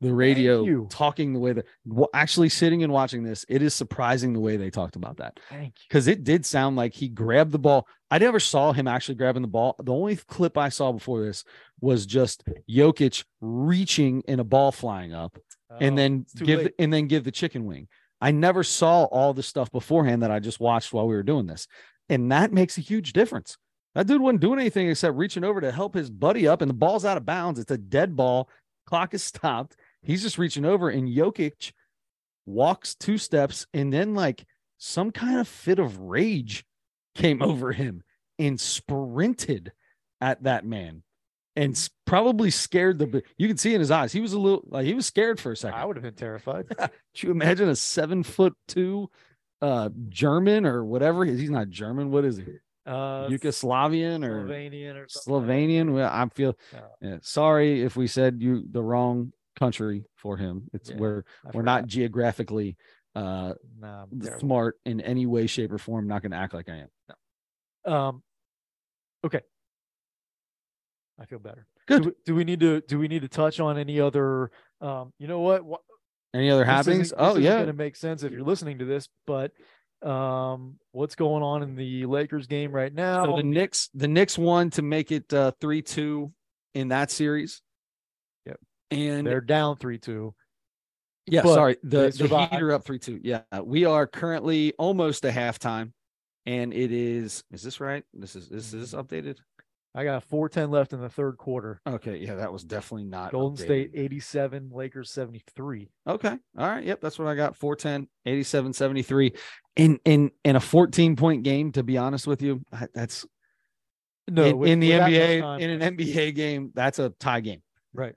the 0.02 0.14
radio 0.14 0.86
talking 0.88 1.32
the 1.34 1.40
way 1.40 1.54
that 1.54 1.66
actually 2.14 2.50
sitting 2.50 2.84
and 2.84 2.92
watching 2.92 3.24
this. 3.24 3.46
It 3.48 3.62
is 3.62 3.74
surprising 3.74 4.34
the 4.34 4.40
way 4.42 4.58
they 4.58 4.70
talked 4.70 4.98
about 4.98 5.18
that. 5.18 5.40
Thank 5.50 5.66
you. 5.78 5.86
because 5.88 6.08
it 6.08 6.26
did 6.26 6.46
sound 6.46 6.76
like 6.76 6.94
he 6.94 7.08
grabbed 7.08 7.52
the 7.54 7.60
ball. 7.60 7.88
I 8.12 8.18
never 8.18 8.40
saw 8.40 8.74
him 8.74 8.88
actually 8.88 9.16
grabbing 9.16 9.42
the 9.44 9.48
ball. 9.48 9.76
The 9.82 9.94
only 9.94 10.18
clip 10.18 10.58
I 10.58 10.70
saw 10.70 10.92
before 10.92 11.24
this 11.24 11.46
was 11.80 12.06
just 12.06 12.44
Jokic 12.70 13.24
reaching 13.40 14.24
and 14.28 14.42
a 14.42 14.44
ball 14.44 14.72
flying 14.74 15.14
up, 15.14 15.38
and 15.80 15.94
Oh, 15.94 15.96
then 15.96 16.26
give 16.36 16.60
late. 16.64 16.74
and 16.78 16.92
then 16.94 17.08
give 17.08 17.24
the 17.24 17.32
chicken 17.32 17.66
wing. 17.66 17.88
I 18.20 18.32
never 18.32 18.64
saw 18.64 19.06
all 19.06 19.34
the 19.34 19.42
stuff 19.44 19.72
beforehand 19.72 20.22
that 20.24 20.32
I 20.32 20.40
just 20.40 20.60
watched 20.60 20.92
while 20.94 21.08
we 21.08 21.16
were 21.16 21.24
doing 21.24 21.46
this, 21.48 21.66
and 22.10 22.30
that 22.32 22.52
makes 22.52 22.78
a 22.78 22.82
huge 22.82 23.14
difference. 23.14 23.58
That 23.96 24.08
dude 24.08 24.22
wasn't 24.22 24.42
doing 24.42 24.60
anything 24.60 24.90
except 24.90 25.18
reaching 25.18 25.44
over 25.44 25.62
to 25.62 25.72
help 25.72 25.94
his 25.94 26.10
buddy 26.10 26.48
up, 26.48 26.62
and 26.62 26.70
the 26.70 26.76
ball's 26.76 27.06
out 27.06 27.18
of 27.18 27.26
bounds. 27.26 27.60
It's 27.60 27.72
a 27.72 27.78
dead 27.78 28.16
ball. 28.16 28.50
Clock 28.86 29.14
is 29.14 29.24
stopped. 29.24 29.76
He's 30.02 30.24
just 30.24 30.38
reaching 30.38 30.66
over, 30.66 30.90
and 30.90 31.08
Jokic 31.08 31.72
walks 32.46 32.96
two 32.96 33.18
steps, 33.18 33.68
and 33.74 33.94
then 33.94 34.16
like 34.16 34.46
some 34.78 35.12
kind 35.12 35.40
of 35.40 35.48
fit 35.48 35.80
of 35.80 36.00
rage 36.00 36.66
came 37.16 37.42
over 37.42 37.72
him 37.72 38.04
and 38.40 38.60
sprinted 38.60 39.72
at 40.20 40.44
that 40.44 40.66
man, 40.66 41.04
and 41.56 41.90
probably 42.06 42.50
scared 42.50 42.98
the. 42.98 43.22
You 43.38 43.48
can 43.48 43.58
see 43.58 43.76
in 43.76 43.80
his 43.80 43.92
eyes 43.92 44.12
he 44.12 44.22
was 44.22 44.34
a 44.34 44.40
little 44.40 44.64
like 44.66 44.86
he 44.86 44.96
was 44.96 45.06
scared 45.06 45.40
for 45.40 45.52
a 45.52 45.58
second. 45.58 45.80
I 45.80 45.86
would 45.86 45.98
have 45.98 46.04
been 46.04 46.16
terrified. 46.16 46.66
Could 46.78 46.92
you 47.16 47.32
imagine 47.32 47.70
a 47.70 47.76
seven 47.76 48.24
foot 48.24 48.54
two 48.68 49.10
uh 49.62 49.90
German 50.10 50.66
or 50.66 50.84
whatever? 50.84 51.24
He's 51.24 51.52
not 51.52 51.70
German. 51.70 52.10
What 52.10 52.26
is 52.26 52.38
he? 52.38 52.46
Uh, 52.86 53.28
Yugoslavian 53.30 54.26
or 54.26 54.44
Slovenian 54.46 54.96
or. 54.96 55.06
Slovenian? 55.08 55.94
Well, 55.94 56.10
I 56.12 56.28
feel 56.30 56.58
Yeah. 57.02 57.18
sorry 57.22 57.82
if 57.82 57.96
we 57.96 58.08
said 58.08 58.42
you 58.42 58.64
the 58.70 58.84
wrong 58.84 59.32
country 59.56 60.06
for 60.16 60.36
him. 60.38 60.70
It's 60.74 60.90
Yeah, 60.90 60.98
we're 60.98 61.24
I 61.46 61.52
we're 61.54 61.62
not 61.64 61.88
geographically 61.88 62.76
uh 63.16 63.54
Nah, 63.80 64.06
smart 64.40 64.80
in 64.86 65.00
any 65.02 65.26
way, 65.26 65.48
shape, 65.48 65.72
or 65.72 65.78
form. 65.78 66.08
not 66.08 66.24
gonna 66.24 66.36
act 66.38 66.54
like 66.54 66.68
I 66.70 66.86
am. 67.86 67.94
Um, 67.94 68.24
okay. 69.24 69.42
I 71.20 71.26
feel 71.26 71.40
better. 71.40 71.68
Good. 71.86 72.02
Do 72.04 72.10
we, 72.10 72.14
do 72.26 72.36
we 72.36 72.44
need 72.44 72.60
to 72.62 72.82
do 72.82 72.98
we 73.00 73.08
need 73.08 73.22
to 73.22 73.28
touch 73.28 73.60
on 73.60 73.78
any 73.78 74.00
other? 74.00 74.52
Um, 74.82 75.14
you 75.20 75.28
know 75.28 75.40
what? 75.42 75.64
what 75.64 75.82
Any 76.34 76.50
other 76.50 76.66
happenings? 76.66 77.14
Oh 77.16 77.38
yeah. 77.38 77.56
going 77.56 77.68
to 77.68 77.74
make 77.74 77.96
sense 77.96 78.24
if 78.24 78.32
you're 78.32 78.44
listening 78.44 78.80
to 78.80 78.86
this. 78.86 79.08
But 79.28 79.52
um, 80.04 80.78
what's 80.92 81.16
going 81.16 81.44
on 81.44 81.64
in 81.64 81.76
the 81.76 82.06
Lakers 82.06 82.48
game 82.48 82.72
right 82.72 82.94
now? 82.94 83.26
So 83.26 83.38
the 83.38 83.44
Knicks, 83.44 83.90
the 83.94 84.08
Knicks 84.08 84.38
won 84.38 84.70
to 84.72 84.82
make 84.82 85.12
it 85.12 85.34
uh 85.34 85.52
three 85.62 85.82
two 85.82 86.32
in 86.74 86.90
that 86.90 87.12
series. 87.12 87.62
Yep. 88.46 88.60
And 88.92 89.26
They're 89.28 89.42
down 89.42 89.78
three 89.78 89.98
two. 89.98 90.34
Yeah, 91.26 91.44
sorry. 91.44 91.78
The 91.84 92.10
the 92.10 92.48
Heat 92.52 92.62
are 92.62 92.74
up 92.74 92.84
three 92.84 93.00
two. 93.00 93.20
Yeah, 93.24 93.42
we 93.64 93.86
are 93.86 94.06
currently 94.06 94.74
almost 94.78 95.24
at 95.26 95.34
halftime, 95.34 95.94
and 96.46 96.74
it 96.74 96.92
is. 96.92 97.44
Is 97.52 97.64
this 97.64 97.80
right? 97.80 98.04
This 98.14 98.36
is 98.36 98.50
this 98.50 98.74
is 98.74 98.92
this 98.92 98.94
Mm-hmm. 98.94 99.16
updated. 99.16 99.38
I 99.96 100.04
got 100.04 100.24
four 100.24 100.50
ten 100.50 100.72
left 100.72 100.92
in 100.94 101.02
the 101.02 101.10
third 101.10 101.38
quarter. 101.38 101.80
Okay, 101.88 102.18
yeah, 102.18 102.36
that 102.36 102.52
was 102.52 102.64
definitely 102.64 103.04
not 103.06 103.32
Golden 103.32 103.58
updated. 103.58 103.66
State 103.68 103.92
eighty 103.94 104.20
seven, 104.20 104.70
Lakers 104.74 105.12
seventy 105.12 105.42
three. 105.56 105.90
Okay, 106.08 106.36
all 106.58 106.68
right. 106.68 106.84
Yep, 106.84 107.00
that's 107.02 107.20
what 107.20 107.28
I 107.28 107.36
got. 107.36 107.56
410, 107.56 108.08
87, 108.26 108.74
73. 108.74 109.34
In 109.76 110.00
in 110.06 110.32
in 110.44 110.56
a 110.56 110.60
14 110.60 111.16
point 111.16 111.44
game. 111.44 111.72
To 111.74 111.84
be 111.84 111.98
honest 111.98 112.26
with 112.26 112.42
you, 112.42 112.62
that's 112.96 113.26
No, 114.30 114.44
in, 114.46 114.58
with- 114.58 114.70
in 114.72 114.80
the 114.80 114.90
with 114.94 114.98
that 115.00 115.42
much 115.42 115.62
NBA 115.62 115.62
in 115.62 115.82
an 115.82 115.98
NBA 115.98 116.36
game. 116.36 116.72
That's 116.74 116.98
a 117.00 117.10
tie 117.20 117.42
game. 117.42 117.62
right? 117.94 118.16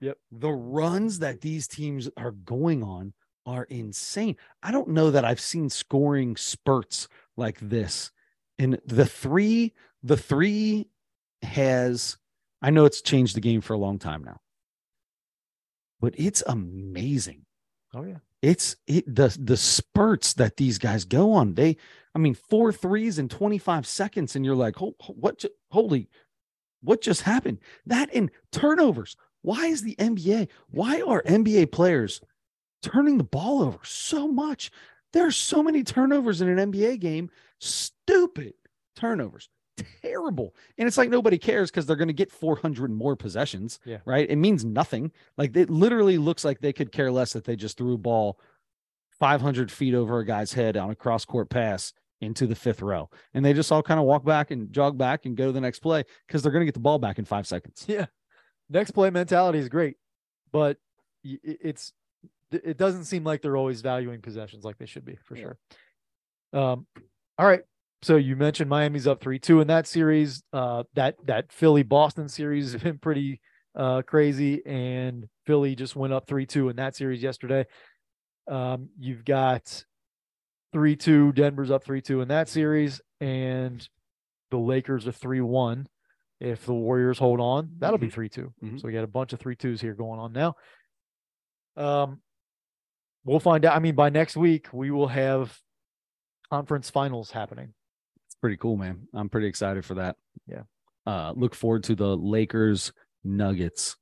Yep. 0.00 0.18
the 0.30 0.50
runs 0.50 1.20
that 1.20 1.40
these 1.40 1.66
teams 1.66 2.08
are 2.18 2.32
going 2.32 2.82
on 2.82 3.14
are 3.46 3.64
insane. 3.64 4.36
I 4.62 4.70
don't 4.70 4.88
know 4.88 5.10
that 5.10 5.24
I've 5.24 5.40
seen 5.40 5.70
scoring 5.70 6.36
spurts 6.36 7.08
like 7.36 7.58
this. 7.60 8.10
And 8.58 8.78
the 8.84 9.06
three, 9.06 9.72
the 10.02 10.16
three 10.18 10.88
has, 11.46 12.16
I 12.62 12.70
know 12.70 12.84
it's 12.84 13.02
changed 13.02 13.36
the 13.36 13.40
game 13.40 13.60
for 13.60 13.74
a 13.74 13.78
long 13.78 13.98
time 13.98 14.24
now, 14.24 14.40
but 16.00 16.14
it's 16.16 16.42
amazing. 16.46 17.46
Oh 17.94 18.04
yeah. 18.04 18.18
It's 18.42 18.76
it 18.86 19.12
the 19.12 19.36
the 19.40 19.56
spurts 19.56 20.34
that 20.34 20.56
these 20.56 20.78
guys 20.78 21.04
go 21.04 21.32
on. 21.32 21.54
They, 21.54 21.76
I 22.14 22.18
mean, 22.18 22.34
four 22.34 22.72
threes 22.72 23.18
in 23.18 23.28
25 23.28 23.86
seconds, 23.86 24.36
and 24.36 24.44
you're 24.44 24.54
like, 24.54 24.76
"Ho- 24.76 24.94
ho- 25.00 25.14
what? 25.18 25.44
Holy, 25.70 26.08
what 26.82 27.00
just 27.00 27.22
happened? 27.22 27.58
That 27.86 28.12
in 28.12 28.30
turnovers. 28.52 29.16
Why 29.42 29.66
is 29.66 29.82
the 29.82 29.96
NBA? 29.96 30.48
Why 30.70 31.00
are 31.00 31.22
NBA 31.22 31.72
players 31.72 32.20
turning 32.82 33.18
the 33.18 33.24
ball 33.24 33.62
over 33.62 33.78
so 33.84 34.28
much? 34.28 34.70
There 35.12 35.26
are 35.26 35.32
so 35.32 35.62
many 35.62 35.82
turnovers 35.82 36.40
in 36.40 36.48
an 36.48 36.72
NBA 36.72 37.00
game. 37.00 37.30
Stupid 37.58 38.54
turnovers. 38.96 39.48
Terrible. 40.02 40.54
And 40.78 40.86
it's 40.88 40.96
like 40.98 41.10
nobody 41.10 41.38
cares 41.38 41.70
because 41.70 41.86
they're 41.86 41.96
going 41.96 42.08
to 42.08 42.14
get 42.14 42.32
400 42.32 42.90
more 42.90 43.16
possessions. 43.16 43.78
Yeah. 43.84 43.98
Right. 44.04 44.28
It 44.28 44.36
means 44.36 44.64
nothing. 44.64 45.12
Like 45.36 45.56
it 45.56 45.68
literally 45.70 46.18
looks 46.18 46.44
like 46.44 46.60
they 46.60 46.72
could 46.72 46.92
care 46.92 47.10
less 47.12 47.32
that 47.34 47.44
they 47.44 47.56
just 47.56 47.76
threw 47.76 47.94
a 47.94 47.98
ball 47.98 48.38
500 49.18 49.70
feet 49.70 49.94
over 49.94 50.18
a 50.18 50.24
guy's 50.26 50.52
head 50.52 50.76
on 50.76 50.90
a 50.90 50.94
cross 50.94 51.24
court 51.24 51.50
pass 51.50 51.92
into 52.20 52.46
the 52.46 52.54
fifth 52.54 52.80
row. 52.82 53.10
And 53.34 53.44
they 53.44 53.52
just 53.52 53.70
all 53.70 53.82
kind 53.82 54.00
of 54.00 54.06
walk 54.06 54.24
back 54.24 54.50
and 54.50 54.72
jog 54.72 54.96
back 54.96 55.26
and 55.26 55.36
go 55.36 55.46
to 55.46 55.52
the 55.52 55.60
next 55.60 55.80
play 55.80 56.04
because 56.26 56.42
they're 56.42 56.52
going 56.52 56.62
to 56.62 56.66
get 56.66 56.74
the 56.74 56.80
ball 56.80 56.98
back 56.98 57.18
in 57.18 57.24
five 57.24 57.46
seconds. 57.46 57.84
Yeah. 57.86 58.06
Next 58.70 58.92
play 58.92 59.10
mentality 59.10 59.58
is 59.58 59.68
great, 59.68 59.96
but 60.52 60.78
it's 61.22 61.92
it 62.50 62.76
doesn't 62.78 63.04
seem 63.04 63.24
like 63.24 63.42
they're 63.42 63.56
always 63.56 63.80
valuing 63.80 64.20
possessions 64.22 64.64
like 64.64 64.78
they 64.78 64.86
should 64.86 65.04
be 65.04 65.16
for 65.24 65.36
Yeah. 65.36 65.42
sure. 65.42 65.58
Um, 66.52 66.86
all 67.38 67.46
right. 67.46 67.62
So 68.02 68.16
you 68.16 68.36
mentioned 68.36 68.70
Miami's 68.70 69.06
up 69.06 69.20
three 69.20 69.38
two 69.38 69.60
in 69.60 69.68
that 69.68 69.86
series. 69.86 70.42
Uh, 70.52 70.84
that 70.94 71.16
that 71.26 71.52
Philly 71.52 71.82
Boston 71.82 72.28
series 72.28 72.72
has 72.72 72.82
been 72.82 72.98
pretty 72.98 73.40
uh 73.74 74.02
crazy, 74.02 74.64
and 74.66 75.28
Philly 75.46 75.74
just 75.74 75.96
went 75.96 76.12
up 76.12 76.26
three 76.26 76.46
two 76.46 76.68
in 76.68 76.76
that 76.76 76.94
series 76.94 77.22
yesterday. 77.22 77.66
Um, 78.48 78.90
you've 78.98 79.24
got 79.24 79.84
three 80.72 80.96
two. 80.96 81.32
Denver's 81.32 81.70
up 81.70 81.84
three 81.84 82.02
two 82.02 82.20
in 82.20 82.28
that 82.28 82.48
series, 82.48 83.00
and 83.20 83.86
the 84.50 84.58
Lakers 84.58 85.06
are 85.08 85.12
three 85.12 85.40
one. 85.40 85.86
If 86.38 86.66
the 86.66 86.74
Warriors 86.74 87.18
hold 87.18 87.40
on, 87.40 87.70
that'll 87.78 87.96
be 87.96 88.10
3 88.10 88.28
2. 88.28 88.52
Mhm. 88.62 88.78
So 88.78 88.86
we 88.86 88.92
got 88.92 89.04
a 89.04 89.06
bunch 89.06 89.32
of 89.32 89.40
three 89.40 89.56
twos 89.56 89.80
here 89.80 89.94
going 89.94 90.20
on 90.20 90.34
now. 90.34 90.54
Um, 91.76 92.20
we'll 93.24 93.40
find 93.40 93.64
out. 93.64 93.74
I 93.74 93.78
mean, 93.78 93.94
by 93.94 94.10
next 94.10 94.36
week, 94.36 94.68
we 94.70 94.90
will 94.90 95.08
have 95.08 95.58
conference 96.50 96.90
finals 96.90 97.30
happening. 97.30 97.72
Pretty 98.40 98.56
cool, 98.56 98.76
man. 98.76 99.08
I'm 99.14 99.28
pretty 99.28 99.46
excited 99.46 99.84
for 99.84 99.94
that. 99.94 100.16
Yeah. 100.46 100.62
Uh, 101.06 101.32
look 101.36 101.54
forward 101.54 101.84
to 101.84 101.94
the 101.94 102.16
Lakers 102.16 102.92
Nuggets. 103.24 103.96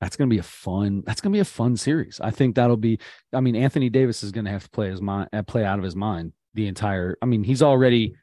That's 0.00 0.16
gonna 0.16 0.28
be 0.28 0.38
a 0.38 0.42
fun. 0.42 1.02
That's 1.04 1.20
gonna 1.20 1.32
be 1.32 1.40
a 1.40 1.44
fun 1.44 1.76
series. 1.76 2.20
I 2.22 2.30
think 2.30 2.54
that'll 2.54 2.76
be. 2.76 2.98
I 3.34 3.40
mean, 3.40 3.56
Anthony 3.56 3.90
Davis 3.90 4.22
is 4.22 4.32
gonna 4.32 4.50
have 4.50 4.64
to 4.64 4.70
play 4.70 4.88
his 4.88 5.02
mind, 5.02 5.28
uh, 5.32 5.42
play 5.42 5.64
out 5.64 5.78
of 5.78 5.84
his 5.84 5.96
mind 5.96 6.32
the 6.54 6.68
entire. 6.68 7.16
I 7.20 7.26
mean, 7.26 7.44
he's 7.44 7.62
already 7.62 8.14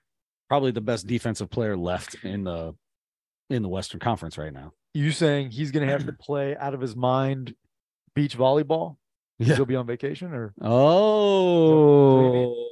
probably 0.50 0.72
the 0.72 0.82
best 0.82 1.08
defensive 1.08 1.50
player 1.50 1.78
left 1.78 2.16
in 2.24 2.44
the 2.44 2.74
in 3.50 3.62
the 3.62 3.70
Western 3.70 4.00
Conference 4.00 4.38
right 4.38 4.54
now. 4.54 4.74
You 4.94 5.12
saying 5.12 5.52
he's 5.52 5.72
going 5.72 5.86
to 5.86 5.92
have 5.92 6.06
to 6.06 6.14
play 6.20 6.56
out 6.58 6.74
of 6.74 6.82
his 6.82 6.96
mind 6.96 7.56
beach 8.16 8.38
volleyball? 8.38 8.98
Yeah. 9.40 9.56
He'll 9.56 9.66
be 9.66 9.76
on 9.76 9.86
vacation 9.86 10.34
or? 10.34 10.54
Oh, 10.62 12.66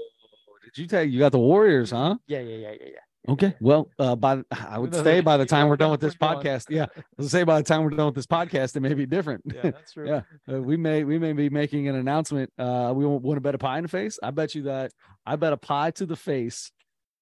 you 0.81 0.87
take? 0.87 1.11
You 1.11 1.19
got 1.19 1.31
the 1.31 1.39
Warriors, 1.39 1.91
huh? 1.91 2.17
Yeah, 2.27 2.39
yeah, 2.39 2.55
yeah, 2.55 2.71
yeah, 2.71 2.87
yeah. 2.93 2.99
Okay. 3.27 3.55
Well, 3.59 3.89
uh, 3.97 4.15
by 4.15 4.43
I 4.51 4.77
would 4.77 4.93
say 4.93 5.21
by 5.21 5.37
the 5.37 5.45
time 5.45 5.67
we're 5.67 5.77
done 5.77 5.89
with 5.89 5.99
this 5.99 6.15
podcast, 6.15 6.65
yeah, 6.69 6.85
let's 7.17 7.31
say 7.31 7.43
by 7.43 7.59
the 7.59 7.63
time 7.63 7.83
we're 7.83 7.89
done 7.89 8.05
with 8.05 8.15
this 8.15 8.27
podcast, 8.27 8.75
it 8.75 8.81
may 8.81 8.93
be 8.93 9.05
different. 9.05 9.43
Yeah, 9.45 9.61
that's 9.63 9.93
true. 9.93 10.07
Yeah. 10.07 10.21
Uh, 10.51 10.61
we 10.61 10.77
may 10.77 11.03
we 11.03 11.17
may 11.17 11.33
be 11.33 11.49
making 11.49 11.87
an 11.87 11.95
announcement. 11.95 12.51
Uh, 12.57 12.93
we 12.95 13.05
want 13.05 13.37
to 13.37 13.41
bet 13.41 13.55
a 13.55 13.57
pie 13.57 13.77
in 13.77 13.83
the 13.83 13.89
face. 13.89 14.19
I 14.21 14.31
bet 14.31 14.53
you 14.53 14.63
that 14.63 14.91
I 15.25 15.37
bet 15.37 15.53
a 15.53 15.57
pie 15.57 15.91
to 15.91 16.05
the 16.05 16.15
face 16.15 16.71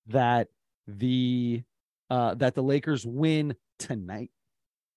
that 0.08 0.50
the 0.88 1.64
uh 2.10 2.36
that 2.36 2.56
the 2.56 2.64
Lakers 2.64 3.06
win 3.06 3.56
tonight. 3.80 4.32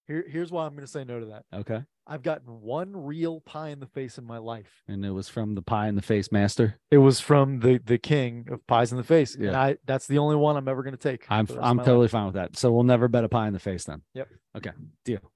Here, 0.09 0.25
here's 0.29 0.51
why 0.51 0.67
I'm 0.67 0.73
going 0.73 0.87
to 0.87 0.91
say 0.91 1.05
no 1.05 1.21
to 1.21 1.27
that. 1.27 1.45
Okay. 1.53 1.83
I've 2.09 2.23
gotten 2.23 2.61
one 2.61 2.93
real 2.97 3.41
pie 3.41 3.71
in 3.71 3.81
the 3.81 3.87
face 3.87 4.17
in 4.17 4.25
my 4.25 4.39
life. 4.39 4.85
And 4.87 5.05
it 5.05 5.11
was 5.11 5.29
from 5.29 5.55
the 5.57 5.63
pie 5.63 5.89
in 5.89 5.97
the 5.97 6.03
face 6.03 6.31
master. 6.31 6.79
It 6.91 6.99
was 6.99 7.21
from 7.21 7.59
the 7.61 7.81
the 7.85 7.99
king 7.99 8.47
of 8.51 8.65
pies 8.67 8.93
in 8.93 8.99
the 8.99 9.05
face. 9.05 9.35
And 9.35 9.57
I 9.57 9.79
that's 9.87 10.07
the 10.07 10.19
only 10.19 10.37
one 10.37 10.57
I'm 10.57 10.69
ever 10.69 10.83
going 10.83 10.97
to 10.97 10.99
take. 10.99 11.27
I'm 11.29 11.47
for 11.47 11.55
the 11.55 11.59
rest 11.59 11.65
of 11.65 11.71
I'm 11.71 11.77
my 11.77 11.83
life. 11.83 11.87
totally 11.87 12.09
fine 12.09 12.27
with 12.27 12.35
that. 12.35 12.57
So 12.57 12.71
we'll 12.73 12.85
never 12.85 13.09
bet 13.09 13.25
a 13.25 13.29
pie 13.29 13.49
in 13.49 13.53
the 13.53 13.59
face 13.59 13.85
then. 13.85 14.03
Yep. 14.15 14.29
Okay. 14.57 14.71
Deal. 15.05 15.33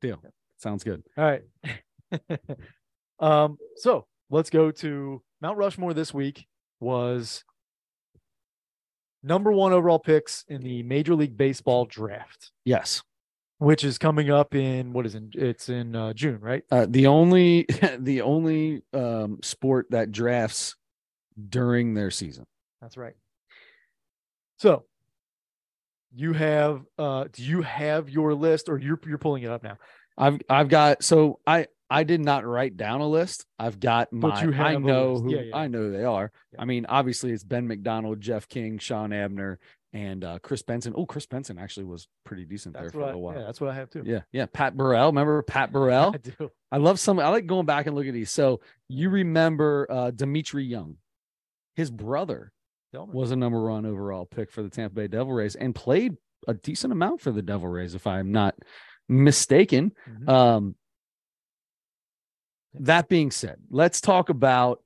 Deal. 0.00 0.22
Sounds 0.58 0.84
good. 0.84 1.02
All 1.18 1.24
right. 1.24 1.42
um, 3.18 3.58
so 3.76 4.06
let's 4.30 4.50
go 4.50 4.70
to 4.70 5.22
Mount 5.40 5.58
Rushmore 5.58 5.92
this 5.92 6.14
week 6.14 6.46
was 6.78 7.44
number 9.24 9.50
one 9.52 9.72
overall 9.72 9.98
picks 9.98 10.44
in 10.48 10.62
the 10.62 10.82
Major 10.84 11.14
League 11.14 11.36
Baseball 11.36 11.84
draft, 11.84 12.52
Yes. 12.64 13.02
Which 13.62 13.84
is 13.84 13.96
coming 13.96 14.28
up 14.28 14.54
in 14.54 14.92
what 14.92 15.06
is 15.06 15.14
in 15.14 15.30
it's 15.34 15.68
in 15.68 15.94
uh, 15.94 16.12
June, 16.14 16.40
right? 16.40 16.64
Uh, 16.70 16.86
the 16.88 17.06
only 17.06 17.66
the 17.98 18.22
only 18.22 18.82
um, 18.92 19.38
sport 19.42 19.86
that 19.90 20.10
drafts 20.10 20.74
during 21.48 21.94
their 21.94 22.10
season. 22.10 22.44
That's 22.80 22.96
right. 22.96 23.14
So 24.58 24.84
you 26.14 26.32
have 26.32 26.82
uh 26.98 27.24
do 27.32 27.42
you 27.42 27.62
have 27.62 28.10
your 28.10 28.34
list 28.34 28.68
or 28.68 28.78
you're 28.78 29.00
you're 29.06 29.18
pulling 29.18 29.44
it 29.44 29.50
up 29.50 29.62
now? 29.62 29.78
I've 30.18 30.40
I've 30.50 30.68
got 30.68 31.04
so 31.04 31.38
I 31.46 31.68
I 31.88 32.04
did 32.04 32.20
not 32.20 32.44
write 32.44 32.76
down 32.76 33.00
a 33.00 33.08
list. 33.08 33.46
I've 33.58 33.78
got 33.78 34.12
my 34.12 34.42
you 34.42 34.52
I 34.54 34.76
know 34.76 35.18
who 35.18 35.34
Yeah, 35.34 35.40
yeah. 35.42 35.56
I 35.56 35.68
know 35.68 35.78
who 35.82 35.92
they 35.92 36.04
are. 36.04 36.32
Yeah. 36.52 36.62
I 36.62 36.64
mean, 36.64 36.86
obviously 36.88 37.32
it's 37.32 37.44
Ben 37.44 37.68
McDonald, 37.68 38.20
Jeff 38.20 38.48
King, 38.48 38.78
Shawn 38.78 39.12
Abner, 39.12 39.58
and 39.92 40.24
uh, 40.24 40.38
Kris 40.40 40.62
Benson. 40.62 40.94
Oh, 40.96 41.04
Kris 41.06 41.26
Benson 41.26 41.58
actually 41.58 41.84
was 41.84 42.08
pretty 42.24 42.44
decent 42.44 42.74
there 42.74 42.88
for 42.90 42.98
what 43.00 43.08
a 43.08 43.12
I, 43.12 43.14
while. 43.16 43.34
yeah, 43.36 43.42
that's 43.44 43.60
what 43.60 43.70
I 43.70 43.74
have 43.74 43.90
too. 43.90 44.02
Yeah, 44.06 44.20
yeah. 44.32 44.46
Pat 44.52 44.76
Burrell. 44.76 45.06
Remember 45.08 45.42
Pat 45.42 45.70
Burrell? 45.72 46.12
I 46.14 46.18
do. 46.18 46.50
I 46.70 46.78
love 46.78 46.98
some. 46.98 47.18
I 47.18 47.28
like 47.28 47.46
going 47.46 47.66
back 47.66 47.86
and 47.86 47.94
look 47.94 48.06
at 48.06 48.14
these. 48.14 48.30
So 48.30 48.60
you 48.88 49.10
remember 49.10 49.86
uh, 49.90 50.10
Dmitri 50.10 50.64
Young? 50.64 50.96
His 51.74 51.90
brother 51.90 52.52
was 52.92 53.30
a 53.30 53.36
number 53.36 53.62
one 53.64 53.86
overall 53.86 54.26
pick 54.26 54.50
for 54.50 54.62
the 54.62 54.68
Tampa 54.68 54.94
Bay 54.94 55.08
Devil 55.08 55.32
Rays 55.32 55.54
and 55.54 55.74
played 55.74 56.14
a 56.46 56.52
decent 56.54 56.92
amount 56.92 57.20
for 57.22 57.30
the 57.30 57.40
Devil 57.40 57.68
Rays, 57.68 57.94
if 57.94 58.06
I'm 58.06 58.32
not 58.32 58.54
mistaken. 59.08 59.92
Mhm. 60.08 60.28
Um, 60.28 60.74
that 62.74 63.08
being 63.08 63.30
said, 63.30 63.56
let's 63.70 64.00
talk 64.00 64.28
about 64.28 64.82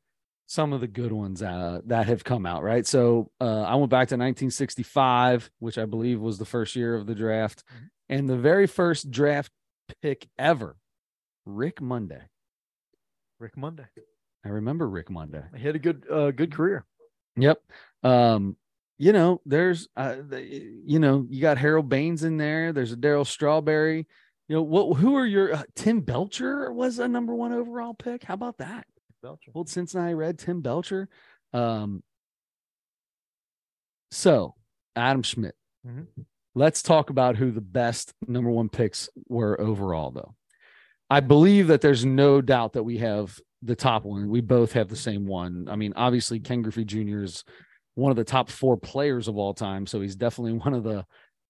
some 0.46 0.72
of 0.72 0.80
the 0.80 0.86
good 0.86 1.12
ones 1.12 1.42
uh, 1.42 1.80
that 1.86 2.06
have 2.06 2.22
come 2.24 2.46
out. 2.46 2.62
Right. 2.62 2.86
So 2.86 3.30
uh, 3.40 3.62
I 3.62 3.74
went 3.74 3.90
back 3.90 4.08
to 4.08 4.14
1965, 4.16 5.50
which 5.58 5.76
I 5.78 5.84
believe 5.84 6.20
was 6.20 6.38
the 6.38 6.44
first 6.44 6.76
year 6.76 6.94
of 6.94 7.06
the 7.06 7.14
draft, 7.14 7.64
Mhm. 7.68 7.88
and 8.08 8.28
the 8.28 8.36
very 8.36 8.66
first 8.66 9.10
draft 9.10 9.50
pick 10.02 10.28
ever, 10.38 10.76
Rick 11.44 11.80
Monday. 11.80 12.22
Rick 13.38 13.56
Monday. 13.56 13.86
I 14.44 14.48
remember 14.48 14.88
Rick 14.88 15.10
Monday. 15.10 15.42
He 15.56 15.62
had 15.64 15.76
a 15.76 15.80
good 15.80 16.06
uh 16.10 16.30
good 16.30 16.52
career. 16.52 16.86
Yep. 17.36 17.60
Um, 18.02 18.56
you 18.98 19.12
know, 19.12 19.40
there's 19.44 19.88
uh 19.96 20.16
the, 20.26 20.42
you 20.42 20.98
know, 21.00 21.26
you 21.28 21.40
got 21.42 21.58
Harold 21.58 21.88
Baines 21.88 22.22
in 22.22 22.36
there, 22.36 22.72
there's 22.72 22.92
a 22.92 22.96
Darryl 22.96 23.26
Strawberry. 23.26 24.06
You 24.48 24.56
know, 24.56 24.62
what 24.62 24.96
who 24.98 25.16
are 25.16 25.26
your 25.26 25.54
uh, 25.54 25.62
Tim 25.74 26.00
Belcher 26.00 26.72
was 26.72 26.98
a 27.00 27.08
number 27.08 27.34
one 27.34 27.52
overall 27.52 27.94
pick? 27.94 28.22
How 28.22 28.34
about 28.34 28.58
that? 28.58 28.86
Belcher. 29.26 29.50
Old 29.54 29.68
Cincinnati 29.68 30.14
Red, 30.14 30.38
Tim 30.38 30.60
Belcher. 30.60 31.08
Um 31.52 32.02
so 34.10 34.54
Adam 34.94 35.22
Schmidt. 35.22 35.54
Mhm. 35.86 36.06
Let's 36.54 36.82
talk 36.82 37.10
about 37.10 37.36
who 37.36 37.50
the 37.50 37.60
best 37.60 38.14
number 38.26 38.50
one 38.50 38.68
picks 38.68 39.10
were 39.28 39.60
overall, 39.60 40.10
though. 40.10 40.34
I 41.10 41.20
believe 41.20 41.66
that 41.68 41.80
there's 41.80 42.04
no 42.04 42.40
doubt 42.40 42.72
that 42.74 42.84
we 42.84 42.98
have 42.98 43.38
the 43.62 43.76
top 43.76 44.04
one. 44.04 44.28
We 44.30 44.40
both 44.40 44.72
have 44.72 44.88
the 44.88 44.96
same 44.96 45.26
one. 45.26 45.68
I 45.68 45.76
mean, 45.76 45.92
obviously, 45.96 46.40
Ken 46.40 46.62
Griffey 46.62 46.84
Jr. 46.84 47.22
is 47.22 47.44
one 47.94 48.10
of 48.10 48.16
the 48.16 48.24
top 48.24 48.48
four 48.48 48.76
players 48.76 49.28
of 49.28 49.36
all 49.36 49.54
time, 49.54 49.86
so 49.86 50.00
he's 50.00 50.16
definitely 50.16 50.52
one 50.58 50.72
of 50.72 50.84
the. 50.84 51.04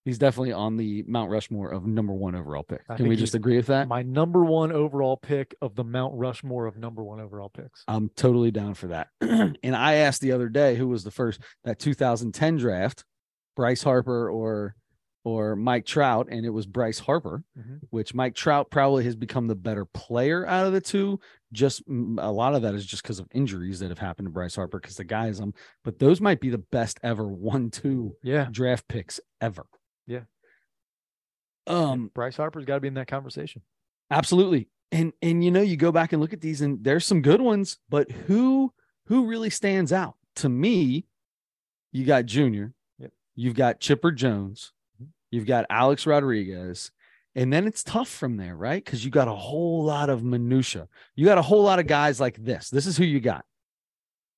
He's 0.07 0.19
definitely 0.19 0.53
on 0.53 0.77
the 0.77 1.03
Mount 1.09 1.31
Rushmore 1.33 1.71
of 1.71 1.85
number 1.85 2.15
one 2.15 2.37
overall 2.37 2.63
pick. 2.63 2.83
I 2.89 2.95
Can 2.97 3.09
we 3.09 3.17
just 3.17 3.35
agree 3.35 3.57
with 3.57 3.67
that? 3.67 3.89
My 3.89 4.03
number 4.03 4.45
one 4.45 4.71
overall 4.71 5.17
pick 5.17 5.55
of 5.61 5.75
the 5.75 5.83
Mount 5.85 6.15
Rushmore 6.15 6.67
of 6.67 6.77
number 6.77 7.03
one 7.03 7.19
overall 7.21 7.49
picks. 7.49 7.83
I'm 7.89 8.09
totally 8.17 8.53
down 8.53 8.75
for 8.75 8.87
that. 8.87 9.09
and 9.21 9.75
I 9.77 9.95
asked 9.95 10.21
the 10.21 10.31
other 10.31 10.49
day 10.49 10.77
who 10.77 10.87
was 10.87 11.03
the 11.03 11.11
first 11.11 11.41
that 11.65 11.81
2010 11.81 12.57
draft, 12.57 13.05
Bryce 13.57 13.83
Harper 13.83 14.31
or 14.31 14.77
or 15.25 15.57
Mike 15.57 15.85
Trout, 15.85 16.29
and 16.31 16.47
it 16.47 16.51
was 16.51 16.67
Bryce 16.67 17.01
Harper, 17.01 17.43
Mhm. 17.59 17.81
which 17.91 18.15
Mike 18.15 18.37
Trout 18.37 18.71
probably 18.71 19.03
has 19.03 19.17
become 19.17 19.49
the 19.49 19.57
better 19.57 19.85
player 19.85 20.47
out 20.47 20.67
of 20.69 20.73
the 20.73 20.81
two. 20.81 21.19
Just 21.53 21.85
mm, 21.89 22.17
a 22.23 22.31
lot 22.31 22.55
of 22.55 22.63
that 22.63 22.77
is 22.77 22.87
just 22.87 23.03
because 23.03 23.19
of 23.19 23.27
injuries 23.35 23.81
that 23.81 23.89
have 23.89 23.99
happened 23.99 24.27
to 24.27 24.31
Bryce 24.33 24.55
Harper 24.55 24.79
because 24.79 24.95
the 24.99 25.03
guy 25.03 25.27
is 25.27 25.41
um, 25.41 25.53
but 25.83 25.99
those 25.99 26.21
might 26.21 26.39
be 26.39 26.49
the 26.51 26.59
best 26.71 27.01
ever 27.03 27.27
one 27.27 27.71
two 27.73 28.15
Yeah. 28.23 28.47
draft 28.53 28.87
picks 28.87 29.19
ever. 29.41 29.67
Yeah. 30.07 30.21
Um, 31.67 32.11
Bryce 32.15 32.37
Harper's 32.37 32.65
got 32.65 32.75
to 32.77 32.81
be 32.81 32.89
in 32.89 32.95
that 32.95 33.09
conversation. 33.09 33.63
Absolutely. 34.11 34.69
And 34.93 35.13
and 35.21 35.45
you 35.45 35.51
know, 35.51 35.63
you 35.63 35.77
go 35.77 35.91
back 35.91 36.13
and 36.13 36.23
look 36.23 36.33
at 36.33 36.41
these 36.41 36.61
and 36.61 36.83
there's 36.85 37.05
some 37.05 37.23
good 37.23 37.41
ones, 37.41 37.79
but 37.89 38.11
who 38.11 38.73
who 39.07 39.27
really 39.27 39.51
stands 39.51 39.93
out? 39.93 40.15
To 40.37 40.49
me, 40.49 41.07
you 41.93 42.05
got 42.05 42.27
Junior. 42.27 42.73
Yep. 42.99 43.11
You've 43.35 43.55
got 43.57 43.81
Chipper 43.81 44.13
Jones. 44.13 44.73
Mhm. 45.03 45.09
You've 45.31 45.47
got 45.47 45.67
Alex 45.71 46.07
Rodriguez. 46.07 46.93
And 47.35 47.53
then 47.53 47.67
it's 47.67 47.83
tough 47.83 48.09
from 48.09 48.37
there, 48.39 48.57
right? 48.57 48.83
Because 48.83 49.05
you 49.05 49.11
got 49.11 49.29
a 49.29 49.35
whole 49.35 49.85
lot 49.85 50.09
of 50.09 50.25
minutia. 50.25 50.89
You 51.17 51.27
got 51.27 51.37
a 51.37 51.43
whole 51.43 51.63
lot 51.65 51.79
of 51.79 51.87
guys 51.87 52.19
like 52.19 52.37
this. 52.43 52.71
This 52.71 52.87
is 52.87 52.97
who 52.97 53.05
you 53.05 53.21
got. 53.21 53.45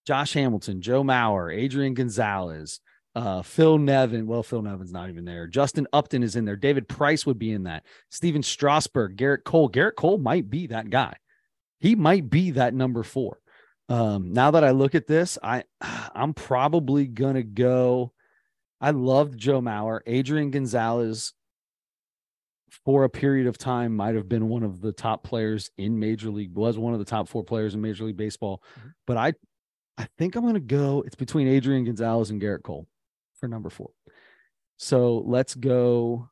Josh 0.04 0.32
Hamilton, 0.32 0.80
Joe 0.80 1.04
Mauer, 1.04 1.54
Adrian 1.56 1.94
Gonzalez, 1.94 2.80
uh, 3.18 3.42
Phil 3.42 3.78
Nevin. 3.78 4.26
Well, 4.26 4.42
Phil 4.42 4.62
Nevin's 4.62 4.92
not 4.92 5.08
even 5.08 5.24
there. 5.24 5.46
Justin 5.46 5.86
Upton 5.92 6.22
is 6.22 6.36
in 6.36 6.44
there. 6.44 6.56
David 6.56 6.88
Price 6.88 7.26
would 7.26 7.38
be 7.38 7.52
in 7.52 7.64
that. 7.64 7.84
Stephen 8.10 8.42
Strasburg, 8.42 9.16
Gerrit 9.16 9.44
Cole. 9.44 9.68
Gerrit 9.70 9.96
Cole 9.96 10.18
might 10.18 10.48
be 10.48 10.68
that 10.68 10.88
guy. 10.90 11.14
He 11.80 11.94
might 11.94 12.30
be 12.30 12.52
that 12.52 12.74
number 12.74 13.02
four. 13.02 13.40
Um, 13.88 14.32
now 14.32 14.52
that 14.52 14.64
I 14.64 14.70
look 14.70 14.94
at 14.94 15.06
this, 15.06 15.36
I 15.42 15.64
I'm 16.14 16.32
probably 16.34 17.06
gonna 17.06 17.42
go. 17.42 18.12
I 18.80 18.90
loved 18.90 19.36
Joe 19.36 19.60
Mauer. 19.60 20.00
Adrian 20.06 20.50
Gonzalez 20.52 21.32
for 22.84 23.04
a 23.04 23.08
period 23.10 23.46
of 23.46 23.58
time 23.58 23.96
might 23.96 24.14
have 24.14 24.28
been 24.28 24.48
one 24.48 24.62
of 24.62 24.80
the 24.80 24.92
top 24.92 25.24
players 25.24 25.70
in 25.78 25.98
major 25.98 26.30
league 26.30 26.54
was 26.54 26.78
one 26.78 26.92
of 26.92 26.98
the 26.98 27.04
top 27.04 27.26
four 27.28 27.42
players 27.42 27.74
in 27.74 27.80
major 27.80 28.04
league 28.04 28.16
baseball 28.16 28.62
Mhm. 28.78 28.92
but 29.06 29.16
i 29.16 29.32
i 29.96 30.06
think 30.18 30.36
i'm 30.36 30.42
going 30.42 30.52
to 30.52 30.60
go 30.60 31.02
it's 31.06 31.14
between 31.16 31.48
adrian 31.48 31.84
gonzalez 31.84 32.28
and 32.28 32.42
gerrit 32.42 32.62
cole 32.62 32.86
for 33.38 33.48
number 33.48 33.70
four 33.70 33.90
so 34.76 35.22
let's 35.26 35.54
go 35.54 36.28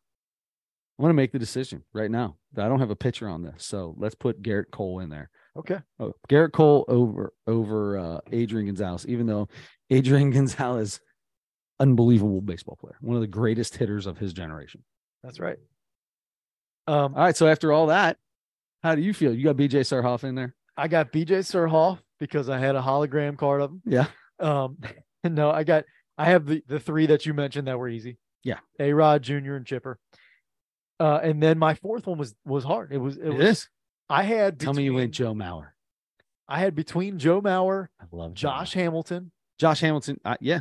i'm 0.98 1.02
going 1.02 1.10
to 1.10 1.14
make 1.14 1.32
the 1.32 1.38
decision 1.38 1.82
right 1.92 2.10
now 2.10 2.36
i 2.56 2.68
don't 2.68 2.80
have 2.80 2.90
a 2.90 2.96
pitcher 2.96 3.28
on 3.28 3.42
this 3.42 3.64
so 3.64 3.94
let's 3.98 4.14
put 4.14 4.42
gerrit 4.42 4.70
cole 4.70 5.00
in 5.00 5.08
there 5.08 5.30
Okay. 5.56 5.78
oh, 6.00 6.12
gerrit 6.28 6.52
cole 6.52 6.84
over 6.88 7.32
over 7.46 7.98
uh, 7.98 8.20
adrian 8.32 8.66
gonzalez 8.66 9.06
even 9.06 9.26
though 9.26 9.48
adrian 9.90 10.30
gonzalez 10.36 11.00
unbelievable 11.80 12.40
baseball 12.40 12.76
player 12.80 12.96
one 13.00 13.16
of 13.16 13.20
the 13.22 13.26
greatest 13.26 13.76
hitters 13.76 14.06
of 14.06 14.16
his 14.18 14.32
generation 14.32 14.82
That's 15.22 15.38
right. 15.40 15.58
Um, 16.88 17.14
all 17.14 17.22
right. 17.24 17.36
So 17.36 17.48
after 17.48 17.72
all 17.72 17.86
that, 17.88 18.16
how 18.84 18.94
do 18.94 19.02
you 19.02 19.12
feel? 19.12 19.34
You 19.34 19.42
got 19.44 19.56
BJ 19.56 19.80
Surhoff 19.80 20.22
in 20.22 20.36
there? 20.36 20.54
I 20.76 20.86
got 20.86 21.12
BJ 21.12 21.40
Surhoff 21.40 21.98
because 22.20 22.48
I 22.48 22.58
had 22.58 22.76
a 22.76 22.80
hologram 22.80 23.36
card 23.36 23.60
of 23.60 23.70
him. 23.72 23.82
Yeah. 23.84 24.06
Um, 24.38 24.78
no, 25.24 25.50
I 25.50 25.64
got 25.64 25.84
I 26.18 26.26
have 26.26 26.47
the 26.47 26.62
the 26.66 26.80
three 26.80 27.06
that 27.06 27.26
you 27.26 27.34
mentioned 27.34 27.68
that 27.68 27.78
were 27.78 27.88
easy. 27.88 28.18
Yeah. 28.43 28.59
A 28.78 28.93
Rod 28.93 29.22
Jr. 29.22 29.55
and 29.55 29.66
Chipper. 29.66 29.98
Uh, 30.98 31.20
and 31.22 31.43
then 31.43 31.59
my 31.59 31.74
fourth 31.74 32.06
one 32.06 32.18
was 32.18 32.34
was 32.44 32.64
hard. 32.64 32.93
It 32.93 32.98
was 32.98 33.16
it, 33.16 33.26
It 33.26 33.34
was 33.34 33.48
is. 33.59 33.68
I 34.09 34.22
had 34.22 34.59
Tell 34.60 34.72
me 34.72 34.84
you 34.84 34.94
went 34.94 35.12
Joe 35.12 35.34
Mauer. 35.34 35.68
I 36.48 36.60
had 36.60 36.74
between 36.74 37.18
Joe 37.18 37.43
Mauer, 37.43 37.88
I 38.01 38.05
love 38.12 38.34
Joe 38.34 38.48
Josh 38.48 38.70
Mauer. 38.70 38.74
Hamilton, 38.74 39.32
Josh 39.59 39.80
Hamilton. 39.80 40.20
Uh, 40.24 40.36
yeah. 40.40 40.60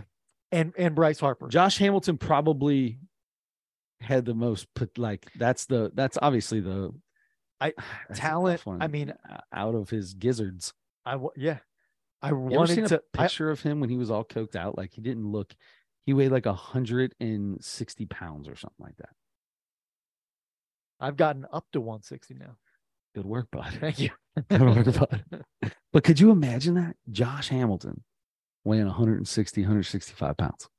and 0.51 0.73
and 0.77 0.95
Bryce 0.95 1.19
Harper. 1.19 1.47
Josh 1.47 1.77
Hamilton 1.77 2.17
probably 2.17 2.97
had 4.01 4.25
the 4.25 4.33
most 4.33 4.67
put 4.73 4.97
like 4.97 5.31
that's 5.37 5.65
the 5.67 5.91
that's 5.93 6.17
obviously 6.21 6.59
the 6.59 6.91
I- 7.61 7.73
talent. 8.15 8.61
I 8.67 8.87
mean- 8.87 9.13
out 9.53 9.75
of 9.75 9.89
his 9.89 10.15
gizzards. 10.15 10.73
I 11.05 11.17
yeah. 11.37 11.59
I 12.21 12.29
You 12.29 12.35
ever 12.35 12.47
seen 12.47 12.57
wanted 12.57 12.85
a 12.85 12.87
to 12.89 13.01
I, 13.17 13.21
picture 13.23 13.49
of 13.51 13.61
him 13.61 13.79
when 13.79 13.89
he 13.89 13.97
was 13.97 14.09
all 14.11 14.23
coked 14.23 14.55
out? 14.55 14.77
Like 14.77 14.93
he 14.93 15.01
didn't 15.01 15.31
look. 15.31 15.55
He 16.05 16.13
weighed 16.13 16.31
like 16.31 16.45
a 16.45 16.53
hundred 16.53 17.13
and 17.19 17.63
sixty 17.63 18.05
pounds 18.05 18.47
or 18.47 18.55
something 18.55 18.83
like 18.85 18.97
that. 18.97 19.09
I've 20.99 21.17
gotten 21.17 21.45
up 21.51 21.65
to 21.73 21.81
160 21.81 22.35
now. 22.35 22.55
Good 23.13 23.25
work, 23.25 23.47
bud. 23.51 23.73
Thank 23.79 23.99
you. 23.99 24.11
Good 24.49 24.61
work, 24.61 24.85
bud. 24.85 25.43
But 25.91 26.03
could 26.03 26.19
you 26.19 26.31
imagine 26.31 26.75
that 26.75 26.95
Josh 27.11 27.49
Hamilton 27.49 28.03
weighing 28.63 28.85
160, 28.85 29.61
165 29.61 30.37
pounds? 30.37 30.69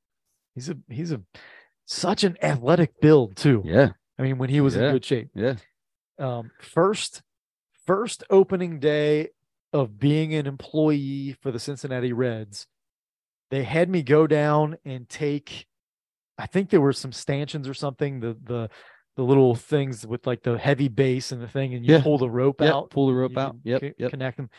He's 0.55 0.69
a 0.69 0.77
he's 0.89 1.11
a 1.11 1.21
such 1.85 2.23
an 2.23 2.35
athletic 2.41 2.99
build 2.99 3.35
too. 3.37 3.61
Yeah, 3.63 3.89
I 4.17 4.23
mean, 4.23 4.37
when 4.39 4.49
he 4.49 4.59
was 4.61 4.75
Yeah. 4.75 4.87
in 4.87 4.91
good 4.93 5.05
shape. 5.05 5.29
yeah. 5.35 5.55
um, 6.19 6.51
first 6.59 7.21
first 7.85 8.23
opening 8.29 8.79
day 8.79 9.29
of 9.73 9.99
being 9.99 10.33
an 10.33 10.47
employee 10.47 11.35
for 11.41 11.51
the 11.51 11.59
Cincinnati 11.59 12.13
Reds, 12.13 12.67
they 13.51 13.63
had 13.63 13.89
me 13.89 14.01
go 14.03 14.27
down 14.27 14.77
and 14.85 15.07
take. 15.07 15.67
I 16.37 16.45
think 16.45 16.69
there 16.69 16.81
were 16.81 16.93
some 16.93 17.11
stanchions 17.11 17.67
or 17.67 17.73
something. 17.73 18.19
The 18.19 18.37
the 18.43 18.69
the 19.15 19.23
little 19.23 19.55
things 19.55 20.05
with 20.05 20.27
like 20.27 20.43
the 20.43 20.57
heavy 20.57 20.87
base 20.89 21.31
and 21.31 21.41
the 21.41 21.47
thing, 21.47 21.73
and 21.73 21.85
you 21.85 21.95
Yeah. 21.95 22.01
pull 22.03 22.17
the 22.19 22.29
rope 22.29 22.61
Yep, 22.61 22.73
out. 22.73 22.89
pull 22.91 23.07
the 23.07 23.13
rope 23.13 23.37
out. 23.37 23.55
Yep, 23.63 23.81
co- 23.81 23.91
yep. 23.97 24.11
Connect 24.11 24.37
them. 24.37 24.49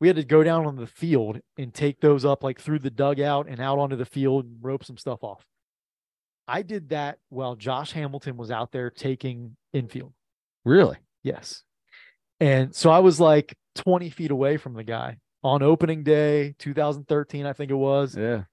We 0.00 0.06
had 0.08 0.16
to 0.16 0.24
go 0.24 0.42
down 0.42 0.66
on 0.66 0.76
the 0.76 0.86
field 0.86 1.40
and 1.58 1.72
take 1.74 2.00
those 2.00 2.24
up 2.24 2.42
like 2.44 2.60
through 2.60 2.80
the 2.80 2.90
dugout 2.90 3.48
and 3.48 3.60
out 3.60 3.78
onto 3.78 3.96
the 3.96 4.04
field, 4.04 4.44
and 4.44 4.56
rope 4.60 4.84
some 4.84 4.96
stuff 4.96 5.22
off. 5.22 5.44
I 6.48 6.62
did 6.62 6.88
that 6.90 7.18
while 7.28 7.54
Josh 7.56 7.92
Hamilton 7.92 8.36
was 8.36 8.50
out 8.50 8.72
there 8.72 8.90
taking 8.90 9.56
infield. 9.72 10.12
Really? 10.64 10.96
Yes. 11.22 11.62
And 12.40 12.74
so 12.74 12.90
I 12.90 12.98
was 12.98 13.20
like 13.20 13.56
20 13.76 14.10
feet 14.10 14.30
away 14.30 14.56
from 14.56 14.74
the 14.74 14.84
guy 14.84 15.18
on 15.42 15.62
opening 15.62 16.02
day, 16.02 16.54
2013, 16.58 17.46
I 17.46 17.52
think 17.52 17.70
it 17.70 17.74
was. 17.74 18.16
Yeah. 18.16 18.44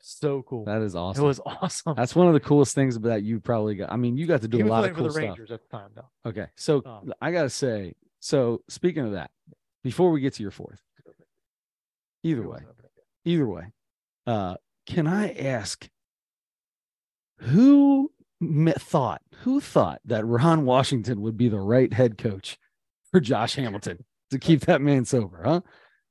So 0.00 0.42
cool. 0.42 0.64
That 0.64 0.82
is 0.82 0.96
awesome. 0.96 1.24
it 1.24 1.26
was 1.26 1.40
awesome. 1.46 1.94
That's 1.96 2.16
one 2.16 2.26
of 2.26 2.34
the 2.34 2.40
coolest 2.40 2.74
things 2.74 2.98
that 3.00 3.22
you 3.22 3.38
probably 3.38 3.76
got. 3.76 3.92
I 3.92 3.96
mean, 3.96 4.16
you 4.16 4.26
got 4.26 4.42
to 4.42 4.48
do 4.48 4.56
he 4.56 4.62
a 4.64 4.66
lot 4.66 4.84
of 4.84 4.90
for 4.90 4.96
cool 4.96 5.04
the 5.04 5.10
stuff. 5.12 5.22
Rangers 5.22 5.50
at 5.52 5.60
the 5.62 5.76
time, 5.76 5.90
though. 5.94 6.08
Okay. 6.28 6.46
So 6.56 6.82
Um, 6.84 7.12
I 7.20 7.30
gotta 7.30 7.50
say, 7.50 7.94
so 8.18 8.62
speaking 8.68 9.04
of 9.06 9.12
that, 9.12 9.30
before 9.84 10.10
we 10.10 10.20
get 10.20 10.34
to 10.34 10.42
your 10.42 10.50
fourth, 10.50 10.80
either 12.24 12.46
way, 12.48 12.60
either 13.24 13.46
way, 13.46 13.66
uh, 14.26 14.56
can 14.86 15.06
I 15.06 15.32
ask 15.32 15.88
who 17.38 18.10
thought 18.78 19.22
who 19.42 19.60
thought 19.60 20.00
that 20.04 20.24
Ron 20.26 20.64
Washington 20.64 21.20
would 21.20 21.36
be 21.36 21.48
the 21.48 21.60
right 21.60 21.92
head 21.92 22.18
coach 22.18 22.58
for 23.12 23.20
Josh 23.20 23.54
Hamilton 23.54 24.04
to 24.32 24.38
keep 24.38 24.62
that 24.62 24.80
man 24.80 25.04
sober, 25.04 25.42
huh? 25.44 25.60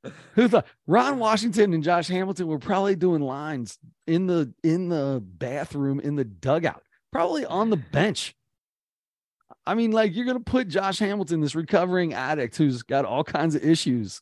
Who 0.36 0.48
thought 0.48 0.66
Ron 0.88 1.20
Washington 1.20 1.74
and 1.74 1.84
Josh 1.84 2.08
Hamilton 2.08 2.48
were 2.48 2.60
probably 2.60 2.96
doing 2.96 3.22
lines 3.22 3.78
in 4.08 4.26
the 4.26 4.54
in 4.64 4.90
the 4.90 5.22
bathroom 5.24 6.00
in 6.00 6.16
the 6.16 6.26
dugout, 6.26 6.84
probably 7.12 7.46
on 7.46 7.70
the 7.70 7.78
bench. 7.78 8.36
I 9.66 9.76
mean, 9.76 9.92
like 9.92 10.16
you're 10.16 10.26
gonna 10.26 10.40
put 10.40 10.68
Josh 10.68 11.00
Hamilton, 11.00 11.42
this 11.42 11.54
recovering 11.54 12.14
addict 12.14 12.58
who's 12.58 12.82
got 12.82 13.06
all 13.06 13.24
kinds 13.24 13.54
of 13.54 13.64
issues, 13.64 14.22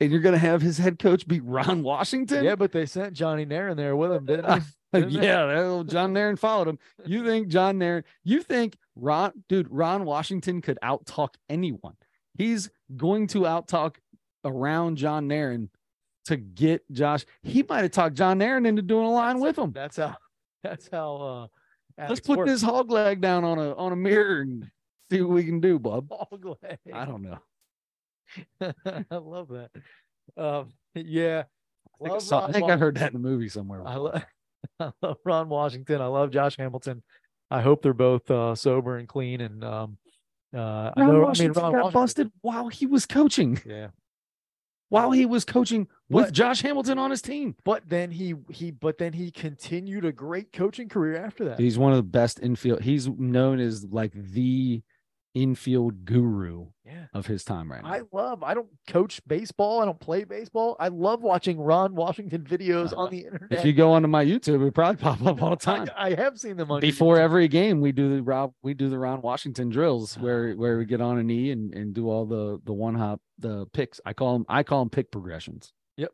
and 0.00 0.10
you're 0.10 0.20
gonna 0.20 0.38
have 0.38 0.60
his 0.60 0.76
head 0.78 0.98
coach 0.98 1.28
be 1.28 1.38
Ron 1.38 1.84
Washington? 1.84 2.44
Yeah, 2.44 2.56
but 2.56 2.72
they 2.72 2.86
sent 2.86 3.12
Johnny 3.12 3.46
Narron 3.46 3.72
in 3.72 3.76
there 3.76 3.94
with 3.94 4.10
him, 4.12 4.26
didn't 4.26 4.46
they? 4.46 4.60
Yeah, 5.10 5.82
John 5.86 6.14
Narron 6.14 6.38
followed 6.38 6.68
him. 6.68 6.78
You 7.04 7.22
think 7.22 7.48
John 7.48 7.78
Narron, 7.78 8.04
you 8.24 8.42
think 8.42 8.78
Ron, 8.94 9.32
dude, 9.46 9.68
Ron 9.68 10.06
Washington 10.06 10.62
could 10.62 10.78
outtalk 10.82 11.34
anyone. 11.50 11.96
He's 12.36 12.70
going 12.96 13.26
to 13.28 13.40
outtalk 13.40 13.96
around 14.44 14.96
John 14.96 15.28
Narron 15.28 15.68
to 16.26 16.36
get 16.36 16.90
Josh. 16.92 17.24
He 17.42 17.62
might 17.62 17.82
have 17.82 17.90
talked 17.92 18.14
John 18.16 18.38
Narron 18.38 18.66
into 18.66 18.82
doing 18.82 19.06
a 19.06 19.10
line 19.10 19.40
with 19.40 19.58
him. 19.58 19.72
That's 19.72 19.96
how. 19.96 20.16
That's 20.62 20.88
how. 20.90 21.16
uh 21.16 21.46
Let's 22.08 22.20
put 22.20 22.38
work. 22.38 22.46
this 22.46 22.60
hog 22.60 22.90
leg 22.90 23.20
down 23.22 23.42
on 23.44 23.58
a 23.58 23.74
on 23.74 23.92
a 23.92 23.96
mirror 23.96 24.40
and 24.42 24.70
see 25.10 25.22
what 25.22 25.30
we 25.30 25.44
can 25.44 25.60
do, 25.60 25.78
bub. 25.78 26.08
hog 26.12 26.44
leg. 26.62 26.78
I 26.92 27.04
don't 27.06 27.22
know. 27.22 27.38
I 29.10 29.16
love 29.16 29.48
that. 29.48 29.70
Um, 30.36 30.72
yeah, 30.94 31.44
I 32.00 32.04
think, 32.04 32.16
I, 32.16 32.18
saw- 32.18 32.46
I 32.48 32.52
think 32.52 32.70
I 32.70 32.76
heard 32.76 32.96
that 32.96 33.14
in 33.14 33.22
the 33.22 33.28
movie 33.28 33.48
somewhere. 33.48 33.86
I, 33.86 33.96
lo- 33.96 34.20
I 34.80 34.90
love 35.00 35.16
Ron 35.24 35.48
Washington. 35.48 36.02
I 36.02 36.06
love 36.06 36.30
Josh 36.32 36.56
Hamilton. 36.58 37.02
I 37.50 37.62
hope 37.62 37.80
they're 37.80 37.94
both 37.94 38.30
uh, 38.30 38.54
sober 38.56 38.96
and 38.98 39.08
clean. 39.08 39.40
And 39.40 39.62
um, 39.64 39.96
uh, 40.56 40.92
I 40.96 41.04
know. 41.04 41.20
Washington 41.20 41.62
I 41.62 41.66
mean, 41.66 41.72
Ron 41.72 41.72
got 41.72 41.78
Washington- 41.92 41.92
busted 42.00 42.32
while 42.40 42.68
he 42.68 42.86
was 42.86 43.06
coaching. 43.06 43.60
Yeah, 43.66 43.88
While 44.88 45.10
he 45.10 45.26
was 45.26 45.44
coaching 45.44 45.88
with 46.08 46.26
But- 46.26 46.34
Josh 46.34 46.62
Hamilton 46.62 46.98
on 46.98 47.10
his 47.10 47.20
team. 47.22 47.56
but 47.64 47.88
then 47.88 48.10
he 48.12 48.34
he 48.50 48.70
but 48.70 48.98
then 48.98 49.12
he 49.12 49.30
continued 49.30 50.04
a 50.04 50.12
great 50.12 50.52
coaching 50.52 50.88
career 50.88 51.16
after 51.16 51.44
that. 51.46 51.58
He's 51.58 51.78
one 51.78 51.92
of 51.92 51.96
the 51.98 52.02
best 52.04 52.40
infield. 52.40 52.82
He's 52.82 53.08
known 53.08 53.58
as 53.60 53.84
like 53.84 54.12
the 54.14 54.82
infield 55.36 56.06
guru 56.06 56.68
yeah. 56.84 57.04
of 57.12 57.26
his 57.26 57.44
time 57.44 57.70
right 57.70 57.82
now. 57.82 57.90
I 57.92 58.00
love. 58.10 58.42
I 58.42 58.54
don't 58.54 58.68
coach 58.88 59.20
baseball. 59.26 59.82
I 59.82 59.84
don't 59.84 60.00
play 60.00 60.24
baseball. 60.24 60.76
I 60.80 60.88
love 60.88 61.22
watching 61.22 61.60
Ron 61.60 61.94
Washington 61.94 62.42
videos 62.42 62.96
on 62.96 63.10
the 63.10 63.24
internet. 63.26 63.52
if 63.52 63.64
you 63.66 63.74
go 63.74 63.92
onto 63.92 64.08
my 64.08 64.24
YouTube, 64.24 64.66
it 64.66 64.72
probably 64.72 64.96
pop 64.96 65.20
up 65.26 65.42
all 65.42 65.50
the 65.50 65.56
time. 65.56 65.88
I, 65.96 66.12
I 66.12 66.14
have 66.14 66.38
seen 66.38 66.56
them 66.56 66.70
on 66.70 66.80
Before 66.80 67.16
YouTube. 67.16 67.20
every 67.20 67.48
game, 67.48 67.80
we 67.82 67.92
do 67.92 68.16
the 68.16 68.22
Rob, 68.22 68.54
we 68.62 68.72
do 68.72 68.88
the 68.88 68.98
Ron 68.98 69.20
Washington 69.20 69.68
drills 69.68 70.16
where 70.18 70.54
where 70.54 70.78
we 70.78 70.86
get 70.86 71.00
on 71.02 71.18
a 71.18 71.22
knee 71.22 71.50
and, 71.50 71.74
and 71.74 71.92
do 71.94 72.08
all 72.08 72.24
the 72.24 72.58
the 72.64 72.72
one 72.72 72.94
hop 72.94 73.20
the 73.38 73.66
picks. 73.74 74.00
I 74.06 74.14
call 74.14 74.32
them 74.32 74.46
I 74.48 74.62
call 74.62 74.80
them 74.80 74.90
pick 74.90 75.10
progressions. 75.12 75.72
Yep. 75.98 76.12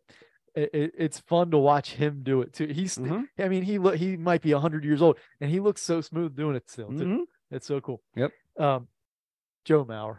It, 0.54 0.70
it- 0.74 0.94
it's 0.98 1.20
fun 1.20 1.50
to 1.52 1.58
watch 1.58 1.92
him 1.94 2.20
do 2.24 2.42
it 2.42 2.52
too. 2.52 2.66
He's, 2.66 2.98
Mhm. 2.98 3.24
I 3.38 3.48
mean, 3.48 3.62
he 3.62 3.78
look, 3.78 3.94
he 3.96 4.16
might 4.16 4.42
be 4.42 4.50
hundred 4.50 4.84
years 4.84 5.00
old, 5.00 5.16
and 5.40 5.48
he 5.50 5.60
looks 5.60 5.80
so 5.80 6.00
smooth 6.00 6.36
doing 6.36 6.56
it 6.56 6.68
still. 6.68 6.88
Too. 6.88 7.04
Mhm. 7.04 7.20
It's 7.52 7.66
so 7.66 7.80
cool. 7.80 8.02
Yep. 8.16 8.32
Um, 8.58 8.88
Joe 9.64 9.84
Mauer. 9.84 10.18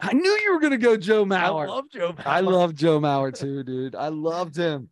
I 0.00 0.12
knew 0.12 0.38
you 0.42 0.52
were 0.52 0.60
gonna 0.60 0.76
go 0.76 0.96
Joe 0.96 1.24
Mauer. 1.24 1.66
I 1.66 1.66
love 1.66 1.84
Joe 1.90 2.12
Mauer. 2.12 2.26
I 2.26 2.40
love 2.40 2.74
Joe 2.74 3.00
Mauer 3.00 3.38
too, 3.38 3.62
dude. 3.62 3.94
I 3.94 4.08
loved 4.08 4.56
him. 4.56 4.90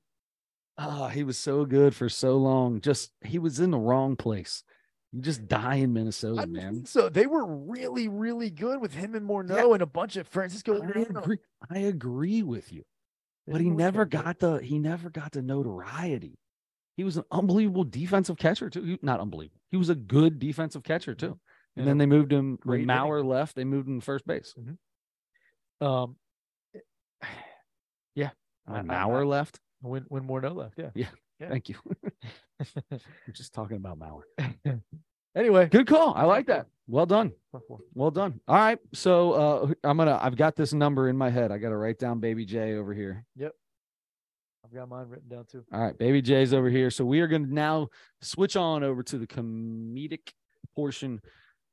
Ah, 0.79 1.09
he 1.09 1.23
was 1.23 1.39
so 1.39 1.65
good 1.65 1.95
for 1.95 2.09
so 2.09 2.37
long. 2.37 2.81
Just 2.81 3.13
he 3.25 3.39
was 3.39 3.61
in 3.61 3.71
the 3.71 3.79
wrong 3.79 4.17
place. 4.17 4.65
You 5.13 5.21
just 5.21 5.47
die 5.47 5.77
in 5.77 5.93
Minnesota, 5.93 6.43
I 6.43 6.47
man. 6.47 6.87
So 6.87 7.11
they 7.11 7.27
were 7.27 7.45
really, 7.45 8.09
really 8.09 8.49
good 8.49 8.81
with 8.81 8.95
him 8.95 9.15
and 9.15 9.29
Morneau 9.29 9.75
and 9.75 9.83
a 9.83 9.87
bunch 9.87 10.17
of 10.17 10.27
Francisco. 10.27 10.81
I 10.83 11.01
agree, 11.01 11.37
I 11.71 11.79
agree 11.81 12.43
with 12.43 12.73
you. 12.73 12.85
But 13.47 13.61
he 13.61 13.69
never 13.69 14.07
got 14.07 14.39
the 14.39 14.59
he 14.59 14.79
never 14.79 15.11
got 15.11 15.33
the 15.33 15.43
notoriety. 15.43 16.39
He 16.97 17.05
was 17.05 17.17
an 17.17 17.25
unbelievable 17.31 17.85
defensive 17.85 18.39
catcher 18.39 18.71
too. 18.71 18.99
Not 19.03 19.21
unbelievable. 19.21 19.61
He 19.71 19.77
was 19.77 19.91
a 19.91 19.95
good 19.95 20.39
defensive 20.39 20.83
catcher 20.83 21.15
too. 21.15 21.39
And 21.77 21.83
And 21.83 21.89
then 21.89 21.99
they 21.99 22.07
moved 22.07 22.33
him 22.33 22.51
when 22.51 22.57
great 22.57 22.83
inning. 22.83 22.97
Mauer 22.97 23.25
left. 23.25 23.57
They 23.57 23.65
moved 23.65 23.89
him 23.89 24.01
to 24.01 24.05
first 24.05 24.27
base. 24.27 24.55
Um, 25.81 26.17
yeah. 28.15 28.31
When 28.67 28.91
I- 28.91 29.03
I- 29.03 29.05
Mauer 29.07 29.21
I- 29.23 29.25
left. 29.25 29.61
When 29.81 30.05
when 30.09 30.23
Morneau 30.29 30.55
left, 30.55 30.79
yeah. 30.79 30.91
Yeah. 30.95 31.09
Thank 31.49 31.69
you. 31.69 31.75
We're 32.91 33.33
just 33.35 33.53
talking 33.53 33.77
about 33.77 33.99
Mauer. 33.99 34.23
anyway, 35.35 35.67
Good 35.69 35.89
call. 35.89 36.15
I 36.15 36.23
like 36.25 36.47
that. 36.47 36.67
Well 36.87 37.07
done. 37.07 37.33
Well 37.95 38.13
done. 38.13 38.39
All 38.47 38.55
right. 38.55 38.79
So 38.95 39.33
uh 39.33 39.73
I'm 39.83 39.97
gonna 39.97 40.19
I've 40.23 40.37
got 40.37 40.55
this 40.55 40.73
number 40.73 41.09
in 41.09 41.17
my 41.17 41.31
head. 41.31 41.51
I 41.51 41.59
gotta 41.59 41.77
write 41.77 41.99
down 41.99 42.21
baby 42.21 42.45
J 42.45 42.75
over 42.75 42.95
here. 42.95 43.25
Yep. 43.37 43.53
I've 44.65 44.73
got 44.73 44.89
mine 44.89 45.09
written 45.09 45.29
down 45.29 45.47
too. 45.51 45.65
All 45.73 45.81
right, 45.81 45.99
baby 45.99 46.23
J's 46.23 46.55
over 46.55 46.69
here. 46.71 46.91
So 46.91 47.05
we 47.05 47.21
are 47.21 47.27
gonna 47.27 47.47
now 47.49 47.89
switch 48.21 48.55
on 48.57 48.85
over 48.85 49.03
to 49.03 49.19
the 49.19 49.27
comedic 49.27 50.33
portion 50.77 51.21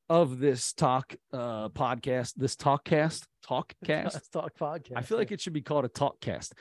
of 0.10 0.40
this 0.40 0.74
talk 0.74 1.16
uh 1.32 1.70
podcast, 1.70 2.34
this 2.36 2.56
talkcast, 2.56 3.24
talkcast. 3.48 4.14
Let's 4.14 4.30
talk 4.34 4.52
podcast. 4.60 4.94
I 4.96 5.02
feel 5.02 5.18
like 5.18 5.32
it 5.32 5.42
should 5.42 5.54
be 5.54 5.62
called 5.62 5.86
a 5.86 5.90
talkcast. 5.90 6.52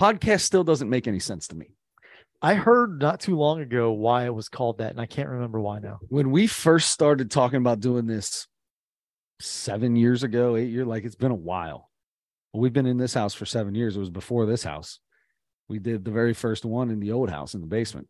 Podcast 0.00 0.40
still 0.42 0.64
doesn't 0.64 0.90
make 0.90 1.06
any 1.06 1.18
sense 1.18 1.48
to 1.48 1.56
me. 1.56 1.74
I 2.40 2.54
heard 2.54 3.00
not 3.00 3.20
too 3.20 3.36
long 3.36 3.60
ago 3.60 3.90
why 3.90 4.24
it 4.26 4.34
was 4.34 4.48
called 4.48 4.78
that, 4.78 4.92
and 4.92 5.00
I 5.00 5.06
can't 5.06 5.28
remember 5.28 5.60
why 5.60 5.80
now. 5.80 5.98
When 6.08 6.30
we 6.30 6.46
first 6.46 6.90
started 6.90 7.30
talking 7.30 7.56
about 7.58 7.80
doing 7.80 8.06
this 8.06 8.46
seven 9.40 9.96
years 9.96 10.22
ago, 10.22 10.56
eight 10.56 10.70
years, 10.70 10.86
like 10.86 11.04
it's 11.04 11.16
been 11.16 11.32
a 11.32 11.36
while. 11.36 11.90
We've 12.54 12.72
been 12.72 12.86
in 12.86 12.96
this 12.96 13.14
house 13.14 13.34
for 13.34 13.44
seven 13.44 13.74
years. 13.74 13.96
It 13.96 14.00
was 14.00 14.10
before 14.10 14.46
this 14.46 14.62
house. 14.62 15.00
We 15.68 15.78
did 15.78 16.04
the 16.04 16.10
very 16.10 16.32
first 16.32 16.64
one 16.64 16.90
in 16.90 17.00
the 17.00 17.12
old 17.12 17.28
house 17.28 17.54
in 17.54 17.60
the 17.60 17.66
basement. 17.66 18.08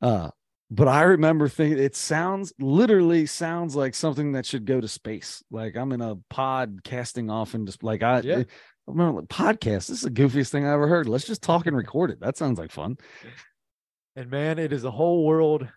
Uh, 0.00 0.30
but 0.74 0.88
I 0.88 1.02
remember 1.02 1.48
thinking 1.48 1.78
it 1.78 1.94
sounds 1.94 2.52
literally 2.58 3.26
sounds 3.26 3.76
like 3.76 3.94
something 3.94 4.32
that 4.32 4.46
should 4.46 4.64
go 4.64 4.80
to 4.80 4.88
space. 4.88 5.44
Like 5.50 5.76
I'm 5.76 5.92
in 5.92 6.00
a 6.00 6.16
pod 6.30 6.80
casting 6.82 7.28
off 7.28 7.52
and 7.52 7.66
just 7.66 7.82
like 7.82 8.02
I, 8.02 8.20
Yeah. 8.20 8.38
I 8.38 8.44
remember 8.86 9.20
like, 9.20 9.28
podcast. 9.28 9.88
This 9.88 9.90
is 9.90 10.00
the 10.00 10.10
goofiest 10.10 10.48
thing 10.50 10.66
I 10.66 10.72
ever 10.72 10.88
heard. 10.88 11.08
Let's 11.08 11.26
just 11.26 11.42
talk 11.42 11.66
and 11.66 11.76
record 11.76 12.10
it. 12.10 12.20
That 12.20 12.38
sounds 12.38 12.58
like 12.58 12.70
fun. 12.72 12.96
And 14.16 14.30
man, 14.30 14.58
it 14.58 14.72
is 14.72 14.84
a 14.84 14.90
whole 14.90 15.24
world 15.26 15.68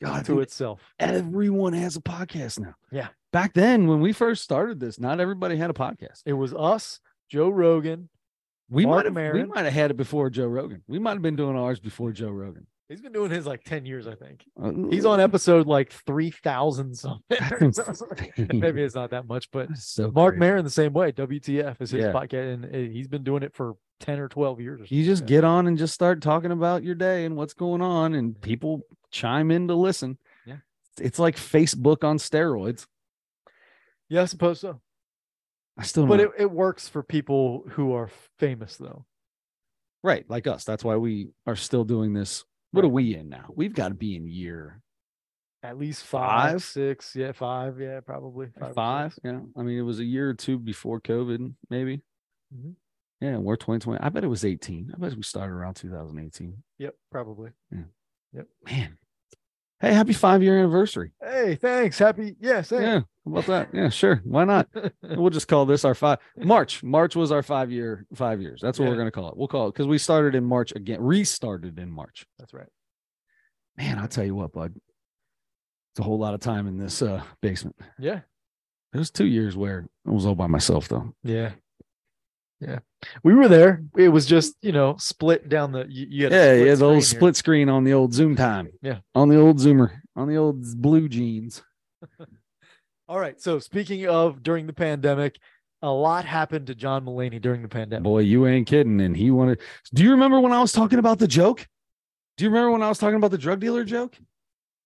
God, 0.00 0.24
to 0.26 0.34
dude, 0.34 0.42
itself. 0.42 0.80
everyone 1.00 1.72
has 1.72 1.96
a 1.96 2.00
podcast 2.00 2.60
now. 2.60 2.74
Yeah. 2.92 3.08
Back 3.32 3.54
then, 3.54 3.88
when 3.88 4.00
we 4.00 4.12
first 4.12 4.44
started 4.44 4.78
this, 4.78 5.00
not 5.00 5.18
everybody 5.18 5.56
had 5.56 5.70
a 5.70 5.74
podcast. 5.74 6.22
It 6.26 6.32
was 6.34 6.54
us, 6.54 7.00
Joe 7.28 7.48
Rogan. 7.48 8.08
We 8.70 8.86
might 8.86 9.04
have 9.04 9.14
we 9.14 9.44
might 9.44 9.64
have 9.64 9.72
had 9.72 9.90
it 9.90 9.96
before 9.96 10.30
Joe 10.30 10.46
Rogan. 10.46 10.82
We 10.86 11.00
might 11.00 11.12
have 11.14 11.22
been 11.22 11.36
doing 11.36 11.56
ours 11.56 11.80
before 11.80 12.12
Joe 12.12 12.30
Rogan. 12.30 12.66
He's 12.88 13.00
been 13.00 13.12
doing 13.12 13.30
his 13.30 13.46
like 13.46 13.64
10 13.64 13.86
years, 13.86 14.06
I 14.06 14.14
think. 14.14 14.44
Uh, 14.62 14.70
He's 14.90 15.06
on 15.06 15.18
episode 15.18 15.66
like 15.66 15.90
3,000 15.90 16.94
something. 16.94 17.38
Maybe 18.58 18.82
it's 18.82 18.94
not 18.94 19.10
that 19.10 19.26
much, 19.26 19.50
but 19.50 19.74
so 19.76 20.10
Mark. 20.10 20.36
Maron 20.36 20.64
the 20.64 20.70
same 20.70 20.92
way. 20.92 21.10
WTF 21.12 21.80
is 21.80 21.90
his 21.92 22.04
Yeah. 22.04 22.12
podcast, 22.12 22.64
and 22.64 22.92
he's 22.92 23.08
been 23.08 23.24
doing 23.24 23.42
it 23.42 23.54
for 23.54 23.76
10 24.00 24.18
or 24.20 24.28
12 24.28 24.60
years. 24.60 24.80
Or 24.82 24.84
You 24.94 25.02
just 25.04 25.24
get 25.24 25.44
on 25.44 25.66
and 25.66 25.78
just 25.78 25.94
start 25.94 26.20
talking 26.20 26.50
about 26.52 26.82
your 26.84 26.94
day 26.94 27.24
and 27.24 27.36
what's 27.36 27.54
going 27.54 27.80
on, 27.80 28.14
and 28.14 28.38
people 28.40 28.82
chime 29.10 29.50
in 29.50 29.68
to 29.68 29.74
listen. 29.74 30.18
Yeah. 30.44 30.56
It's 31.00 31.18
like 31.18 31.36
Facebook 31.36 32.04
on 32.04 32.18
steroids. 32.18 32.86
Yeah, 34.10 34.22
I 34.22 34.26
suppose 34.26 34.60
so. 34.60 34.80
I 35.78 35.84
still 35.84 36.06
But 36.06 36.20
it, 36.20 36.30
it 36.38 36.50
works 36.50 36.86
for 36.88 37.02
people 37.02 37.64
who 37.70 37.94
are 37.94 38.10
famous, 38.38 38.76
though. 38.76 39.06
right 40.02 40.28
like 40.28 40.46
us. 40.46 40.64
That's 40.64 40.84
why 40.84 40.96
we 40.96 41.30
are 41.46 41.56
still 41.56 41.84
doing 41.84 42.12
this. 42.12 42.44
What 42.74 42.84
are 42.84 42.88
we 42.88 43.14
in 43.14 43.28
now? 43.28 43.46
We've 43.54 43.74
got 43.74 43.88
to 43.88 43.94
be 43.94 44.16
in 44.16 44.26
year 44.28 44.80
At 45.62 45.78
least 45.78 46.04
five, 46.04 46.52
Five? 46.52 46.62
six, 46.62 47.14
yeah, 47.16 47.32
five, 47.32 47.80
yeah, 47.80 48.00
probably 48.00 48.48
five. 48.58 48.74
five. 48.74 49.18
Yeah. 49.24 49.40
I 49.56 49.62
mean, 49.62 49.78
it 49.78 49.82
was 49.82 49.98
a 50.00 50.04
year 50.04 50.28
or 50.28 50.34
two 50.34 50.58
before 50.58 51.00
COVID, 51.00 51.54
maybe. 51.70 52.02
Mhm. 52.54 52.74
Yeah, 53.20 53.38
we're 53.38 53.56
2020. 53.56 54.00
I 54.02 54.08
bet 54.10 54.24
it 54.24 54.28
was 54.28 54.44
18. 54.44 54.92
I 54.94 54.98
bet 54.98 55.14
we 55.16 55.22
started 55.22 55.54
around 55.54 55.74
2018. 55.74 56.62
Yep, 56.78 56.94
probably. 57.10 57.52
Yeah. 57.70 57.84
Yep. 58.34 58.48
Man. 58.66 58.98
Hey, 59.84 59.92
happy 59.92 60.14
five 60.14 60.42
year 60.42 60.58
anniversary. 60.58 61.12
Hey, 61.20 61.56
thanks. 61.56 61.98
Happy. 61.98 62.36
Yeah, 62.40 62.62
same. 62.62 62.80
Yeah. 62.82 63.00
How 63.00 63.30
about 63.30 63.46
that? 63.46 63.68
Yeah, 63.74 63.90
sure. 63.90 64.22
Why 64.24 64.44
not? 64.44 64.66
we'll 65.02 65.28
just 65.28 65.46
call 65.46 65.66
this 65.66 65.84
our 65.84 65.94
five 65.94 66.20
March. 66.38 66.82
March 66.82 67.14
was 67.14 67.30
our 67.30 67.42
five 67.42 67.70
year, 67.70 68.06
five 68.14 68.40
years. 68.40 68.60
That's 68.62 68.78
what 68.78 68.86
Yeah. 68.86 68.92
we're 68.92 68.96
gonna 68.96 69.10
call 69.10 69.28
it. 69.28 69.36
We'll 69.36 69.46
call 69.48 69.68
it 69.68 69.72
because 69.74 69.86
we 69.86 69.98
started 69.98 70.34
in 70.34 70.44
March 70.44 70.72
again, 70.74 71.02
restarted 71.02 71.78
in 71.78 71.90
March. 71.90 72.24
That's 72.38 72.54
right. 72.54 72.68
Man, 73.76 73.98
I'll 73.98 74.08
tell 74.08 74.24
you 74.24 74.34
what, 74.34 74.52
bud. 74.54 74.72
It's 75.92 76.00
a 76.00 76.02
whole 76.02 76.18
lot 76.18 76.32
of 76.32 76.40
time 76.40 76.66
in 76.66 76.78
this 76.78 77.02
uh 77.02 77.22
basement. 77.42 77.76
Yeah. 77.98 78.20
It 78.94 78.98
was 78.98 79.10
two 79.10 79.26
years 79.26 79.54
where 79.54 79.86
I 80.08 80.12
was 80.12 80.24
all 80.24 80.34
by 80.34 80.46
myself 80.46 80.88
though. 80.88 81.12
Yeah. 81.22 81.50
Yeah. 82.66 82.78
We 83.22 83.34
were 83.34 83.48
there. 83.48 83.84
It 83.96 84.08
was 84.08 84.26
just, 84.26 84.54
you 84.62 84.72
know, 84.72 84.96
split 84.98 85.48
down 85.48 85.72
the 85.72 85.86
you, 85.88 86.06
you 86.08 86.28
Yeah, 86.28 86.54
yeah, 86.54 86.74
the 86.74 86.84
old 86.84 86.94
here. 86.96 87.02
split 87.02 87.36
screen 87.36 87.68
on 87.68 87.84
the 87.84 87.92
old 87.92 88.14
Zoom 88.14 88.34
time. 88.36 88.70
Yeah. 88.82 88.98
On 89.14 89.28
the 89.28 89.38
old 89.38 89.58
Zoomer, 89.58 90.00
on 90.16 90.28
the 90.28 90.36
old 90.36 90.64
BlueJeans. 90.64 91.62
All 93.08 93.18
right. 93.18 93.40
So 93.40 93.58
speaking 93.58 94.06
of 94.06 94.42
during 94.42 94.66
the 94.66 94.72
pandemic, 94.72 95.38
a 95.82 95.90
lot 95.90 96.24
happened 96.24 96.68
to 96.68 96.74
John 96.74 97.04
Mulaney 97.04 97.40
during 97.40 97.60
the 97.60 97.68
pandemic. 97.68 98.04
Boy, 98.04 98.20
you 98.20 98.46
ain't 98.46 98.66
kidding. 98.66 99.00
And 99.02 99.14
he 99.14 99.30
wanted. 99.30 99.60
Do 99.92 100.02
you 100.02 100.12
remember 100.12 100.40
when 100.40 100.52
I 100.52 100.60
was 100.60 100.72
talking 100.72 100.98
about 100.98 101.18
the 101.18 101.28
joke? 101.28 101.66
Do 102.36 102.44
you 102.44 102.50
remember 102.50 102.70
when 102.70 102.82
I 102.82 102.88
was 102.88 102.98
talking 102.98 103.16
about 103.16 103.30
the 103.30 103.38
drug 103.38 103.60
dealer 103.60 103.84
joke? 103.84 104.16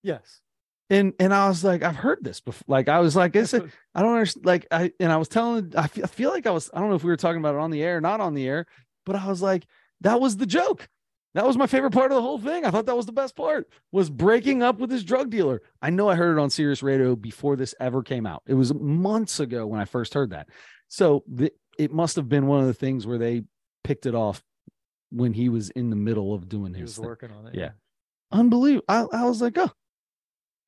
Yes. 0.02 0.40
And 0.90 1.12
and 1.18 1.34
I 1.34 1.48
was 1.48 1.62
like, 1.62 1.82
I've 1.82 1.96
heard 1.96 2.18
this 2.22 2.40
before. 2.40 2.64
Like 2.66 2.88
I 2.88 3.00
was 3.00 3.14
like, 3.14 3.36
it's 3.36 3.52
a, 3.52 3.68
I 3.94 4.02
don't 4.02 4.14
understand. 4.14 4.46
Like 4.46 4.66
I 4.70 4.92
and 4.98 5.12
I 5.12 5.16
was 5.16 5.28
telling, 5.28 5.72
I 5.76 5.86
feel, 5.86 6.04
I 6.04 6.06
feel 6.08 6.30
like 6.30 6.46
I 6.46 6.50
was. 6.50 6.70
I 6.72 6.80
don't 6.80 6.88
know 6.88 6.96
if 6.96 7.04
we 7.04 7.10
were 7.10 7.16
talking 7.16 7.40
about 7.40 7.54
it 7.54 7.60
on 7.60 7.70
the 7.70 7.82
air, 7.82 8.00
not 8.00 8.20
on 8.20 8.34
the 8.34 8.46
air, 8.46 8.66
but 9.04 9.16
I 9.16 9.26
was 9.26 9.42
like, 9.42 9.66
that 10.00 10.20
was 10.20 10.36
the 10.36 10.46
joke. 10.46 10.88
That 11.34 11.46
was 11.46 11.58
my 11.58 11.66
favorite 11.66 11.92
part 11.92 12.10
of 12.10 12.16
the 12.16 12.22
whole 12.22 12.38
thing. 12.38 12.64
I 12.64 12.70
thought 12.70 12.86
that 12.86 12.96
was 12.96 13.06
the 13.06 13.12
best 13.12 13.36
part. 13.36 13.68
Was 13.92 14.08
breaking 14.08 14.62
up 14.62 14.78
with 14.78 14.90
his 14.90 15.04
drug 15.04 15.30
dealer. 15.30 15.62
I 15.82 15.90
know 15.90 16.08
I 16.08 16.14
heard 16.14 16.36
it 16.36 16.40
on 16.40 16.50
Sirius 16.50 16.82
Radio 16.82 17.14
before 17.14 17.54
this 17.54 17.74
ever 17.78 18.02
came 18.02 18.26
out. 18.26 18.42
It 18.46 18.54
was 18.54 18.72
months 18.74 19.38
ago 19.38 19.66
when 19.66 19.78
I 19.78 19.84
first 19.84 20.14
heard 20.14 20.30
that. 20.30 20.48
So 20.88 21.22
the, 21.28 21.52
it 21.78 21.92
must 21.92 22.16
have 22.16 22.28
been 22.28 22.46
one 22.46 22.60
of 22.60 22.66
the 22.66 22.74
things 22.74 23.06
where 23.06 23.18
they 23.18 23.42
picked 23.84 24.06
it 24.06 24.14
off 24.14 24.42
when 25.10 25.32
he 25.32 25.48
was 25.48 25.70
in 25.70 25.90
the 25.90 25.96
middle 25.96 26.34
of 26.34 26.48
doing 26.48 26.74
he 26.74 26.80
his 26.80 26.98
working 26.98 27.30
on 27.30 27.46
it. 27.46 27.54
Yeah. 27.54 27.70
Unbelievable. 28.32 28.84
I, 28.88 29.04
I 29.12 29.24
was 29.26 29.40
like, 29.40 29.56
oh, 29.58 29.70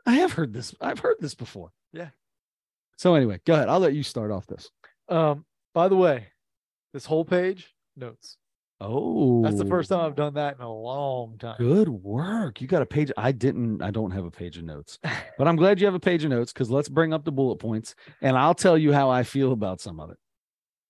I 0.06 0.12
have 0.16 0.32
heard 0.32 0.52
this. 0.52 0.74
I've 0.80 0.98
heard 1.00 1.16
this 1.20 1.34
before. 1.34 1.70
Yeah. 1.92 2.10
So 2.96 3.14
anyway, 3.14 3.40
go 3.46 3.54
ahead. 3.54 3.68
I'll 3.68 3.80
let 3.80 3.94
you 3.94 4.02
start 4.02 4.30
off 4.30 4.46
this. 4.46 4.70
Um, 5.08 5.44
by 5.74 5.88
the 5.88 5.96
way, 5.96 6.28
this 6.92 7.06
whole 7.06 7.24
page 7.24 7.74
notes. 7.96 8.36
Oh, 8.82 9.42
That's 9.42 9.58
the 9.58 9.66
first 9.66 9.90
time 9.90 10.00
I've 10.00 10.16
done 10.16 10.34
that 10.34 10.56
in 10.56 10.62
a 10.62 10.72
long 10.72 11.36
time. 11.38 11.56
Good 11.58 11.88
work. 11.90 12.62
You 12.62 12.66
got 12.66 12.80
a 12.80 12.86
page. 12.86 13.12
I 13.14 13.30
didn't. 13.30 13.82
I 13.82 13.90
don't 13.90 14.12
have 14.12 14.24
a 14.24 14.30
page 14.30 14.56
of 14.56 14.64
notes, 14.64 14.98
but 15.36 15.46
I'm 15.46 15.56
glad 15.56 15.80
you 15.80 15.86
have 15.86 15.94
a 15.94 16.00
page 16.00 16.24
of 16.24 16.30
notes 16.30 16.50
because 16.52 16.70
let's 16.70 16.88
bring 16.88 17.12
up 17.12 17.24
the 17.24 17.32
bullet 17.32 17.56
points 17.56 17.94
and 18.22 18.38
I'll 18.38 18.54
tell 18.54 18.78
you 18.78 18.92
how 18.94 19.10
I 19.10 19.22
feel 19.22 19.52
about 19.52 19.82
some 19.82 20.00
of 20.00 20.10
it. 20.10 20.16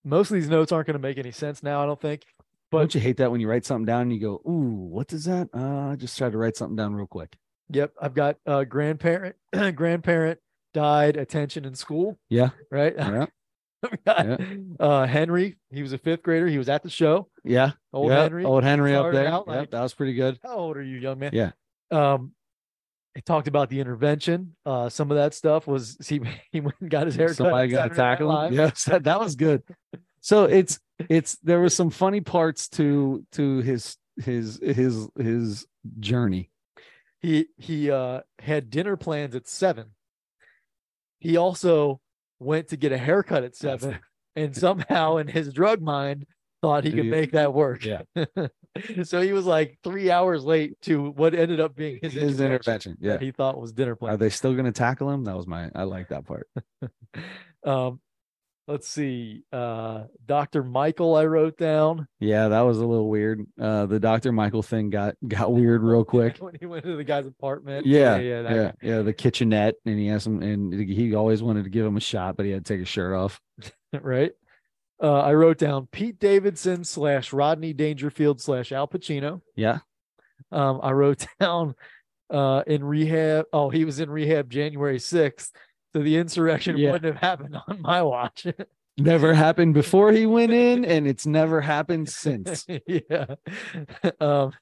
Most 0.04 0.30
of 0.30 0.36
these 0.36 0.48
notes 0.48 0.70
aren't 0.70 0.86
going 0.86 0.94
to 0.94 1.00
make 1.02 1.18
any 1.18 1.32
sense 1.32 1.62
now, 1.64 1.82
I 1.82 1.86
don't 1.86 2.00
think. 2.00 2.22
But- 2.70 2.78
don't 2.78 2.94
you 2.94 3.00
hate 3.00 3.16
that 3.16 3.32
when 3.32 3.40
you 3.40 3.48
write 3.48 3.64
something 3.64 3.86
down 3.86 4.02
and 4.02 4.12
you 4.12 4.20
go, 4.20 4.34
"Ooh, 4.48 4.86
what 4.88 5.08
does 5.08 5.24
that?" 5.24 5.48
Uh, 5.52 5.88
I 5.90 5.96
just 5.96 6.16
tried 6.16 6.30
to 6.30 6.38
write 6.38 6.56
something 6.56 6.76
down 6.76 6.94
real 6.94 7.08
quick. 7.08 7.36
Yep, 7.72 7.92
I've 8.00 8.14
got 8.14 8.36
uh 8.46 8.64
grandparent 8.64 9.36
grandparent 9.74 10.38
died 10.74 11.16
attention 11.16 11.64
in 11.64 11.74
school. 11.74 12.18
Yeah. 12.28 12.50
Right. 12.70 12.94
Yeah, 12.96 13.26
got, 14.06 14.40
uh 14.78 15.06
Henry, 15.06 15.56
he 15.70 15.82
was 15.82 15.92
a 15.92 15.98
fifth 15.98 16.22
grader. 16.22 16.46
He 16.46 16.58
was 16.58 16.68
at 16.68 16.82
the 16.82 16.90
show. 16.90 17.28
yeah. 17.44 17.72
Old 17.92 18.10
yeah. 18.10 18.22
Henry. 18.22 18.44
Old 18.44 18.62
Henry 18.64 18.94
up 18.94 19.12
there. 19.12 19.28
out 19.28 19.46
Yep, 19.48 19.56
like- 19.56 19.70
that 19.70 19.82
was 19.82 19.94
pretty 19.94 20.14
good. 20.14 20.38
How 20.42 20.56
old 20.56 20.76
are 20.76 20.82
you, 20.82 20.98
young 20.98 21.18
man? 21.18 21.30
Yeah. 21.32 21.52
Um 21.90 22.32
he 23.14 23.22
talked 23.22 23.48
about 23.48 23.70
the 23.70 23.80
intervention. 23.80 24.56
Uh 24.64 24.88
some 24.88 25.10
of 25.10 25.16
that 25.16 25.34
stuff 25.34 25.66
was 25.66 25.96
he 26.06 26.20
he 26.52 26.60
went 26.60 26.76
and 26.80 26.90
got 26.90 27.06
his 27.06 27.16
hair 27.16 27.28
cut. 27.28 27.36
Somebody 27.36 27.68
got 27.68 27.88
to 27.88 27.94
tackle 27.94 28.40
him. 28.42 28.54
Yes, 28.54 28.84
that, 28.86 29.04
that 29.04 29.18
was 29.20 29.34
good. 29.36 29.62
So 30.20 30.44
it's 30.44 30.78
it's 31.08 31.36
there 31.42 31.60
was 31.60 31.74
some 31.74 31.90
funny 31.90 32.20
parts 32.20 32.68
to 32.70 33.24
to 33.32 33.58
his 33.60 33.96
his 34.22 34.60
his 34.62 35.08
his 35.18 35.66
journey. 35.98 36.50
He 37.20 37.46
he 37.56 37.90
uh 37.90 38.20
had 38.38 38.70
dinner 38.70 38.96
plans 38.96 39.34
at 39.34 39.46
seven. 39.46 39.92
He 41.18 41.36
also 41.36 42.00
went 42.38 42.68
to 42.68 42.76
get 42.76 42.92
a 42.92 42.98
haircut 42.98 43.44
at 43.44 43.54
seven, 43.54 43.98
and 44.36 44.56
somehow 44.56 45.16
in 45.16 45.28
his 45.28 45.52
drug 45.52 45.82
mind 45.82 46.26
thought 46.62 46.84
he 46.84 46.92
could 46.92 47.06
make 47.06 47.32
that 47.32 47.52
work. 47.54 47.84
Yeah. 47.84 48.02
so 49.04 49.20
he 49.20 49.32
was 49.32 49.46
like 49.46 49.78
three 49.82 50.10
hours 50.10 50.44
late 50.44 50.80
to 50.82 51.10
what 51.10 51.34
ended 51.34 51.60
up 51.60 51.74
being 51.74 51.98
his, 52.02 52.12
His 52.12 52.22
intervention 52.40 52.46
intervention. 52.46 52.96
Yeah. 53.00 53.18
he 53.18 53.30
thought 53.32 53.60
was 53.60 53.72
dinner 53.72 53.96
plan. 53.96 54.14
Are 54.14 54.16
they 54.16 54.30
still 54.30 54.52
going 54.52 54.66
to 54.66 54.72
tackle 54.72 55.10
him? 55.10 55.24
That 55.24 55.36
was 55.36 55.46
my. 55.46 55.70
I 55.74 55.84
like 55.84 56.08
that 56.08 56.26
part. 56.26 56.48
um, 57.64 58.00
let's 58.68 58.88
see. 58.88 59.42
Uh, 59.52 60.04
Dr. 60.26 60.62
Michael, 60.62 61.16
I 61.16 61.24
wrote 61.26 61.56
down 61.58 62.06
Yeah, 62.20 62.48
that 62.48 62.60
was 62.60 62.78
a 62.78 62.86
little 62.86 63.08
weird. 63.08 63.44
Uh, 63.60 63.86
the 63.86 63.98
Dr. 64.00 64.32
Michael 64.32 64.62
thing 64.62 64.90
got 64.90 65.14
got 65.26 65.52
weird 65.52 65.82
real 65.82 66.04
quick. 66.16 66.38
when 66.38 66.54
he 66.58 66.66
went 66.66 66.84
to 66.84 66.96
the 66.96 67.04
guy's 67.04 67.26
apartment. 67.26 67.86
Yeah, 67.86 68.18
yeah, 68.18 68.42
that 68.42 68.54
yeah, 68.54 68.72
yeah. 68.82 69.02
The 69.02 69.12
kitchenette, 69.12 69.74
and 69.84 69.98
he 69.98 70.10
asked 70.10 70.26
him, 70.26 70.42
and 70.42 70.72
he 70.72 71.14
always 71.14 71.42
wanted 71.42 71.64
to 71.64 71.70
give 71.70 71.84
him 71.86 71.96
a 71.96 72.00
shot, 72.00 72.36
but 72.36 72.46
he 72.46 72.52
had 72.52 72.64
to 72.64 72.72
take 72.72 72.80
his 72.80 72.88
shirt 72.88 73.14
off. 73.14 73.40
right? 74.00 74.32
Uh, 75.02 75.20
I 75.20 75.32
wrote 75.32 75.56
down 75.58 75.88
Pete 75.90 76.18
Davidson 76.20 76.84
slash 76.84 77.32
Rodney 77.32 77.72
Dangerfield 77.72 78.40
slash 78.40 78.70
Al 78.70 78.86
Pacino. 78.86 79.40
Yeah, 79.56 79.78
Um, 80.52 80.78
I 80.82 80.92
wrote 80.92 81.26
down 81.40 81.74
uh, 82.28 82.62
in 82.66 82.84
rehab. 82.84 83.46
Oh, 83.52 83.70
he 83.70 83.86
was 83.86 83.98
in 83.98 84.10
rehab 84.10 84.50
January 84.50 84.98
6th. 84.98 85.50
So 85.94 86.02
the 86.02 86.16
insurrection 86.16 86.76
Yeah. 86.76 86.92
wouldn't 86.92 87.14
have 87.14 87.22
happened 87.22 87.56
on 87.66 87.80
my 87.82 88.02
watch. 88.02 88.46
never 88.98 89.32
happened 89.34 89.72
before 89.74 90.12
he 90.12 90.26
went 90.26 90.52
in, 90.52 90.84
and 90.84 91.06
it's 91.06 91.26
never 91.26 91.60
happened 91.60 92.08
since. 92.24 92.66
yeah. 92.86 93.34
Um, 94.20 94.52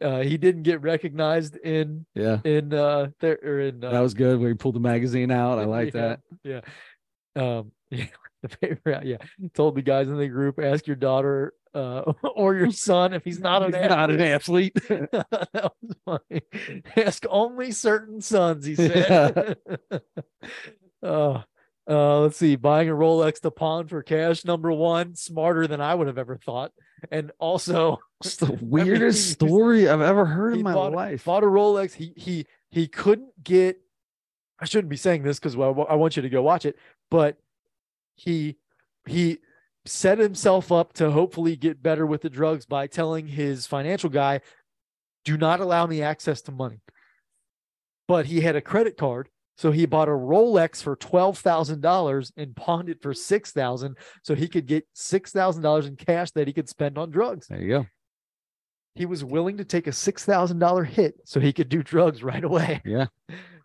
uh, 0.00 0.20
he 0.20 0.36
didn't 0.36 0.62
get 0.64 0.82
recognized 0.82 1.56
in 1.56 2.04
Yeah, 2.14 2.38
in 2.44 2.74
uh 2.74 3.08
there 3.20 3.38
or 3.42 3.60
in 3.60 3.82
uh, 3.84 3.90
that 3.90 4.00
was 4.00 4.14
good. 4.14 4.40
Where 4.40 4.48
he 4.48 4.54
pulled 4.54 4.74
the 4.74 4.80
magazine 4.80 5.30
out. 5.30 5.58
I 5.58 5.64
like 5.64 5.94
yeah, 5.94 6.00
that. 6.00 6.20
Yeah. 6.44 6.60
Um, 7.34 7.72
yeah, 7.90 8.06
the 8.42 8.48
paper, 8.48 9.00
yeah. 9.04 9.18
Told 9.54 9.74
the 9.76 9.82
guys 9.82 10.08
in 10.08 10.18
the 10.18 10.28
group, 10.28 10.58
ask 10.58 10.86
your 10.86 10.96
daughter 10.96 11.54
uh, 11.74 12.12
or 12.34 12.54
your 12.54 12.70
son 12.70 13.12
if 13.14 13.24
he's 13.24 13.40
not 13.40 13.62
an 13.62 13.72
He's 13.72 13.88
not 13.88 14.10
an 14.10 14.20
athlete. 14.20 14.74
that 14.88 15.72
was 15.80 15.96
funny. 16.30 16.82
Ask 16.96 17.24
only 17.28 17.72
certain 17.72 18.20
sons, 18.20 18.66
he 18.66 18.74
said. 18.74 19.56
uh, 21.02 21.42
uh, 21.88 22.20
let's 22.20 22.36
see. 22.36 22.56
Buying 22.56 22.88
a 22.88 22.92
Rolex 22.92 23.40
to 23.40 23.50
pawn 23.50 23.88
for 23.88 24.02
cash, 24.02 24.44
number 24.44 24.70
one, 24.70 25.14
smarter 25.14 25.66
than 25.66 25.80
I 25.80 25.94
would 25.94 26.06
have 26.06 26.18
ever 26.18 26.36
thought. 26.36 26.72
And 27.10 27.32
also, 27.40 27.98
It's 28.24 28.36
the 28.36 28.46
he- 28.46 28.64
weirdest 28.64 29.30
story 29.32 29.88
I've 29.88 30.00
ever 30.00 30.24
heard 30.24 30.54
he 30.54 30.60
in 30.60 30.64
my 30.64 30.74
bought, 30.74 30.92
life. 30.92 31.24
bought 31.24 31.42
a 31.42 31.46
Rolex. 31.46 31.94
He 31.94 32.12
he 32.16 32.46
he 32.70 32.86
couldn't 32.86 33.42
get. 33.42 33.80
I 34.60 34.64
shouldn't 34.64 34.90
be 34.90 34.96
saying 34.96 35.24
this 35.24 35.40
because 35.40 35.56
well, 35.56 35.86
I 35.90 35.96
want 35.96 36.14
you 36.14 36.22
to 36.22 36.28
go 36.28 36.40
watch 36.42 36.64
it, 36.64 36.76
but 37.10 37.36
he 38.14 38.58
he 39.06 39.38
set 39.84 40.18
himself 40.18 40.70
up 40.70 40.92
to 40.94 41.10
hopefully 41.10 41.56
get 41.56 41.82
better 41.82 42.06
with 42.06 42.22
the 42.22 42.30
drugs 42.30 42.66
by 42.66 42.86
telling 42.86 43.26
his 43.26 43.66
financial 43.66 44.10
guy, 44.10 44.40
"Do 45.24 45.36
not 45.36 45.60
allow 45.60 45.86
me 45.86 46.02
access 46.02 46.40
to 46.42 46.52
money." 46.52 46.80
But 48.08 48.26
he 48.26 48.40
had 48.40 48.56
a 48.56 48.60
credit 48.60 48.96
card, 48.96 49.28
so 49.56 49.70
he 49.70 49.86
bought 49.86 50.08
a 50.08 50.12
Rolex 50.12 50.82
for 50.82 50.96
twelve 50.96 51.38
thousand 51.38 51.80
dollars 51.80 52.32
and 52.36 52.54
pawned 52.56 52.88
it 52.88 53.00
for 53.02 53.14
six 53.14 53.52
thousand, 53.52 53.96
so 54.22 54.34
he 54.34 54.48
could 54.48 54.66
get 54.66 54.86
six 54.92 55.32
thousand 55.32 55.62
dollars 55.62 55.86
in 55.86 55.96
cash 55.96 56.30
that 56.32 56.46
he 56.46 56.52
could 56.52 56.68
spend 56.68 56.98
on 56.98 57.10
drugs 57.10 57.46
There 57.48 57.60
you 57.60 57.68
go. 57.68 57.86
he 58.94 59.06
was 59.06 59.24
willing 59.24 59.56
to 59.58 59.64
take 59.64 59.86
a 59.86 59.92
six 59.92 60.24
thousand 60.24 60.58
dollar 60.58 60.84
hit 60.84 61.14
so 61.24 61.40
he 61.40 61.52
could 61.52 61.68
do 61.68 61.82
drugs 61.82 62.22
right 62.22 62.44
away. 62.44 62.82
Yeah. 62.86 63.06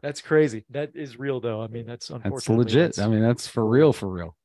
that's 0.02 0.22
crazy. 0.22 0.66
That 0.70 0.92
is 0.96 1.18
real, 1.20 1.40
though. 1.42 1.62
I 1.62 1.68
mean, 1.68 1.86
that's 1.86 2.08
That's 2.08 2.48
legit. 2.50 3.00
I 3.00 3.08
mean, 3.08 3.22
that's 3.22 3.48
for 3.48 3.66
real, 3.66 3.92
for 3.94 4.08
real. 4.08 4.36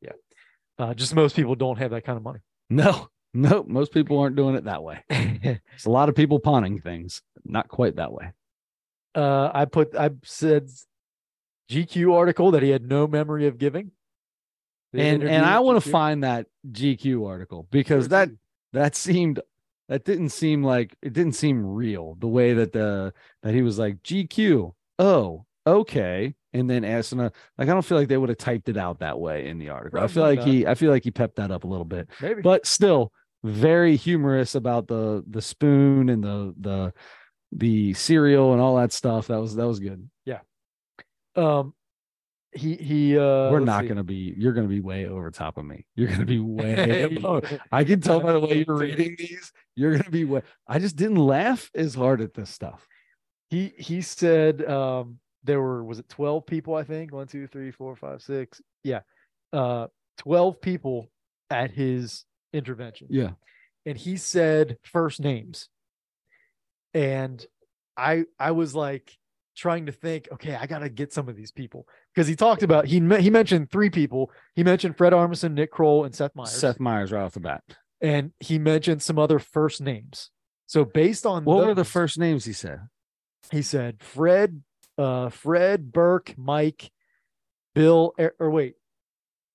Uh, 0.82 0.94
just 0.94 1.14
most 1.14 1.36
people 1.36 1.54
don't 1.54 1.78
have 1.78 1.92
that 1.92 2.04
kind 2.04 2.16
of 2.16 2.24
money. 2.24 2.40
No, 2.68 3.08
no, 3.34 3.64
most 3.68 3.92
people 3.92 4.18
aren't 4.18 4.34
doing 4.34 4.56
it 4.56 4.64
that 4.64 4.82
way. 4.82 5.04
it's 5.10 5.84
a 5.84 5.90
lot 5.90 6.08
of 6.08 6.16
people 6.16 6.40
pawning 6.40 6.80
things, 6.80 7.22
not 7.44 7.68
quite 7.68 7.96
that 7.96 8.12
way. 8.12 8.32
uh, 9.14 9.50
I 9.54 9.66
put 9.66 9.94
I 9.94 10.10
said 10.24 10.68
GQ 11.70 12.14
article 12.14 12.50
that 12.50 12.62
he 12.62 12.70
had 12.70 12.88
no 12.88 13.06
memory 13.06 13.46
of 13.46 13.58
giving. 13.58 13.92
And 14.94 15.22
and 15.22 15.44
I 15.46 15.60
want 15.60 15.82
to 15.82 15.90
find 15.90 16.24
that 16.24 16.46
GQ 16.70 17.26
article 17.26 17.66
because 17.70 18.08
that 18.08 18.28
that 18.72 18.94
seemed 18.96 19.40
that 19.88 20.04
didn't 20.04 20.30
seem 20.30 20.62
like 20.62 20.96
it 21.00 21.12
didn't 21.12 21.32
seem 21.32 21.64
real 21.64 22.16
the 22.18 22.26
way 22.26 22.52
that 22.54 22.72
the 22.72 23.14
that 23.42 23.54
he 23.54 23.62
was 23.62 23.78
like 23.78 24.02
GQ 24.02 24.74
oh 24.98 25.46
okay 25.66 26.34
and 26.52 26.68
then 26.68 26.84
asking 26.84 27.20
a 27.20 27.32
like 27.58 27.68
I 27.68 27.72
don't 27.72 27.84
feel 27.84 27.98
like 27.98 28.08
they 28.08 28.16
would 28.16 28.28
have 28.28 28.38
typed 28.38 28.68
it 28.68 28.76
out 28.76 29.00
that 29.00 29.18
way 29.18 29.48
in 29.48 29.58
the 29.58 29.70
article. 29.70 30.00
I 30.00 30.06
feel 30.06 30.22
like 30.22 30.42
he 30.42 30.66
I 30.66 30.74
feel 30.74 30.90
like 30.90 31.04
he 31.04 31.10
pepped 31.10 31.36
that 31.36 31.50
up 31.50 31.64
a 31.64 31.66
little 31.66 31.84
bit, 31.84 32.08
maybe. 32.20 32.42
but 32.42 32.66
still 32.66 33.12
very 33.44 33.96
humorous 33.96 34.54
about 34.54 34.86
the 34.86 35.24
the 35.28 35.42
spoon 35.42 36.08
and 36.08 36.22
the 36.22 36.54
the 36.60 36.92
the 37.52 37.94
cereal 37.94 38.52
and 38.52 38.60
all 38.60 38.76
that 38.76 38.92
stuff. 38.92 39.28
That 39.28 39.40
was 39.40 39.54
that 39.56 39.66
was 39.66 39.80
good. 39.80 40.08
Yeah. 40.24 40.40
Um, 41.36 41.74
he 42.52 42.76
he. 42.76 43.18
Uh, 43.18 43.50
We're 43.50 43.60
not 43.60 43.82
see. 43.82 43.88
gonna 43.88 44.04
be. 44.04 44.34
You're 44.36 44.52
gonna 44.52 44.68
be 44.68 44.80
way 44.80 45.06
over 45.06 45.30
top 45.30 45.58
of 45.58 45.64
me. 45.64 45.86
You're 45.94 46.08
gonna 46.08 46.26
be 46.26 46.38
way. 46.40 47.18
I 47.70 47.84
can 47.84 48.00
tell 48.00 48.20
by 48.20 48.32
the 48.32 48.40
way 48.40 48.64
you're 48.66 48.76
reading 48.76 49.16
these. 49.18 49.52
You're 49.74 49.96
gonna 49.96 50.10
be 50.10 50.24
way. 50.24 50.42
I 50.68 50.78
just 50.78 50.96
didn't 50.96 51.16
laugh 51.16 51.70
as 51.74 51.94
hard 51.94 52.20
at 52.20 52.34
this 52.34 52.50
stuff. 52.50 52.86
He 53.48 53.72
he 53.76 54.02
said 54.02 54.64
um 54.68 55.18
there 55.44 55.60
were 55.60 55.84
was 55.84 55.98
it 55.98 56.08
twelve 56.08 56.46
people 56.46 56.74
I 56.74 56.84
think? 56.84 57.12
One 57.12 57.26
two 57.26 57.46
three 57.46 57.70
four 57.70 57.96
five 57.96 58.22
six. 58.22 58.60
Yeah. 58.84 59.00
Uh 59.52 59.88
twelve 60.18 60.60
people 60.60 61.10
at 61.50 61.70
his 61.70 62.24
intervention. 62.52 63.08
Yeah. 63.10 63.30
and 63.86 63.96
he 63.98 64.16
said 64.16 64.78
first 64.82 65.20
names. 65.20 65.68
And 66.94 67.44
I 67.96 68.24
I 68.38 68.52
was 68.52 68.74
like 68.74 69.16
trying 69.56 69.86
to 69.86 69.92
think 69.92 70.28
okay 70.32 70.54
I 70.54 70.66
gotta 70.66 70.88
get 70.88 71.12
some 71.12 71.28
of 71.28 71.36
these 71.36 71.50
people. 71.52 71.86
Because 72.14 72.28
he 72.28 72.36
talked 72.36 72.62
about 72.62 72.86
he 72.86 73.00
he 73.20 73.30
mentioned 73.30 73.70
three 73.70 73.90
people. 73.90 74.30
He 74.54 74.62
mentioned 74.62 74.96
Fred 74.96 75.12
Armisen 75.12 75.54
Nick 75.54 75.70
Kroll 75.70 76.04
and 76.04 76.14
Seth 76.14 76.34
Meyers. 76.34 76.52
Seth 76.52 76.80
Meyers 76.80 77.12
right 77.12 77.22
off 77.22 77.32
the 77.32 77.40
bat. 77.40 77.62
and 78.00 78.32
he 78.40 78.58
mentioned 78.58 79.02
some 79.02 79.18
other 79.18 79.38
first 79.38 79.80
names. 79.80 80.30
So 80.66 80.84
based 80.84 81.26
on 81.26 81.44
What 81.44 81.66
were 81.66 81.74
the 81.74 81.84
first 81.84 82.18
names 82.18 82.44
he 82.44 82.52
said? 82.52 82.80
he 83.50 83.60
said 83.62 84.02
Fred, 84.02 84.62
uh, 84.98 85.28
Fred, 85.28 85.92
Burke, 85.92 86.34
Mike, 86.36 86.90
Bill, 87.74 88.14
or, 88.18 88.34
or 88.38 88.50
wait, 88.50 88.74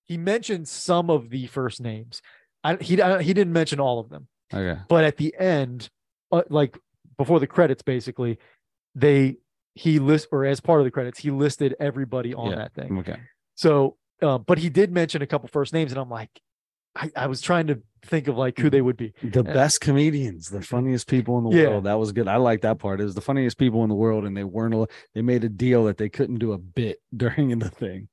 he 0.06 0.18
mentioned 0.18 0.68
some 0.68 1.10
of 1.10 1.30
the 1.30 1.48
first 1.48 1.82
names. 1.82 2.22
I, 2.64 2.76
he 2.78 3.02
I, 3.02 3.22
he 3.22 3.34
didn't 3.34 3.54
mention 3.54 3.80
all 3.80 4.00
of 4.00 4.10
them, 4.10 4.28
Okay. 4.54 4.80
but 4.88 5.04
at 5.04 5.18
the 5.18 5.36
end, 5.38 5.90
uh, 6.32 6.44
like 6.50 6.78
before 7.18 7.40
the 7.40 7.48
credits, 7.48 7.82
basically, 7.84 8.40
they 8.96 9.38
he 9.76 10.00
list 10.00 10.30
or 10.32 10.44
as 10.46 10.60
part 10.60 10.80
of 10.80 10.86
the 10.86 10.92
credits, 10.92 11.20
he 11.20 11.30
listed 11.30 11.76
everybody 11.80 12.34
on 12.34 12.50
Yeah. 12.50 12.56
that 12.56 12.74
thing. 12.74 12.98
Okay. 13.00 13.18
So, 13.56 13.98
uh, 14.22 14.40
but 14.40 14.58
he 14.58 14.70
did 14.70 14.92
mention 14.92 15.22
a 15.22 15.28
couple 15.28 15.48
first 15.50 15.72
names, 15.74 15.92
and 15.92 16.00
I'm 16.02 16.10
like, 16.10 16.32
I, 16.98 17.12
I 17.16 17.28
was 17.28 17.42
trying 17.42 17.68
to 17.68 17.82
think 18.04 18.28
of 18.28 18.38
like 18.38 18.58
who 18.58 18.70
they 18.70 18.82
would 18.82 18.98
be. 18.98 19.14
The 19.24 19.44
best 19.44 19.82
comedians, 19.82 20.50
the 20.50 20.62
funniest 20.62 21.08
people 21.08 21.38
in 21.38 21.44
the 21.44 21.58
Yeah. 21.58 21.70
world. 21.70 21.84
That 21.84 22.00
was 22.00 22.12
good. 22.12 22.28
I 22.28 22.38
like 22.38 22.62
that 22.62 22.80
part. 22.80 23.00
It 23.00 23.04
was 23.04 23.16
the 23.16 23.22
funniest 23.22 23.58
people 23.58 23.84
in 23.84 23.90
the 23.90 23.96
world, 23.96 24.26
and 24.26 24.36
they 24.36 24.44
weren't. 24.44 24.90
They 25.14 25.22
made 25.22 25.44
a 25.44 25.50
deal 25.50 25.86
that 25.86 25.98
they 25.98 26.10
couldn't 26.10 26.40
do 26.40 26.54
a 26.54 26.58
bit 26.58 26.98
during 27.16 27.58
the 27.60 27.70
thing. 27.70 28.08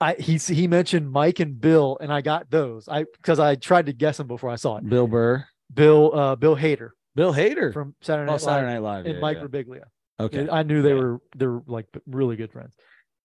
I 0.00 0.14
he 0.14 0.36
he 0.36 0.66
mentioned 0.66 1.10
Mike 1.12 1.38
and 1.38 1.60
Bill, 1.60 1.96
and 2.00 2.12
I 2.12 2.22
got 2.22 2.50
those. 2.50 2.88
I 2.88 3.04
because 3.04 3.38
I 3.38 3.54
tried 3.54 3.86
to 3.86 3.92
guess 3.92 4.16
them 4.16 4.26
before 4.26 4.50
I 4.50 4.56
saw 4.56 4.78
it. 4.78 4.88
Bill 4.88 5.06
Burr, 5.06 5.44
Bill 5.72 6.14
uh 6.14 6.36
Bill 6.36 6.56
Hader 6.56 6.90
Bill 7.14 7.32
Hader, 7.32 7.72
from 7.72 7.94
Saturday 8.00 8.26
Night 8.26 8.30
oh, 8.30 8.34
Live 8.34 8.40
Saturday 8.40 8.72
Night 8.72 8.82
Live, 8.82 9.06
and 9.06 9.14
yeah, 9.14 9.20
Mike 9.20 9.38
yeah. 9.38 9.44
Birbiglia. 9.44 9.82
Okay. 10.18 10.48
I 10.50 10.64
knew 10.64 10.82
they 10.82 10.94
were 10.94 11.20
they're 11.36 11.60
like 11.66 11.86
really 12.06 12.36
good 12.36 12.50
friends. 12.52 12.74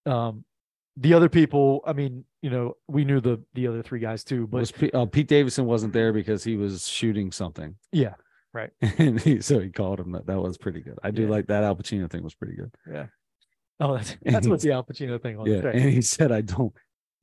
Um 0.06 0.46
the 0.98 1.14
other 1.14 1.30
people, 1.30 1.82
I 1.86 1.94
mean, 1.94 2.24
you 2.42 2.50
know, 2.50 2.78
we 2.88 3.04
knew 3.06 3.20
the 3.20 3.42
the 3.54 3.68
other 3.68 3.82
three 3.84 4.00
guys 4.00 4.24
too, 4.24 4.48
but 4.48 4.72
Pete, 4.78 4.92
oh, 4.94 5.04
uh, 5.04 5.06
Pete 5.06 5.28
Davidson 5.28 5.66
wasn't 5.66 5.94
there 5.94 6.14
because 6.14 6.44
he 6.44 6.56
was 6.56 6.88
shooting 6.88 7.32
something. 7.32 7.76
yeah, 7.92 8.14
right. 8.54 8.70
and 8.82 9.20
he, 9.20 9.42
so 9.42 9.60
he 9.60 9.70
called 9.70 10.00
him. 10.00 10.12
That 10.14 10.26
that 10.28 10.40
was 10.40 10.58
pretty 10.58 10.82
good. 10.82 10.98
I 11.04 11.12
do 11.12 11.24
Yeah. 11.24 11.30
like 11.30 11.48
that 11.48 11.64
Al 11.64 11.76
Pacino 11.76 12.10
thing 12.10 12.24
was 12.24 12.36
pretty 12.36 12.56
good. 12.56 12.74
Yeah. 12.92 13.08
Oh, 13.80 13.96
that's 13.96 14.12
And 14.26 14.36
that's 14.36 14.48
what 14.48 14.62
the 14.62 14.72
Al 14.72 14.84
Pacino 14.84 15.22
thing 15.22 15.38
was. 15.38 15.50
Yeah, 15.50 15.60
right. 15.60 15.76
and 15.76 15.90
he 15.90 16.02
said, 16.02 16.32
"I 16.32 16.42
don't." 16.42 16.74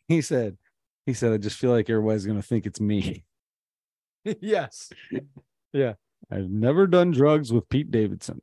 He 0.08 0.20
said, 0.20 0.58
"He 1.06 1.14
said 1.14 1.32
I 1.32 1.38
just 1.38 1.56
feel 1.58 1.70
like 1.70 1.88
everybody's 1.88 2.26
gonna 2.26 2.42
think 2.42 2.66
it's 2.66 2.80
me. 2.80 3.24
yes. 4.40 4.90
Yeah. 5.72 5.94
I've 6.30 6.50
never 6.50 6.86
done 6.86 7.10
drugs 7.10 7.52
with 7.52 7.68
Pete 7.68 7.90
Davidson 7.90 8.40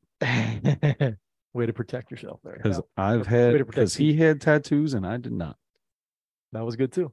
Way 1.54 1.66
to 1.66 1.74
protect 1.74 2.12
yourself 2.12 2.40
there. 2.44 2.60
because 2.62 2.82
I've 2.96 3.26
had 3.28 3.58
because 3.66 3.96
he 3.96 4.14
had 4.16 4.40
tattoos 4.42 4.94
and 4.94 5.06
I 5.06 5.18
did 5.18 5.32
not. 5.34 5.58
that 6.52 6.64
was 6.66 6.76
good 6.76 6.92
too. 6.92 7.12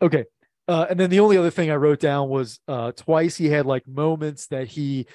Okay. 0.00 0.24
Uh, 0.68 0.86
and 0.88 0.98
then 0.98 1.10
the 1.10 1.20
only 1.20 1.36
other 1.36 1.50
thing 1.50 1.70
I 1.70 1.74
wrote 1.76 1.98
down 2.00 2.28
was 2.28 2.60
uh, 2.68 2.92
twice 2.92 3.36
he 3.36 3.48
had 3.48 3.66
like 3.66 3.86
moments 3.86 4.46
that 4.48 4.68
he 4.68 5.06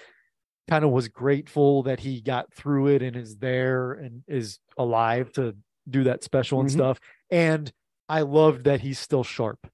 kind 0.67 0.83
of 0.83 0.91
was 0.91 1.07
grateful 1.07 1.83
that 1.83 2.01
he 2.01 2.19
got 2.21 2.53
through 2.53 2.87
it 2.87 3.01
and 3.01 3.15
is 3.15 3.37
there 3.37 3.93
and 3.93 4.23
is 4.27 4.59
alive 4.77 5.31
to 5.33 5.55
do 5.89 6.03
that 6.03 6.23
special 6.23 6.59
and 6.59 6.69
Mhm. 6.69 6.73
stuff. 6.73 6.99
And 7.31 7.71
I 8.09 8.21
loved 8.21 8.65
that 8.65 8.81
he's 8.81 8.99
still 8.99 9.23
sharp. 9.23 9.65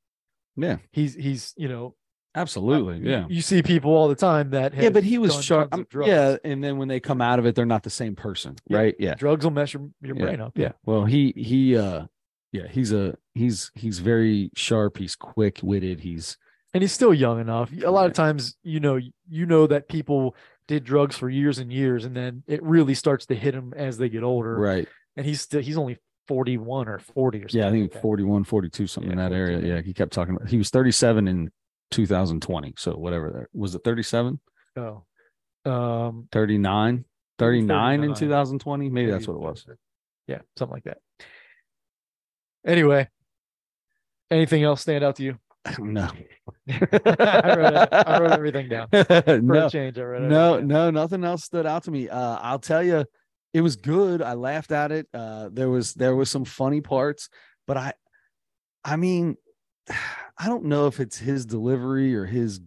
Yeah, 0.55 0.77
He's 0.91 1.15
he's 1.15 1.53
you 1.57 1.67
know 1.67 1.95
absolutely. 2.35 2.99
you- 2.99 3.09
Yeah, 3.11 3.25
you, 3.29 3.41
see 3.41 3.61
people 3.61 3.91
all 3.91 4.07
the 4.07 4.15
time 4.15 4.51
that 4.51 4.73
yeah, 4.73 4.89
but 4.89 5.03
he 5.03 5.17
was 5.17 5.43
sharp. 5.43 5.73
Yeah, 6.05 6.37
and 6.43 6.63
then 6.63 6.77
when 6.77 6.87
they 6.87 6.99
come 6.99 7.21
out 7.21 7.39
of 7.39 7.45
it, 7.45 7.55
they're 7.55 7.65
not 7.65 7.83
the 7.83 7.89
same 7.89 8.15
person, 8.15 8.55
Yeah. 8.67 8.77
right? 8.77 8.95
Yeah, 8.99 9.15
drugs 9.15 9.43
will 9.45 9.51
mess 9.51 9.73
your, 9.73 9.89
your 10.01 10.15
yeah, 10.17 10.23
brain 10.23 10.41
up. 10.41 10.53
Yeah. 10.57 10.71
Well, 10.85 11.05
he 11.05 11.33
he 11.35 11.77
uh 11.77 12.05
yeah, 12.51 12.67
he's 12.69 12.91
a 12.91 13.15
he's 13.33 13.71
he's 13.75 13.99
very 13.99 14.51
sharp. 14.55 14.97
He's 14.97 15.15
quick 15.15 15.59
witted. 15.63 16.01
He's 16.01 16.37
and 16.73 16.81
he's 16.81 16.91
still 16.91 17.13
young 17.13 17.39
enough. 17.39 17.71
A 17.83 17.91
lot 17.91 18.07
of 18.07 18.13
times, 18.13 18.55
you 18.63 18.79
know, 18.79 18.99
you 19.29 19.45
know 19.45 19.67
that 19.67 19.87
people 19.87 20.35
did 20.67 20.83
drugs 20.83 21.15
for 21.17 21.29
years 21.29 21.59
and 21.59 21.71
years, 21.71 22.05
and 22.05 22.15
then 22.15 22.43
it 22.47 22.63
really 22.63 22.93
starts 22.95 23.25
to 23.27 23.35
hit 23.35 23.53
them 23.53 23.73
as 23.75 23.97
they 23.97 24.09
get 24.09 24.23
older. 24.23 24.55
right. 24.55 24.87
And 25.15 25.25
he's 25.25 25.41
still 25.41 25.61
he's 25.61 25.77
only 25.77 25.97
forty 26.27 26.57
one 26.57 26.87
or 26.87 26.97
forty 26.99 27.39
or 27.39 27.49
something. 27.49 27.59
Yeah, 27.61 27.67
I 27.67 27.71
think 27.71 27.93
like 27.93 28.01
41, 28.01 28.45
42, 28.45 28.87
something 28.87 29.11
in 29.11 29.17
that 29.19 29.31
area. 29.31 29.57
42, 29.57 29.67
yeah. 29.67 29.75
Yeah, 29.75 29.81
he 29.81 29.93
kept 29.93 30.13
talking 30.13 30.35
about 30.35 30.49
he 30.49 30.57
was 30.57 30.69
37 30.71 31.27
in 31.27 31.51
2020. 31.93 32.73
So 32.77 32.93
whatever 32.93 33.31
that 33.51 33.59
was 33.59 33.75
it 33.75 33.83
37, 33.83 34.39
Oh, 34.75 35.03
um, 35.65 36.27
39, 36.31 37.05
39 37.39 37.93
in 37.93 37.99
39. 38.01 38.15
2020. 38.15 38.89
Maybe 38.89 39.11
that's 39.11 39.27
what 39.27 39.35
it 39.35 39.39
was. 39.39 39.65
Yeah, 40.27 40.39
something 40.57 40.73
like 40.73 40.83
that. 40.85 40.97
Anyway, 42.65 43.09
anything 44.31 44.63
else 44.63 44.81
stand 44.81 45.03
out 45.03 45.17
to 45.17 45.23
you? 45.23 45.37
no. 45.79 46.09
I, 46.69 47.55
wrote, 47.55 47.73
it- 47.73 47.89
I 47.93 48.19
wrote 48.19 48.31
everything 48.31 48.69
down. 48.69 48.87
For 48.91 49.39
no. 49.41 49.67
a 49.67 49.69
change, 49.69 49.97
I 49.97 50.03
wrote 50.03 50.21
No, 50.23 50.53
everything 50.55 50.67
down. 50.69 50.93
no, 50.93 51.01
nothing 51.01 51.23
else 51.23 51.43
stood 51.43 51.65
out 51.65 51.83
to 51.83 51.91
me. 51.91 52.09
Uh, 52.09 52.37
I'll 52.41 52.59
tell 52.59 52.83
you, 52.83 53.05
it 53.53 53.61
was 53.61 53.75
good. 53.75 54.21
I 54.21 54.33
laughed 54.33 54.71
at 54.71 54.91
it. 54.91 55.07
Uh, 55.13 55.49
there 55.51 55.69
was 55.69 55.93
there 55.93 56.15
was 56.15 56.29
some 56.29 56.43
funny 56.45 56.81
parts, 56.81 57.29
but 57.67 57.77
I, 57.77 57.93
I 58.83 58.95
mean, 58.95 59.37
I 59.89 60.47
don't 60.47 60.65
know 60.65 60.87
if 60.87 60.99
it's 60.99 61.17
his 61.17 61.45
delivery 61.45 62.15
or 62.15 62.25
his 62.25 62.59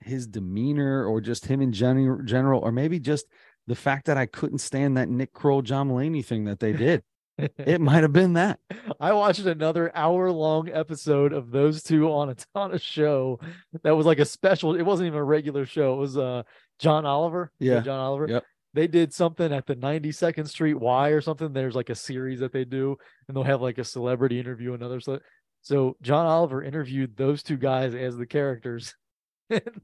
his 0.00 0.26
demeanor 0.26 1.04
or 1.04 1.20
just 1.20 1.46
him 1.46 1.60
in 1.60 1.72
general, 1.72 2.22
general, 2.24 2.60
or 2.60 2.72
maybe 2.72 2.98
just 2.98 3.26
the 3.66 3.74
fact 3.74 4.06
that 4.06 4.16
I 4.16 4.26
couldn't 4.26 4.58
stand 4.58 4.96
that 4.96 5.08
Nick 5.08 5.32
Kroll 5.32 5.62
John 5.62 5.88
Mulaney 5.88 6.24
thing 6.24 6.44
that 6.44 6.58
they 6.58 6.72
did. 6.72 7.02
it 7.58 7.80
might 7.80 8.02
have 8.02 8.12
been 8.12 8.34
that. 8.34 8.58
I 8.98 9.12
watched 9.12 9.40
another 9.40 9.90
hour 9.94 10.30
long 10.30 10.68
episode 10.68 11.32
of 11.32 11.50
those 11.50 11.82
two 11.82 12.10
on 12.10 12.30
a 12.30 12.36
on 12.54 12.74
a 12.74 12.78
show 12.78 13.40
that 13.82 13.96
was 13.96 14.06
like 14.06 14.18
a 14.18 14.24
special. 14.24 14.74
It 14.74 14.82
wasn't 14.82 15.08
even 15.08 15.18
a 15.18 15.24
regular 15.24 15.66
show. 15.66 15.94
It 15.94 15.98
was 15.98 16.16
uh 16.16 16.42
John 16.78 17.06
Oliver. 17.06 17.50
Yeah. 17.58 17.80
John 17.80 18.00
Oliver. 18.00 18.28
Yep. 18.28 18.44
They 18.72 18.86
did 18.86 19.12
something 19.12 19.52
at 19.52 19.66
the 19.66 19.74
92nd 19.74 20.46
Street 20.46 20.74
Y 20.74 21.08
or 21.08 21.20
something. 21.20 21.52
There's 21.52 21.74
like 21.74 21.90
a 21.90 21.94
series 21.94 22.38
that 22.38 22.52
they 22.52 22.64
do, 22.64 22.96
and 23.26 23.36
they'll 23.36 23.42
have 23.42 23.60
like 23.60 23.78
a 23.78 23.84
celebrity 23.84 24.38
interview 24.38 24.74
another. 24.74 25.00
So, 25.00 25.18
so 25.62 25.96
John 26.02 26.26
Oliver 26.26 26.62
interviewed 26.62 27.16
those 27.16 27.42
two 27.42 27.56
guys 27.56 27.94
as 27.94 28.16
the 28.16 28.26
characters. 28.26 28.94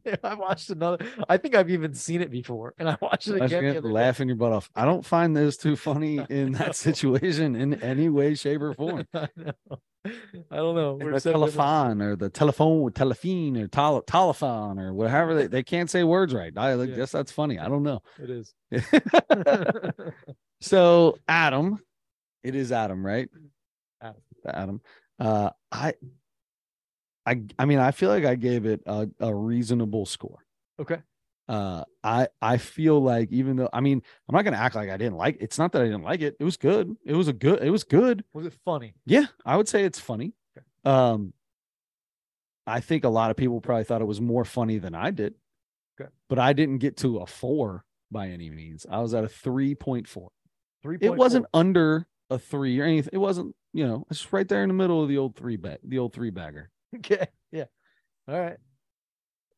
And 0.05 0.21
I 0.23 0.35
watched 0.35 0.71
another. 0.71 1.05
I 1.29 1.39
think 1.39 1.57
I've 1.57 1.71
even 1.71 1.93
seen 1.93 2.21
it 2.23 2.31
before, 2.31 2.75
and 2.79 2.89
I 2.89 2.97
watched 3.03 3.27
it 3.27 3.43
again. 3.43 3.75
the 3.75 3.89
laughing 3.89 4.29
your 4.29 4.37
butt 4.37 4.53
off. 4.53 4.71
I 4.77 4.85
don't 4.85 5.05
find 5.05 5.37
those 5.37 5.57
two 5.57 5.75
funny 5.89 6.25
in 6.31 6.53
that 6.53 6.77
situation 6.77 7.57
in 7.57 7.83
any 7.83 8.09
way, 8.09 8.37
shape, 8.37 8.63
or 8.63 8.75
form. 8.75 9.09
I. 9.15 9.27
I 10.53 10.57
don't 10.59 10.77
know. 10.77 10.97
the 10.99 11.05
We're 11.07 11.11
different. 11.15 11.23
telephone 11.35 12.01
or 12.01 12.15
the 12.15 12.31
telephone, 12.31 12.83
with 12.83 12.95
telephone 12.95 13.57
or 13.57 13.67
tele, 13.67 14.03
telephone 14.07 14.79
or 14.79 14.95
whatever 14.95 15.35
they, 15.35 15.49
they 15.49 15.65
can't 15.65 15.91
say 15.91 16.05
words 16.05 16.33
right. 16.33 16.53
I 16.57 16.75
Yeah. 16.75 16.87
guess 16.95 17.11
that's 17.11 17.33
funny. 17.33 17.59
I 17.59 17.69
don't 17.69 17.83
know. 17.83 18.03
It 18.23 18.31
is. 18.31 18.55
so 20.61 21.19
Adam, 21.29 21.79
it 22.45 22.55
is 22.55 22.73
Adam, 22.73 23.05
right? 23.05 23.29
Adam. 24.01 24.21
Adam. 24.47 24.81
Uh, 25.19 25.51
I, 25.73 25.95
I, 27.25 27.43
I 27.59 27.65
mean, 27.65 27.79
I 27.79 27.91
feel 27.91 28.09
like 28.11 28.25
I 28.25 28.35
gave 28.35 28.67
it 28.67 28.83
a, 28.87 29.09
a 29.21 29.35
reasonable 29.35 30.07
score. 30.07 30.45
okay. 30.81 30.99
Uh, 31.49 31.85
I, 32.03 32.27
I 32.43 32.57
feel 32.57 33.01
like 33.01 33.31
even 33.31 33.55
though, 33.55 33.69
I 33.73 33.81
mean, 33.81 34.03
I'm 34.29 34.35
not 34.35 34.43
gonna 34.43 34.57
act 34.57 34.75
like 34.75 34.91
I 34.91 34.97
didn't 34.97 35.17
like. 35.17 35.37
It. 35.37 35.43
It's 35.43 35.59
not 35.59 35.71
that 35.73 35.83
I 35.83 35.85
didn't 35.85 36.03
like 36.03 36.21
it. 36.21 36.37
It 36.41 36.45
was 36.45 36.57
good. 36.57 36.97
It 37.05 37.15
was 37.15 37.29
a 37.29 37.33
good. 37.33 37.63
It 37.63 37.71
was 37.71 37.85
good. 37.85 38.25
Was 38.33 38.47
it 38.47 38.55
funny? 38.65 38.95
Yeah, 39.05 39.27
I 39.45 39.57
would 39.57 39.69
say 39.69 39.85
it's 39.85 40.01
funny. 40.01 40.33
Um, 40.85 41.33
I 42.67 42.81
think 42.81 43.05
a 43.05 43.09
lot 43.09 43.31
of 43.31 43.37
people 43.37 43.61
probably 43.61 43.85
thought 43.85 44.01
it 44.01 44.07
was 44.07 44.21
more 44.21 44.45
funny 44.45 44.79
than 44.79 44.95
I 44.97 45.13
did. 45.13 45.35
Okay. 46.01 46.11
But 46.29 46.41
I 46.41 46.53
didn't 46.53 46.79
get 46.79 46.97
to 46.99 47.19
a 47.19 47.27
four 47.27 47.85
by 48.11 48.29
any 48.29 48.51
means. 48.51 48.85
I 48.91 48.99
was 49.01 49.15
at 49.15 49.23
a 49.25 49.29
3.4. 49.29 50.29
Three. 50.83 50.99
It 51.01 51.15
wasn't 51.15 51.47
under 51.55 52.07
a 52.29 52.39
three 52.39 52.81
or 52.81 52.85
anything. 52.85 53.11
It 53.13 53.19
wasn't, 53.19 53.55
you 53.77 53.87
know, 53.87 54.07
it's 54.11 54.33
right 54.33 54.49
there 54.49 54.63
in 54.63 54.69
the 54.69 54.75
middle 54.75 55.03
of 55.03 55.09
the 55.11 55.19
old 55.19 55.37
three 55.37 55.57
bag, 55.57 55.79
the 55.85 55.99
old 55.99 56.13
three 56.15 56.31
bagger. 56.31 56.71
Okay. 56.97 57.27
Yeah. 57.53 57.65
All 58.27 58.41
right. 58.41 58.57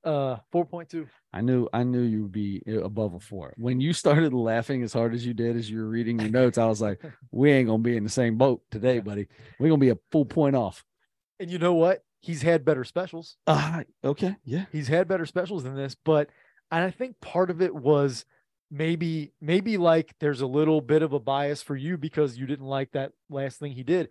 Uh, 0.03 0.39
four 0.51 0.65
point 0.65 0.89
two. 0.89 1.07
I 1.33 1.41
knew 1.41 1.69
I 1.73 1.85
knew 1.85 2.01
you 2.01 2.23
would 2.23 2.33
be 2.33 2.63
uh, 2.67 2.83
above 2.83 3.15
a 3.15 3.21
four. 3.21 3.55
When 3.59 3.81
you 3.81 3.93
started 3.93 4.33
laughing 4.33 4.83
as 4.83 4.93
hard 4.93 5.15
as 5.15 5.25
you 5.25 5.35
did 5.35 5.55
as 5.55 5.71
you 5.71 5.79
were 5.79 5.89
reading 5.89 6.19
your 6.19 6.31
notes, 6.31 6.59
I 6.59 6.67
was 6.67 6.81
like, 6.81 7.01
we 7.31 7.53
ain't 7.53 7.69
gonna 7.69 7.83
be 7.83 7.97
in 7.97 8.03
the 8.03 8.11
same 8.11 8.39
boat 8.39 8.63
today, 8.73 8.99
buddy. 8.99 9.29
We're 9.61 9.69
gonna 9.69 9.79
be 9.79 9.91
a 9.91 9.99
full 10.11 10.25
point 10.25 10.57
off. 10.57 10.85
And 11.39 11.49
you 11.49 11.59
know 11.59 11.75
what? 11.75 12.03
He's 12.21 12.43
had 12.43 12.65
better 12.65 12.83
specials. 12.83 13.37
Uh 13.47 13.85
okay, 14.03 14.35
yeah. 14.45 14.65
He's 14.73 14.89
had 14.89 15.07
better 15.07 15.27
specials 15.27 15.63
than 15.63 15.77
this, 15.77 15.95
but 15.95 16.29
and 16.73 16.83
I 16.83 16.91
think 16.91 17.21
part 17.21 17.51
of 17.51 17.63
it 17.63 17.75
was 17.75 18.25
maybe 18.71 19.33
maybe 19.41 19.77
like 19.79 20.15
there's 20.21 20.41
a 20.41 20.47
little 20.47 20.81
bit 20.81 21.03
of 21.03 21.13
a 21.13 21.21
bias 21.21 21.63
for 21.63 21.77
you 21.77 21.97
because 21.97 22.37
you 22.37 22.47
didn't 22.47 22.67
like 22.67 22.91
that 22.93 23.13
last 23.31 23.59
thing 23.59 23.73
he 23.73 23.83
did. 23.83 24.09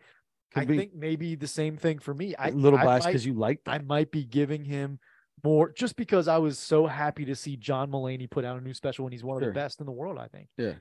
Could 0.54 0.64
I 0.64 0.66
be. 0.66 0.78
think 0.78 0.96
maybe 0.96 1.36
the 1.36 1.48
same 1.48 1.78
thing 1.78 2.00
for 2.00 2.14
me. 2.14 2.36
I 2.36 2.50
a 2.50 2.52
little 2.52 2.80
I 2.80 2.86
biased 2.86 3.08
because 3.08 3.26
you 3.26 3.34
liked 3.34 3.68
I 3.68 3.80
might 3.80 4.12
be 4.12 4.24
giving 4.24 4.64
him 4.64 5.00
more 5.44 5.72
just 5.72 5.96
because 5.96 6.28
I 6.28 6.38
was 6.38 6.58
so 6.58 6.88
happy 6.88 7.26
to 7.26 7.36
see 7.36 7.58
John 7.58 7.92
Mulaney 7.92 8.30
put 8.30 8.46
out 8.46 8.58
a 8.58 8.62
new 8.62 8.74
special 8.74 9.04
when 9.04 9.12
he's 9.12 9.24
one 9.24 9.38
of 9.38 9.44
Sure. 9.44 9.52
the 9.52 9.56
best 9.60 9.80
in 9.80 9.86
the 9.86 9.92
world, 9.92 10.18
I 10.18 10.28
think. 10.28 10.48
Yeah. 10.58 10.74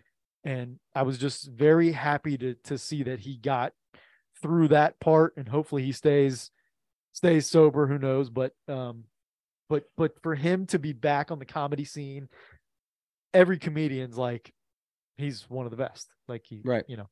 And 0.44 0.78
I 0.94 1.02
was 1.02 1.18
just 1.18 1.50
very 1.50 1.92
happy 1.92 2.38
to 2.38 2.54
to 2.64 2.78
see 2.78 3.02
that 3.02 3.20
he 3.20 3.36
got 3.36 3.72
through 4.40 4.68
that 4.68 4.98
part 5.00 5.34
and 5.36 5.48
hopefully 5.48 5.82
he 5.82 5.92
stays 5.92 6.50
stays 7.12 7.46
sober, 7.46 7.86
who 7.86 7.98
knows, 7.98 8.30
but 8.30 8.52
um 8.68 9.04
but 9.68 9.84
but 9.96 10.12
for 10.22 10.34
him 10.34 10.66
to 10.66 10.78
be 10.78 10.92
back 10.92 11.30
on 11.30 11.38
the 11.40 11.44
comedy 11.44 11.84
scene, 11.84 12.28
every 13.34 13.58
comedian's 13.58 14.16
like 14.18 14.52
he's 15.16 15.44
one 15.48 15.64
of 15.66 15.70
the 15.70 15.76
best. 15.76 16.08
Like 16.28 16.42
he 16.44 16.60
Right. 16.64 16.84
you 16.88 16.96
know. 16.96 17.08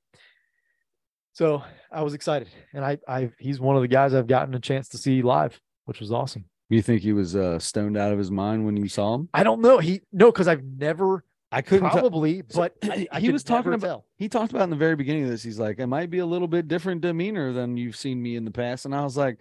So 1.33 1.63
I 1.91 2.03
was 2.03 2.15
excited, 2.15 2.49
and 2.73 2.85
I, 2.85 2.99
I, 3.09 3.31
he's 3.41 3.59
one 3.59 3.75
of 3.75 3.83
the 3.83 3.89
guys 3.89 4.15
I've 4.15 4.29
gotten 4.29 4.55
a 4.55 4.61
chance 4.61 4.89
to 4.91 4.99
see 4.99 5.21
live, 5.21 5.61
which 5.85 5.99
was 5.99 6.13
awesome. 6.13 6.45
You 6.71 6.81
think 6.81 7.03
he 7.03 7.13
was 7.13 7.35
uh, 7.35 7.59
stoned 7.59 7.97
out 7.97 8.13
of 8.13 8.19
his 8.19 8.31
mind 8.31 8.65
when 8.65 8.77
you 8.77 8.89
saw 8.89 9.15
him? 9.17 9.29
I 9.35 9.43
don't 9.43 9.61
know. 9.61 9.79
He 9.79 10.03
no, 10.13 10.31
because 10.31 10.47
I've 10.49 10.63
never 10.63 11.25
I 11.51 11.61
couldn't. 11.61 11.91
probably, 11.91 12.43
So, 12.49 12.61
but 12.61 12.75
I, 12.85 13.07
I 13.13 13.21
he 13.21 13.31
was 13.31 13.43
talking 13.43 13.73
about- 13.75 13.87
tell. 13.87 14.07
he 14.17 14.29
talked 14.29 14.53
about 14.53 14.63
in 14.65 14.71
the 14.71 14.77
very 14.77 14.95
beginning 14.97 15.25
of 15.25 15.31
this. 15.31 15.43
He's 15.43 15.59
like, 15.59 15.79
it 15.81 15.87
might 15.89 16.09
be 16.11 16.19
a 16.21 16.27
little 16.27 16.49
bit 16.49 16.69
different 16.69 17.01
demeanor 17.01 17.53
than 17.53 17.77
you've 17.77 17.97
seen 17.97 18.23
me 18.23 18.37
in 18.37 18.45
the 18.45 18.51
past, 18.53 18.85
and 18.87 18.95
I 18.95 19.03
was 19.03 19.17
like, 19.17 19.41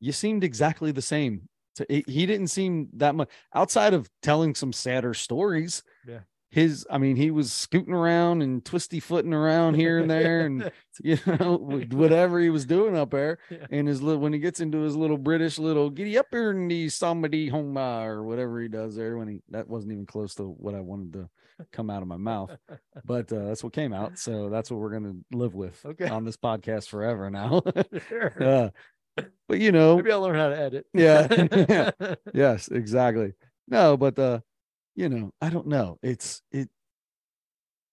you 0.00 0.12
seemed 0.12 0.44
exactly 0.44 0.92
the 0.92 1.02
same. 1.02 1.48
So 1.74 1.84
he 1.88 2.04
he 2.06 2.26
didn't 2.26 2.48
seem 2.48 2.88
that 2.94 3.14
much 3.14 3.28
outside 3.54 3.94
of 3.94 4.08
telling 4.22 4.54
some 4.54 4.72
sadder 4.72 5.14
stories. 5.14 5.82
Yeah. 6.06 6.20
His, 6.50 6.86
I 6.90 6.98
mean, 6.98 7.16
he 7.16 7.30
was 7.30 7.50
scooting 7.50 7.94
around 7.94 8.42
and 8.42 8.62
twisty 8.62 9.00
footing 9.00 9.32
around 9.32 9.72
here 9.72 9.98
and 9.98 10.10
there, 10.10 10.44
and 10.44 10.70
you 11.02 11.16
know, 11.26 11.56
whatever 11.92 12.38
he 12.40 12.50
was 12.50 12.66
doing 12.66 12.94
up 12.94 13.10
there. 13.10 13.38
Yeah. 13.50 13.66
And 13.70 13.88
his 13.88 14.02
little, 14.02 14.20
when 14.20 14.34
he 14.34 14.38
gets 14.38 14.60
into 14.60 14.80
his 14.82 14.94
little 14.94 15.16
British 15.16 15.58
little 15.58 15.88
giddy 15.88 16.18
up 16.18 16.26
here 16.30 16.50
and 16.50 16.70
the 16.70 16.90
somebody 16.90 17.48
home 17.48 17.78
uh, 17.78 18.02
or 18.04 18.22
whatever 18.24 18.60
he 18.60 18.68
does 18.68 18.94
there, 18.96 19.16
when 19.16 19.28
he 19.28 19.40
that 19.48 19.66
wasn't 19.66 19.92
even 19.92 20.04
close 20.04 20.34
to 20.34 20.42
what 20.44 20.74
I 20.74 20.80
wanted 20.80 21.14
to 21.14 21.30
come 21.72 21.88
out 21.88 22.02
of 22.02 22.08
my 22.08 22.16
mouth, 22.18 22.50
but 23.06 23.32
uh, 23.32 23.46
that's 23.46 23.64
what 23.64 23.72
came 23.72 23.94
out. 23.94 24.18
So 24.18 24.50
that's 24.50 24.70
what 24.70 24.78
we're 24.80 24.92
gonna 24.92 25.14
live 25.32 25.54
with 25.54 25.80
Okay. 25.86 26.08
on 26.08 26.24
this 26.24 26.36
podcast 26.36 26.88
forever 26.88 27.30
now. 27.30 27.62
Sure. 28.08 28.42
uh, 28.42 28.68
but 29.48 29.58
you 29.60 29.72
know, 29.72 29.96
Maybe 29.96 30.12
I'll 30.12 30.20
learn 30.22 30.36
how 30.36 30.48
to 30.48 30.58
edit. 30.58 30.86
Yeah. 30.94 31.90
yes, 32.34 32.68
exactly. 32.68 33.32
No, 33.68 33.96
but 33.96 34.18
uh, 34.18 34.40
you 34.94 35.08
know, 35.08 35.32
I 35.40 35.48
don't 35.50 35.66
know. 35.68 35.98
It's 36.02 36.42
it 36.50 36.68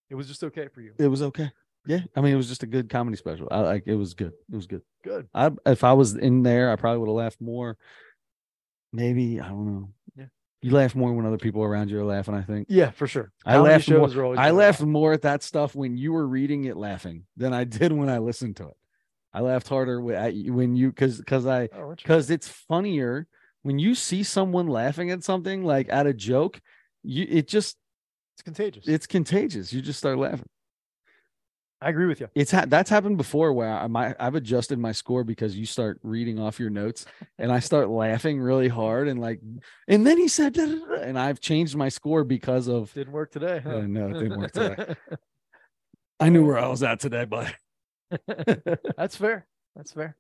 it 0.10 0.16
was 0.16 0.28
just 0.28 0.44
okay 0.44 0.68
for 0.68 0.82
you. 0.82 0.94
it 0.98 1.08
was 1.08 1.22
okay. 1.22 1.52
Yeah, 1.86 2.02
I 2.16 2.22
mean, 2.22 2.34
it 2.34 2.38
was 2.38 2.50
just 2.50 2.64
a 2.64 2.68
good 2.68 2.90
comedy 2.90 3.16
special. 3.18 3.48
I 3.50 3.60
like 3.62 3.84
it 3.86 3.96
was 3.96 4.14
good. 4.14 4.34
It 4.52 4.56
was 4.56 4.68
good. 4.68 4.82
Good. 5.04 5.28
I 5.34 5.52
if 5.66 5.84
I 5.84 5.94
was 5.94 6.16
in 6.16 6.44
there, 6.44 6.72
I 6.72 6.76
probably 6.76 7.00
would 7.00 7.08
have 7.08 7.16
laughed 7.16 7.42
more. 7.42 7.78
Maybe 8.92 9.40
I 9.40 9.48
don't 9.48 9.66
know. 9.66 9.90
Yeah. 10.16 10.26
You 10.62 10.72
laugh 10.72 10.94
more 10.96 11.14
when 11.14 11.26
other 11.26 11.38
people 11.38 11.64
around 11.64 11.90
you 11.90 12.00
are 12.00 12.04
laughing. 12.06 12.34
I 12.36 12.42
think 12.42 12.68
Yeah, 12.70 12.92
for 12.92 13.08
sure. 13.08 13.32
I 13.46 13.54
Comedy 13.56 13.72
laughed 13.74 14.16
more- 14.16 14.38
I 14.38 14.52
laughed 14.52 14.80
laugh. 14.82 14.88
more 14.90 15.14
at 15.14 15.22
that 15.22 15.42
stuff 15.44 15.74
when 15.76 15.96
you 15.96 16.12
were 16.12 16.28
reading 16.28 16.66
it, 16.66 16.76
laughing 16.76 17.26
than 17.38 17.54
I 17.54 17.64
did 17.64 17.92
when 17.94 18.10
I 18.10 18.18
listened 18.18 18.58
to 18.58 18.68
it. 18.70 18.78
I 19.34 19.42
laughed 19.42 19.68
harder 19.68 20.14
at 20.14 20.34
you- 20.34 20.54
when 20.54 20.76
you 20.76 20.90
because 20.90 21.18
because 21.18 21.46
I 21.46 21.70
Oh, 21.74 21.94
because 21.96 22.30
it's 22.30 22.48
funnier 22.48 23.28
when 23.64 23.78
you 23.80 23.94
see 23.96 24.24
someone 24.24 24.68
laughing 24.68 25.12
at 25.12 25.24
something 25.24 25.64
like 25.64 25.88
at 25.90 26.08
a 26.08 26.14
joke. 26.14 26.60
You 27.04 27.26
it 27.30 27.48
just 27.48 27.78
it's 28.36 28.42
contagious. 28.44 28.88
it's 28.88 29.08
contagious. 29.08 29.72
You 29.74 29.82
just 29.82 30.00
start 30.00 30.18
laughing. 30.18 30.48
I 31.82 31.90
agree 31.90 32.08
with 32.08 32.20
you. 32.20 32.28
It's 32.36 32.52
ha- 32.52 32.66
that's 32.68 32.90
happened 32.90 33.16
before 33.16 33.54
where 33.54 33.70
I 33.72 33.88
my 33.88 34.14
I've 34.20 34.36
adjusted 34.36 34.78
my 34.80 34.92
score 34.92 35.24
because 35.24 35.56
you 35.56 35.66
start 35.66 36.00
reading 36.04 36.38
off 36.38 36.60
your 36.60 36.70
notes 36.70 37.06
and 37.38 37.54
I 37.54 37.60
start 37.60 37.88
laughing 37.88 38.42
really 38.42 38.68
hard 38.68 39.08
and 39.08 39.22
like 39.22 39.40
and 39.88 40.06
then 40.06 40.18
he 40.18 40.28
said 40.28 40.54
da, 40.54 40.66
da, 40.66 40.76
da, 40.76 41.02
and 41.04 41.18
I've 41.18 41.40
changed 41.40 41.78
my 41.78 41.88
score 41.88 42.26
because 42.26 42.68
of 42.68 42.92
Didn't 42.94 43.14
work 43.14 43.32
today. 43.32 43.62
Huh? 43.64 43.78
Uh, 43.78 43.82
no, 43.88 44.10
it 44.10 44.14
didn't 44.14 44.40
work 44.40 44.52
today. 44.52 44.96
I 46.20 46.28
knew 46.28 46.46
where 46.46 46.60
I 46.60 46.68
was 46.68 46.84
at 46.84 47.00
today, 47.00 47.24
but 47.24 47.54
That's 48.98 49.16
fair. 49.16 49.48
That's 49.76 49.92
fair. 49.92 50.16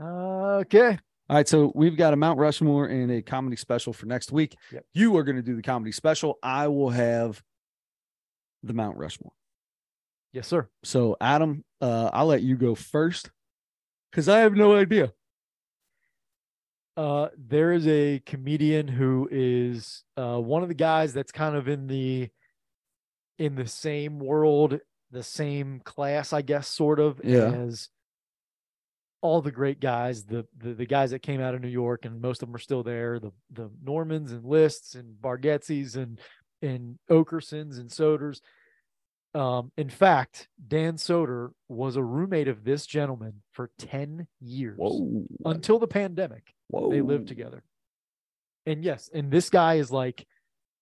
Okay. 0.00 0.98
All 1.28 1.36
right, 1.36 1.46
so 1.48 1.70
we've 1.76 1.96
got 1.96 2.12
a 2.12 2.16
Mount 2.16 2.38
Rushmore 2.40 2.86
and 2.86 3.10
a 3.10 3.22
comedy 3.22 3.56
special 3.56 3.92
for 3.92 4.06
next 4.06 4.32
week. 4.32 4.56
Yep. 4.72 4.84
You 4.94 5.16
are 5.16 5.22
going 5.22 5.36
to 5.36 5.42
do 5.42 5.54
the 5.54 5.62
comedy 5.62 5.92
special. 5.92 6.38
I 6.42 6.66
will 6.68 6.90
have 6.90 7.40
the 8.64 8.72
Mount 8.72 8.96
Rushmore. 8.96 9.32
Yes, 10.32 10.48
sir. 10.48 10.68
So, 10.82 11.16
Adam, 11.20 11.64
uh, 11.80 12.10
I'll 12.12 12.26
let 12.26 12.42
you 12.42 12.56
go 12.56 12.74
first 12.74 13.30
because 14.10 14.28
I 14.28 14.40
have 14.40 14.54
no 14.54 14.76
idea. 14.76 15.12
Uh, 16.96 17.28
there 17.38 17.72
is 17.72 17.86
a 17.86 18.20
comedian 18.26 18.88
who 18.88 19.28
is 19.30 20.02
uh, 20.16 20.38
one 20.38 20.62
of 20.62 20.68
the 20.68 20.74
guys 20.74 21.12
that's 21.12 21.32
kind 21.32 21.56
of 21.56 21.68
in 21.68 21.86
the 21.86 22.28
in 23.38 23.54
the 23.54 23.66
same 23.66 24.18
world, 24.18 24.78
the 25.10 25.22
same 25.22 25.80
class, 25.84 26.32
I 26.32 26.42
guess, 26.42 26.68
sort 26.68 27.00
of 27.00 27.20
Yeah. 27.24 27.50
as 27.52 27.88
all 29.22 29.42
the 29.42 29.50
great 29.50 29.80
guys, 29.80 30.24
the, 30.24 30.46
the 30.56 30.72
the 30.72 30.86
guys 30.86 31.10
that 31.10 31.18
came 31.22 31.40
out 31.40 31.54
of 31.54 31.60
New 31.60 31.68
York, 31.68 32.04
and 32.06 32.20
most 32.22 32.42
of 32.42 32.48
them 32.48 32.54
are 32.56 32.60
still 32.60 32.82
there. 32.82 33.18
The 33.18 33.32
the 33.50 33.70
Normands 33.82 34.32
and 34.32 34.44
Lists 34.44 34.94
and 34.94 35.14
Bargatzes 35.20 35.96
and 35.96 36.18
and 36.62 36.98
Oakersons 37.10 37.78
and 37.78 37.90
Soders. 37.90 38.40
Um, 39.34 39.70
in 39.76 39.90
fact, 39.90 40.48
Dan 40.66 40.94
Soder 40.96 41.50
was 41.68 41.96
a 41.96 42.02
roommate 42.02 42.48
of 42.48 42.64
this 42.64 42.84
gentleman 42.84 43.42
for 43.52 43.70
10 43.78 44.26
years 44.40 44.76
Whoa. 44.76 45.24
until 45.44 45.78
the 45.78 45.86
pandemic 45.86 46.52
Whoa. 46.66 46.90
they 46.90 47.00
lived 47.00 47.28
together. 47.28 47.62
And 48.66 48.82
yes, 48.84 49.08
and 49.14 49.30
this 49.30 49.48
guy 49.48 49.74
is 49.74 49.92
like, 49.92 50.26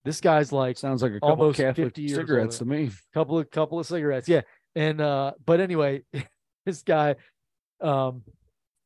this 0.04 0.20
guy's 0.20 0.52
like 0.52 0.78
Sounds 0.78 1.02
like 1.02 1.12
a 1.12 1.20
couple 1.20 1.30
Almost 1.30 1.58
Catholic 1.58 1.86
50 1.88 2.02
years 2.02 2.14
cigarettes 2.16 2.58
to 2.58 2.64
me. 2.64 2.90
couple 3.14 3.38
of 3.38 3.50
couple 3.50 3.78
of 3.78 3.86
cigarettes, 3.86 4.28
yeah. 4.28 4.42
And 4.74 5.00
uh, 5.00 5.32
but 5.44 5.60
anyway, 5.60 6.02
this 6.66 6.82
guy 6.82 7.16
um 7.80 8.22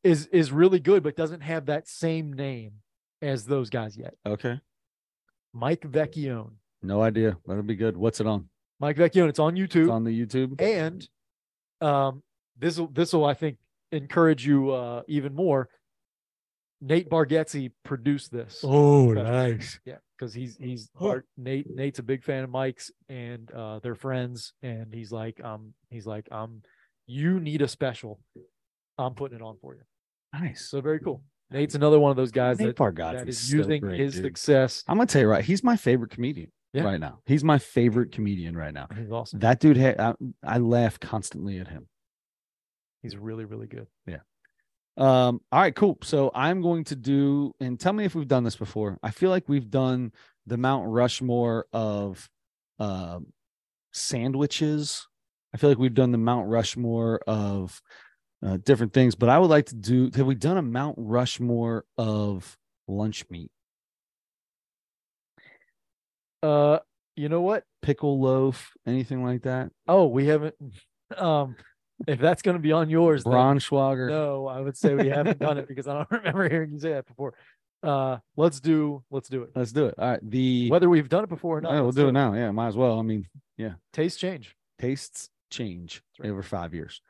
is 0.05 0.26
is 0.28 0.51
really 0.52 0.80
good, 0.80 1.02
but 1.02 1.16
doesn't 1.16 1.40
have 1.43 1.66
that 1.66 1.86
same 1.89 2.32
name 2.32 2.72
as 3.20 3.44
those 3.47 3.70
guys 3.70 3.97
yet. 3.97 4.14
Okay. 4.26 4.60
Mike 5.52 5.82
Vecchione. 5.82 6.51
No 6.82 7.02
idea. 7.02 7.36
That'll 7.47 7.62
be 7.62 7.76
good. 7.76 7.97
What's 7.97 8.20
it 8.20 8.26
on? 8.26 8.48
Mike 8.80 8.97
Vecchione. 8.97 9.28
It's 9.28 9.39
on 9.39 9.55
YouTube. 9.55 9.82
It's 9.82 9.90
on 9.90 10.05
the 10.05 10.26
YouTube. 10.26 10.60
and 10.60 11.06
um 11.80 12.22
this 12.59 12.78
will 12.78 12.86
this 12.89 13.12
will 13.12 13.24
i 13.24 13.34
think 13.34 13.56
encourage 13.90 14.47
you 14.47 14.70
uh 14.70 15.02
even 15.09 15.34
more 15.34 15.68
nate 16.80 17.10
bargatze 17.10 17.72
produced 17.84 18.30
this 18.30 18.60
Oh, 18.64 19.12
nice. 19.12 19.80
yeah 19.84 19.97
because 20.23 20.32
he's 20.35 20.57
he's 20.59 20.89
Huh. 20.97 21.19
Nate 21.36 21.66
nate's 21.74 21.99
a 21.99 22.03
big 22.03 22.23
fan 22.23 22.44
of 22.44 22.51
mike's 22.51 22.93
and 23.09 23.51
uh 23.53 23.81
they're 23.81 23.97
friends 23.97 24.53
and 24.62 24.94
he's 24.94 25.11
like 25.11 25.43
um 25.43 25.74
he's 25.90 26.07
like 26.07 26.28
um 26.31 26.62
you 27.07 27.40
need 27.40 27.61
a 27.61 27.66
special 27.69 28.20
i'm 28.99 29.15
putting 29.15 29.39
it 29.39 29.43
on 29.43 29.57
for 29.61 29.74
you 29.74 29.81
Nice. 30.32 30.69
so 30.70 30.81
very 30.81 31.01
cool 31.01 31.23
nate's 31.51 31.74
another 31.74 31.99
one 31.99 32.11
of 32.12 32.16
those 32.16 32.31
guys 32.31 32.61
Nate 32.61 32.77
that, 32.77 32.97
that 32.97 33.28
is 33.28 33.39
so 33.39 33.57
using 33.57 33.81
great, 33.81 33.99
his 33.99 34.15
dude. 34.15 34.24
success 34.24 34.85
I'm 34.86 34.97
gonna 34.97 35.07
tell 35.07 35.23
you 35.23 35.28
right. 35.28 35.44
He's 35.44 35.65
my 35.65 35.77
favorite 35.77 36.11
comedian 36.11 36.51
Yeah. 36.73 36.85
right 36.85 37.01
now. 37.01 37.19
He's 37.27 37.43
my 37.44 37.59
favorite 37.59 38.12
comedian 38.12 38.57
right 38.57 38.73
now. 38.73 38.86
he's 38.97 39.11
awesome 39.11 39.40
That 39.40 39.59
dude, 39.61 39.77
I, 39.78 40.15
I 40.44 40.59
laugh 40.59 41.01
constantly 41.01 41.59
at 41.59 41.66
him. 41.69 41.89
he's 43.03 43.16
really 43.16 43.44
really 43.44 43.66
good 43.66 43.89
Um, 44.97 45.40
all 45.51 45.60
right, 45.60 45.74
cool. 45.74 45.98
So 46.02 46.31
I'm 46.35 46.60
going 46.60 46.85
to 46.85 46.97
do, 46.97 47.55
and 47.60 47.81
tell 47.81 47.93
me 47.93 48.05
if 48.05 48.14
we've 48.14 48.28
done 48.28 48.44
this 48.44 48.56
before. 48.56 48.98
I 49.02 49.10
feel 49.10 49.31
like 49.31 49.48
we've 49.48 49.70
done 49.70 50.12
the 50.47 50.56
Mount 50.56 50.89
Rushmore 50.89 51.66
of 51.73 52.28
um 52.78 53.32
sandwiches. 53.93 55.06
I 55.55 55.59
feel 55.59 55.70
like 55.70 55.78
we've 55.78 55.94
done 55.94 56.12
the 56.12 56.19
Mount 56.19 56.48
Rushmore 56.48 57.20
of 57.27 57.81
uh, 58.44 58.59
different 58.64 58.93
things, 58.93 59.14
but 59.14 59.28
I 59.28 59.39
would 59.39 59.51
like 59.51 59.66
to 59.66 59.74
do. 59.77 60.10
Have 60.14 60.27
we 60.27 60.35
done 60.35 60.56
a 60.56 60.62
Mount 60.62 60.97
Rushmore 60.98 61.85
of 61.97 62.56
lunch 62.89 63.24
meat, 63.31 63.51
uh 66.43 66.78
you 67.16 67.28
know 67.28 67.43
what 67.43 67.64
pickle 67.82 68.20
loaf, 68.20 68.73
anything 68.86 69.24
like 69.24 69.43
that? 69.43 69.70
oh 69.89 70.06
we 70.06 70.27
haven't 70.27 70.55
um 71.16 71.56
if 72.07 72.19
that's 72.19 72.43
going 72.43 72.57
to 72.57 72.62
be 72.62 72.73
on 72.73 72.89
yours 72.91 73.24
then- 73.24 73.33
Braunschweiger. 73.33 74.09
No, 74.09 74.47
I 74.47 74.61
would 74.61 74.77
say 74.77 74.95
we 74.95 75.09
haven't 75.09 75.39
done 75.39 75.59
it 75.59 75.69
because 75.69 75.87
I 75.89 75.95
don't 75.95 76.11
remember 76.11 76.49
hearing 76.49 76.73
you 76.73 76.79
say 76.79 76.93
that 76.93 77.07
before. 77.07 77.35
Uh, 77.83 78.19
let's 78.37 78.61
do 78.61 79.03
let's 79.11 79.29
do 79.29 79.43
it. 79.43 79.51
Let's 79.57 79.73
do 79.73 79.87
it. 79.87 79.95
All 79.99 80.11
right. 80.11 80.20
The 80.31 80.70
Whether 80.70 80.89
we've 80.89 81.09
done 81.09 81.24
it 81.24 81.29
before 81.29 81.59
or 81.59 81.61
not, 81.61 81.70
Yeah, 81.70 81.77
we'll 81.77 81.87
let's 81.87 81.97
do 81.97 82.09
it 82.09 82.12
now. 82.12 82.33
Yeah, 82.35 82.51
might 82.53 82.69
as 82.69 82.77
well. 82.77 82.99
I 82.99 83.03
mean, 83.03 83.27
yeah. 83.57 83.73
Taste 83.93 84.20
change. 84.20 84.55
tastes 84.79 85.31
change 85.51 86.03
right. 86.20 86.31
over 86.31 86.43
five 86.43 86.74
years. 86.74 87.01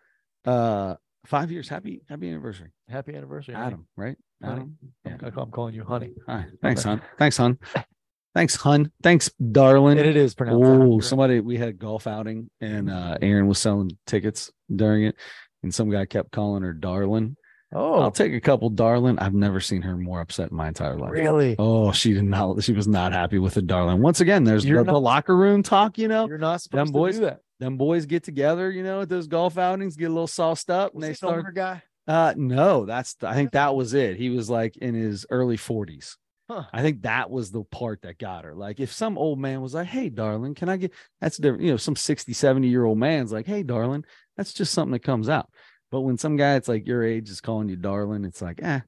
Uh, 0.47 0.95
five 1.27 1.51
years. 1.53 1.69
Happy 1.69 2.01
happy 2.09 2.29
anniversary, 2.31 2.71
Happy 2.89 3.15
anniversary, 3.15 3.55
honey. 3.55 3.67
Adam. 3.67 3.87
Right, 3.97 4.17
Adam. 4.43 4.79
I'm, 5.05 5.19
Yeah. 5.23 5.31
I'm 5.37 5.51
calling 5.51 5.75
you 5.75 5.85
honey, 5.85 6.15
All 6.27 6.37
right. 6.37 6.47
Thanks, 6.63 6.83
hon. 6.85 7.03
Thanks, 7.19 7.37
hon. 7.37 7.59
Thanks, 8.35 8.57
hun. 8.57 8.91
Thanks, 9.03 9.31
darling. 9.51 9.99
and 9.99 10.09
it 10.09 10.17
is 10.17 10.35
pronounced. 10.35 10.65
Oh, 10.65 11.01
somebody 11.01 11.41
we 11.41 11.59
had 11.59 11.69
a 11.69 11.73
golf 11.73 12.07
outing 12.07 12.49
and 12.61 12.91
uh 12.91 13.19
Aaron 13.21 13.47
was 13.47 13.59
selling 13.59 13.91
tickets 14.07 14.51
during 14.75 15.05
it, 15.05 15.17
and 15.63 15.75
some 15.75 15.91
guy 15.91 16.07
kept 16.07 16.33
calling 16.33 16.63
her 16.63 16.73
darling. 16.73 17.37
Oh, 17.75 18.01
I'll 18.01 18.11
take 18.11 18.35
a 18.35 18.41
couple, 18.41 18.69
darling. 18.69 19.19
I've 19.19 19.33
never 19.33 19.59
seen 19.59 19.81
her 19.83 19.97
more 19.97 20.21
upset 20.21 20.51
in 20.51 20.57
my 20.59 20.69
entire 20.69 20.95
life. 20.95 21.11
really? 21.11 21.57
Oh, 21.59 21.91
she 21.93 22.13
did 22.13 22.25
not. 22.25 22.63
She 22.63 22.73
was 22.75 22.87
not 22.87 23.13
happy 23.13 23.39
with 23.39 23.55
the 23.55 23.63
darling. 23.63 24.03
Once 24.03 24.21
again, 24.21 24.45
there's 24.45 24.65
the, 24.65 24.83
the 24.85 25.01
locker 25.01 25.35
room 25.35 25.63
talk. 25.63 25.97
You 25.97 26.09
know, 26.09 26.27
You're 26.29 26.37
not 26.37 26.61
supposed 26.61 26.89
to 26.89 26.93
boys- 26.93 27.15
do 27.17 27.23
that. 27.25 27.41
them 27.61 27.79
boys 27.79 28.05
get 28.05 28.25
together. 28.25 28.71
You 28.71 28.83
know, 28.83 29.01
at 29.03 29.09
those 29.09 29.27
golf 29.27 29.57
outings, 29.57 29.97
get 29.97 30.07
a 30.07 30.13
little 30.13 30.27
sauced 30.27 30.69
up, 30.71 30.93
and 30.95 31.03
they 31.03 31.09
this 31.09 31.23
an 31.23 31.29
older 31.29 31.41
start. 31.41 31.55
guy. 31.55 31.83
Uh, 32.07 32.35
no, 32.37 32.85
that's. 32.85 33.17
I 33.23 33.33
think 33.35 33.53
that 33.53 33.75
was 33.75 33.95
it. 33.95 34.17
He 34.17 34.29
was 34.29 34.51
like 34.51 34.77
in 34.77 34.95
his 34.95 35.25
early 35.31 35.57
forties. 35.57 36.19
Huh. 36.53 36.65
I 36.73 36.83
think 36.83 37.03
that 37.03 37.31
was 37.31 37.51
the 37.51 37.65
part 37.65 38.03
that 38.03 38.19
got 38.19 38.45
her. 38.45 38.55
Like 38.55 38.79
if 38.79 38.93
some 38.93 39.17
old 39.17 39.39
man 39.39 39.63
was 39.63 39.75
like, 39.75 39.87
Hey, 39.87 40.09
darling, 40.09 40.55
can 40.55 40.69
I 40.69 40.77
get 40.77 40.93
that's 41.21 41.39
different. 41.39 41.65
You 41.65 41.71
know, 41.71 41.77
some 41.77 41.97
60, 41.97 42.33
70 42.33 42.69
year 42.69 42.85
old 42.85 42.99
man's 42.99 43.33
like, 43.33 43.47
Hey, 43.47 43.63
darling, 43.63 44.05
that's 44.37 44.53
just 44.53 44.73
something 44.73 44.93
that 44.93 45.03
comes 45.03 45.29
out. 45.29 45.49
But 45.91 46.03
when 46.03 46.19
some 46.19 46.37
guy 46.37 46.55
that's 46.55 46.69
like 46.69 46.87
your 46.87 47.05
age 47.05 47.31
is 47.31 47.41
calling 47.41 47.69
you 47.69 47.77
darling, 47.77 48.25
it's 48.25 48.43
like, 48.43 48.63
eh. 48.63 48.81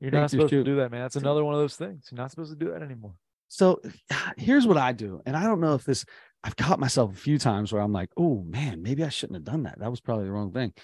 You're 0.00 0.10
not 0.10 0.30
supposed 0.30 0.50
to 0.50 0.62
do 0.62 0.76
that, 0.76 0.90
man. 0.90 1.00
That's 1.00 1.16
another 1.16 1.42
one 1.42 1.54
of 1.54 1.60
those 1.60 1.76
things. 1.76 2.08
You're 2.10 2.20
not 2.20 2.30
supposed 2.30 2.52
to 2.52 2.64
do 2.64 2.70
that 2.72 2.82
anymore. 2.82 3.14
So 3.48 3.80
here's 4.36 4.66
what 4.66 4.76
I 4.76 4.92
do. 4.92 5.22
And 5.24 5.36
I 5.36 5.44
don't 5.44 5.60
know 5.60 5.74
if 5.74 5.84
this 5.84 6.04
I've 6.44 6.56
caught 6.56 6.78
myself 6.78 7.12
a 7.12 7.16
few 7.18 7.38
times 7.38 7.72
where 7.72 7.82
I'm 7.82 7.92
like, 7.92 8.10
oh 8.16 8.42
man, 8.42 8.82
maybe 8.82 9.02
I 9.04 9.08
shouldn't 9.08 9.36
have 9.36 9.44
done 9.44 9.62
that. 9.64 9.78
That 9.78 9.90
was 9.90 10.00
probably 10.00 10.26
the 10.26 10.32
wrong 10.32 10.52
thing. 10.52 10.74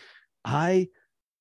I 0.44 0.88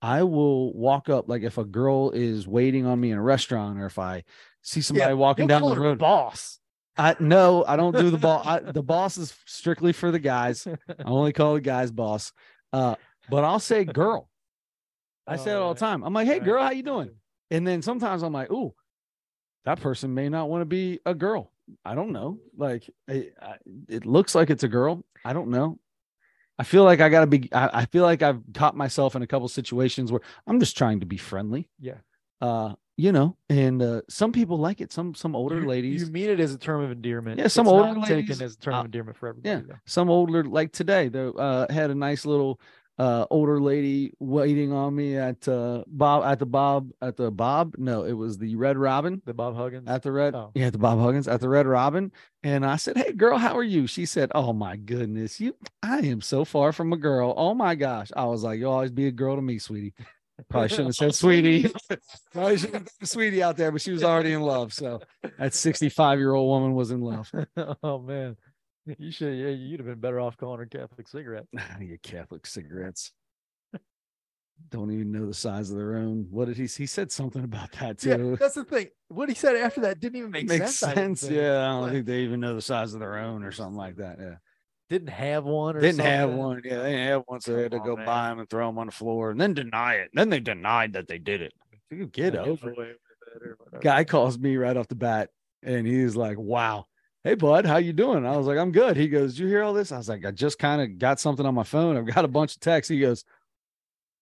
I 0.01 0.23
will 0.23 0.73
walk 0.73 1.09
up 1.09 1.29
like 1.29 1.43
if 1.43 1.57
a 1.57 1.65
girl 1.65 2.11
is 2.11 2.47
waiting 2.47 2.85
on 2.85 2.99
me 2.99 3.11
in 3.11 3.17
a 3.17 3.21
restaurant 3.21 3.79
or 3.79 3.85
if 3.85 3.99
I 3.99 4.23
see 4.61 4.81
somebody 4.81 5.13
walking 5.13 5.47
down 5.47 5.61
the 5.61 5.79
road. 5.79 5.99
boss. 5.99 6.59
I 6.97 7.15
no, 7.19 7.63
I 7.67 7.77
don't 7.77 7.95
do 7.95 8.09
the 8.09 8.17
ball. 8.17 8.41
I, 8.45 8.59
the 8.71 8.83
boss 8.83 9.17
is 9.17 9.33
strictly 9.45 9.93
for 9.93 10.11
the 10.11 10.19
guys. 10.19 10.67
I 10.67 10.77
only 11.05 11.33
call 11.33 11.55
the 11.55 11.61
guys 11.61 11.91
boss. 11.91 12.33
Uh, 12.73 12.95
but 13.29 13.43
I'll 13.43 13.59
say 13.59 13.85
girl. 13.85 14.29
I 15.27 15.37
say 15.37 15.51
it 15.51 15.55
all 15.55 15.73
the 15.73 15.79
time. 15.79 16.03
I'm 16.03 16.13
like, 16.13 16.27
hey 16.27 16.39
girl, 16.39 16.61
how 16.61 16.71
you 16.71 16.83
doing? 16.83 17.11
And 17.49 17.65
then 17.65 17.81
sometimes 17.81 18.23
I'm 18.23 18.33
like, 18.33 18.51
ooh, 18.51 18.73
that 19.65 19.79
person 19.79 20.13
may 20.13 20.29
not 20.29 20.49
want 20.49 20.61
to 20.61 20.65
be 20.65 20.99
a 21.05 21.13
girl. 21.13 21.51
I 21.85 21.95
don't 21.95 22.11
know. 22.11 22.39
Like 22.57 22.89
I, 23.09 23.29
I, 23.41 23.55
it 23.87 24.05
looks 24.05 24.35
like 24.35 24.49
it's 24.49 24.63
a 24.63 24.67
girl. 24.67 25.05
I 25.23 25.33
don't 25.33 25.49
know. 25.49 25.79
I 26.59 26.63
feel 26.63 26.83
like 26.83 27.01
I 27.01 27.09
gotta 27.09 27.27
be. 27.27 27.49
I, 27.53 27.69
I 27.81 27.85
feel 27.85 28.03
like 28.03 28.21
I've 28.21 28.41
caught 28.53 28.75
myself 28.75 29.15
in 29.15 29.21
a 29.21 29.27
couple 29.27 29.47
situations 29.47 30.11
where 30.11 30.21
I'm 30.45 30.59
just 30.59 30.77
trying 30.77 30.99
to 30.99 31.05
be 31.05 31.17
friendly. 31.17 31.69
Yeah. 31.79 31.97
Uh, 32.39 32.73
you 32.97 33.11
know, 33.11 33.35
and 33.49 33.81
uh, 33.81 34.01
some 34.09 34.31
people 34.31 34.57
like 34.57 34.81
it. 34.81 34.91
Some 34.91 35.15
some 35.15 35.35
older 35.35 35.61
you, 35.61 35.67
ladies. 35.67 36.01
You 36.03 36.11
mean 36.11 36.29
it 36.29 36.39
as 36.39 36.53
a 36.53 36.57
term 36.57 36.83
of 36.83 36.91
endearment. 36.91 37.39
Yeah, 37.39 37.47
some 37.47 37.65
It's 37.65 37.71
older 37.73 37.93
not 37.95 38.09
ladies- 38.09 38.29
taken 38.37 38.45
as 38.45 38.53
a 38.55 38.57
term 38.59 38.73
uh, 38.75 38.79
of 38.79 38.85
endearment 38.85 39.17
for 39.17 39.29
everybody. 39.29 39.65
though. 39.67 39.75
some 39.85 40.09
older 40.09 40.43
like 40.43 40.71
today 40.71 41.07
they 41.09 41.31
uh 41.37 41.71
had 41.71 41.89
a 41.89 41.95
nice 41.95 42.25
little 42.25 42.59
uh 42.99 43.25
older 43.31 43.61
lady 43.61 44.11
waiting 44.19 44.73
on 44.73 44.93
me 44.93 45.15
at 45.15 45.47
uh 45.47 45.81
bob 45.87 46.25
at 46.25 46.39
the 46.39 46.45
bob 46.45 46.91
at 47.01 47.15
the 47.15 47.31
bob 47.31 47.73
no 47.77 48.03
it 48.03 48.11
was 48.11 48.37
the 48.37 48.53
red 48.57 48.77
robin 48.77 49.21
The 49.25 49.33
Bob 49.33 49.55
Huggins. 49.55 49.87
at 49.87 50.03
the 50.03 50.11
red 50.11 50.35
Oh. 50.35 50.51
yeah 50.55 50.69
the 50.69 50.77
bob 50.77 50.99
huggins 50.99 51.25
at 51.29 51.39
the 51.39 51.47
red 51.47 51.65
robin 51.67 52.11
and 52.43 52.65
i 52.65 52.75
said 52.75 52.97
hey 52.97 53.13
girl 53.13 53.37
how 53.37 53.57
are 53.57 53.63
you 53.63 53.87
she 53.87 54.05
said 54.05 54.29
oh 54.35 54.51
my 54.51 54.75
goodness 54.75 55.39
you 55.39 55.55
i 55.81 55.99
am 55.99 56.19
so 56.19 56.43
far 56.43 56.73
from 56.73 56.91
a 56.91 56.97
girl 56.97 57.33
oh 57.37 57.53
my 57.53 57.75
gosh 57.75 58.11
i 58.17 58.25
was 58.25 58.43
like 58.43 58.59
you'll 58.59 58.73
always 58.73 58.91
be 58.91 59.07
a 59.07 59.11
girl 59.11 59.37
to 59.37 59.41
me 59.41 59.57
sweetie 59.57 59.93
probably 60.49 60.69
shouldn't 60.69 60.87
have 60.87 60.95
said 60.95 61.15
sweetie 61.15 61.71
probably 62.33 62.57
shouldn't 62.57 62.83
have 62.83 62.89
said 62.99 63.07
sweetie 63.09 63.43
out 63.43 63.57
there 63.57 63.71
but 63.71 63.81
she 63.81 63.91
was 63.91 64.03
already 64.03 64.33
in 64.33 64.41
love 64.41 64.73
so 64.73 64.99
that 65.37 65.53
65 65.53 66.19
year 66.19 66.33
old 66.33 66.47
woman 66.49 66.73
was 66.75 66.91
in 66.91 67.01
love 67.01 67.31
oh 67.83 67.99
man, 67.99 68.35
you 68.97 69.11
should. 69.11 69.37
Yeah, 69.37 69.49
you'd 69.49 69.79
have 69.79 69.87
been 69.87 69.99
better 69.99 70.19
off 70.19 70.37
calling 70.37 70.59
her 70.59 70.65
Catholic 70.65 71.07
cigarette. 71.07 71.45
you 71.79 71.97
Catholic 72.01 72.47
cigarettes. 72.47 73.11
Don't 74.69 74.91
even 74.91 75.11
know 75.11 75.25
the 75.25 75.33
size 75.33 75.71
of 75.71 75.77
their 75.77 75.95
own. 75.95 76.27
What 76.29 76.45
did 76.45 76.57
he? 76.57 76.63
He 76.67 76.85
said 76.85 77.11
something 77.11 77.43
about 77.43 77.71
that 77.73 78.03
Yeah, 78.03 78.17
too. 78.17 78.37
that's 78.39 78.55
the 78.55 78.63
thing. 78.63 78.87
What 79.07 79.27
he 79.29 79.35
said 79.35 79.55
after 79.55 79.81
that 79.81 79.99
didn't 79.99 80.17
even 80.17 80.31
make 80.31 80.47
Makes 80.47 80.75
sense. 80.75 80.83
I 80.83 80.93
sense. 80.93 81.21
think. 81.21 81.33
Yeah, 81.33 81.61
I 81.65 81.69
don't 81.71 81.81
Like, 81.83 81.91
think 81.93 82.05
they 82.05 82.19
even 82.21 82.39
know 82.39 82.53
the 82.55 82.61
size 82.61 82.93
of 82.93 82.99
their 82.99 83.17
own 83.17 83.43
or 83.43 83.51
something 83.51 83.77
like 83.77 83.95
that. 83.97 84.17
Yeah, 84.19 84.35
didn't 84.91 85.09
have 85.09 85.45
one. 85.45 85.75
Or 85.75 85.79
didn't 85.81 86.01
have 86.01 86.29
one. 86.31 86.61
Yeah, 86.63 86.77
they 86.83 86.91
didn't 86.91 87.07
have 87.07 87.23
one, 87.25 87.41
so 87.41 87.55
they 87.55 87.63
had 87.63 87.71
to 87.71 87.79
go 87.79 87.97
on, 87.97 88.05
buy 88.05 88.29
them 88.29 88.39
and 88.39 88.49
throw 88.49 88.67
them 88.67 88.77
on 88.77 88.87
the 88.87 88.91
floor, 88.91 89.31
and 89.31 89.39
then 89.39 89.53
deny 89.53 89.95
it. 89.95 90.09
Then 90.13 90.29
they 90.29 90.39
denied 90.39 90.93
that 90.93 91.07
they 91.07 91.17
did 91.17 91.41
it. 91.41 91.53
You 91.89 92.05
get 92.07 92.33
Yeah, 92.33 92.41
over. 92.41 92.71
it. 92.71 92.77
it 92.79 92.97
or 93.41 93.55
whatever. 93.59 93.81
Guy 93.81 94.03
calls 94.03 94.37
me 94.37 94.57
right 94.57 94.75
off 94.77 94.87
the 94.87 94.95
bat, 94.95 95.29
and 95.63 95.87
he's 95.87 96.15
like, 96.15 96.37
"Wow." 96.37 96.85
Hey 97.23 97.35
bud, 97.35 97.65
how 97.67 97.77
you 97.77 97.93
doing? 97.93 98.25
I 98.25 98.35
was 98.35 98.47
like, 98.47 98.57
I'm 98.57 98.71
good. 98.71 98.97
He 98.97 99.07
goes, 99.07 99.33
Did 99.35 99.41
you 99.43 99.47
hear 99.47 99.61
all 99.61 99.73
this? 99.73 99.91
I 99.91 99.97
was 99.97 100.09
like, 100.09 100.25
I 100.25 100.31
just 100.31 100.57
kind 100.57 100.81
of 100.81 100.97
got 100.97 101.19
something 101.19 101.45
on 101.45 101.53
my 101.53 101.61
phone. 101.63 101.95
I've 101.95 102.07
got 102.07 102.25
a 102.25 102.27
bunch 102.27 102.55
of 102.55 102.61
texts. 102.61 102.89
He 102.89 102.99
goes, 102.99 103.23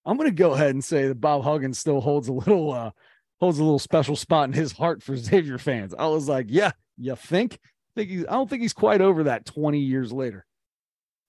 I'm 0.05 0.17
gonna 0.17 0.31
go 0.31 0.51
ahead 0.53 0.71
and 0.71 0.83
say 0.83 1.07
that 1.07 1.15
Bob 1.21 1.43
Huggins 1.43 1.79
still 1.79 2.01
holds 2.01 2.27
a 2.27 2.33
little 2.33 2.73
uh 2.73 2.91
holds 3.39 3.57
a 3.57 3.63
little 3.63 3.79
special 3.79 4.17
spot 4.17 4.49
in 4.49 4.53
his 4.53 4.73
heart 4.73 5.01
for 5.01 5.15
Xavier 5.17 5.57
fans. 5.57 5.93
I 5.97 6.07
was 6.07 6.27
like, 6.27 6.47
Yeah, 6.49 6.71
you 6.97 7.15
think? 7.15 7.53
I 7.63 8.01
think 8.01 8.09
he's 8.09 8.25
I 8.25 8.31
don't 8.33 8.49
think 8.49 8.61
he's 8.63 8.73
quite 8.73 8.99
over 8.99 9.23
that 9.23 9.45
20 9.45 9.79
years 9.79 10.11
later. 10.11 10.45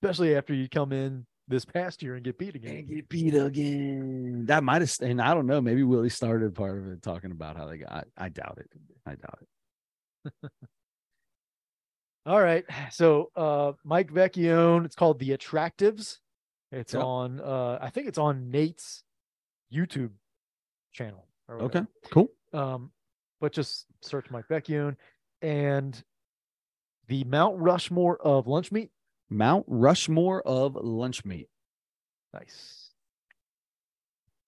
Especially 0.02 0.34
after 0.34 0.54
you 0.54 0.68
come 0.68 0.92
in 0.92 1.26
this 1.48 1.64
past 1.64 2.02
year 2.02 2.14
and 2.14 2.24
get 2.24 2.38
beat 2.38 2.54
again. 2.54 2.74
Can't 2.76 2.88
get 2.88 3.08
beat 3.08 3.34
again. 3.34 4.46
That 4.46 4.64
might 4.64 4.80
have 4.82 4.92
and 5.02 5.20
I 5.20 5.34
don't 5.34 5.46
know. 5.46 5.60
Maybe 5.60 5.82
Willie 5.82 6.08
started 6.08 6.54
part 6.54 6.78
of 6.78 6.86
it 6.88 7.02
talking 7.02 7.32
about 7.32 7.56
how 7.56 7.66
they 7.66 7.78
got 7.78 8.06
I 8.16 8.28
doubt 8.28 8.58
it. 8.58 8.70
I 9.04 9.14
doubt 9.16 9.38
it. 9.42 10.32
All 12.26 12.40
right. 12.40 12.64
So 12.92 13.30
uh 13.36 13.72
Mike 13.84 14.12
Vecchione, 14.12 14.84
it's 14.84 14.94
called 14.94 15.18
The 15.18 15.30
Attractives. 15.36 16.18
It's 16.72 16.94
Yep. 16.94 17.02
on 17.02 17.40
uh 17.40 17.78
I 17.82 17.90
think 17.90 18.06
it's 18.06 18.18
on 18.18 18.50
Nate's 18.50 19.02
YouTube 19.74 20.10
channel. 20.92 21.26
Okay, 21.50 21.82
cool. 22.12 22.28
Um, 22.52 22.92
but 23.40 23.52
just 23.52 23.86
search 24.02 24.30
Mike 24.30 24.44
Vecchione 24.48 24.94
and 25.42 26.00
the 27.08 27.24
Mount 27.24 27.58
Rushmore 27.58 28.18
of 28.22 28.46
lunch 28.46 28.70
meat. 28.70 28.90
Mount 29.30 29.64
Rushmore 29.68 30.42
of 30.42 30.74
lunch 30.76 31.24
meat. 31.24 31.48
Nice. 32.34 32.90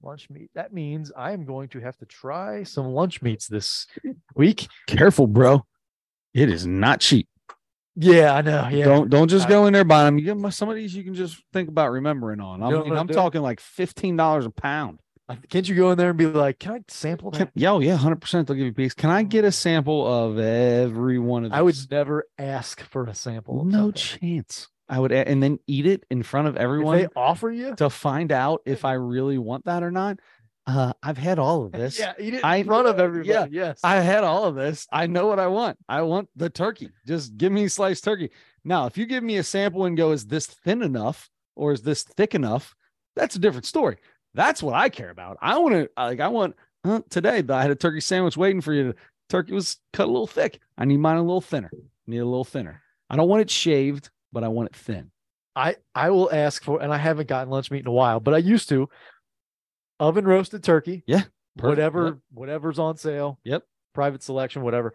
Lunch 0.03 0.29
meat. 0.31 0.51
That 0.55 0.73
means 0.73 1.13
I 1.17 1.33
am 1.33 1.45
going 1.45 1.69
to 1.71 1.81
have 1.81 1.97
to 1.99 2.07
try 2.07 2.65
some 2.65 2.87
lunch 2.87 3.23
meats 3.23 3.47
this 3.47 3.87
week. 4.35 4.67
Careful, 4.89 5.27
bro. 5.29 5.65
It 6.35 6.49
is 6.49 6.67
not 6.67 7.01
cheap. 7.01 7.29
Yeah, 7.95 8.35
I 8.35 8.41
know. 8.41 8.69
Yeah. 8.69 8.87
Don't 8.87 9.11
don't 9.11 9.29
just 9.29 9.47
I- 9.47 9.51
go 9.51 9.67
in 9.67 9.73
there 9.75 9.85
buying 9.85 10.07
them. 10.07 10.19
You 10.19 10.35
get 10.35 10.53
some 10.55 10.69
of 10.71 10.75
these 10.77 10.95
you 10.95 11.05
can 11.05 11.15
just 11.15 11.41
think 11.53 11.69
about 11.69 11.91
remembering 11.93 12.41
on. 12.41 12.63
I 12.63 12.67
You 12.67 12.73
know 12.73 12.81
mean, 12.81 12.89
what 12.91 12.97
I'm 12.97 13.01
I'm 13.03 13.07
doing? 13.07 13.17
talking 13.17 13.43
like 13.43 13.61
fifteen 13.61 14.17
dollars 14.17 14.47
a 14.47 14.51
pound. 14.51 14.99
Can't 15.51 15.69
you 15.69 15.75
go 15.75 15.91
in 15.93 15.99
there 15.99 16.11
and 16.11 16.19
be 16.19 16.27
like, 16.27 16.59
can 16.59 16.73
I 16.73 16.81
sample 16.89 17.31
that? 17.33 17.51
yo, 17.55 17.81
yeah, 17.81 17.97
hundred 17.97 18.21
percent. 18.21 18.47
They'll 18.49 18.57
give 18.57 18.67
you 18.67 18.73
a 18.73 18.75
piece. 18.75 18.95
Can 18.95 19.11
I 19.11 19.23
get 19.23 19.45
a 19.45 19.53
sample 19.53 20.07
of 20.07 20.39
every 20.39 21.19
one 21.19 21.45
of 21.45 21.51
these? 21.51 21.59
I 21.59 21.63
would 21.63 21.77
never 21.91 22.25
ask 22.39 22.81
for 22.83 23.05
a 23.05 23.15
sample. 23.15 23.65
No 23.65 23.93
something. 23.93 23.95
chance. 24.39 24.69
I 24.89 24.99
would, 24.99 25.13
and 25.13 25.43
then 25.43 25.59
eat 25.67 25.87
it 25.87 26.05
in 26.11 26.23
front 26.23 26.49
of 26.49 26.57
If 26.57 26.61
everyone 26.63 26.99
they 26.99 27.09
offer 27.17 27.51
you, 27.51 27.75
to 27.77 27.89
find 27.89 28.31
out 28.33 28.61
if 28.67 28.85
I 28.85 28.93
really 28.95 29.39
want 29.39 29.65
that 29.65 29.83
or 29.83 29.91
not. 29.91 30.19
Uh, 30.65 30.93
I've 31.03 31.19
had 31.19 31.41
all 31.41 31.65
of 31.65 31.73
this. 31.73 31.99
yeah, 31.99 32.13
eat 32.21 32.35
it 32.35 32.39
in 32.39 32.45
I- 32.45 32.63
front 32.63 32.87
of 32.87 33.01
everybody. 33.01 33.29
yeah, 33.31 33.47
yes. 33.51 33.81
I 33.83 33.97
had 34.01 34.23
all 34.23 34.45
of 34.45 34.55
this. 34.55 34.87
I 34.93 35.07
know 35.09 35.27
what 35.27 35.41
I 35.41 35.49
want. 35.49 35.77
I 35.89 36.03
want 36.03 36.29
the 36.37 36.51
turkey. 36.51 36.91
Just 37.07 37.37
give 37.37 37.51
me 37.51 37.67
sliced 37.69 38.05
turkey. 38.05 38.31
Now, 38.65 38.87
if 38.87 38.97
you 38.97 39.07
give 39.07 39.25
me 39.25 39.39
a 39.39 39.43
sample 39.43 39.87
and 39.87 39.97
go, 39.97 40.13
is 40.13 40.27
this 40.27 40.47
thin 40.47 40.83
enough 40.83 41.29
or 41.57 41.73
is 41.73 41.83
this 41.83 42.05
thick 42.05 42.35
enough? 42.37 42.77
That's 43.17 43.35
a 43.35 43.41
different 43.41 43.67
story. 43.67 43.97
That's 44.35 44.63
what 44.63 44.75
I 44.75 44.89
care 44.89 45.11
about. 45.11 45.37
I 45.43 45.59
want 45.59 45.75
to 45.75 45.91
like 45.97 46.21
I 46.21 46.29
want 46.29 46.57
uh, 46.85 47.01
today. 47.11 47.43
I 47.49 47.63
had 47.63 47.71
a 47.71 47.75
turkey 47.75 48.01
sandwich 48.01 48.37
waiting 48.37 48.61
for 48.61 48.73
you. 48.73 48.85
The 48.93 48.97
turkey 49.29 49.53
was 49.53 49.79
cut 49.93 50.05
a 50.07 50.11
little 50.11 50.27
thick. 50.27 50.59
I 50.79 50.85
need 50.85 50.99
mine 50.99 51.17
a 51.19 51.23
little 51.23 51.41
thinner. 51.41 51.71
I 51.73 51.79
Need 52.07 52.19
a 52.19 52.25
little 52.25 52.45
thinner. 52.45 52.83
I 53.11 53.17
don't 53.17 53.29
want 53.29 53.43
it 53.43 53.51
shaved, 53.51 54.11
but 54.33 54.43
I 54.43 54.49
want 54.49 54.71
it 54.71 54.77
thin. 54.77 55.11
I 55.55 55.77
I 55.95 56.11
will 56.11 56.33
ask 56.33 56.65
for, 56.65 56.81
and 56.83 56.93
I 56.93 56.97
haven't 56.97 57.29
gotten 57.29 57.51
lunch 57.51 57.71
meat 57.71 57.81
in 57.81 57.87
a 57.87 57.93
while, 57.93 58.21
but 58.21 58.35
I 58.35 58.39
used 58.39 58.69
to. 58.71 58.89
Oven 60.01 60.25
roasted 60.25 60.65
turkey. 60.65 61.05
Yeah, 61.07 61.25
perfect. 61.57 61.63
Whatever, 61.79 62.05
Yep. 62.07 62.17
whatever's 62.33 62.79
on 62.79 62.97
sale. 62.97 63.39
Yep. 63.45 63.63
Private 63.95 64.23
selection, 64.23 64.63
whatever. 64.63 64.95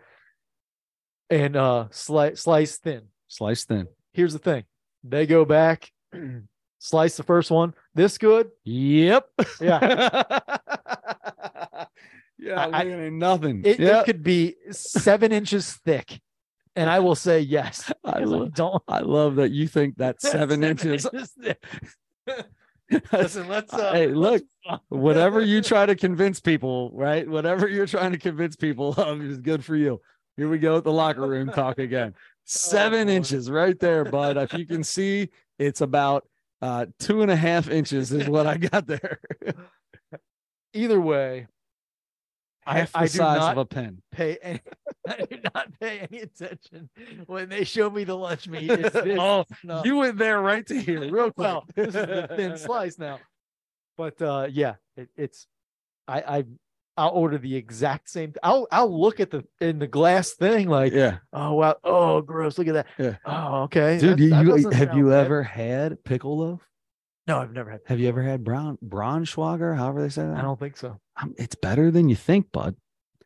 And 1.29 1.55
uh 1.55 1.87
slice 1.91 2.41
slice 2.41 2.77
thin. 2.77 3.03
Slice 3.27 3.65
thin. 3.65 3.87
Here's 4.13 4.33
the 4.33 4.39
thing. 4.39 4.63
They 5.03 5.25
go 5.27 5.45
back, 5.45 5.91
slice 6.79 7.17
the 7.17 7.23
first 7.23 7.51
one. 7.51 7.73
This 7.95 8.17
good. 8.17 8.49
Yep. 8.63 9.27
Yeah. 9.61 10.29
Yeah, 12.39 12.67
I- 12.67 12.81
I- 12.81 12.85
ain't 12.85 13.15
nothing. 13.15 13.63
It, 13.65 13.79
yeah, 13.79 14.01
it 14.01 14.05
could 14.05 14.21
be 14.23 14.55
seven 14.71 15.31
inches 15.31 15.73
thick, 15.83 16.21
and 16.75 16.87
I 16.89 16.99
will 16.99 17.15
say 17.15 17.39
yes. 17.39 17.91
I, 18.03 18.19
because 18.19 18.33
I 18.33 18.47
don't. 18.49 18.83
I 18.87 18.99
love 18.99 19.35
that 19.37 19.49
you 19.51 19.67
think 19.67 19.97
that 19.97 20.21
seven 20.21 20.63
inches. 20.63 21.07
thick. 21.41 21.63
Listen, 23.11 23.47
let's. 23.47 23.73
Uh, 23.73 23.91
Hey, 23.91 24.07
look, 24.07 24.43
let's- 24.69 24.83
whatever 24.89 25.41
you 25.41 25.61
try 25.61 25.87
to 25.87 25.95
convince 25.95 26.39
people, 26.39 26.91
right? 26.93 27.27
Whatever 27.27 27.67
you're 27.67 27.87
trying 27.87 28.11
to 28.11 28.19
convince 28.19 28.55
people 28.55 28.93
of 28.93 29.19
is 29.23 29.39
good 29.39 29.65
for 29.65 29.75
you. 29.75 29.99
Here 30.37 30.47
we 30.47 30.59
go 30.59 30.75
with 30.75 30.83
the 30.83 30.91
locker 30.93 31.27
room 31.27 31.49
talk 31.49 31.79
again. 31.79 32.13
Seven 32.45 33.09
inches 33.09 33.49
right 33.49 33.77
there, 33.79 34.05
bud. 34.05 34.37
If 34.37 34.53
you 34.53 34.67
can 34.67 34.83
see, 34.83 35.29
it's 35.57 35.81
about 35.81 36.27
uh, 36.61 36.85
two 36.99 37.21
and 37.21 37.31
a 37.31 37.35
half 37.35 37.69
inches 37.69 38.11
is 38.11 38.27
what 38.27 38.47
I 38.47 38.57
got 38.71 38.87
there. 38.87 39.19
Either 40.73 40.99
way, 40.99 41.47
I- 42.65 42.79
Half 42.79 42.91
the 42.93 42.99
I 42.99 43.05
size 43.05 43.51
of 43.51 43.57
a 43.57 43.65
pen. 43.65 44.01
pay 44.11 44.37
any, 44.41 44.59
I 45.07 45.17
do 45.29 45.37
not 45.55 45.79
pay 45.79 45.99
any 46.11 46.19
attention 46.21 46.89
when 47.25 47.47
they 47.49 47.63
show 47.63 47.89
me 47.89 48.03
the 48.03 48.15
lunch 48.15 48.47
meat. 48.47 48.69
Oh, 48.95 49.45
no. 49.63 49.83
you 49.85 49.95
went 49.97 50.17
there 50.17 50.41
right 50.41 50.65
to 50.67 50.79
here, 50.79 50.99
real 51.09 51.31
quick. 51.31 51.37
well, 51.37 51.65
this 51.75 51.87
is 51.87 51.93
the 51.93 52.27
thin 52.35 52.57
slice 52.57 52.99
now. 52.99 53.19
But 53.97 54.21
uh, 54.21 54.47
yeah, 54.51 54.75
it, 54.97 55.09
it's 55.15 55.47
I 56.07 56.19
I 56.21 56.43
I'll 56.97 57.09
order 57.11 57.37
the 57.37 57.55
exact 57.55 58.09
same. 58.09 58.33
I'll 58.41 58.67
I'll 58.71 58.99
look 58.99 59.19
at 59.19 59.29
the 59.31 59.45
in 59.61 59.79
the 59.79 59.87
glass 59.87 60.31
thing 60.33 60.67
like 60.67 60.93
Yeah, 60.93 61.19
oh 61.31 61.53
wow 61.53 61.75
oh 61.83 62.21
gross 62.21 62.57
look 62.57 62.67
at 62.67 62.73
that 62.73 62.87
Yeah. 62.97 63.17
oh 63.25 63.63
okay 63.63 63.99
dude. 63.99 64.17
that- 64.17 64.45
You, 64.45 64.61
that 64.69 64.73
have 64.73 64.97
you 64.97 65.09
bad. 65.09 65.25
ever 65.25 65.43
had 65.43 66.03
pickle 66.03 66.39
loaf? 66.39 66.61
no 67.27 67.39
I've 67.39 67.53
never 67.53 67.69
had 67.71 67.81
Have 67.85 67.99
you 67.99 68.07
ever 68.09 68.23
had 68.23 68.43
brown 68.43 68.77
Braunschweiger? 68.83 69.75
However 69.77 70.01
they 70.01 70.09
say 70.09 70.23
that. 70.23 70.37
I 70.37 70.41
don't 70.41 70.59
think 70.59 70.75
so 70.77 70.99
Um, 71.21 71.35
it's 71.37 71.55
better 71.55 71.91
than 71.91 72.09
you 72.09 72.15
think, 72.15 72.51
bud. 72.51 72.75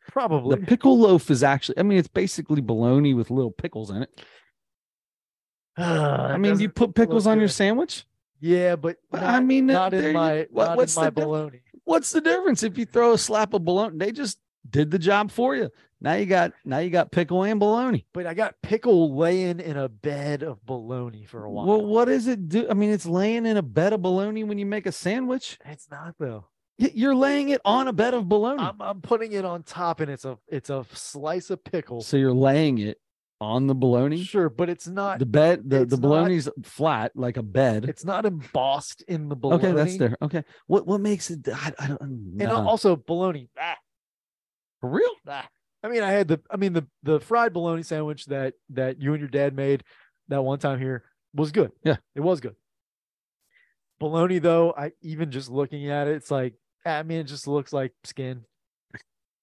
probably 0.08 0.56
The 0.60 0.66
pickle 0.66 0.98
loaf 0.98 1.30
is 1.30 1.42
actually, 1.42 1.78
I 1.78 1.82
mean, 1.84 1.98
it's 1.98 2.08
basically 2.08 2.60
bologna 2.60 3.14
with 3.14 3.30
little 3.30 3.52
pickles 3.52 3.90
in 3.90 4.02
it. 4.02 4.10
I 5.76 6.36
mean, 6.36 6.58
you 6.60 6.68
put 6.68 6.94
pickles 6.94 7.26
on 7.26 7.38
your 7.38 7.48
sandwich. 7.48 8.04
yeah 8.40 8.76
but 8.76 8.96
not, 9.12 9.22
I 9.22 9.40
mean, 9.40 9.66
not 9.66 9.94
in 9.94 10.04
you- 10.04 10.12
my 10.12 10.46
what- 10.50 10.66
not 10.68 10.76
what's 10.76 10.96
in 10.96 11.00
my 11.04 11.06
the 11.10 11.12
bologna 11.12 11.61
What's 11.84 12.12
the 12.12 12.20
difference 12.20 12.62
if 12.62 12.78
you 12.78 12.86
throw 12.86 13.12
a 13.12 13.18
slap 13.18 13.54
of 13.54 13.64
bologna? 13.64 13.96
They 13.98 14.12
just 14.12 14.38
did 14.68 14.90
the 14.90 14.98
job 14.98 15.30
for 15.30 15.56
you. 15.56 15.70
Now 16.00 16.14
you 16.14 16.26
got 16.26 16.52
now 16.64 16.78
you 16.78 16.90
got 16.90 17.12
pickle 17.12 17.44
and 17.44 17.60
bologna. 17.60 18.06
but 18.12 18.26
I 18.26 18.34
got 18.34 18.54
pickle 18.62 19.16
laying 19.16 19.60
in 19.60 19.76
a 19.76 19.88
bed 19.88 20.42
of 20.42 20.64
bologna 20.66 21.24
for 21.24 21.44
a 21.44 21.50
while 21.50 21.66
Well, 21.66 21.84
what 21.86 22.06
does 22.06 22.26
it 22.26 22.48
do? 22.48 22.66
I 22.68 22.74
mean, 22.74 22.90
it's 22.90 23.06
laying 23.06 23.46
in 23.46 23.56
a 23.56 23.62
bed 23.62 23.92
of 23.92 24.02
bologna 24.02 24.42
when 24.44 24.58
you 24.58 24.66
make 24.66 24.86
a 24.86 24.92
sandwich. 24.92 25.58
it's 25.64 25.88
not 25.90 26.16
though 26.18 26.46
You're 26.78 27.14
laying 27.14 27.50
it 27.50 27.60
on 27.64 27.86
a 27.86 27.92
bed 27.92 28.14
of 28.14 28.28
bologna. 28.28 28.62
I'm 28.62 28.80
I'm 28.80 29.00
putting 29.00 29.32
it 29.32 29.44
on 29.44 29.62
top 29.62 30.00
and 30.00 30.10
it's 30.10 30.24
a 30.24 30.38
it's 30.48 30.70
a 30.70 30.84
slice 30.92 31.50
of 31.50 31.62
pickle 31.62 32.00
so 32.02 32.16
you're 32.16 32.32
laying 32.32 32.78
it 32.78 32.98
on 33.42 33.66
the 33.66 33.74
bologna. 33.74 34.22
Sure, 34.22 34.48
but 34.48 34.70
it's 34.70 34.86
not. 34.86 35.18
The 35.18 35.26
bed, 35.26 35.68
the, 35.68 35.84
the 35.84 35.96
not- 35.96 36.00
bologna's 36.02 36.48
flat 36.62 37.10
like 37.16 37.36
a 37.36 37.42
bed. 37.42 37.84
It's 37.88 38.04
not 38.04 38.24
embossed 38.24 39.02
in 39.08 39.28
the 39.28 39.34
bologna. 39.36 39.66
Okay, 39.66 39.72
that's 39.76 39.98
there. 39.98 40.16
Okay, 40.22 40.44
what 40.68 40.86
what 40.86 41.00
makes 41.00 41.30
it? 41.30 41.48
I, 41.48 41.72
I 41.78 41.86
don't 41.88 42.00
And 42.40 42.50
also 42.50 42.94
bologna. 42.96 43.48
Ah, 43.60 43.76
For 44.80 44.88
real? 44.90 45.10
ah. 45.28 45.48
I 45.84 45.88
mean, 45.88 46.02
I 46.04 46.10
had 46.12 46.28
the. 46.28 46.40
I 46.48 46.56
mean, 46.56 46.72
the 46.74 46.86
the 47.02 47.18
fried 47.18 47.52
bologna 47.52 47.82
sandwich 47.82 48.26
that 48.26 48.54
that 48.70 49.02
you 49.02 49.12
and 49.14 49.20
your 49.20 49.28
dad 49.28 49.56
made 49.56 49.82
that 50.28 50.42
one 50.42 50.60
time 50.60 50.78
here 50.78 51.04
was 51.34 51.50
good. 51.50 51.72
Yeah. 51.84 51.96
it 52.14 52.20
was 52.20 52.40
good. 52.40 52.54
Bologna, 53.98 54.38
though, 54.38 54.72
I 54.76 54.92
even 55.02 55.30
just 55.30 55.50
looking 55.50 55.88
at 55.90 56.08
it, 56.08 56.14
it's 56.16 56.30
like 56.30 56.54
I 56.86 57.02
mean, 57.02 57.18
it 57.20 57.24
just 57.24 57.46
looks 57.48 57.72
like 57.72 57.92
skin. 58.04 58.44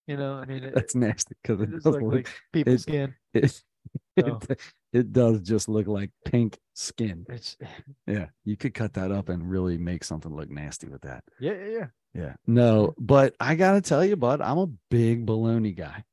You 0.08 0.18
know, 0.18 0.34
I 0.34 0.46
mean, 0.46 0.64
it, 0.64 0.74
That's 0.74 0.96
nasty 0.96 1.36
because 1.44 1.62
it 1.62 1.70
it 1.70 1.72
does 1.74 1.86
looks 1.86 2.02
look 2.04 2.14
like 2.14 2.30
people's 2.52 2.82
it- 2.82 2.82
skin. 2.82 3.14
it, 3.34 3.62
It, 4.28 4.60
it 4.92 5.14
does 5.14 5.42
just 5.42 5.70
look 5.70 5.88
like 5.88 6.12
pink 6.26 6.58
skin. 6.74 7.26
It's 7.30 7.58
Yeah, 8.08 8.28
you 8.46 8.58
could 8.58 8.74
cut 8.74 8.94
that 8.94 9.12
up 9.12 9.30
and 9.30 9.50
really 9.50 9.78
make 9.78 10.04
something 10.04 10.34
look 10.36 10.50
nasty 10.50 10.88
with 10.88 11.02
that. 11.02 11.24
yeah, 11.40 11.54
yeah, 11.54 11.68
yeah. 11.68 11.88
Yeah. 12.16 12.34
No, 12.48 12.96
but 12.98 13.36
I 13.40 13.54
gotta 13.56 13.82
tell 13.82 14.04
you, 14.04 14.16
bud, 14.16 14.42
I'm 14.42 14.58
a 14.58 14.68
big 14.90 15.26
bologna 15.28 15.74
guy. 15.74 16.04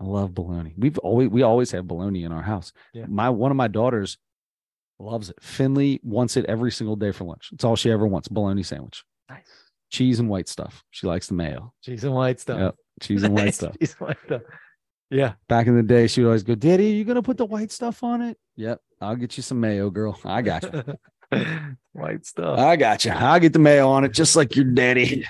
I 0.00 0.04
love 0.04 0.34
bologna. 0.34 0.74
We've 0.76 0.98
always 0.98 1.28
we 1.28 1.42
always 1.42 1.70
have 1.70 1.86
bologna 1.86 2.24
in 2.24 2.32
our 2.32 2.42
house. 2.42 2.72
Yeah. 2.92 3.06
My 3.08 3.30
one 3.30 3.50
of 3.52 3.56
my 3.56 3.68
daughters 3.68 4.18
loves 4.98 5.30
it. 5.30 5.36
Finley 5.40 6.00
wants 6.02 6.36
it 6.36 6.44
every 6.46 6.72
single 6.72 6.96
day 6.96 7.12
for 7.12 7.24
lunch. 7.24 7.50
It's 7.52 7.62
all 7.64 7.76
she 7.76 7.90
ever 7.92 8.06
wants: 8.06 8.26
bologna 8.28 8.62
sandwich, 8.64 9.04
Nice. 9.30 9.46
cheese 9.90 10.18
and 10.18 10.28
white 10.28 10.48
stuff. 10.48 10.82
She 10.90 11.06
likes 11.06 11.28
the 11.28 11.34
mayo, 11.34 11.72
Cheese 11.82 12.02
and 12.02 12.12
white 12.12 12.40
stuff. 12.40 12.58
Yep, 12.58 12.74
cheese 13.00 13.22
and 13.22 13.32
white 13.34 13.54
stuff. 13.54 13.76
Cheese 13.78 13.94
and 14.00 14.08
white 14.08 14.18
stuff. 14.26 14.42
Yeah. 15.10 15.34
Back 15.48 15.66
in 15.66 15.76
the 15.76 15.82
day, 15.82 16.06
she 16.06 16.20
would 16.20 16.28
always 16.28 16.42
go, 16.42 16.54
"Daddy, 16.54 16.92
are 16.92 16.94
you 16.94 17.04
gonna 17.04 17.22
put 17.22 17.36
the 17.36 17.44
white 17.44 17.70
stuff 17.70 18.02
on 18.02 18.22
it?" 18.22 18.38
Yep, 18.56 18.80
I'll 19.00 19.16
get 19.16 19.36
you 19.36 19.42
some 19.42 19.60
mayo, 19.60 19.90
girl. 19.90 20.18
I 20.24 20.42
got 20.42 20.62
you. 20.62 20.98
white 21.92 22.26
stuff. 22.26 22.58
I 22.58 22.76
got 22.76 23.04
you. 23.04 23.12
I'll 23.12 23.40
get 23.40 23.52
the 23.52 23.58
mayo 23.58 23.88
on 23.88 24.04
it, 24.04 24.12
just 24.12 24.36
like 24.36 24.56
your 24.56 24.64
daddy. 24.64 25.26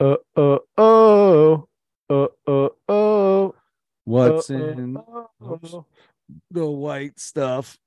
Uh 0.00 0.16
uh 0.36 0.58
oh. 0.76 1.68
Uh 2.10 2.26
uh 2.46 2.68
oh. 2.88 3.54
What's 4.04 4.50
uh, 4.50 4.54
uh, 4.54 4.58
in 4.58 4.96
oh. 4.96 5.86
the 6.50 6.66
white 6.66 7.18
stuff. 7.18 7.78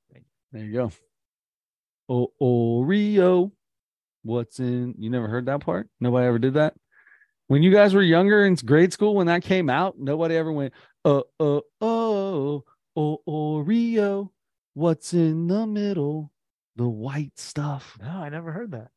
There 0.51 0.63
you 0.63 0.73
go. 0.73 0.91
Oh, 2.09 2.31
Oreo. 2.41 3.51
What's 4.23 4.59
in? 4.59 4.95
You 4.97 5.09
never 5.09 5.27
heard 5.27 5.45
that 5.45 5.59
part? 5.59 5.89
Nobody 5.99 6.27
ever 6.27 6.39
did 6.39 6.55
that? 6.55 6.73
When 7.47 7.63
you 7.63 7.71
guys 7.71 7.93
were 7.93 8.01
younger 8.01 8.45
in 8.45 8.55
grade 8.55 8.91
school, 8.91 9.15
when 9.15 9.27
that 9.27 9.43
came 9.43 9.69
out, 9.69 9.97
nobody 9.97 10.35
ever 10.35 10.51
went, 10.51 10.73
uh, 11.05 11.21
uh, 11.39 11.61
oh, 11.81 12.63
oh, 12.95 13.21
Oreo. 13.27 14.29
What's 14.73 15.13
in 15.13 15.47
the 15.47 15.65
middle? 15.65 16.31
The 16.75 16.87
white 16.87 17.39
stuff. 17.39 17.97
No, 18.01 18.09
I 18.09 18.29
never 18.29 18.51
heard 18.51 18.71
that. 18.71 18.89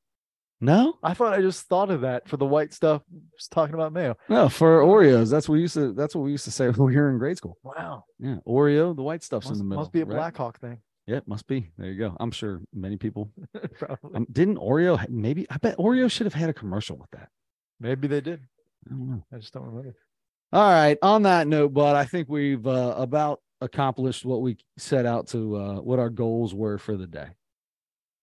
No? 0.61 0.99
I 1.03 1.15
thought 1.15 1.33
I 1.33 1.41
just 1.41 1.67
thought 1.69 1.91
of 1.91 2.03
that 2.03 2.29
for 2.29 2.37
the 2.37 2.45
white 2.45 2.75
stuff. 2.75 3.03
Just 3.39 3.51
talking 3.51 3.75
about 3.75 3.93
mayo. 3.93 4.17
No, 4.29 4.49
for 4.51 4.83
Oreos. 4.83 5.31
That's 5.31 5.49
what 5.49 5.55
we 5.55 5.61
used 5.63 5.75
to 5.75 5.93
that's 5.95 6.15
what 6.15 6.23
we 6.23 6.33
used 6.33 6.45
to 6.45 6.51
say 6.51 6.69
when 6.71 6.89
we 6.89 6.97
were 6.97 7.11
in 7.11 7.19
grade 7.19 7.39
school. 7.39 7.57
Wow. 7.63 8.05
Yeah. 8.19 8.37
Oreo, 8.47 8.95
the 8.95 9.03
white 9.03 9.23
stuff's 9.23 9.47
Must, 9.47 9.55
in 9.55 9.59
the 9.59 9.65
middle. 9.65 9.83
must 9.83 9.93
be 9.93 10.03
a 10.03 10.05
right? 10.05 10.17
Blackhawk 10.17 10.61
thing. 10.61 10.79
Yeah, 11.07 11.17
it 11.17 11.29
must 11.29 11.47
be. 11.47 11.71
There 11.79 11.91
you 11.91 11.99
go. 11.99 12.17
I'm 12.21 12.31
sure 12.31 12.61
many 12.75 12.99
people 12.99 13.31
Probably. 13.79 14.11
Um, 14.15 14.27
didn't 14.31 14.59
Oreo 14.59 15.09
maybe? 15.09 15.47
I 15.49 15.57
bet 15.57 15.79
Oreo 15.79 16.11
should 16.11 16.27
have 16.27 16.35
had 16.35 16.51
a 16.51 16.55
commercial 16.55 16.97
with 16.99 17.11
that. 17.13 17.29
Maybe 17.81 18.07
they 18.09 18.21
did. 18.21 18.41
I 18.87 18.91
don't 18.91 19.11
know. 19.11 19.25
I 19.33 19.39
just 19.39 19.53
don't 19.53 19.65
remember. 19.65 19.97
All 20.53 20.71
right. 20.71 20.99
On 21.03 21.23
that 21.23 21.47
note, 21.47 21.73
bud, 21.73 21.97
I 21.97 22.05
think 22.05 22.29
we've 22.29 22.67
uh, 22.67 22.95
about 22.97 23.41
accomplished 23.61 24.25
what 24.25 24.43
we 24.43 24.57
set 24.79 25.07
out 25.07 25.29
to, 25.29 25.57
uh, 25.57 25.75
what 25.81 25.99
our 25.99 26.11
goals 26.11 26.55
were 26.55 26.79
for 26.79 26.97
the 26.97 27.07
day. 27.07 27.29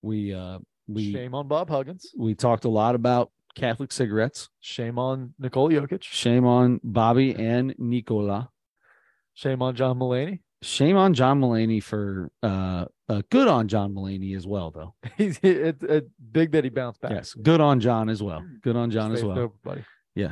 We 0.01 0.33
uh, 0.33 0.59
we 0.87 1.11
Shame 1.11 1.33
on 1.35 1.47
Bob 1.47 1.69
Huggins. 1.69 2.11
we 2.17 2.35
talked 2.35 2.65
a 2.65 2.69
lot 2.69 2.95
about 2.95 3.31
Catholic 3.55 3.91
cigarettes. 3.91 4.49
Shame 4.61 4.99
on 4.99 5.33
Nikola 5.39 5.71
Jokic. 5.71 6.03
Shame 6.03 6.45
on 6.45 6.79
Bobby 6.83 7.33
and 7.35 7.73
Nikola. 7.77 8.49
Shame 9.33 9.61
on 9.61 9.75
John 9.75 9.99
Mulaney. 9.99 10.39
Shame 10.63 10.97
on 10.97 11.13
John 11.13 11.39
Mulaney 11.39 11.81
for 11.83 12.31
uh, 12.41 12.85
uh, 13.07 13.21
good 13.29 13.47
on 13.47 13.67
John 13.67 13.93
Mulaney 13.93 14.35
as 14.35 14.47
well, 14.47 14.71
though. 14.71 14.95
He's 15.17 15.39
it's 15.43 15.83
it's 15.83 16.09
big 16.31 16.51
that 16.53 16.63
he 16.63 16.69
bounced 16.71 16.99
back. 17.01 17.11
Yes, 17.11 17.33
good 17.35 17.61
on 17.61 17.79
John 17.79 18.09
as 18.09 18.23
well. 18.23 18.43
Good 18.63 18.75
on 18.75 18.89
John 18.91 19.11
as 19.13 19.23
well. 19.23 19.53
buddy. 19.63 19.83
Yeah. 20.15 20.31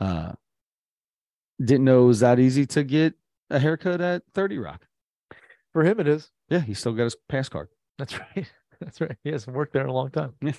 Uh 0.00 0.32
didn't 1.62 1.84
know 1.84 2.04
it 2.04 2.06
was 2.06 2.20
that 2.20 2.38
easy 2.40 2.64
to 2.66 2.82
get 2.82 3.14
a 3.50 3.58
haircut 3.58 4.00
at 4.00 4.22
30 4.34 4.56
rock 4.58 4.86
For 5.74 5.84
him, 5.84 6.00
it 6.00 6.08
is. 6.08 6.30
yeah 6.48 6.60
he 6.60 6.72
still 6.74 6.92
got 6.92 7.04
his 7.04 7.16
pass 7.28 7.48
card 7.50 7.68
That's 7.98 8.18
right. 8.36 8.50
That's 8.80 9.00
right. 9.00 9.16
He 9.22 9.30
hasn't 9.30 9.54
worked 9.54 9.74
there 9.74 9.82
in 9.82 9.90
a 9.90 9.92
long 9.92 10.10
time. 10.10 10.32
Yeah. 10.40 10.52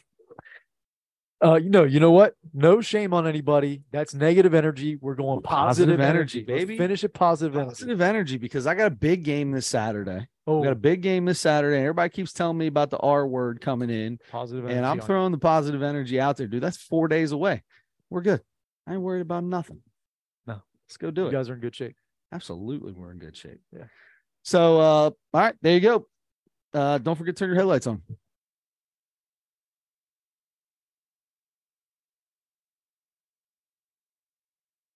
Uh, 1.43 1.55
you 1.55 1.69
know, 1.71 1.83
you 1.83 1.99
know 1.99 2.11
what? 2.11 2.35
No 2.53 2.81
shame 2.81 3.13
on 3.15 3.25
anybody. 3.25 3.81
That's 3.91 4.13
negative 4.13 4.53
energy. 4.53 4.97
We're 4.97 5.15
going 5.15 5.41
Positive 5.41 5.87
positive, 5.87 5.99
energy, 5.99 6.39
energy, 6.39 6.45
Let's 6.53 6.61
baby. 6.65 6.77
finish 6.77 7.03
it 7.03 7.13
positive 7.15 7.55
energy. 7.55 7.69
positive 7.69 8.01
energy 8.01 8.37
because 8.37 8.67
i 8.67 8.75
got 8.75 8.87
a 8.87 8.95
big 8.95 9.23
game 9.23 9.51
this 9.51 9.65
saturday 9.65 10.27
Oh, 10.45 10.59
we 10.59 10.65
got 10.65 10.73
a 10.73 10.75
big 10.75 11.01
game 11.01 11.25
this 11.25 11.39
saturday 11.39 11.77
everybody 11.79 12.09
keeps 12.09 12.31
telling 12.33 12.57
me 12.57 12.67
about 12.67 12.89
the 12.91 12.97
r 12.97 13.25
word 13.27 13.59
coming 13.61 13.89
in 13.89 14.19
positive 14.31 14.65
energy. 14.65 14.77
and 14.77 14.85
i'm 14.85 14.99
throwing 14.99 15.31
the 15.31 15.37
positive 15.39 15.81
energy 15.81 16.19
out 16.19 16.37
there 16.37 16.45
dude 16.47 16.61
that's 16.61 16.77
four 16.77 17.07
days 17.07 17.31
away 17.31 17.63
we're 18.09 18.21
good 18.21 18.41
i 18.87 18.93
ain't 18.93 19.01
worried 19.01 19.21
about 19.21 19.43
nothing 19.43 19.81
No. 20.45 20.61
let's 20.87 20.97
go 20.97 21.09
do 21.11 21.21
You 21.21 21.27
it 21.27 21.31
guys 21.31 21.49
are 21.49 21.53
in 21.55 21.59
good 21.59 21.75
shape. 21.75 21.95
absolutely 22.31 22.91
we're 22.91 23.11
in 23.11 23.17
good 23.19 23.35
shape 23.37 23.61
Yeah. 23.75 23.85
so 24.43 24.79
uh 24.79 24.83
all 24.83 25.13
right 25.33 25.55
there 25.61 25.73
you 25.73 25.79
go 25.79 26.07
uh 26.73 26.97
don't 26.99 27.15
forget 27.15 27.35
to 27.35 27.39
turn 27.39 27.49
your 27.49 27.57
headlights 27.57 27.87
on 27.87 28.01